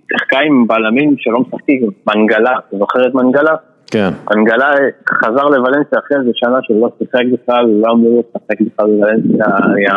שיחקה 0.08 0.40
עם 0.40 0.68
בלמים 0.68 1.16
שלא 1.18 1.40
משחקים, 1.40 1.90
מנגלה, 2.08 2.52
אתה 2.52 2.78
זוכר 2.78 3.08
את 3.08 3.14
מנגלה? 3.14 3.56
כן. 3.92 4.10
מנגלה 4.36 4.72
חזר 5.10 5.44
לוולנסיה 5.44 6.00
אחרי 6.00 6.18
איזה 6.18 6.32
שנה 6.34 6.58
שהוא 6.64 6.82
לא 6.82 6.90
שיחק 6.98 7.24
בכלל, 7.34 7.66
לא 7.66 7.92
אמור 7.92 8.24
לשחק 8.30 8.62
בכלל 8.62 8.86
בוולנסיה, 8.86 9.46
היה... 9.76 9.96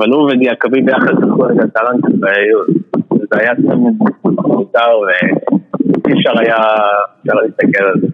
אבל 0.00 0.10
הוא 0.10 0.30
ודיאקבי 0.30 0.82
ביחד 0.82 1.12
לקחו 1.22 1.46
את 1.46 1.50
הטלנט 1.50 2.04
וזה 3.12 3.36
היה 3.40 3.54
צמד 3.54 3.92
מותר 4.26 4.98
ואי 5.06 6.12
אפשר 6.18 6.38
היה 6.38 6.56
להסתכל 7.24 7.84
על 7.84 8.00
זה. 8.00 8.06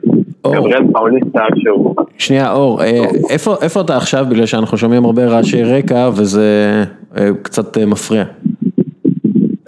גבריאל 0.55 0.83
פאוליסטה 0.93 1.43
שהוא... 1.57 1.95
שנייה 2.19 2.53
אור, 2.53 2.83
אה, 2.83 3.05
איפה 3.63 3.81
אתה 3.81 3.97
עכשיו 3.97 4.27
בגלל 4.31 4.47
שאנחנו 4.47 4.79
שומעים 4.79 5.05
הרבה 5.05 5.27
רעשי 5.27 5.63
רקע 5.63 6.11
וזה 6.17 6.85
אה, 7.17 7.31
קצת 7.43 7.79
אה, 7.79 7.87
מפריע. 7.87 8.25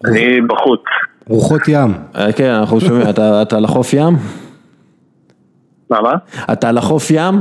אני 0.04 0.40
בחוץ. 0.40 0.80
רוחות 1.28 1.60
ים. 1.68 1.90
כן, 2.36 2.50
אנחנו 2.50 2.80
שומעים, 2.80 3.08
אתה 3.42 3.56
על 3.56 3.64
החוף 3.64 3.92
ים? 3.92 4.14
מה, 5.90 6.00
מה? 6.00 6.12
אתה 6.52 6.68
על 6.68 6.78
החוף 6.78 7.10
ים? 7.10 7.34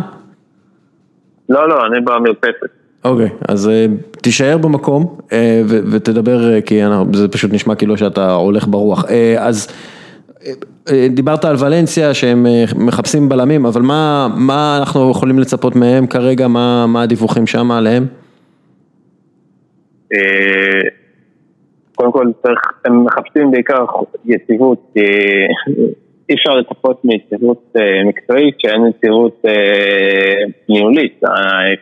לא, 1.50 1.70
לא, 1.70 1.86
אני 1.86 2.00
במרפסת. 2.00 2.72
אוקיי, 3.06 3.30
אז 3.48 3.72
תישאר 4.28 4.58
במקום 4.58 5.18
אה, 5.32 5.62
ותדבר, 5.68 6.54
אה, 6.54 6.62
כי 6.62 6.82
זה 7.14 7.28
פשוט 7.28 7.54
נשמע 7.54 7.76
כאילו 7.76 7.98
שאתה 7.98 8.34
הולך 8.34 8.68
ברוח. 8.68 9.06
אז 9.38 9.68
דיברת 11.10 11.46
על 11.46 11.56
ולנסיה 11.60 12.14
שהם 12.14 12.46
מחפשים 12.76 13.30
בלמים, 13.30 13.66
אבל 13.66 13.82
מה, 13.82 14.28
מה 14.38 14.78
אנחנו 14.80 15.12
יכולים 15.12 15.40
לצפות 15.40 15.76
מהם 15.76 16.08
כרגע, 16.08 16.48
מה, 16.48 16.86
מה 16.88 17.02
הדיווחים 17.02 17.48
שם 17.48 17.72
עליהם? 17.72 18.06
קודם 21.96 22.12
כל 22.12 22.26
הם 22.86 23.06
מחפשים 23.06 23.52
בעיקר 23.52 23.86
יציבות, 24.26 24.92
כי 24.94 25.00
אי 26.30 26.36
אפשר 26.36 26.56
לצפות 26.56 27.06
מיציבות 27.06 27.64
אה, 27.78 28.04
מקצועית 28.04 28.56
שאין 28.60 28.88
יציבות 28.88 29.42
אה, 29.48 30.44
ניהולית. 30.70 31.22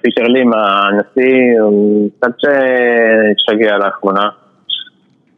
פישר 0.02 0.24
לים, 0.24 0.52
הנשיא, 0.54 1.62
הוא 1.62 2.10
קצת 2.18 2.32
שגע 3.38 3.78
לאחרונה. 3.78 4.30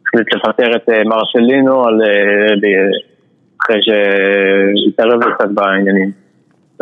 החליט 0.06 0.34
לפטר 0.34 0.76
את 0.76 0.88
אה, 0.88 1.04
מרשלינו 1.04 1.84
אה, 1.84 1.90
אחרי 3.62 3.80
שהתערב 3.82 5.20
קצת 5.34 5.48
בעניינים. 5.50 6.12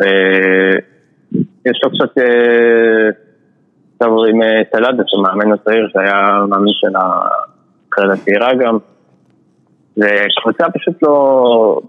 אה, 0.02 0.78
יש 1.66 1.80
לו 1.82 1.90
קצת 1.90 2.18
אה, 2.18 3.08
עכשיו 3.92 4.24
עם 4.24 4.42
אה, 4.42 4.62
סלאדה, 4.72 5.02
שמאמן 5.06 5.52
הצעיר 5.52 5.88
שהיה 5.92 6.44
מאמן 6.48 6.72
של 6.72 6.96
הנבחרת 6.96 8.18
הצעירה 8.18 8.54
גם. 8.54 8.78
וקבוצה 9.96 10.70
פשוט 10.74 11.02
לא 11.02 11.80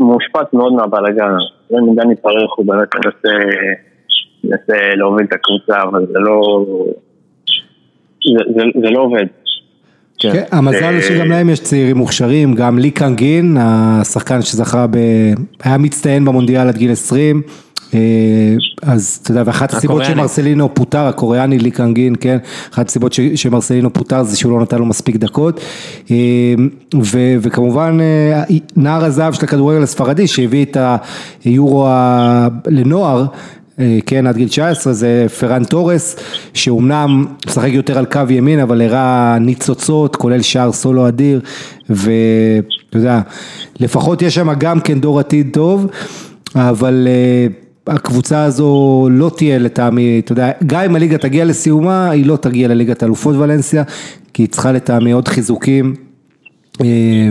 מושפעת 0.00 0.52
מאוד 0.54 0.72
מהבלאגן. 0.72 1.32
דני 1.72 1.94
דני 1.96 2.16
פרח 2.16 2.50
הוא 2.56 2.66
באמת 2.66 2.88
מנסה, 4.44 4.94
להוביל 4.96 5.26
את 5.26 5.32
הקבוצה, 5.32 5.82
אבל 5.82 6.06
זה 6.12 6.18
לא... 6.18 6.64
זה, 8.24 8.44
זה, 8.54 8.62
זה 8.82 8.90
לא 8.90 9.00
עובד. 9.00 9.26
כן. 10.18 10.32
כן, 10.32 10.44
המזל 10.52 10.94
אה, 10.94 11.02
שגם 11.02 11.28
להם 11.28 11.50
יש 11.50 11.60
צעירים 11.60 11.96
מוכשרים, 11.96 12.54
גם 12.54 12.78
לי 12.78 12.90
קנגין, 12.90 13.56
השחקן 13.60 14.42
שזכה 14.42 14.86
ב... 14.86 14.96
היה 15.64 15.78
מצטיין 15.78 16.24
במונדיאל 16.24 16.68
עד 16.68 16.76
גיל 16.76 16.92
20. 16.92 17.42
אה, 17.94 18.00
אז 18.82 19.18
אתה 19.22 19.30
יודע, 19.30 19.42
ואחת 19.46 19.74
הסיבות. 19.74 20.04
שמרסלינו 20.04 20.74
פוטר, 20.74 21.06
הקוריאני 21.06 21.58
לי 21.58 21.70
קנגין, 21.70 22.14
כן, 22.20 22.38
אחת 22.72 22.88
הסיבות 22.88 23.14
שמרסלינו 23.34 23.92
פוטר 23.92 24.22
זה 24.22 24.36
שהוא 24.36 24.52
לא 24.52 24.60
נתן 24.60 24.78
לו 24.78 24.86
מספיק 24.86 25.16
דקות. 25.16 25.60
אה, 26.10 26.16
ו- 27.02 27.36
וכמובן 27.40 27.98
אה, 28.00 28.42
נער 28.76 29.04
הזהב 29.04 29.32
של 29.32 29.44
הכדורגל 29.44 29.82
הספרדי 29.82 30.26
שהביא 30.26 30.64
את 30.64 30.76
היורו 31.44 31.88
לנוער. 32.66 33.26
כן, 34.06 34.26
עד 34.26 34.36
גיל 34.36 34.48
19 34.48 34.92
זה 34.92 35.26
פרן 35.40 35.64
תורס, 35.64 36.16
שאומנם 36.54 37.26
משחק 37.46 37.70
יותר 37.72 37.98
על 37.98 38.06
קו 38.06 38.20
ימין, 38.30 38.60
אבל 38.60 38.82
הראה 38.82 39.38
ניצוצות, 39.40 40.16
כולל 40.16 40.42
שער 40.42 40.72
סולו 40.72 41.08
אדיר, 41.08 41.40
ואתה 41.90 42.96
יודע, 42.98 43.20
לפחות 43.80 44.22
יש 44.22 44.34
שם 44.34 44.54
גם 44.58 44.80
כן 44.80 45.00
דור 45.00 45.20
עתיד 45.20 45.48
טוב, 45.52 45.86
אבל 46.54 47.08
הקבוצה 47.88 48.44
הזו 48.44 49.08
לא 49.10 49.30
תהיה 49.36 49.58
לטעמי, 49.58 50.20
אתה 50.24 50.32
יודע, 50.32 50.50
גם 50.66 50.80
אם 50.80 50.96
הליגה 50.96 51.18
תגיע 51.18 51.44
לסיומה, 51.44 52.10
היא 52.10 52.26
לא 52.26 52.36
תגיע 52.36 52.68
לליגת 52.68 53.02
אלופות 53.02 53.36
ולנסיה, 53.36 53.82
כי 54.34 54.42
היא 54.42 54.48
צריכה 54.48 54.72
לטעמי 54.72 55.12
עוד 55.12 55.28
חיזוקים, 55.28 55.94
אה, 56.80 57.28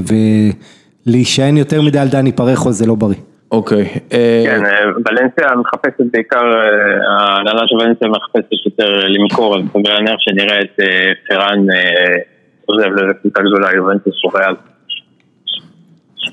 ולהישען 1.07 1.57
יותר 1.57 1.81
מדי 1.81 1.99
על 1.99 2.07
דני 2.07 2.31
פרחו 2.31 2.71
זה 2.71 2.85
לא 2.85 2.95
בריא. 2.95 3.17
אוקיי. 3.51 3.85
אה, 4.13 4.43
כן, 4.45 4.65
אה, 4.65 4.71
ולנסיה 5.05 5.55
מחפשת 5.55 6.11
בעיקר, 6.13 6.43
ההנהלה 7.19 7.61
של 7.67 7.75
ולנסיה 7.75 8.07
מחפשת 8.07 8.65
יותר 8.65 9.07
למכור, 9.07 9.57
אז 9.57 9.63
סביר 9.71 9.93
להניח 9.93 10.15
שנראה 10.19 10.61
את 10.61 10.79
פרן 11.29 11.65
עוזב 12.65 12.89
לאיזה 12.89 13.13
קבוצה 13.21 13.41
גדולה, 13.41 13.75
יובנטוס 13.75 14.15
או 14.23 14.29
ריאל. 14.29 14.55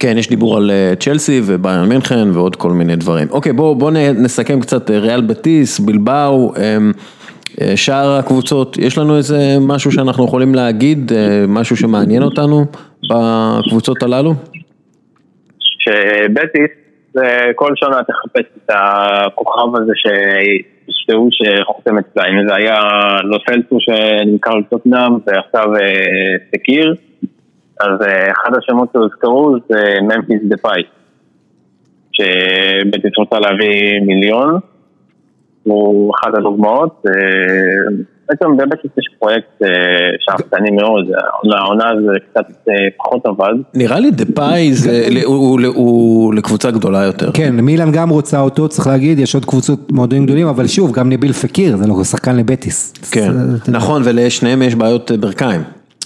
כן, 0.01 0.19
יש 0.19 0.29
דיבור 0.29 0.57
על 0.57 0.71
אה, 0.71 0.93
צ'לסי 1.01 1.41
וביירן 1.47 1.89
מינכן 1.89 2.31
ועוד 2.33 2.57
כל 2.57 2.71
מיני 2.71 2.97
דברים. 2.97 3.29
אוקיי, 3.31 3.53
בואו 3.53 3.75
בוא 3.75 3.91
נסכם 4.15 4.61
קצת 4.61 4.91
אה, 4.91 4.99
ריאל 4.99 5.21
בטיס, 5.21 5.81
בלבאו, 5.81 6.53
אמ, 6.57 6.93
אה, 7.61 7.77
שאר 7.77 8.17
הקבוצות, 8.19 8.79
יש 8.79 8.99
לנו 8.99 9.17
איזה 9.17 9.37
משהו 9.61 9.93
שאנחנו 9.93 10.25
יכולים 10.25 10.55
להגיד, 10.55 11.13
אה, 11.13 11.45
משהו 11.49 11.77
שמעניין 11.77 12.23
אותנו 12.23 12.65
בקבוצות 13.11 14.03
הללו? 14.03 14.35
שבטיס, 15.59 16.71
כל 17.55 17.73
שנה 17.77 18.03
תחפש 18.03 18.47
את 18.57 18.71
הכוכב 18.71 19.77
הזה 19.77 19.93
שישתהו 19.95 21.29
שחותם 21.31 21.99
אצלה, 21.99 22.25
אם 22.29 22.49
זה 22.49 22.55
היה 22.55 22.81
לא 23.25 23.39
פלטו 23.47 23.77
שנמכר 23.81 24.55
לטוטנאם 24.55 25.13
ועכשיו 25.27 25.75
אה, 25.75 26.37
סקיר, 26.55 26.95
אז 27.81 28.07
אה, 28.07 28.33
אחד 28.33 28.51
השמות 28.59 28.89
שהוזכרו 28.93 29.57
זה 29.69 29.81
ממפיס 30.03 30.41
דה 30.49 30.57
פאי, 30.57 30.83
שבטיס 32.13 33.13
רוצה 33.19 33.39
להביא 33.39 34.01
מיליון, 34.07 34.59
הוא 35.63 36.13
אחת 36.15 36.35
הדוגמאות, 36.39 37.03
אה, 37.07 37.13
בעצם 38.29 38.57
בבטיס 38.57 38.91
יש 38.99 39.07
פרויקט 39.19 39.63
אה, 39.63 39.69
שאפתני 40.21 40.71
מאוד, 40.71 41.05
העונה- 41.17 41.57
העונה 41.63 42.01
זה 42.07 42.13
קצת 42.31 42.47
פחות 42.99 43.27
עבד. 43.27 43.55
נראה 43.75 44.01
לי 44.01 44.11
דה 44.11 44.25
פאי 44.35 44.73
זה, 44.73 45.07
הוא- 45.25 46.35
לקבוצה 46.35 46.71
גדולה 46.71 47.03
יותר. 47.05 47.31
כן, 47.33 47.55
מילאן 47.61 47.93
גם 47.93 48.09
רוצה 48.11 48.41
אותו, 48.41 48.69
צריך 48.69 48.87
להגיד, 48.87 49.19
יש 49.19 49.35
עוד 49.35 49.45
קבוצות 49.45 49.93
מועדונים 49.93 50.25
גדולים, 50.25 50.47
אבל 50.47 50.67
שוב, 50.67 50.93
גם 50.93 51.09
נביל 51.11 51.33
פקיר, 51.33 51.77
זה 51.77 51.87
לא 51.87 52.05
שחקן 52.05 52.37
לבטיס. 52.37 52.93
כן. 53.13 53.31
נכון, 53.69 54.03
ולשניהם 54.05 54.63
יש 54.63 54.75
בעיות 54.75 55.11
ברכיים. 55.21 55.61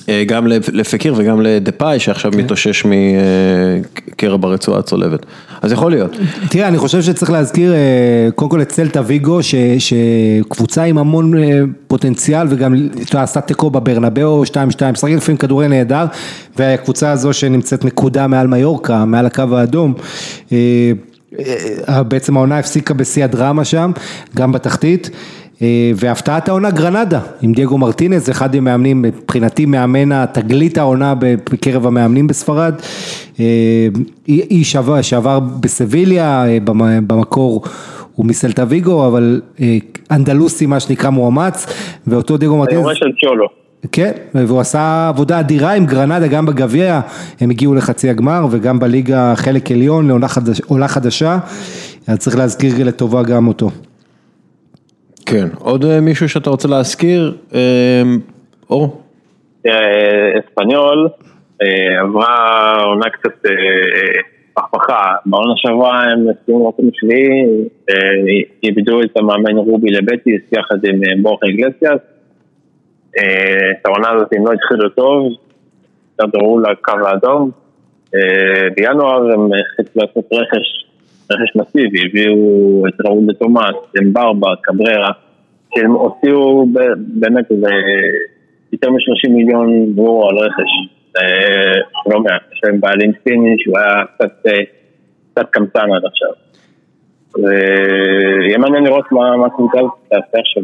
אה, 0.09 0.25
גם 0.27 0.47
לפקיר 0.73 1.15
וגם 1.17 1.41
לדפאי 1.41 1.99
שעכשיו 1.99 2.33
מתאושש 2.37 2.85
מקרע 2.85 4.37
ברצועה 4.37 4.79
הצולבת. 4.79 5.27
אז 5.63 5.73
יכול 5.73 5.91
להיות. 5.91 6.17
תראה, 6.51 6.69
אני 6.69 6.79
חושב 6.79 7.03
שצריך 7.03 7.31
להזכיר 7.31 7.73
אה, 7.75 8.29
קודם 8.35 8.51
כל 8.51 8.63
את 8.63 8.73
סלטה 8.73 9.01
ויגו, 9.07 9.39
שקבוצה 9.79 10.83
עם 10.83 10.99
המון 10.99 11.39
אה, 11.39 11.61
פוטנציאל 11.87 12.47
וגם 12.51 12.75
עשתה 13.13 13.41
תיקו 13.41 13.71
בברנבאו 13.71 14.43
2-2, 14.45 14.47
משחקת 14.93 15.15
לפעמים 15.17 15.37
כדורגל 15.37 15.69
נהדר, 15.69 16.05
והקבוצה 16.57 17.11
הזו 17.11 17.33
שנמצאת 17.33 17.85
נקודה 17.85 18.27
מעל 18.27 18.47
מיורקה, 18.47 19.05
מעל 19.05 19.27
הקו 19.27 19.43
האדום, 19.53 19.95
אה, 20.53 20.93
אה, 21.89 22.03
בעצם 22.03 22.37
העונה 22.37 22.59
הפסיקה 22.59 22.95
בשיא 22.95 23.25
הדרמה 23.25 23.65
שם, 23.65 23.91
גם 24.37 24.53
בתחתית. 24.53 25.11
אה, 25.63 25.67
והפתעת 25.97 26.49
העונה 26.49 26.71
גרנדה, 26.71 27.21
עם 27.43 27.53
דייגו 27.53 27.79
מרטינס, 27.79 28.31
אחד 28.31 28.55
המאמנים, 28.55 29.03
מבחינתי 29.03 29.67
מאמן 29.67 30.13
התגלית 30.13 30.79
העונה 30.79 31.15
בקרב 31.19 31.87
המאמנים 31.87 32.27
בספרד, 32.27 32.75
אה, 33.41 33.89
איש 34.29 34.73
שעבר, 34.73 35.03
שעבר 35.03 35.41
בסביליה, 35.41 36.47
אה, 36.47 36.59
במ- 36.65 37.09
במקור 37.09 37.63
הוא 38.15 38.27
מסלטה 38.27 38.65
ויגו, 38.69 39.07
אבל 39.07 39.41
אה, 39.61 39.79
אנדלוסי 40.11 40.67
מה 40.67 40.81
שנקרא 40.81 41.11
מאומץ, 41.11 41.67
ואותו 42.07 42.37
דייגו 42.37 42.57
מרטינס, 42.57 42.79
היורש 42.79 42.99
של 42.99 43.11
צ'ולו. 43.21 43.47
כן, 43.93 44.13
והוא 44.35 44.61
עשה 44.61 45.09
עבודה 45.09 45.41
אדירה 45.41 45.73
עם 45.73 45.87
גרנדה, 45.87 46.27
גם 46.27 46.47
בגביע, 46.47 47.01
הם 47.41 47.51
הגיעו 47.51 47.75
לחצי 47.75 48.11
הגמר, 48.11 48.47
וגם 48.51 48.79
בליגה 48.79 49.33
חלק 49.37 49.71
עליון, 49.71 50.09
לעונה 50.09 50.29
חדש, 50.29 50.61
חדשה, 50.87 51.39
אז 52.07 52.19
צריך 52.19 52.37
להזכיר 52.37 52.85
לטובה 52.85 53.23
גם 53.23 53.49
אותו. 53.49 53.71
כן, 55.31 55.49
עוד 55.59 55.85
אה, 55.85 56.01
מישהו 56.01 56.29
שאתה 56.29 56.51
רוצה 56.51 56.69
להזכיר? 56.69 57.37
אה, 57.55 58.03
אור? 58.71 59.03
תראה, 59.63 60.31
אספניול 60.39 61.09
אה, 61.63 62.01
עברה 62.01 62.75
עונה 62.85 63.11
קצת 63.11 63.47
אה, 63.47 63.53
פכפכה, 64.55 65.15
בעונה 65.27 65.53
שעברה 65.57 66.03
הם 66.03 66.27
סיימו 66.45 66.69
מקום 66.69 66.91
שביעי, 66.95 67.45
אה, 67.91 67.95
איבדו 68.63 69.03
את 69.03 69.17
המאמן 69.17 69.57
רובי 69.57 69.91
לבטיס 69.91 70.43
יחד 70.53 70.85
עם 70.85 71.05
אה, 71.05 71.23
בורחה 71.23 71.47
איגלסיאס, 71.47 72.01
אה, 73.19 73.71
את 73.71 73.87
העונה 73.87 74.11
הזאת 74.11 74.29
הם 74.33 74.47
לא 74.47 74.53
התחילו 74.53 74.89
טוב, 74.89 75.33
דרדרו 76.21 76.61
לקו 76.61 77.07
האדום, 77.07 77.51
אה, 78.15 78.69
בינואר 78.77 79.33
הם 79.33 79.49
החליטו 79.53 80.01
לעשות 80.01 80.25
רכש, 80.33 80.88
רכש 81.31 81.57
מסיבי, 81.57 81.99
הביאו 82.07 82.85
את 82.89 83.07
ראול 83.07 83.27
דה 83.27 83.33
תומאס, 83.33 83.75
אמברבה, 83.99 84.49
קבררה, 84.63 85.11
שהם 85.75 85.91
הוציאו 85.91 86.67
באמת 86.99 87.51
איזה 87.51 87.71
יותר 88.73 88.91
מ-30 88.91 89.31
מיליון 89.31 89.93
יורו 89.97 90.29
על 90.29 90.39
רכש, 90.39 90.71
אה, 91.17 92.13
לא 92.13 92.21
מעט, 92.21 92.43
יש 92.53 92.61
להם 92.65 92.81
בעלים 92.81 93.13
סיני 93.25 93.57
שהוא 93.59 93.79
היה 93.79 94.05
קצת, 94.15 94.47
אה, 94.47 94.63
קצת 95.33 95.51
קמצן 95.51 95.93
עד 95.97 96.03
עכשיו. 96.05 96.31
ויהיה 97.35 98.59
מעניין 98.59 98.85
לראות 98.85 99.13
מה 99.13 99.47
הקבוצה 99.47 99.79
הזאת 99.79 99.93
תעשה 100.09 100.39
עכשיו, 100.39 100.63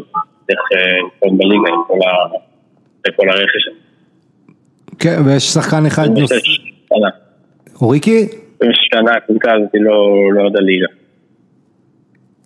איך 0.49 0.59
אה, 0.75 1.07
לפעול 1.07 1.37
בליגה 1.37 1.69
עם 1.69 1.83
כל 3.15 3.29
הרכש 3.29 3.67
הזה. 3.71 3.79
כן, 4.99 5.21
ויש 5.25 5.43
שחקן 5.43 5.85
אחד 5.85 6.07
נוסף, 6.07 6.35
26 6.35 6.59
שנה. 6.89 7.09
אוריקי? 7.81 8.44
26 8.61 8.77
שנה 8.93 9.11
הקבוצה 9.17 9.53
הזאת 9.53 9.69
לא 9.73 10.33
לא 10.33 10.43
עוד 10.43 10.57
הליגה. 10.57 10.87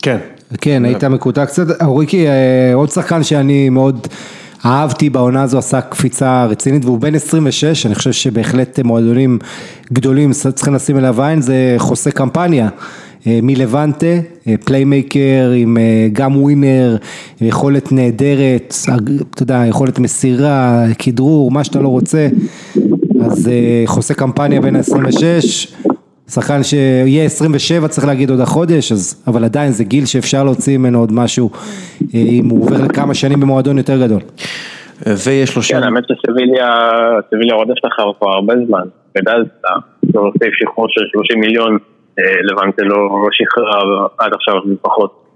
כן. 0.01 0.17
כן, 0.61 0.85
היית 0.85 1.03
מקוטע 1.03 1.45
קצת. 1.45 1.81
אוריקי, 1.81 2.27
אה, 2.27 2.71
עוד 2.73 2.89
שחקן 2.89 3.23
שאני 3.23 3.69
מאוד 3.69 4.07
אהבתי 4.65 5.09
בעונה 5.09 5.43
הזו, 5.43 5.57
עשה 5.57 5.81
קפיצה 5.81 6.45
רצינית, 6.45 6.85
והוא 6.85 6.99
בן 6.99 7.15
26, 7.15 7.85
אני 7.85 7.95
חושב 7.95 8.11
שבהחלט 8.11 8.79
מועדונים 8.79 9.39
גדולים 9.93 10.31
צריכים 10.31 10.73
לשים 10.73 10.97
אליו 10.97 11.21
עין, 11.23 11.41
זה 11.41 11.75
חוסה 11.77 12.11
קמפניה. 12.11 12.69
אה, 13.27 13.39
מלבנטה, 13.43 14.05
אה, 14.47 14.55
פליימייקר 14.65 15.51
עם 15.55 15.77
אה, 15.77 16.07
גם 16.13 16.41
ווינר, 16.41 16.97
יכולת 17.41 17.91
נהדרת, 17.91 18.75
אתה 19.33 19.43
יודע, 19.43 19.63
יכולת 19.67 19.99
מסירה, 19.99 20.85
כדרור, 20.99 21.51
מה 21.51 21.63
שאתה 21.63 21.79
לא 21.79 21.87
רוצה, 21.87 22.27
אז 23.21 23.47
אה, 23.47 23.83
חוסה 23.85 24.13
קמפניה 24.13 24.61
בן 24.61 24.75
ה-26, 24.75 25.88
שחקן 26.29 26.63
שיהיה 26.63 27.25
27 27.25 27.87
צריך 27.87 28.07
להגיד 28.07 28.29
עוד 28.29 28.39
החודש, 28.39 28.91
אז, 28.91 29.23
אבל 29.27 29.43
עדיין 29.43 29.71
זה 29.71 29.83
גיל 29.83 30.05
שאפשר 30.05 30.43
להוציא 30.43 30.77
ממנו 30.77 30.99
עוד 30.99 31.11
משהו, 31.11 31.49
אה, 31.53 32.19
אם 32.19 32.49
הוא 32.49 32.63
עובר 32.63 32.77
לכמה 32.85 33.13
שנים 33.13 33.39
במועדון 33.39 33.77
יותר 33.77 33.97
גדול. 34.05 34.21
ויש 35.25 35.55
לו 35.55 35.61
שם... 35.61 35.75
כן, 35.75 35.83
האמת 35.83 36.03
שסביליה, 36.07 36.67
סביליה 37.29 37.55
רודפת 37.55 37.85
אחריו 37.93 38.13
כבר 38.19 38.29
הרבה 38.29 38.53
זמן. 38.67 38.83
גדלת, 39.17 39.47
לא 40.13 40.23
להוסיף 40.23 40.53
שחרור 40.53 40.87
של 40.89 41.01
30 41.11 41.39
מיליון, 41.39 41.77
אה, 42.19 42.23
לבנטה 42.43 42.83
לא 42.83 43.09
שחררה 43.31 44.07
עד 44.17 44.33
עכשיו 44.33 44.55
לפחות. 44.65 45.28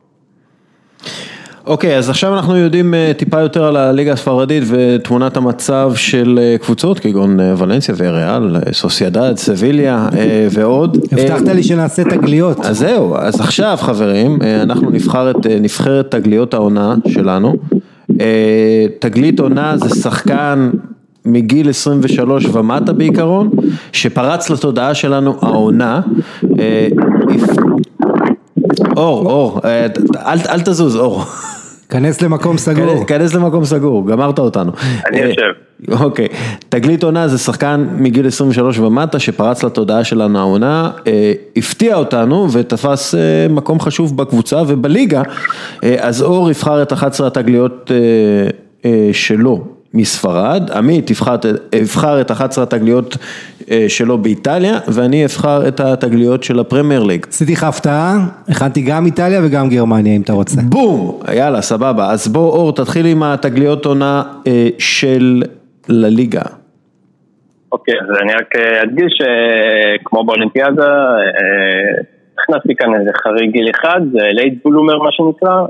אוקיי, 1.66 1.98
אז 1.98 2.10
עכשיו 2.10 2.34
אנחנו 2.34 2.58
יודעים 2.58 2.94
אה, 2.94 3.12
טיפה 3.18 3.40
יותר 3.40 3.64
על 3.64 3.78
הליגה 3.78 4.14
הספרדית 4.14 4.64
ותמונת 4.68 5.38
המצב 5.38 5.92
של 5.96 6.40
אה, 6.42 6.58
קבוצות 6.58 7.00
כגון 7.00 7.40
אה, 7.40 7.54
ולנסיה 7.58 7.96
וריאל, 7.98 8.56
סוסיידד, 8.74 9.38
סביליה 9.38 10.10
ועוד. 10.52 10.98
הבטחת 11.12 11.48
לי 11.48 11.64
שנעשה 11.64 12.04
תגליות. 12.04 12.60
אז 12.60 12.78
זהו, 12.78 13.16
אז 13.18 13.40
עכשיו 13.40 13.78
חברים, 13.82 14.40
אנחנו 14.62 14.92
נבחר 14.92 15.32
את 15.32 15.48
נבחרת 15.62 16.12
תגליות 16.12 16.54
העונה 16.54 16.96
שלנו. 17.08 17.56
תגלית 19.00 19.40
עונה 19.40 19.78
זה 19.78 20.02
שחקן 20.02 20.70
מגיל 21.26 21.70
23 21.70 22.46
ומטה 22.54 22.94
בעיקרון, 22.94 23.50
שפרץ 23.92 24.50
לתודעה 24.50 24.94
שלנו 24.94 25.38
העונה. 25.42 26.02
אור, 28.98 29.26
אור, 29.26 29.60
אל 30.26 30.62
תזוז, 30.62 30.96
אור. 30.96 31.24
כנס 31.94 32.22
למקום 32.22 32.58
סגור. 32.58 33.06
כנס 33.06 33.34
למקום 33.34 33.66
סגור, 33.66 34.08
גמרת 34.08 34.40
אותנו. 34.40 34.72
אני 35.08 35.22
אה, 35.22 35.28
יושב. 35.28 36.02
אוקיי, 36.04 36.28
תגלית 36.70 37.04
עונה 37.04 37.28
זה 37.28 37.38
שחקן 37.38 37.88
מגיל 37.98 38.28
23 38.28 38.80
ומטה 38.80 39.20
שפרץ 39.20 39.64
לתודעה 39.64 40.04
שלנו 40.04 40.40
העונה, 40.40 40.92
אה, 41.08 41.34
הפתיע 41.58 41.96
אותנו 41.96 42.48
ותפס 42.52 43.16
אה, 43.16 43.20
מקום 43.50 43.80
חשוב 43.80 44.18
בקבוצה 44.18 44.62
ובליגה, 44.68 45.22
אז 46.00 46.22
אור 46.22 46.52
יבחר 46.52 46.82
את 46.82 46.94
11 46.94 47.28
התגליות 47.28 47.92
שלו 49.12 49.64
מספרד, 49.94 50.72
עמית 50.72 51.12
יבחר 51.74 52.22
את 52.22 52.32
11 52.32 52.64
התגליות 52.64 53.18
שלו 53.88 54.18
באיטליה, 54.18 54.80
ואני 54.88 55.26
אבחר 55.26 55.68
את 55.68 55.80
התגליות 55.80 56.44
של 56.44 56.60
הפרמייר 56.60 57.04
ליג. 57.04 57.26
עשיתי 57.30 57.54
לך 57.54 57.64
הפתעה, 57.64 58.18
הכנתי 58.50 58.82
גם 58.82 59.06
איטליה 59.06 59.42
וגם 59.46 59.70
גרמניה 59.70 60.16
אם 60.16 60.22
אתה 60.22 60.34
רוצה. 60.34 60.62
בום, 60.70 61.20
יאללה 61.34 61.62
סבבה, 61.62 62.12
אז 62.12 62.28
בוא 62.28 62.52
אור 62.52 62.76
תתחיל 62.76 63.06
עם 63.06 63.24
התגליות 63.24 63.86
עונה 63.86 64.24
אה, 64.48 64.68
של 64.80 65.44
לליגה. 65.90 66.42
אוקיי, 67.72 67.94
אז 68.02 68.22
אני 68.22 68.34
רק 68.34 68.56
אה, 68.56 68.84
אדגיש 68.84 69.14
שכמו 69.18 70.26
באולימפיאדה, 70.26 70.92
הכנסתי 72.40 72.76
כאן 72.76 72.96
איזה 73.00 73.12
חריג 73.24 73.52
גיל 73.52 73.70
אחד, 73.76 74.02
זה 74.12 74.28
late 74.32 74.64
bloomer 74.64 74.98
מה 74.98 75.10
שנקרא, 75.12 75.66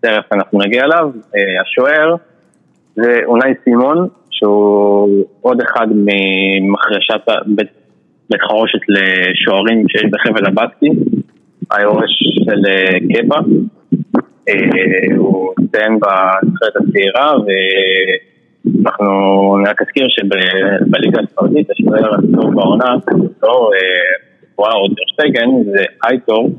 תכף 0.00 0.32
אנחנו 0.32 0.58
נגיע 0.58 0.84
אליו, 0.84 1.10
השוער 1.62 2.14
זה 2.96 3.20
אונאי 3.24 3.52
סימון, 3.64 4.08
שהוא 4.40 5.24
עוד 5.40 5.60
אחד 5.60 5.86
ממחרשת 5.90 7.24
בית 7.46 8.40
חרושת 8.40 8.78
לשוערים 8.88 9.88
שיש 9.88 10.04
בחבל 10.10 10.46
הבסקי, 10.46 10.88
היורש 11.70 12.10
של 12.44 12.66
אה, 12.66 12.98
קפה. 13.14 13.38
אה, 14.48 15.16
הוא 15.16 15.54
הצטיין 15.72 15.98
בנבחרת 16.00 16.76
הצעירה 16.76 17.32
ואנחנו 18.64 19.08
רק 19.66 19.82
אזכיר 19.82 20.06
שבליגה 20.08 21.20
הספרדית 21.20 21.70
השוער 21.70 22.14
הטוב 22.14 22.54
בעונה, 22.54 22.94
לא 23.42 23.70
וואו 24.58 24.78
או 24.82 24.88
דרשטייגן, 24.88 25.48
זה 25.64 25.84
אייטור, 26.04 26.50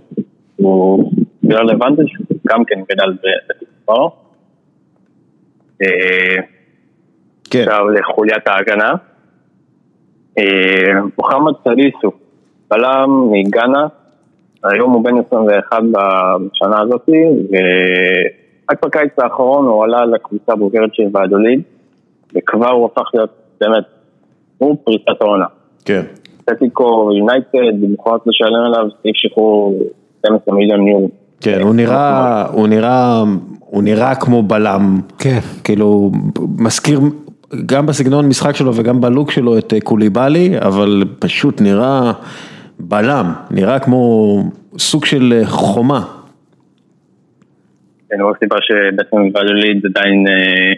הוא 0.55 1.11
גדול 1.45 1.69
לבנטל, 1.69 2.05
גם 2.47 2.65
כן 2.65 2.79
גדל 2.89 3.13
בספר. 3.21 4.07
כן. 7.51 7.59
עכשיו 7.59 7.89
לחוליית 7.89 8.47
ההגנה. 8.47 8.93
אה, 10.37 11.01
מוחמד 11.17 11.53
סליסו, 11.63 12.11
בלם 12.69 13.31
מגאנה, 13.31 13.87
היום 14.63 14.91
הוא 14.91 15.03
בן 15.03 15.17
21 15.27 15.77
בשנה 15.91 16.81
הזאת, 16.81 17.09
ורק 17.49 18.85
בקיץ 18.85 19.11
האחרון 19.17 19.65
הוא 19.65 19.83
עלה 19.83 20.05
לקבוצה 20.05 20.53
הבוגרת 20.53 20.95
של 20.95 21.03
ועדוליד, 21.13 21.61
וכבר 22.35 22.69
הוא 22.69 22.85
הפך 22.85 23.09
להיות 23.13 23.29
באמת, 23.61 23.83
הוא 24.57 24.77
פריצת 24.83 25.21
העונה. 25.21 25.45
כן. 25.85 26.01
סטטיקו 26.41 27.09
יונייטד, 27.17 27.89
מוכרח 27.89 28.21
לשלם 28.25 28.65
עליו 28.65 28.87
סעיף 29.01 29.15
שחרור 29.15 29.79
12 30.19 30.55
מיליון 30.55 30.87
יורו. 30.87 31.09
כן, 31.41 31.61
הוא 31.61 31.75
נראה, 31.75 32.45
הוא 32.51 32.67
נראה, 32.67 33.23
הוא 33.59 33.83
נראה 33.83 34.15
כמו 34.15 34.43
בלם, 34.43 35.01
כן, 35.19 35.39
כאילו 35.63 36.11
מזכיר, 36.57 36.99
גם 37.65 37.85
בסגנון 37.85 38.27
משחק 38.27 38.55
שלו 38.55 38.75
וגם 38.75 39.01
בלוק 39.01 39.31
שלו 39.31 39.57
את 39.57 39.73
אה, 39.73 39.81
קוליבאלי, 39.81 40.59
אבל 40.59 41.03
פשוט 41.19 41.61
נראה 41.61 42.11
בלם, 42.79 43.33
נראה 43.51 43.79
כמו 43.79 44.37
סוג 44.77 45.05
של 45.05 45.33
אה, 45.33 45.47
חומה. 45.47 46.05
אין 48.11 48.21
עוד 48.21 48.35
סיבה 48.39 48.55
שבעצם 48.61 49.17
ולוליד 49.17 49.85
עדיין 49.85 50.27
אה, 50.27 50.73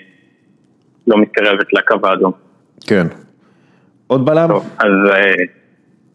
לא 1.08 1.22
מתקרבת 1.22 1.74
לקו 1.74 2.08
האדום. 2.08 2.32
כן. 2.88 3.08
עוד 4.08 4.26
בלם? 4.26 4.48
טוב, 4.48 4.70
אז 4.80 5.12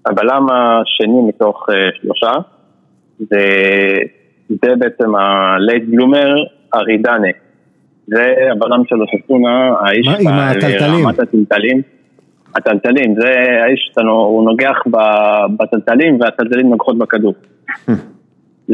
הבלם 0.06 0.46
השני 0.50 1.28
מתוך 1.28 1.66
שלושה 2.00 2.32
זה, 3.18 3.46
זה 4.48 4.74
בעצם 4.78 5.14
הלייט 5.14 5.82
בלומר 5.88 6.34
ארידנה. 6.74 7.28
זה 8.08 8.34
הבלם 8.52 8.82
של 8.88 8.96
אוססונה, 9.02 9.72
האיש 9.80 10.08
ברמת 10.08 11.18
הטלטלים. 11.18 11.82
הטלטלים, 12.56 13.14
זה 13.20 13.28
האיש 13.64 13.92
הוא 14.04 14.44
נוגח 14.44 14.78
בטלטלים 15.56 16.20
והטלטלים 16.20 16.70
נוגחות 16.70 16.98
בכדור. 16.98 17.34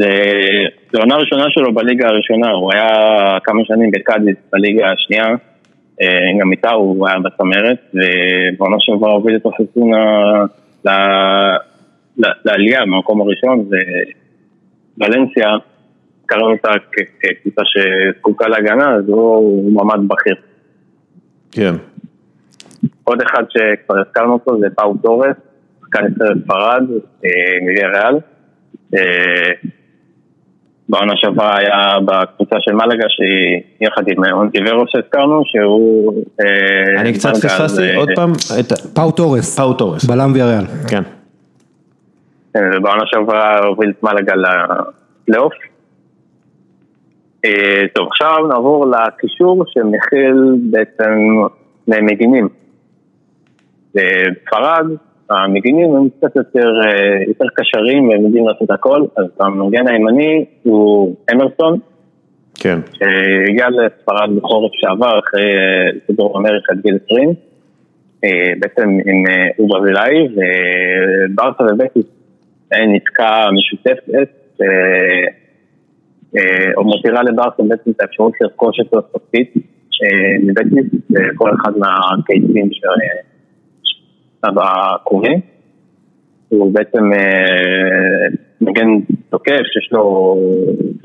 זה 0.91 0.99
עונה 0.99 1.15
ראשונה 1.15 1.45
שלו 1.49 1.73
בליגה 1.73 2.07
הראשונה, 2.07 2.51
הוא 2.51 2.71
היה 2.73 2.87
כמה 3.43 3.61
שנים 3.65 3.91
בקאדיס 3.91 4.35
בליגה 4.53 4.91
השנייה, 4.91 5.25
אה, 6.01 6.39
גם 6.41 6.51
איתה 6.51 6.71
הוא 6.71 7.07
היה 7.07 7.19
בצמרת, 7.19 7.93
ובעונה 7.93 8.75
שעברה 8.79 9.11
הוביל 9.11 9.35
את 9.35 9.45
אוססונה 9.45 10.05
לעלייה 12.45 12.81
במקום 12.81 13.21
הראשון, 13.21 13.65
ובלנסיה 14.97 15.47
קראנו 16.25 16.51
אותה 16.51 16.71
כקבוצה 17.19 17.61
שזקוקה 17.65 18.47
להגנה, 18.47 18.95
אז 18.95 19.09
הוא 19.09 19.71
ממ"ד 19.71 20.07
בכיר. 20.07 20.35
כן. 21.51 21.75
עוד 23.03 23.21
אחד 23.21 23.43
שכבר 23.49 23.99
הזכרנו 23.99 24.33
אותו 24.33 24.59
זה 24.59 24.67
פאו 24.75 24.97
טורס, 25.03 25.35
שחקן 25.79 26.05
נבחרת 26.05 26.37
ספרד, 26.43 26.83
אה, 27.25 27.29
מוויה 27.61 27.89
ריאל. 27.89 28.15
אה, 28.95 29.71
בעונה 30.89 31.13
שעברה 31.15 31.57
היה 31.57 31.97
בקבוצה 32.05 32.55
של 32.59 32.71
מלגה 32.71 33.05
שהיא 33.09 33.61
יחד 33.81 34.03
עם 34.07 34.23
אונטיברוס 34.31 34.83
שהזכרנו 34.87 35.41
שהוא... 35.45 36.23
אה, 36.41 37.01
אני 37.01 37.13
קצת 37.13 37.29
פספסתי 37.29 37.95
עוד 37.95 38.09
פעם 38.15 38.31
את... 38.59 38.71
פאו 38.95 39.11
טורס. 39.11 39.59
פאו 39.59 39.73
טורס. 39.73 40.05
בלם 40.05 40.31
ויה 40.33 40.45
ריאל. 40.45 40.65
כן. 40.89 41.03
ובעונה 42.57 43.03
שעברה 43.05 43.59
הוביל 43.59 43.89
את 43.89 44.03
מלגה 44.03 44.33
לפלייאוף. 44.35 45.53
אה, 47.45 47.87
טוב, 47.93 48.07
עכשיו 48.07 48.47
נעבור 48.47 48.85
לקישור 48.85 49.63
שמכיל 49.67 50.55
בעצם 50.71 51.11
מגינים. 51.87 52.47
בספרד 53.95 54.85
המגינים 55.29 55.95
הם 55.95 56.09
קצת 56.09 56.35
יותר, 56.35 56.69
אה, 56.85 57.23
יותר 57.27 57.45
קשרים 57.55 58.09
והם 58.09 58.21
יודעים 58.21 58.47
לעשות 58.47 58.71
הכל, 58.71 59.01
אז 59.17 59.25
המגן 59.39 59.87
הימני 59.87 60.45
הוא 60.63 61.15
אמרסון. 61.33 61.79
כן. 62.59 62.79
שהגיע 62.93 63.67
לספרד 63.69 64.29
בחורף 64.37 64.71
שעבר 64.73 65.19
אחרי 65.19 65.51
כדור 66.07 66.35
אה, 66.35 66.39
אמריקה 66.39 66.73
עד 66.73 66.81
גיל 66.81 66.97
20. 67.07 67.33
בעצם 68.59 68.89
עם 68.89 69.23
הוא 69.57 69.69
ברזילאי 69.69 70.27
וברסה 70.35 71.63
ובטיס 71.63 72.05
נתקע 72.71 73.47
משותפת. 73.51 74.59
אה, 76.37 76.71
או 76.77 76.83
מותירה 76.83 77.23
לברסה 77.23 77.63
בעצם 77.69 77.91
את 77.91 78.01
האפשרות 78.01 78.33
לרכוש 78.41 78.79
את 78.79 78.93
הסופית 78.93 79.53
מבטיס 80.43 81.01
לכל 81.09 81.49
אחד 81.55 81.71
מהקייסים 81.77 82.69
הקרובים. 84.57 85.39
הוא 86.49 86.73
בעצם 86.73 87.13
אה, 87.13 88.27
מגן 88.61 88.87
תוקף 89.29 89.61
שיש 89.73 89.89
לו 89.91 90.35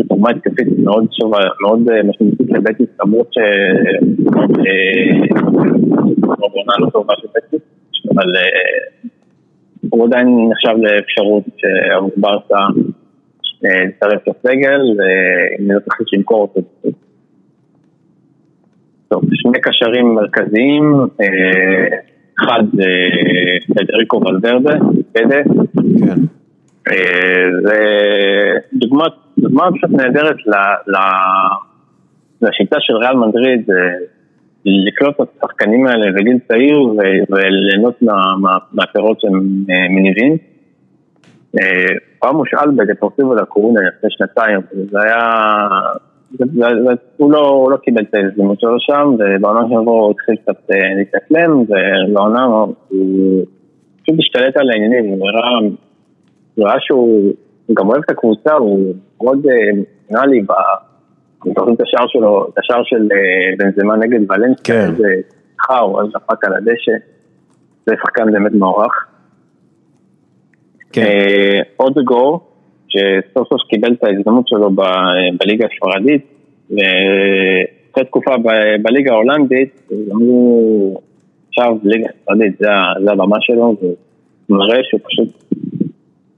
תרומה 0.08 0.30
התקפית 0.30 0.68
מאוד 0.78 1.06
שובה, 1.12 1.38
מאוד 1.60 1.88
אה, 1.90 2.02
משמעותית 2.02 2.50
לבטיס, 2.50 2.88
למרות 3.04 3.32
ש... 3.32 3.38
לא 6.80 7.04
אבל 8.14 8.32
הוא 9.90 10.06
עדיין 10.06 10.28
נחשב 10.50 10.76
לאפשרות 10.82 11.44
שעבור 11.56 12.10
ברסה 12.16 12.58
להצטרף 13.62 14.28
לסגל, 14.28 14.80
ואם 14.80 15.70
לא 15.70 15.78
תחליט 15.80 16.08
למכור 16.12 16.40
אותו. 16.42 16.60
טוב, 19.08 19.22
שני 19.34 19.60
קשרים 19.60 20.14
מרכזיים, 20.14 20.94
אה, 21.20 21.96
אחד 22.44 22.62
זה 22.72 22.84
פדריקו 23.74 24.20
ולוורדה, 24.20 24.76
פדה. 25.12 25.36
כן. 25.98 26.20
אה, 26.90 27.46
זה 27.62 27.78
דוגמה, 28.72 29.04
דוגמה 29.38 29.62
פשוט 29.74 29.90
נהדרת 29.90 30.36
ל, 30.46 30.50
ל, 30.86 30.96
לשיטה 32.42 32.76
של 32.80 32.96
ריאל 32.96 33.16
מדריד, 33.16 33.68
לקלוט 34.64 35.20
את 35.20 35.28
השחקנים 35.36 35.86
האלה 35.86 36.12
בגיל 36.12 36.38
צעיר 36.48 36.78
וליהנות 37.30 38.02
מה- 38.02 38.34
מה- 38.40 38.58
מהפירות 38.72 39.20
שהם 39.20 39.64
אה, 39.70 39.86
מניבים. 39.90 40.36
אה, 41.58 41.94
הוא 42.18 42.28
היה 42.28 42.32
מושאל 42.32 42.70
בדפורטיבו 42.76 43.34
לקורונה 43.34 43.80
לפני 43.88 44.10
שנתיים, 44.10 44.60
זה 44.90 44.98
היה... 45.02 45.18
זה, 46.38 46.44
זה, 46.52 46.60
זה, 46.84 46.92
הוא, 47.16 47.32
לא, 47.32 47.48
הוא 47.48 47.70
לא 47.70 47.76
קיבל 47.76 48.02
את 48.02 48.14
ההזדמנות 48.14 48.60
שלו 48.60 48.80
שם, 48.80 49.14
ובעונה 49.18 49.60
שעברו 49.68 50.04
הוא 50.04 50.10
התחיל 50.10 50.36
קצת 50.36 50.70
אה, 50.70 50.94
להתאקלם, 50.96 51.60
ובעונה 51.60 52.44
הוא 52.44 53.44
פשוט 54.02 54.14
השתלט 54.18 54.56
על 54.56 54.70
העניינים, 54.70 55.04
הוא 55.04 55.18
נראה, 55.18 55.58
הוא 56.54 56.66
ראה 56.66 56.76
שהוא 56.80 57.32
הוא 57.70 57.76
גם 57.76 57.88
אוהב 57.88 58.02
את 58.04 58.10
הקבוצה, 58.10 58.52
הוא 58.54 58.94
מאוד 59.22 59.46
אה, 59.46 59.82
נראה 60.10 60.26
לי, 60.26 60.40
ב- 60.40 60.52
אתם 61.40 61.50
זוכרים 61.50 61.74
את 61.74 61.80
השער 61.80 62.06
שלו, 62.08 62.48
את 62.48 62.58
השער 62.58 62.82
של 62.84 63.08
אה, 63.12 63.56
בנזמה 63.58 63.96
נגד 63.96 64.20
ולנסיה, 64.30 64.64
כן. 64.64 64.90
איזה 64.92 65.08
חאו, 65.60 66.00
אז 66.00 66.06
דפק 66.14 66.44
על 66.44 66.54
הדשא, 66.54 66.92
זה 67.86 67.94
שחקן 68.02 68.32
באמת 68.32 68.52
מוערך. 68.52 69.06
כן. 70.92 71.02
אה, 71.02 71.60
אודגור, 71.80 72.40
שסוף 72.88 73.48
סוף 73.48 73.62
קיבל 73.68 73.92
את 73.92 74.04
ההזדמנות 74.04 74.48
שלו 74.48 74.70
בליגה 75.40 75.66
הספרדית, 75.72 76.22
ואחרי 76.70 78.04
תקופה 78.04 78.30
בליגה 78.82 79.12
ההולנדית, 79.12 79.90
אמרו, 80.12 81.00
עכשיו 81.48 81.76
ליגה 81.82 82.06
הספרדית, 82.08 82.58
זה 82.58 83.12
הבמה 83.12 83.36
שלו, 83.40 83.76
והוא 83.80 84.58
מראה 84.58 84.78
שהוא 84.82 85.00
פשוט, 85.04 85.28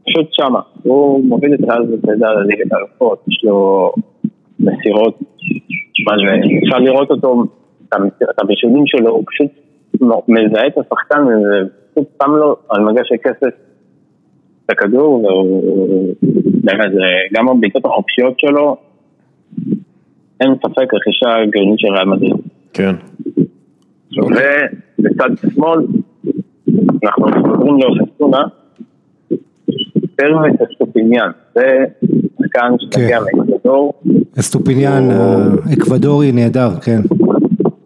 פשוט 0.07 0.27
שמה, 0.31 0.61
הוא 0.83 1.25
מוביל 1.25 1.55
את 1.55 1.61
ריאל 1.61 1.83
וסיידה 1.83 2.33
לליגת 2.33 2.73
האלופות, 2.73 3.25
יש 3.29 3.45
לו 3.45 3.93
מסירות, 4.61 5.19
אפשר 6.65 6.79
לראות 6.79 7.11
אותו, 7.11 7.45
את 8.31 8.39
הבישולים 8.43 8.87
שלו, 8.87 9.11
הוא 9.11 9.25
פשוט 9.27 9.51
מזהה 10.29 10.67
את 10.67 10.79
השחקן 10.79 11.23
ופשוט 11.23 12.09
שם 12.23 12.31
לו 12.31 12.57
על 12.69 12.81
מגש 12.83 13.13
הכסף 13.13 13.55
הכדור, 14.69 15.25
והוא 15.25 16.15
באמת, 16.65 16.91
גם 17.33 17.49
הבעיטות 17.49 17.85
החופשיות 17.85 18.35
שלו, 18.39 18.77
אין 20.41 20.55
ספק 20.59 20.95
רכישה 20.95 21.29
גאונית 21.51 21.79
של 21.79 21.89
ריאל 21.89 22.05
מדריד. 22.05 22.37
כן. 22.73 22.95
ובצד 24.17 25.31
שמאל, 25.55 25.87
אנחנו 27.05 27.27
עוברים 27.27 27.77
לאוססונה, 27.79 28.43
פרוויס 30.17 30.57
אסטופיניאן, 30.71 31.31
זה 31.55 31.85
שחקן 32.39 32.75
שמגיע 32.79 33.19
כן. 33.19 33.39
מאקוודור. 33.39 33.93
אסטופיניאן 34.41 35.09
האקוודורי 35.11 36.33
נהדר, 36.33 36.71
כן. 36.81 37.01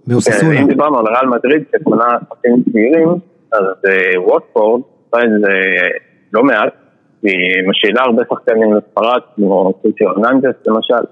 מאוססונה. 0.09 0.61
אם 0.61 0.69
דיברנו 0.69 0.99
על 0.99 1.07
ריאל 1.07 1.27
מדריד 1.27 1.63
שמונה 1.83 2.05
שחקנים 2.29 2.63
צעירים, 2.73 3.09
אז 3.53 3.65
אה, 3.87 4.23
ווטפורד 4.23 4.81
עושה 5.11 5.25
את 5.25 5.31
זה 5.41 5.53
לא 6.33 6.43
מעט, 6.43 6.73
היא 7.23 7.69
משאילה 7.69 8.03
הרבה 8.03 8.23
שחקנים 8.31 8.75
לספרד, 8.75 9.21
כמו 9.37 9.73
קיציו 9.83 10.09
ארננדס 10.11 10.55
למשל. 10.67 11.05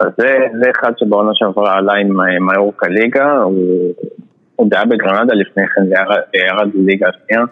אז 0.00 0.08
זה, 0.18 0.38
זה 0.60 0.70
אחד 0.80 0.92
שבעונה 0.98 1.30
שעברה 1.34 1.74
עלה 1.76 1.92
עם 1.94 2.20
אה, 2.20 2.26
מיורקה 2.40 2.88
ליגה, 2.88 3.38
הוא 3.38 3.92
הוא 4.56 4.68
היה 4.72 4.84
בגרנדה 4.84 5.34
לפני 5.34 5.62
כן, 5.74 5.82
וירד- 5.90 6.22
וירד 6.34 6.70
לליגה 6.74 7.06
השנייה. 7.08 7.44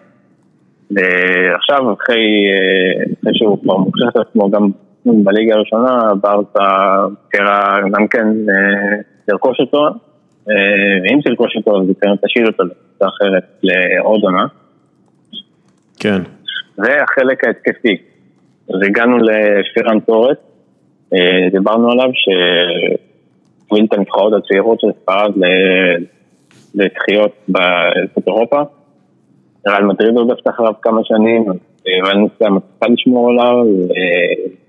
ועכשיו, 0.91 1.93
אחרי, 1.93 2.25
אה, 2.53 3.05
אחרי 3.21 3.33
שהוא 3.35 3.59
כבר 3.63 3.77
מוכיח 3.77 4.09
את 4.09 4.17
עצמו 4.17 4.51
גם 4.51 4.69
בליגה 5.25 5.55
הראשונה, 5.55 6.15
ברסה 6.21 6.95
קרא 7.29 7.81
גם 7.93 8.09
כן 8.09 8.27
אה, 8.29 8.97
לרכוש 9.29 9.61
אותו, 9.61 9.89
ואם 11.03 11.21
תרכוש 11.25 11.57
אותו, 11.57 11.81
אז 11.81 11.87
תשאיר 12.25 12.47
אותו 12.47 12.63
לקבוצה 12.63 13.07
אחרת 13.07 13.45
לעוד 13.63 14.21
עונה. 14.23 14.47
כן. 16.01 16.23
והחלק 16.79 17.45
ההתקפי, 17.45 17.97
אז 18.75 18.83
הגענו 18.87 19.17
לפראן 19.19 20.01
טורס, 20.01 20.37
אה, 21.15 21.49
דיברנו 21.53 21.91
עליו 21.91 22.11
שהוביל 22.15 23.85
את 23.85 23.93
הנבחרות 23.93 24.33
הצעירות 24.33 24.81
של 24.81 24.87
ספרד 25.03 25.33
ל- 25.37 26.05
לזכיות 26.75 27.33
באליפות 27.49 28.27
אירופה. 28.27 28.63
ריאל 29.69 29.85
מדריד 29.85 30.17
רודפת 30.17 30.49
אחריו 30.49 30.73
כמה 30.83 31.01
שנים, 31.05 31.45
אה, 31.89 32.09
ולנסיה 32.09 32.51
מצליחה 32.51 32.87
לשמור 32.93 33.31
עליו, 33.31 33.65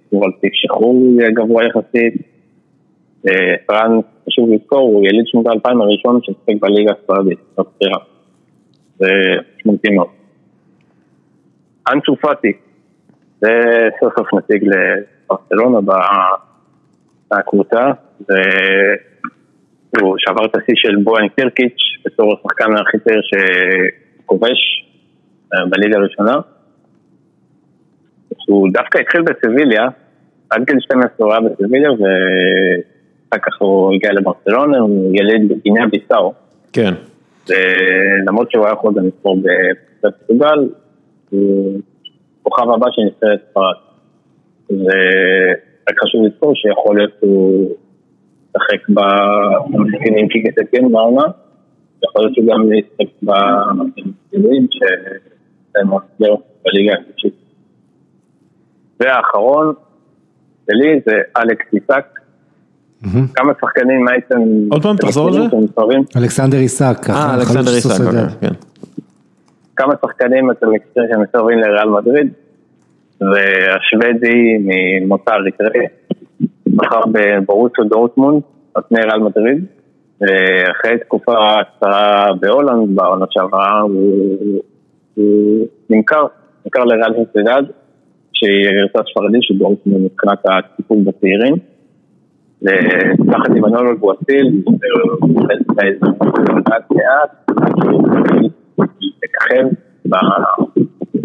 הוא 0.10 0.26
על 0.26 0.32
פי 0.42 0.48
שחרור 0.54 1.18
גבוה 1.34 1.64
יחסית. 1.66 2.14
אה, 3.28 3.56
פרן, 3.66 4.00
חשוב 4.28 4.50
לזכור, 4.54 4.80
הוא 4.80 5.08
יליד 5.08 5.28
שנות 5.28 5.48
האלפיים 5.48 5.82
הראשון 5.82 6.20
ששיחק 6.24 6.62
בליגה 6.62 6.92
הספרדית, 6.92 7.40
בבחירה. 7.58 7.98
זה 8.98 9.08
משמעותי 9.58 9.90
מאוד. 9.90 10.25
אנצו 11.94 12.16
פאטי, 12.16 12.54
זה 13.42 13.50
סוף 14.00 14.14
סוף 14.18 14.34
נציג 14.34 14.64
לברצלונה 14.64 15.80
בקבוצה, 17.32 17.92
והוא 19.94 20.16
שבר 20.18 20.46
את 20.46 20.56
השיא 20.56 20.74
של 20.76 20.96
בוהן 21.04 21.28
קירקיץ' 21.28 21.82
בתור 22.06 22.34
השחקן 22.34 22.74
הכי 22.74 23.00
צעיר 23.00 23.22
שכובש 23.22 24.86
אה, 25.54 25.66
בליגה 25.70 25.98
הראשונה. 25.98 26.40
הוא 28.48 28.70
דווקא 28.74 28.98
התחיל 28.98 29.22
בסביליה, 29.22 29.88
עד 30.50 30.64
גיל 30.66 30.80
12 30.80 31.26
הוא 31.26 31.34
היה 31.34 31.42
בסביליה 31.42 31.92
ואחר 31.92 33.44
כך 33.46 33.62
הוא 33.62 33.94
הגיע 33.96 34.14
לברצלונה, 34.14 34.78
הוא 34.78 35.16
יליד 35.16 35.50
בגיניה 35.50 35.88
ביסאו. 35.88 36.34
כן. 36.74 36.94
למרות 38.28 38.52
שהוא 38.52 38.66
היה 38.66 38.74
יכול 38.74 38.94
גם 38.98 39.06
לבחור 39.06 39.38
בפורטוגל, 40.02 40.58
הוא 40.58 40.70
כוכב 42.44 42.70
הבא 42.70 42.86
של 42.92 43.02
נבחרת 43.02 43.40
ספרד. 43.52 43.76
ורק 44.70 46.00
חשוב 46.04 46.26
לזכור 46.26 46.54
שיכול 46.56 46.98
להיות 46.98 47.12
שהוא 47.20 47.76
ישחק 48.50 48.90
במשחקים 48.90 50.14
עם 50.18 50.28
קיקט 50.28 50.58
אגן 50.60 50.92
בעונה, 50.92 51.24
יכול 52.04 52.22
להיות 52.22 52.36
שהוא 52.36 52.46
גם 52.48 52.74
ישחק 52.74 53.14
במילואים 53.22 54.68
שהם 54.72 55.88
מחזור 55.88 56.42
בליגה 56.66 56.94
השלישית. 56.94 57.34
והאחרון 59.00 59.74
שלי 60.66 61.00
זה 61.06 61.16
אלכס 61.38 61.66
איסק. 61.74 62.06
כמה 63.36 63.54
שחקנים 63.62 64.08
הייתם... 64.08 64.40
עוד 64.72 64.84
פעם, 64.84 64.98
תחזור 64.98 65.28
על 65.28 65.34
זה. 65.34 65.40
אלכסנדר 66.18 66.58
איסק, 66.58 67.10
אה, 67.10 67.36
אלכסנדר 67.36 67.76
איסק, 67.76 67.90
סוסיידד. 67.90 68.28
כן. 68.42 68.54
כמה 69.76 69.94
שחקנים 70.06 70.52
אתם 70.52 70.68
מכירים 70.72 71.10
שמסתובבים 71.14 71.60
לריאל 71.60 71.90
מדריד, 71.90 72.34
והשוודי 73.22 74.58
ממוצא 74.60 75.32
אריתראי, 75.32 75.86
בחר 76.76 77.02
בברוסו 77.12 77.84
דורטמונד, 77.84 78.42
פני 78.90 79.02
ריאל 79.02 79.20
מדריד, 79.20 79.66
ואחרי 80.22 80.98
תקופה 81.00 81.34
קצרה 81.78 82.26
בהולנד, 82.40 82.96
בעונה 82.96 83.26
שעברה, 83.30 83.80
הוא, 83.80 84.62
נמכר, 85.90 86.26
נמכר 86.66 86.84
לריאל 86.84 87.14
סוסיידד, 87.14 87.64
שהיא 88.34 88.66
גרסה 88.72 89.10
ספרדית 89.12 89.44
של 89.44 89.58
דורטמונד 89.58 90.02
מבחינת 90.06 90.40
הטיפול 90.46 90.98
בצעירים. 91.04 91.56
תחת 93.32 93.56
עם 93.56 93.66
את 95.72 95.84
ההזדמנות 95.84 96.40
לאט 96.70 96.92
לאט, 96.92 97.60
לככב, 98.80 99.66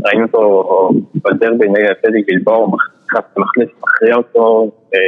ראינו 0.05 0.27
אותו 0.27 0.91
בדרבי 1.25 1.69
נגד 1.69 1.91
אתלטיק 1.91 2.27
בילבאו, 2.29 2.73
נכנס 3.07 3.25
למחליף, 3.37 3.71
מכריע 3.83 4.17
אותו, 4.17 4.71
אה, 4.95 5.01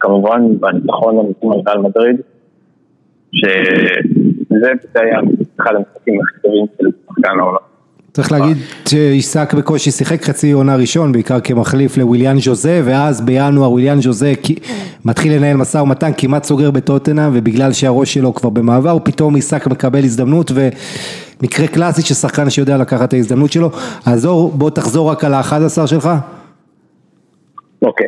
כמובן 0.00 0.60
בניצחון 0.60 1.18
המתאים 1.18 1.52
על 1.52 1.58
ריאל 1.66 1.78
מדריד, 1.78 2.16
שזה 3.32 5.00
היה 5.00 5.18
אחד 5.60 5.74
המשחקים 5.74 6.20
הכי 6.20 6.40
טובים 6.42 6.66
של 6.78 6.86
שחקן 7.06 7.38
העולם. 7.40 7.72
צריך 8.12 8.32
להגיד 8.32 8.56
שאיסק 8.88 9.54
בקושי 9.54 9.90
שיחק 9.90 10.22
חצי 10.22 10.52
עונה 10.52 10.76
ראשון, 10.76 11.12
בעיקר 11.12 11.40
כמחליף 11.40 11.96
לוויליאן 11.96 12.38
ז'וזה, 12.38 12.82
ואז 12.84 13.20
בינואר 13.20 13.72
וויליאן 13.72 14.00
ז'וזה 14.00 14.32
מתחיל 15.04 15.36
לנהל 15.36 15.56
משא 15.56 15.78
ומתן, 15.78 16.10
כמעט 16.18 16.44
סוגר 16.44 16.70
בטוטנה, 16.70 17.30
ובגלל 17.32 17.72
שהראש 17.72 18.14
שלו 18.14 18.34
כבר 18.34 18.50
במעבר, 18.50 18.98
פתאום 19.04 19.36
איסק 19.36 19.66
מקבל 19.66 20.04
הזדמנות, 20.04 20.52
ומקרה 21.42 21.66
קלאסי 21.66 22.02
של 22.02 22.14
שחקן 22.14 22.50
שיודע 22.50 22.76
לקחת 22.76 23.08
את 23.08 23.12
ההזדמנות 23.12 23.52
שלו. 23.52 23.70
אז 24.06 24.26
אור, 24.26 24.50
בוא 24.50 24.70
תחזור 24.70 25.10
רק 25.10 25.24
על 25.24 25.34
ה-11 25.34 25.86
שלך. 25.86 26.08
אוקיי. 27.82 28.06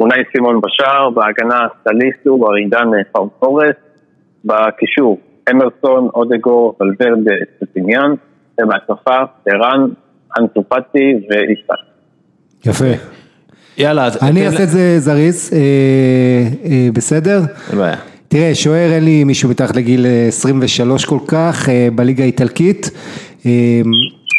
אונאי 0.00 0.18
סימון 0.32 0.60
בשער, 0.60 1.10
בהגנה 1.10 1.66
סליסו, 1.84 2.48
ארידן 2.48 2.88
פאוטורס, 3.12 3.76
בקישור, 4.44 5.18
אמרסון, 5.50 6.08
אודגור, 6.14 6.76
ולוורדה, 6.80 7.34
סטיניאן, 7.64 8.14
ובהתקפה, 8.62 9.16
ערן, 9.46 9.88
אנטופטי 10.38 11.14
ואיסטן. 11.30 11.74
יפה. 12.66 13.04
יאללה, 13.78 14.04
אז 14.04 14.18
אני 14.22 14.46
אעשה 14.46 14.62
את 14.62 14.68
זה 14.68 14.98
זריז, 14.98 15.50
אה, 15.52 15.58
אה, 16.70 16.88
בסדר? 16.92 17.40
אין 17.70 17.78
בעיה. 17.78 18.11
תראה, 18.32 18.54
שוער 18.54 18.92
אין 18.92 19.04
לי 19.04 19.24
מישהו 19.24 19.48
מתחת 19.48 19.76
לגיל 19.76 20.06
אה, 20.06 20.28
23 20.28 21.04
כל 21.04 21.18
כך, 21.26 21.68
אה, 21.68 21.88
בליגה 21.94 22.24
האיטלקית. 22.24 22.90
אה, 23.46 23.50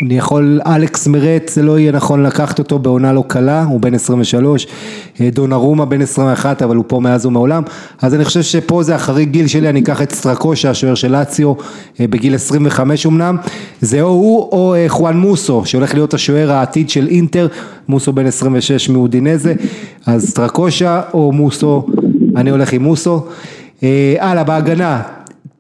אני 0.01 0.17
יכול, 0.17 0.59
אלכס 0.65 1.07
מרט, 1.07 1.49
זה 1.53 1.63
לא 1.63 1.79
יהיה 1.79 1.91
נכון 1.91 2.23
לקחת 2.23 2.59
אותו 2.59 2.79
בעונה 2.79 3.13
לא 3.13 3.23
קלה, 3.27 3.63
הוא 3.63 3.79
בן 3.79 3.93
23, 3.93 4.67
אה, 5.21 5.29
דונרומה 5.33 5.85
בן 5.85 6.01
21, 6.01 6.61
אבל 6.61 6.75
הוא 6.75 6.85
פה 6.87 6.99
מאז 6.99 7.25
ומעולם, 7.25 7.63
אז 8.01 8.15
אני 8.15 8.25
חושב 8.25 8.41
שפה 8.41 8.83
זה 8.83 8.95
החריג 8.95 9.29
גיל 9.29 9.47
שלי, 9.47 9.69
אני 9.69 9.79
אקח 9.79 10.01
את 10.01 10.11
סטרקושה, 10.11 10.69
השוער 10.69 10.95
של 10.95 11.11
לאציו, 11.11 11.53
אה, 11.99 12.07
בגיל 12.07 12.35
25 12.35 13.05
אמנם, 13.05 13.37
זה 13.81 14.01
או 14.01 14.07
הוא 14.07 14.49
או 14.51 14.73
אה, 14.75 14.85
חואן 14.87 15.17
מוסו, 15.17 15.61
שהולך 15.65 15.93
להיות 15.93 16.13
השוער 16.13 16.51
העתיד 16.51 16.89
של 16.89 17.07
אינטר, 17.07 17.47
מוסו 17.87 18.13
בן 18.13 18.25
26 18.25 18.89
מאודינזה, 18.89 19.53
אז 20.05 20.29
סטרקושה 20.29 21.01
או 21.13 21.31
מוסו, 21.31 21.85
אני 22.35 22.49
הולך 22.49 22.73
עם 22.73 22.83
מוסו. 22.83 23.21
אה, 23.83 24.15
הלאה, 24.19 24.43
בהגנה, 24.43 25.01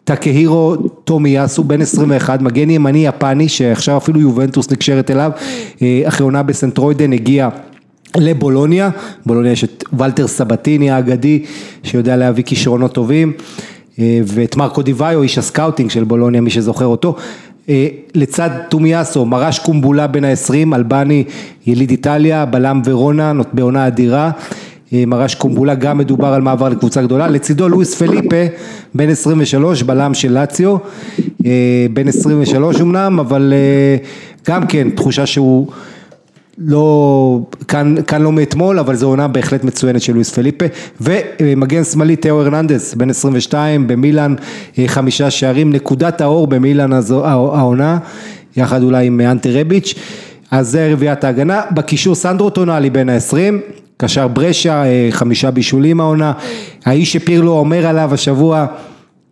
טקהירו 0.03 0.75
טומיאסו, 1.03 1.63
בן 1.63 1.81
21, 1.81 2.41
מגן 2.41 2.69
ימני 2.69 3.07
יפני, 3.07 3.49
שעכשיו 3.49 3.97
אפילו 3.97 4.19
יובנטוס 4.19 4.71
נקשרת 4.71 5.11
אליו, 5.11 5.31
אה, 5.81 6.01
אחרי 6.05 6.23
עונה 6.23 6.43
בסנטרוידן 6.43 7.13
הגיע 7.13 7.49
לבולוניה, 8.17 8.89
בולוניה 9.25 9.51
יש 9.51 9.63
את 9.63 9.83
ולטר 9.93 10.27
סבטיני 10.27 10.91
האגדי, 10.91 11.43
שיודע 11.83 12.15
להביא 12.15 12.43
כישרונות 12.43 12.93
טובים, 12.93 13.33
אה, 13.99 14.19
ואת 14.25 14.55
מרקו 14.55 14.81
די 14.81 14.93
ואיו, 14.93 15.21
איש 15.21 15.37
הסקאוטינג 15.37 15.89
של 15.89 16.03
בולוניה, 16.03 16.41
מי 16.41 16.49
שזוכר 16.49 16.85
אותו. 16.85 17.15
לצד 18.15 18.49
טומיאסו, 18.69 19.25
מרש 19.25 19.59
קומבולה 19.59 20.07
בן 20.07 20.23
ה-20, 20.23 20.75
אלבני, 20.75 21.23
יליד 21.65 21.89
איטליה, 21.89 22.45
בלם 22.45 22.81
ורונה, 22.85 23.33
בעונה 23.53 23.87
אדירה. 23.87 24.31
אה, 24.93 25.03
מרש 25.07 25.35
קומבולה, 25.35 25.75
גם 25.75 25.97
מדובר 25.97 26.27
על 26.27 26.41
מעבר 26.41 26.69
לקבוצה 26.69 27.01
גדולה, 27.01 27.27
לצידו 27.27 27.69
לואיס 27.69 27.95
פליפה, 27.95 28.45
בן 28.93 29.09
23, 29.09 29.83
בלם 29.83 30.13
של 30.13 30.31
לאציו, 30.31 30.77
אה, 31.45 31.85
בן 31.93 32.07
23 32.07 32.81
אמנם, 32.81 33.19
אבל 33.19 33.53
אה, 33.55 33.97
גם 34.47 34.67
כן, 34.67 34.89
תחושה 34.89 35.25
שהוא 35.25 35.67
לא, 36.57 37.39
כאן, 37.67 37.95
כאן 38.07 38.21
לא 38.21 38.31
מאתמול, 38.31 38.79
אבל 38.79 38.95
זו 38.95 39.07
עונה 39.07 39.27
בהחלט 39.27 39.63
מצוינת 39.63 40.01
של 40.01 40.13
לואיס 40.13 40.31
פליפה, 40.31 40.65
ומגן 41.01 41.83
שמאלי 41.83 42.15
תאו 42.15 42.41
הרננדס, 42.41 42.93
בן 42.93 43.09
22, 43.09 43.87
במילאן, 43.87 44.35
חמישה 44.87 45.29
שערים, 45.29 45.73
נקודת 45.73 46.21
האור 46.21 46.47
במילאן 46.47 46.93
הזו- 46.93 47.25
העונה, 47.25 47.97
יחד 48.57 48.83
אולי 48.83 49.07
עם 49.07 49.21
אנטי 49.21 49.61
רביץ', 49.61 49.93
אז 50.51 50.69
זה 50.69 50.89
רביעיית 50.91 51.23
ההגנה, 51.23 51.61
בקישור 51.71 52.15
סנדרו 52.15 52.49
טונאלי 52.49 52.89
בן 52.89 53.09
ה-20, 53.09 53.73
קשר 54.03 54.27
ברשה, 54.27 54.85
אה, 54.85 55.07
חמישה 55.11 55.51
בישולים 55.51 55.99
העונה, 55.99 56.33
האיש 56.85 57.13
שפירלו 57.13 57.51
אומר 57.51 57.85
עליו 57.85 58.13
השבוע, 58.13 58.65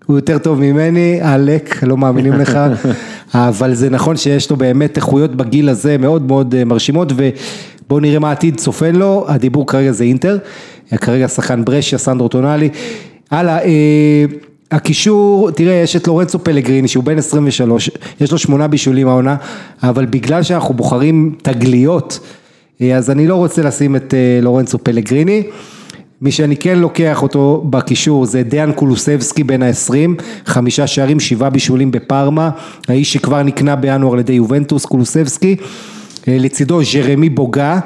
הוא 0.05 0.17
יותר 0.17 0.37
טוב 0.37 0.59
ממני, 0.59 1.19
עלק, 1.21 1.83
לא 1.83 1.97
מאמינים 1.97 2.33
לך, 2.33 2.59
אבל 3.33 3.73
זה 3.73 3.89
נכון 3.89 4.17
שיש 4.17 4.49
לו 4.49 4.57
באמת 4.57 4.97
איכויות 4.97 5.35
בגיל 5.35 5.69
הזה 5.69 5.97
מאוד 5.97 6.21
מאוד 6.21 6.55
אה, 6.55 6.65
מרשימות, 6.65 7.11
ובואו 7.15 7.99
נראה 7.99 8.19
מה 8.19 8.29
העתיד 8.29 8.57
צופן 8.57 8.95
לו, 8.95 9.25
הדיבור 9.27 9.67
כרגע 9.67 9.91
זה 9.91 10.03
אינטר, 10.03 10.37
כרגע 11.01 11.27
שחקן 11.27 11.65
ברשיה, 11.65 11.97
סנדרו 11.97 12.27
טונאלי, 12.27 12.69
הלאה, 13.31 13.57
אה, 13.63 14.25
הקישור, 14.71 15.51
תראה, 15.51 15.73
יש 15.73 15.95
את 15.95 16.07
לורנצו 16.07 16.39
פלגריני 16.39 16.87
שהוא 16.87 17.03
בן 17.03 17.17
23, 17.17 17.89
יש 18.21 18.31
לו 18.31 18.37
שמונה 18.37 18.67
בישולים 18.67 19.07
העונה, 19.07 19.35
אבל 19.83 20.05
בגלל 20.05 20.43
שאנחנו 20.43 20.73
בוחרים 20.73 21.35
תגליות, 21.41 22.19
אז 22.89 23.09
אני 23.09 23.27
לא 23.27 23.35
רוצה 23.35 23.61
לשים 23.61 23.95
את 23.95 24.13
אה, 24.13 24.39
לורנצו 24.41 24.79
פלגריני. 24.79 25.43
מי 26.21 26.31
שאני 26.31 26.55
כן 26.55 26.79
לוקח 26.79 27.23
אותו 27.23 27.65
בקישור 27.69 28.25
זה 28.25 28.43
דיאן 28.43 28.71
קולוסבסקי 28.71 29.43
בן 29.43 29.63
ה-20, 29.63 30.21
חמישה 30.45 30.87
שערים, 30.87 31.19
שבעה 31.19 31.49
בישולים 31.49 31.91
בפארמה, 31.91 32.49
האיש 32.87 33.13
שכבר 33.13 33.43
נקנה 33.43 33.75
בינואר 33.75 34.13
על 34.13 34.19
ידי 34.19 34.33
יובנטוס, 34.33 34.85
קולוסבסקי, 34.85 35.55
אה, 36.27 36.37
לצידו 36.39 36.83
ז'רמי 36.83 37.29
בוגה, 37.29 37.79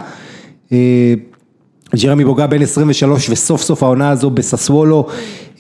אה, 0.72 1.14
ג'רמי 1.96 2.26
בוגה 2.26 2.48
בן 2.48 2.62
23 2.62 3.30
וסוף 3.30 3.62
סוף 3.62 3.84
העונה 3.84 4.10
הזו 4.10 4.30
בססוולו 4.30 5.08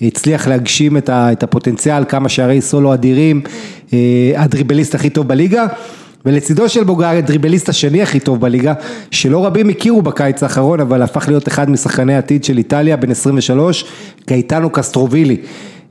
הצליח 0.01 0.47
להגשים 0.47 0.97
את 1.09 1.43
הפוטנציאל, 1.43 2.03
כמה 2.09 2.29
שערי 2.29 2.61
סולו 2.61 2.93
אדירים, 2.93 3.41
אה, 3.93 4.33
הדריבליסט 4.35 4.95
הכי 4.95 5.09
טוב 5.09 5.27
בליגה. 5.27 5.65
ולצידו 6.25 6.69
של 6.69 6.83
בוגה 6.83 7.11
הדריבליסט 7.11 7.69
השני 7.69 8.01
הכי 8.01 8.19
טוב 8.19 8.41
בליגה, 8.41 8.73
שלא 9.11 9.45
רבים 9.45 9.69
הכירו 9.69 10.01
בקיץ 10.01 10.43
האחרון, 10.43 10.79
אבל 10.79 11.01
הפך 11.01 11.27
להיות 11.27 11.47
אחד 11.47 11.69
משחקני 11.69 12.15
העתיד 12.15 12.43
של 12.43 12.57
איטליה, 12.57 12.97
בן 12.97 13.11
23, 13.11 13.85
גייטנו 14.27 14.69
קסטרובילי 14.69 15.37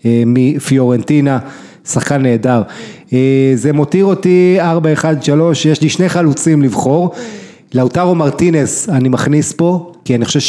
אה, 0.07 0.23
מפיורנטינה, 0.27 1.39
שחקן 1.89 2.23
נהדר. 2.23 2.63
אה, 3.13 3.53
זה 3.55 3.73
מותיר 3.73 4.05
אותי 4.05 4.59
4-1-3, 4.61 4.65
יש 5.65 5.81
לי 5.81 5.89
שני 5.89 6.09
חלוצים 6.09 6.63
לבחור. 6.63 7.11
לאוטרו 7.75 8.15
מרטינס 8.15 8.89
אני 8.89 9.09
מכניס 9.09 9.53
פה, 9.53 9.93
כי 10.05 10.15
אני 10.15 10.25
חושב 10.25 10.41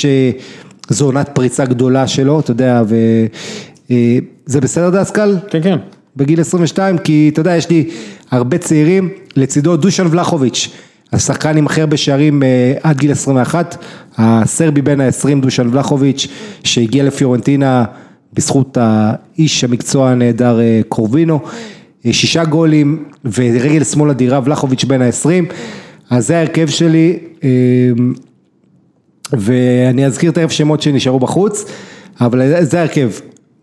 שזו 0.89 1.05
עונת 1.05 1.29
פריצה 1.33 1.65
גדולה 1.65 2.07
שלו, 2.07 2.39
אתה 2.39 2.51
יודע, 2.51 2.83
וזה 3.89 4.61
בסדר 4.61 4.89
דסקל? 4.89 5.37
כן, 5.49 5.61
כן. 5.61 5.77
בגיל 6.15 6.41
22, 6.41 6.97
כי 6.97 7.29
אתה 7.33 7.39
יודע, 7.39 7.55
יש 7.55 7.69
לי 7.69 7.89
הרבה 8.31 8.57
צעירים, 8.57 9.09
לצידו 9.35 9.77
דושן 9.77 10.07
ולחוביץ', 10.11 10.69
השחקן 11.13 11.57
עם 11.57 11.65
הכי 11.65 11.81
הרבה 11.81 11.97
שערים 11.97 12.43
אה, 12.43 12.73
עד 12.83 12.97
גיל 12.97 13.11
21, 13.11 13.77
הסרבי 14.17 14.81
בן 14.81 15.01
ה-20 15.01 15.41
דושן 15.41 15.67
ולחוביץ', 15.71 16.27
שהגיע 16.63 17.03
לפיורנטינה 17.03 17.85
בזכות 18.33 18.77
האיש 18.81 19.63
המקצוע 19.63 20.09
הנהדר 20.09 20.59
אה, 20.59 20.81
קורבינו, 20.89 21.39
אה, 22.05 22.13
שישה 22.13 22.45
גולים 22.45 23.03
ורגל 23.25 23.83
שמאל 23.83 24.09
אדירה, 24.09 24.39
ולחוביץ' 24.43 24.83
בן 24.83 25.01
ה-20, 25.01 25.53
אז 26.09 26.27
זה 26.27 26.37
ההרכב 26.37 26.67
שלי, 26.67 27.19
אה, 27.43 27.49
ואני 29.33 30.05
אזכיר 30.05 30.31
תכף 30.31 30.51
שמות 30.51 30.81
שנשארו 30.81 31.19
בחוץ, 31.19 31.65
אבל 32.21 32.63
זה 32.63 32.79
ההרכב, 32.79 33.09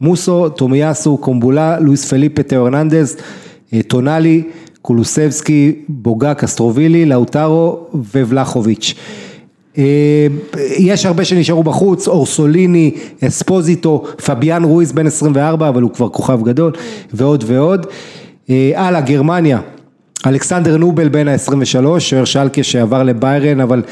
מוסו, 0.03 0.49
טומיאסו, 0.49 1.17
קומבולה, 1.17 1.81
לואיס 1.81 2.05
פליפה, 2.11 2.43
תאו 2.43 2.59
הרננדז, 2.59 3.17
אה, 3.75 3.83
טונאלי, 3.83 4.43
קולוסבסקי, 4.83 5.75
בוגה, 5.89 6.35
קסטרובילי, 6.35 7.07
לאוטרו 7.07 7.79
וולחוביץ'. 7.95 8.95
אה, 9.79 10.27
יש 10.79 11.07
הרבה 11.07 11.25
שנשארו 11.25 11.63
בחוץ, 11.63 12.09
אורסוליני, 12.09 12.91
אספוזיטו, 13.29 14.05
פביאן 14.27 14.65
רואיס 14.65 14.93
בן 14.93 15.07
24, 15.07 15.69
אבל 15.69 15.83
הוא 15.83 15.91
כבר 15.91 16.09
כוכב 16.09 16.43
גדול, 16.43 16.73
ועוד 17.15 17.45
ועוד. 17.47 17.87
אה, 18.51 18.73
הלאה, 18.77 19.01
גרמניה, 19.01 19.61
אלכסנדר 20.27 20.77
נובל 20.77 21.09
בן 21.09 21.29
ה-23, 21.29 22.01
שוער 22.01 22.25
שלקה 22.25 22.63
שעבר 22.63 23.03
לביירן, 23.03 23.61
אבל 23.61 23.83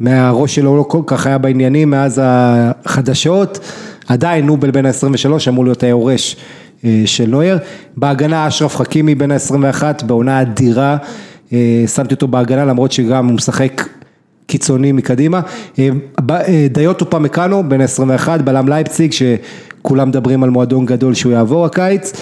מהראש 0.00 0.54
שלו 0.54 0.76
לא 0.76 0.82
כל 0.82 1.02
כך 1.06 1.26
היה 1.26 1.38
בעניינים 1.38 1.90
מאז 1.90 2.20
החדשות, 2.24 3.58
עדיין 4.08 4.46
נובל 4.46 4.70
בן 4.70 4.86
ה-23 4.86 5.48
אמור 5.48 5.64
להיות 5.64 5.82
היורש 5.82 6.36
אה, 6.84 7.02
של 7.06 7.26
נויר, 7.26 7.58
בהגנה 7.96 8.48
אשרף 8.48 8.76
חכימי 8.76 9.14
בן 9.14 9.30
ה-21 9.30 10.04
בעונה 10.06 10.42
אדירה, 10.42 10.96
אה, 11.52 11.84
שמתי 11.94 12.14
אותו 12.14 12.28
בהגנה 12.28 12.64
למרות 12.64 12.92
שגם 12.92 13.26
הוא 13.26 13.34
משחק 13.34 13.88
קיצוני 14.46 14.92
מקדימה, 14.92 15.40
אה, 15.78 16.66
דיוטו 16.72 17.10
פמקאנו 17.10 17.68
בן 17.68 17.80
ה-21 17.80 18.28
בלם 18.44 18.68
לייפציג 18.68 19.12
שכולם 19.12 20.08
מדברים 20.08 20.42
על 20.44 20.50
מועדון 20.50 20.86
גדול 20.86 21.14
שהוא 21.14 21.32
יעבור 21.32 21.64
הקיץ, 21.64 22.12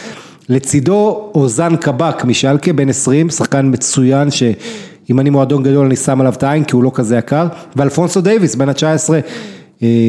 לצידו 0.49 1.31
אוזן 1.35 1.77
קבק 1.77 2.25
משלקה 2.25 2.73
בן 2.73 2.89
20, 2.89 3.31
שחקן 3.31 3.71
מצוין 3.73 4.31
שאם 4.31 5.21
אני 5.21 5.31
מועדון 5.31 5.63
גדול 5.63 5.87
אני 5.87 5.97
שם 5.97 6.21
עליו 6.21 6.33
את 6.33 6.43
העין 6.43 6.65
כי 6.65 6.77
הוא 6.77 6.85
לא 6.85 6.91
כזה 6.95 7.17
יקר, 7.17 7.47
ואלפונסו 7.77 8.21
דייוויס 8.21 8.55
בן 8.55 8.69
ה-19 8.69 9.15
אה, 9.15 9.21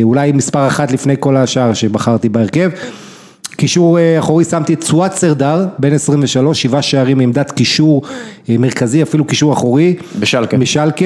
אולי 0.03 0.31
מספר 0.31 0.67
אחת 0.67 0.91
לפני 0.91 1.15
כל 1.19 1.37
השאר 1.37 1.73
שבחרתי 1.73 2.29
בהרכב. 2.29 2.69
קישור 3.55 3.99
אה, 3.99 4.19
אחורי 4.19 4.45
שמתי 4.45 4.73
את 4.73 4.81
צואט 4.81 5.13
סרדר, 5.13 5.65
בן 5.79 5.93
23, 5.93 6.61
שבעה 6.61 6.81
שערים 6.81 7.17
מעמדת 7.17 7.51
קישור 7.51 8.01
אה, 8.49 8.55
מרכזי, 8.59 9.03
אפילו 9.03 9.25
קישור 9.25 9.53
אחורי. 9.53 9.95
בשלקה. 10.19 10.57
משלקה, 10.57 11.05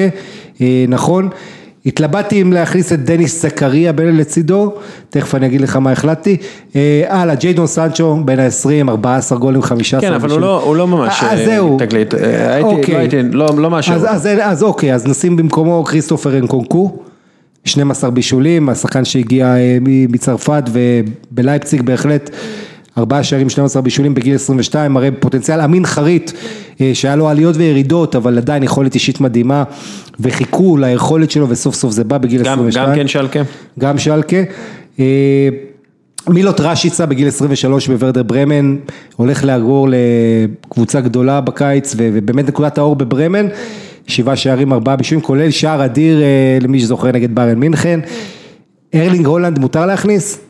אה, 0.60 0.84
נכון. 0.88 1.28
התלבטתי 1.86 2.42
אם 2.42 2.52
להכניס 2.52 2.92
את 2.92 3.04
דניס 3.04 3.42
זכריה 3.42 3.92
בין 3.92 4.16
לצידו, 4.16 4.72
תכף 5.10 5.34
אני 5.34 5.46
אגיד 5.46 5.60
לך 5.60 5.76
מה 5.76 5.92
החלטתי. 5.92 6.36
אה, 6.76 7.04
הלאה, 7.08 7.34
ג'יידון 7.34 7.66
סנצ'ו, 7.66 8.16
בן 8.24 8.40
ה-20, 8.40 8.88
14 8.88 9.38
גולים, 9.38 9.62
15 9.62 10.00
כן, 10.00 10.12
אבל 10.12 10.30
הוא 10.30 10.40
לא, 10.40 10.62
הוא 10.62 10.76
לא 10.76 10.86
ממש 10.86 11.22
אה, 11.22 11.32
אז 11.32 11.38
אה, 11.38 11.44
זהו. 11.46 11.76
תגלית, 11.78 12.14
אה, 12.14 12.54
הייתי, 12.54 12.70
אוקיי. 12.70 12.94
לא 12.94 12.98
הייתי, 12.98 13.22
לא, 13.22 13.48
לא 13.56 13.70
מאשר. 13.70 13.94
אז, 13.94 14.02
אותו. 14.02 14.12
אז, 14.14 14.28
אז 14.40 14.62
אוקיי, 14.62 14.94
אז 14.94 15.06
נשים 15.06 15.36
במקומו 15.36 15.84
כריסטופר 15.84 16.38
אנקונקו, 16.38 16.98
12 17.64 18.10
בישולים, 18.10 18.68
השחקן 18.68 19.04
שהגיע 19.04 19.46
אה, 19.46 19.78
מצרפת 19.82 20.62
ובלייפציג 20.72 21.82
בהחלט 21.82 22.30
ארבעה 22.98 23.24
שערים, 23.24 23.48
12 23.48 23.82
בישולים 23.82 24.14
בגיל 24.14 24.34
22, 24.34 24.92
מראה 24.92 25.08
פוטנציאל 25.20 25.60
אמין 25.60 25.86
חריט, 25.86 26.30
אה, 26.80 26.90
שהיה 26.94 27.16
לו 27.16 27.28
עליות 27.28 27.56
וירידות, 27.56 28.16
אבל 28.16 28.38
עדיין 28.38 28.62
יכולת 28.62 28.94
אישית 28.94 29.20
מדהימה, 29.20 29.64
וחיכו 30.20 30.76
ליכולת 30.76 31.30
שלו, 31.30 31.48
וסוף 31.48 31.74
סוף 31.74 31.92
זה 31.92 32.04
בא 32.04 32.18
בגיל 32.18 32.42
גם, 32.42 32.52
22. 32.52 32.88
גם 32.88 32.94
כן 32.94 33.08
שלקה? 33.08 33.40
גם 33.78 33.98
שלקה. 33.98 34.36
אה, 35.00 35.48
מילוט 36.28 36.60
רשיצה 36.60 37.06
בגיל 37.06 37.28
23 37.28 37.88
בוורדר 37.88 38.22
ברמן, 38.22 38.76
הולך 39.16 39.44
לגור 39.44 39.88
לקבוצה 39.90 41.00
גדולה 41.00 41.40
בקיץ, 41.40 41.94
ובאמת 41.96 42.48
נקודת 42.48 42.78
האור 42.78 42.96
בברמן, 42.96 43.46
שבעה 44.08 44.36
שערים, 44.36 44.72
ארבעה 44.72 44.96
בישולים, 44.96 45.24
כולל 45.24 45.50
שער 45.50 45.84
אדיר 45.84 46.22
אה, 46.22 46.58
למי 46.60 46.80
שזוכר 46.80 47.12
נגד 47.12 47.34
בארן 47.34 47.58
מינכן. 47.58 48.00
ארלינג 48.94 49.26
הולנד 49.26 49.58
מותר 49.58 49.86
להכניס? 49.86 50.40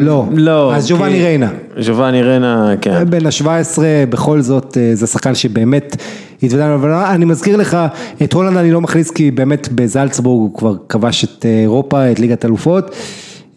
לא. 0.00 0.26
לא. 0.34 0.74
אז 0.74 0.90
ג'ובאני 0.90 1.22
ריינה. 1.22 1.50
ג'ובאני 1.86 2.22
ריינה, 2.22 2.74
כן. 2.80 3.04
בן 3.10 3.26
ה-17, 3.26 3.78
בכל 4.10 4.40
זאת, 4.40 4.78
אה, 4.80 4.94
זה 4.94 5.06
שחקן 5.06 5.34
שבאמת 5.34 5.96
התוודענו, 6.42 6.74
אבל 6.74 6.92
אני 6.92 7.24
מזכיר 7.24 7.56
לך, 7.56 7.76
את 8.22 8.32
הולנד 8.32 8.56
אני 8.56 8.70
לא 8.70 8.80
מכניס 8.80 9.10
כי 9.10 9.30
באמת 9.30 9.68
בזלצבורג 9.74 10.40
הוא 10.40 10.54
כבר 10.58 10.74
כבש 10.88 11.24
את 11.24 11.46
אה, 11.46 11.60
אירופה, 11.60 12.12
את 12.12 12.18
ליגת 12.18 12.44
אלופות. 12.44 12.96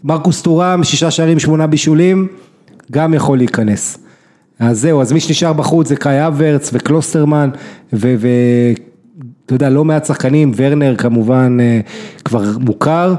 מרקוס 0.04 0.42
טורם, 0.42 0.84
שישה 0.84 1.12
שערים, 1.12 1.40
שמונה 1.40 1.68
בישולים, 1.68 2.28
גם 2.92 3.14
יכול 3.14 3.38
להיכנס. 3.38 3.98
אז 4.62 4.80
זהו, 4.80 5.02
אז 5.02 5.12
מי 5.12 5.20
שנשאר 5.20 5.54
בחוץ 5.54 5.88
זה 5.88 5.96
קאי 5.96 6.28
האברץ 6.28 6.70
וקלוסטרמן, 6.74 7.50
ואתה 7.94 9.54
יודע, 9.54 9.70
לא 9.70 9.86
מעט 9.86 10.06
שחקנים, 10.06 10.52
ורנר 10.56 10.96
כמובן 10.96 11.58
אה, 11.62 11.80
כבר 12.26 12.44
מוכר. 12.60 13.16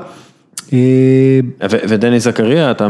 ודני 1.88 2.20
זכריה, 2.20 2.70
אתה... 2.70 2.86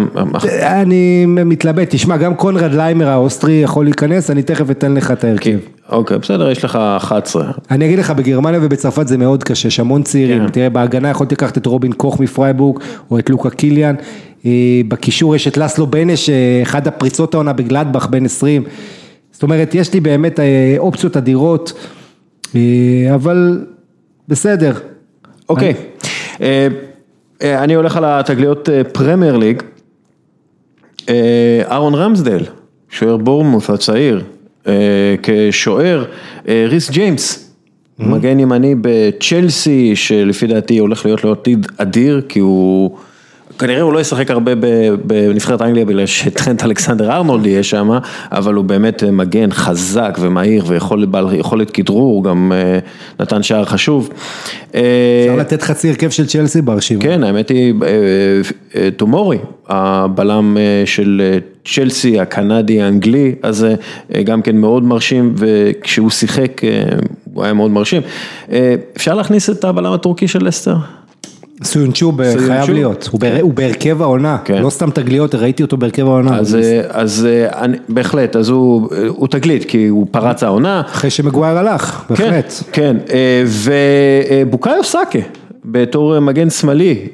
אני 0.60 1.26
מתלבט, 1.26 1.90
תשמע, 1.90 2.16
גם 2.16 2.34
קונרד 2.34 2.74
ליימר 2.74 3.08
האוסטרי 3.08 3.52
יכול 3.52 3.84
להיכנס, 3.84 4.30
אני 4.30 4.42
תכף 4.42 4.70
אתן 4.70 4.94
לך 4.94 5.10
את 5.10 5.24
ההרכב. 5.24 5.58
אוקיי, 5.88 6.18
בסדר, 6.18 6.50
יש 6.50 6.64
לך 6.64 6.78
11. 6.96 7.50
אני 7.70 7.86
אגיד 7.86 7.98
לך, 7.98 8.10
בגרמניה 8.10 8.60
ובצרפת 8.62 9.08
זה 9.08 9.18
מאוד 9.18 9.44
קשה, 9.44 9.68
יש 9.68 9.80
המון 9.80 10.02
צעירים, 10.02 10.46
כן. 10.46 10.52
תראה, 10.52 10.68
בהגנה 10.68 11.10
יכולתי 11.10 11.34
לקחת 11.34 11.58
את 11.58 11.66
רובין 11.66 11.92
קוך 11.92 12.20
מפרייבורג, 12.20 12.78
או 13.10 13.18
את 13.18 13.30
לוקה 13.30 13.50
קיליאן, 13.50 13.94
אה, 14.46 14.50
בקישור 14.88 15.36
יש 15.36 15.48
את 15.48 15.56
לסלו 15.56 15.86
בנש, 15.86 16.30
אה, 16.30 16.60
אחד 16.62 16.88
הפריצות 16.88 17.34
העונה 17.34 17.52
בגלדבך, 17.52 18.06
בן 18.06 18.24
20, 18.24 18.64
זאת 19.32 19.42
אומרת, 19.42 19.74
יש 19.74 19.94
לי 19.94 20.00
באמת 20.00 20.40
אה, 20.40 20.74
אופציות 20.78 21.16
אדירות, 21.16 21.72
אבל 23.14 23.66
בסדר. 24.28 24.72
אוקיי, 25.48 25.74
אה, 26.40 26.46
אה, 26.46 26.68
אני 27.42 27.74
הולך 27.74 27.96
על 27.96 28.04
התגליות 28.04 28.68
אה, 28.68 28.84
פרמייר 28.84 29.36
ליג. 29.36 29.62
אה, 31.08 31.62
אהרון 31.70 31.94
רמסדל, 31.94 32.40
שוער 32.90 33.16
בורנמות' 33.16 33.70
הצעיר, 33.70 34.22
אה, 34.66 35.14
כשוער, 35.22 36.04
אה, 36.48 36.66
ריס 36.68 36.90
ג'יימס, 36.90 37.52
מגן 37.98 38.40
ימני 38.40 38.74
בצ'לסי, 38.80 39.96
שלפי 39.96 40.46
דעתי 40.46 40.78
הולך 40.78 41.06
להיות 41.06 41.24
לו 41.24 41.32
עתיד 41.32 41.66
אדיר, 41.76 42.22
כי 42.28 42.38
הוא... 42.38 42.96
כנראה 43.62 43.80
הוא 43.80 43.92
לא 43.92 43.98
ישחק 43.98 44.30
הרבה 44.30 44.52
בנבחרת 45.04 45.62
אנגליה 45.62 45.84
בגלל 45.84 46.06
שטרנט 46.06 46.64
אלכסנדר 46.64 47.12
ארנולד 47.12 47.46
יהיה 47.46 47.62
שם, 47.62 47.90
אבל 48.32 48.54
הוא 48.54 48.64
באמת 48.64 49.02
מגן 49.02 49.52
חזק 49.52 50.18
ומהיר 50.20 50.64
ויכול 50.66 51.04
בעל 51.04 51.34
יכולת 51.34 51.70
כדרור, 51.70 52.24
גם 52.24 52.52
אה, 52.54 52.78
נתן 53.20 53.42
שער 53.42 53.64
חשוב. 53.64 54.10
אה, 54.74 54.80
אפשר 55.26 55.40
לתת 55.40 55.62
חצי 55.62 55.88
הרכב 55.88 56.10
של 56.10 56.26
צ'לסי 56.26 56.62
ברשימה. 56.62 57.02
כן, 57.02 57.24
האמת 57.24 57.48
היא, 57.48 57.74
אה, 57.82 57.88
אה, 58.76 58.88
טומורי, 58.96 59.38
הבלם 59.68 60.56
אה, 60.56 60.82
של 60.86 61.22
אה, 61.24 61.38
צ'לסי, 61.64 62.20
הקנדי, 62.20 62.82
האנגלי, 62.82 63.34
אז 63.42 63.66
אה, 64.14 64.22
גם 64.22 64.42
כן 64.42 64.56
מאוד 64.56 64.84
מרשים, 64.84 65.34
וכשהוא 65.36 66.10
שיחק, 66.10 66.64
אה, 66.64 66.84
הוא 67.34 67.44
היה 67.44 67.52
מאוד 67.52 67.70
מרשים. 67.70 68.02
אה, 68.52 68.74
אפשר 68.96 69.14
להכניס 69.14 69.50
את 69.50 69.64
הבלם 69.64 69.92
הטורקי 69.92 70.28
של 70.28 70.46
לסטר? 70.46 70.76
סויונצ'ו 71.64 72.12
חייב? 72.46 72.70
להיות, 72.70 73.08
הוא 73.12 73.20
הוא 73.40 73.52
בהרכב 73.54 74.02
העונה, 74.02 74.38
כן. 74.44 74.62
לא 74.62 74.70
סתם 74.70 74.90
תגליות, 74.90 75.34
ראיתי 75.34 75.62
אותו 75.62 75.76
בהרכב 75.76 76.06
העונה. 76.06 76.38
אז, 76.38 77.26
אה, 77.26 77.62
אה, 77.62 77.66
בהחלט, 77.88 78.36
אז 78.36 78.48
הוא, 78.48 78.88
אה, 78.92 79.06
הוא 79.08 79.28
תגלית, 79.28 79.64
כי 79.64 79.86
הוא 79.86 80.06
פרץ 80.10 80.42
העונה. 80.42 80.82
אחרי 80.86 81.10
שמגווייר 81.10 81.58
הלך, 81.58 82.04
בהחלט. 82.10 82.52
כן, 82.72 82.96
כן, 83.06 83.16
ובוקאיו 84.44 84.84
סאקה, 84.84 85.18
בתור 85.64 86.20
מגן 86.20 86.50
שמאלי, 86.50 87.08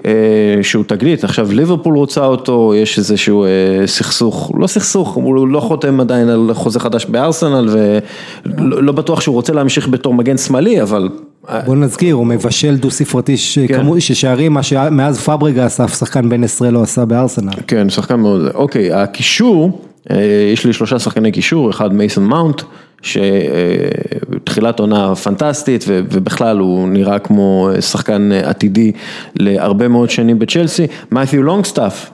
שהוא 0.63 0.85
תגלית, 0.87 1.25
עכשיו 1.25 1.53
ליברפול 1.53 1.97
רוצה 1.97 2.25
אותו, 2.25 2.73
יש 2.77 2.99
איזשהו 2.99 3.47
סכסוך, 3.87 4.53
לא 4.59 4.67
סכסוך, 4.67 5.15
הוא 5.15 5.49
לא 5.49 5.61
חותם 5.61 6.01
עדיין 6.01 6.29
על 6.29 6.51
חוזה 6.53 6.81
חדש 6.81 7.07
בארסנל, 7.07 7.69
ולא 7.73 8.83
לא 8.83 8.93
בטוח 8.93 9.21
שהוא 9.21 9.35
רוצה 9.35 9.53
להמשיך 9.53 9.89
בתור 9.89 10.15
מגן 10.15 10.37
שמאלי, 10.37 10.83
אבל... 10.83 11.09
אה, 11.49 11.61
בוא 11.61 11.77
נזכיר, 11.77 12.15
הוא 12.15 12.27
מבשל 12.27 12.77
דו 12.77 12.91
ספרתי 12.91 13.37
ש- 13.37 13.59
כן. 13.59 14.01
ששערים, 14.01 14.53
מה 14.53 14.63
שמאז 14.63 15.29
עשה, 15.61 15.85
אף 15.85 15.99
שחקן 15.99 16.29
בן 16.29 16.45
עשרה 16.45 16.71
לא 16.71 16.83
עשה 16.83 17.05
בארסנל. 17.05 17.53
כן, 17.67 17.91
שחקן 17.91 18.21
מאוד, 18.21 18.41
אוקיי, 18.55 18.93
הקישור, 18.93 19.83
אה, 20.11 20.17
יש 20.53 20.65
לי 20.65 20.73
שלושה 20.73 20.99
שחקני 20.99 21.33
קישור, 21.33 21.71
אחד 21.71 21.93
מייסון 21.95 22.25
מאונט, 22.25 22.63
שתחילת 23.03 24.81
עונה 24.81 25.15
פנטסטית 25.15 25.85
ובכלל 25.89 26.59
הוא 26.59 26.89
נראה 26.89 27.19
כמו 27.19 27.71
שחקן 27.81 28.33
עתידי 28.33 28.93
להרבה 29.37 29.89
מאוד 29.89 30.11
שנים 30.11 30.39
בצ'לסי, 30.39 30.87
מת'יו 31.13 31.43
לונגסטאף, 31.43 32.11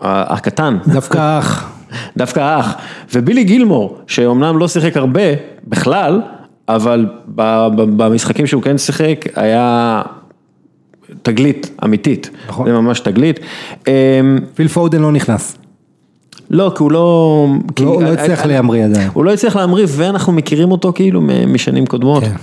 הקטן, 0.00 0.78
דווקא 0.86 1.38
אח, 1.38 1.72
דווקא 2.16 2.40
האח, 2.40 2.74
ובילי 3.14 3.44
גילמור, 3.44 3.98
שאומנם 4.06 4.58
לא 4.58 4.68
שיחק 4.68 4.96
הרבה 4.96 5.22
בכלל, 5.68 6.20
אבל 6.74 7.06
במשחקים 7.96 8.46
שהוא 8.46 8.62
כן 8.62 8.78
שיחק 8.78 9.24
היה 9.36 10.02
תגלית 11.22 11.70
אמיתית, 11.84 12.30
נכון. 12.48 12.66
זה 12.66 12.72
ממש 12.72 13.00
תגלית. 13.00 13.40
אמ, 13.88 13.92
פיל 14.54 14.68
פודן 14.68 15.02
לא 15.02 15.12
נכנס. 15.12 15.56
לא, 16.50 16.72
כי 16.76 16.82
הוא 16.82 16.92
לא... 16.92 17.46
כי- 17.76 17.84
לא 17.84 18.02
לא 18.02 18.08
הצליח 18.08 18.46
להמריא 18.46 18.84
עדיין. 18.84 19.10
הוא 19.12 19.24
לא 19.24 19.32
הצליח 19.32 19.56
להמריא 19.56 19.86
ואנחנו 19.88 20.32
מכירים 20.32 20.70
אותו 20.72 20.92
כאילו 20.92 21.20
משנים 21.46 21.86
קודמות. 21.86 22.22
כן. 22.24 22.34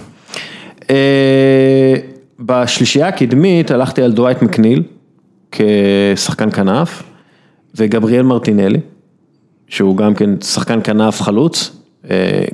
אה, 0.90 1.94
בשלישייה 2.40 3.08
הקדמית 3.08 3.72
הלכתי 3.72 4.02
על 4.02 4.12
דווייט 4.12 4.42
מקניל 4.42 4.84
כשחקן 5.52 6.52
כנף 6.52 7.04
וגבריאל 7.76 8.24
מרטינלי, 8.24 8.80
שהוא 9.68 9.98
גם 9.98 10.14
כן 10.14 10.30
שחקן 10.42 10.80
כנף 10.84 11.22
חלוץ, 11.22 11.72
אה, 11.72 11.77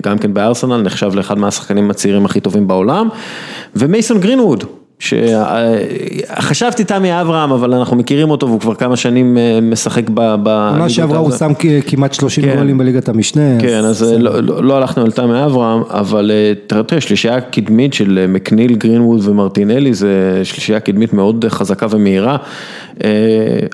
גם 0.01 0.17
כן 0.17 0.33
בארסנל, 0.33 0.81
נחשב 0.81 1.11
לאחד 1.15 1.37
מהשחקנים 1.37 1.89
הצעירים 1.89 2.25
הכי 2.25 2.39
טובים 2.39 2.67
בעולם, 2.67 3.09
ומייסון 3.75 4.19
גרינווד. 4.19 4.63
שחשבתי 4.99 6.83
תמי 6.83 7.21
אברהם, 7.21 7.51
אבל 7.51 7.73
אנחנו 7.73 7.95
מכירים 7.95 8.29
אותו 8.29 8.47
והוא 8.47 8.59
כבר 8.59 8.75
כמה 8.75 8.95
שנים 8.95 9.37
אה, 9.37 9.59
משחק 9.61 10.09
ב... 10.09 10.13
ב- 10.13 10.47
עונה 10.47 10.71
ליגות 10.73 10.89
שעברה 10.89 11.17
הוא. 11.17 11.31
שם 11.31 11.51
כמעט 11.87 12.13
30 12.13 12.43
כן. 12.43 12.55
גולים 12.57 12.77
בליגת 12.77 13.09
המשנה. 13.09 13.59
כן, 13.61 13.83
אז 13.85 14.03
אה, 14.03 14.17
לא- 14.17 14.39
לא 14.39 14.63
לא 14.63 14.77
הלכנו 14.77 15.03
על 15.03 15.11
תמי 15.11 15.45
אברהם, 15.45 15.81
אבל 15.89 16.31
אה, 16.33 16.53
תראה, 16.83 17.01
שלישייה 17.01 17.41
קדמית 17.41 17.93
של 17.93 18.19
אה, 18.21 18.27
מקניל, 18.27 18.75
גרינווד 18.75 19.27
ומרטינלי, 19.27 19.93
זה 19.93 20.41
שלישייה 20.43 20.79
קדמית 20.79 21.13
מאוד 21.13 21.45
חזקה 21.49 21.87
ומהירה. 21.89 22.37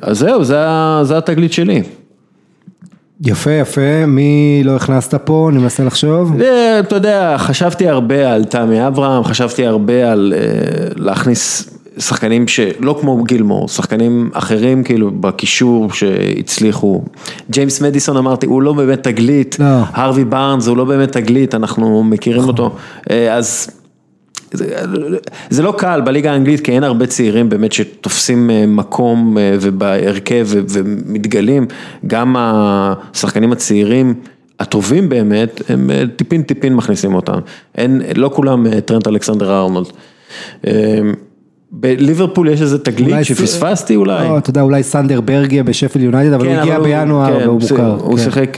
אז 0.02 0.20
זהו, 0.20 0.44
זה 0.44 0.58
זה 1.04 1.18
התגלית 1.18 1.54
שלי. 1.54 1.84
יפה, 3.26 3.52
יפה, 3.52 4.06
מי 4.08 4.62
לא 4.66 4.76
הכנסת 4.76 5.14
פה? 5.26 5.50
אני 5.52 5.60
מנסה 5.60 5.84
לחשוב. 5.84 6.42
אתה 6.80 6.96
יודע, 6.96 7.36
חשבתי 7.38 7.88
הרבה 7.88 8.34
על 8.34 8.44
תמי 8.44 8.88
אברהם, 8.88 9.24
חשבתי 9.24 9.66
הרבה 9.66 10.12
על 10.12 10.34
אה, 10.36 10.40
להכניס 10.96 11.70
שחקנים 11.98 12.48
שלא 12.48 12.98
כמו 13.02 13.24
גילמור, 13.24 13.68
שחקנים 13.68 14.30
אחרים 14.34 14.84
כאילו 14.84 15.12
בקישור 15.12 15.92
שהצליחו. 15.92 17.02
ג'יימס 17.50 17.82
מדיסון 17.82 18.18
אמרתי, 18.18 18.46
הוא 18.46 18.62
לא 18.62 18.74
באמת 18.74 19.04
תגלית, 19.04 19.60
לא. 19.60 19.66
הרווי 19.94 20.26
בארנס 20.26 20.68
הוא 20.68 20.78
לא 20.78 20.86
באמת 20.86 21.12
תגלית, 21.12 21.56
אנחנו 21.56 22.04
מכירים 22.04 22.44
אותו, 22.44 22.76
אה, 23.10 23.36
אז 23.36 23.79
זה, 24.52 24.76
זה 25.50 25.64
לא 25.64 25.74
קל 25.78 26.02
בליגה 26.02 26.32
האנגלית 26.32 26.60
כי 26.60 26.72
אין 26.72 26.84
הרבה 26.84 27.06
צעירים 27.06 27.50
באמת 27.50 27.72
שתופסים 27.72 28.50
אה, 28.50 28.66
מקום 28.68 29.38
אה, 29.38 29.56
ובהרכב 29.62 30.48
ומתגלים, 30.52 31.66
גם 32.08 32.36
השחקנים 32.38 33.52
הצעירים 33.52 34.14
הטובים 34.60 35.10
באמת, 35.10 35.62
הם 35.70 35.92
אה, 35.92 36.04
טיפין 36.16 36.42
טיפין 36.42 36.76
מכניסים 36.76 37.16
אותם, 37.16 37.40
אין, 37.78 38.02
לא 38.16 38.32
כולם 38.34 38.80
טרנט 38.80 39.08
אלכסנדר 39.08 39.60
ארנולד. 39.60 39.88
בליברפול 41.72 42.50
יש 42.50 42.62
איזה 42.62 42.80
תגלית 42.80 43.10
אולי- 43.10 43.24
שפספסתי 43.24 43.96
אולי. 43.96 44.28
לא, 44.28 44.38
אתה 44.38 44.50
יודע, 44.50 44.62
אולי 44.62 44.84
סנדר 44.84 45.22
ברגיה 45.22 45.64
בשפל 45.64 46.00
יונייטד, 46.02 46.34
אבל 46.34 46.46
הוא 46.46 46.54
כן, 46.54 46.60
הגיע 46.60 46.76
אבל 46.76 46.84
בינואר 46.84 47.40
כן, 47.40 47.48
והוא 47.48 47.62
מוכר. 47.62 47.98
הוא 48.02 48.18
כן. 48.18 48.24
שיחק 48.24 48.58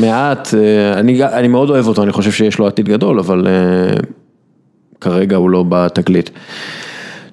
מעט, 0.00 0.54
אני, 0.94 1.24
אני 1.24 1.48
מאוד 1.48 1.70
אוהב 1.70 1.86
אותו, 1.88 2.02
אני 2.02 2.12
חושב 2.12 2.30
שיש 2.32 2.58
לו 2.58 2.66
עתיד 2.66 2.88
גדול, 2.88 3.18
אבל 3.18 3.46
כרגע 5.02 5.36
הוא 5.36 5.50
לא 5.50 5.64
בתגלית. 5.68 6.30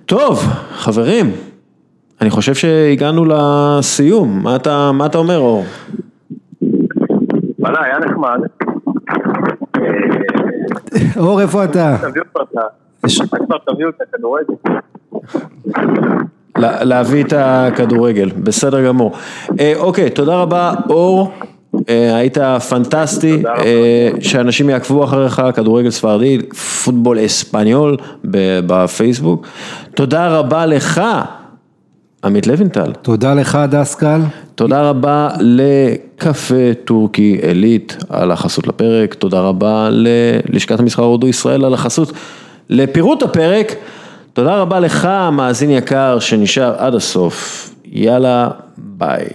טוב, 0.05 0.43
חברים, 0.71 1.31
אני 2.21 2.29
חושב 2.29 2.53
שהגענו 2.53 3.25
לסיום, 3.25 4.43
מה 4.43 4.55
אתה, 4.55 4.91
מה 4.93 5.05
אתה 5.05 5.17
אומר 5.17 5.37
אור? 5.37 5.65
וואלה, 7.59 7.83
היה 7.83 7.99
נחמד. 7.99 8.39
אור, 11.17 11.41
איפה 11.41 11.63
אתה? 11.63 11.97
תביאו 13.65 13.89
את 13.89 14.01
הכדורגל. 14.01 14.53
להביא 16.57 17.23
את 17.23 17.33
הכדורגל, 17.37 18.29
בסדר 18.43 18.85
גמור. 18.85 19.11
אה, 19.59 19.73
אוקיי, 19.75 20.09
תודה 20.09 20.35
רבה 20.35 20.73
אור, 20.89 21.31
אה, 21.31 21.45
היית 21.87 22.37
פנטסטי. 22.69 23.43
אה, 23.45 24.09
שאנשים 24.19 24.69
יעקבו 24.69 25.03
אחריך, 25.03 25.41
כדורגל 25.55 25.89
ספרדי, 25.89 26.37
פוטבול 26.83 27.25
אספניול 27.25 27.97
בפייסבוק. 28.23 29.47
תודה 29.95 30.27
רבה 30.27 30.65
לך, 30.65 31.01
עמית 32.23 32.47
לוינטל. 32.47 32.91
תודה 33.01 33.33
לך, 33.33 33.59
דסקל. 33.69 34.19
תודה 34.55 34.89
רבה 34.89 35.29
לקפה 35.39 36.73
טורקי 36.85 37.39
עילית 37.41 37.97
על 38.09 38.31
החסות 38.31 38.67
לפרק, 38.67 39.13
תודה 39.13 39.39
רבה 39.39 39.89
ללשכת 39.91 40.79
המסחר 40.79 41.03
הודו 41.03 41.27
ישראל 41.27 41.65
על 41.65 41.73
החסות 41.73 42.11
לפירוט 42.69 43.23
הפרק, 43.23 43.75
תודה 44.33 44.55
רבה 44.55 44.79
לך 44.79 45.09
מאזין 45.31 45.69
יקר 45.69 46.19
שנשאר 46.19 46.75
עד 46.77 46.95
הסוף, 46.95 47.69
יאללה 47.85 48.49
ביי. 48.77 49.25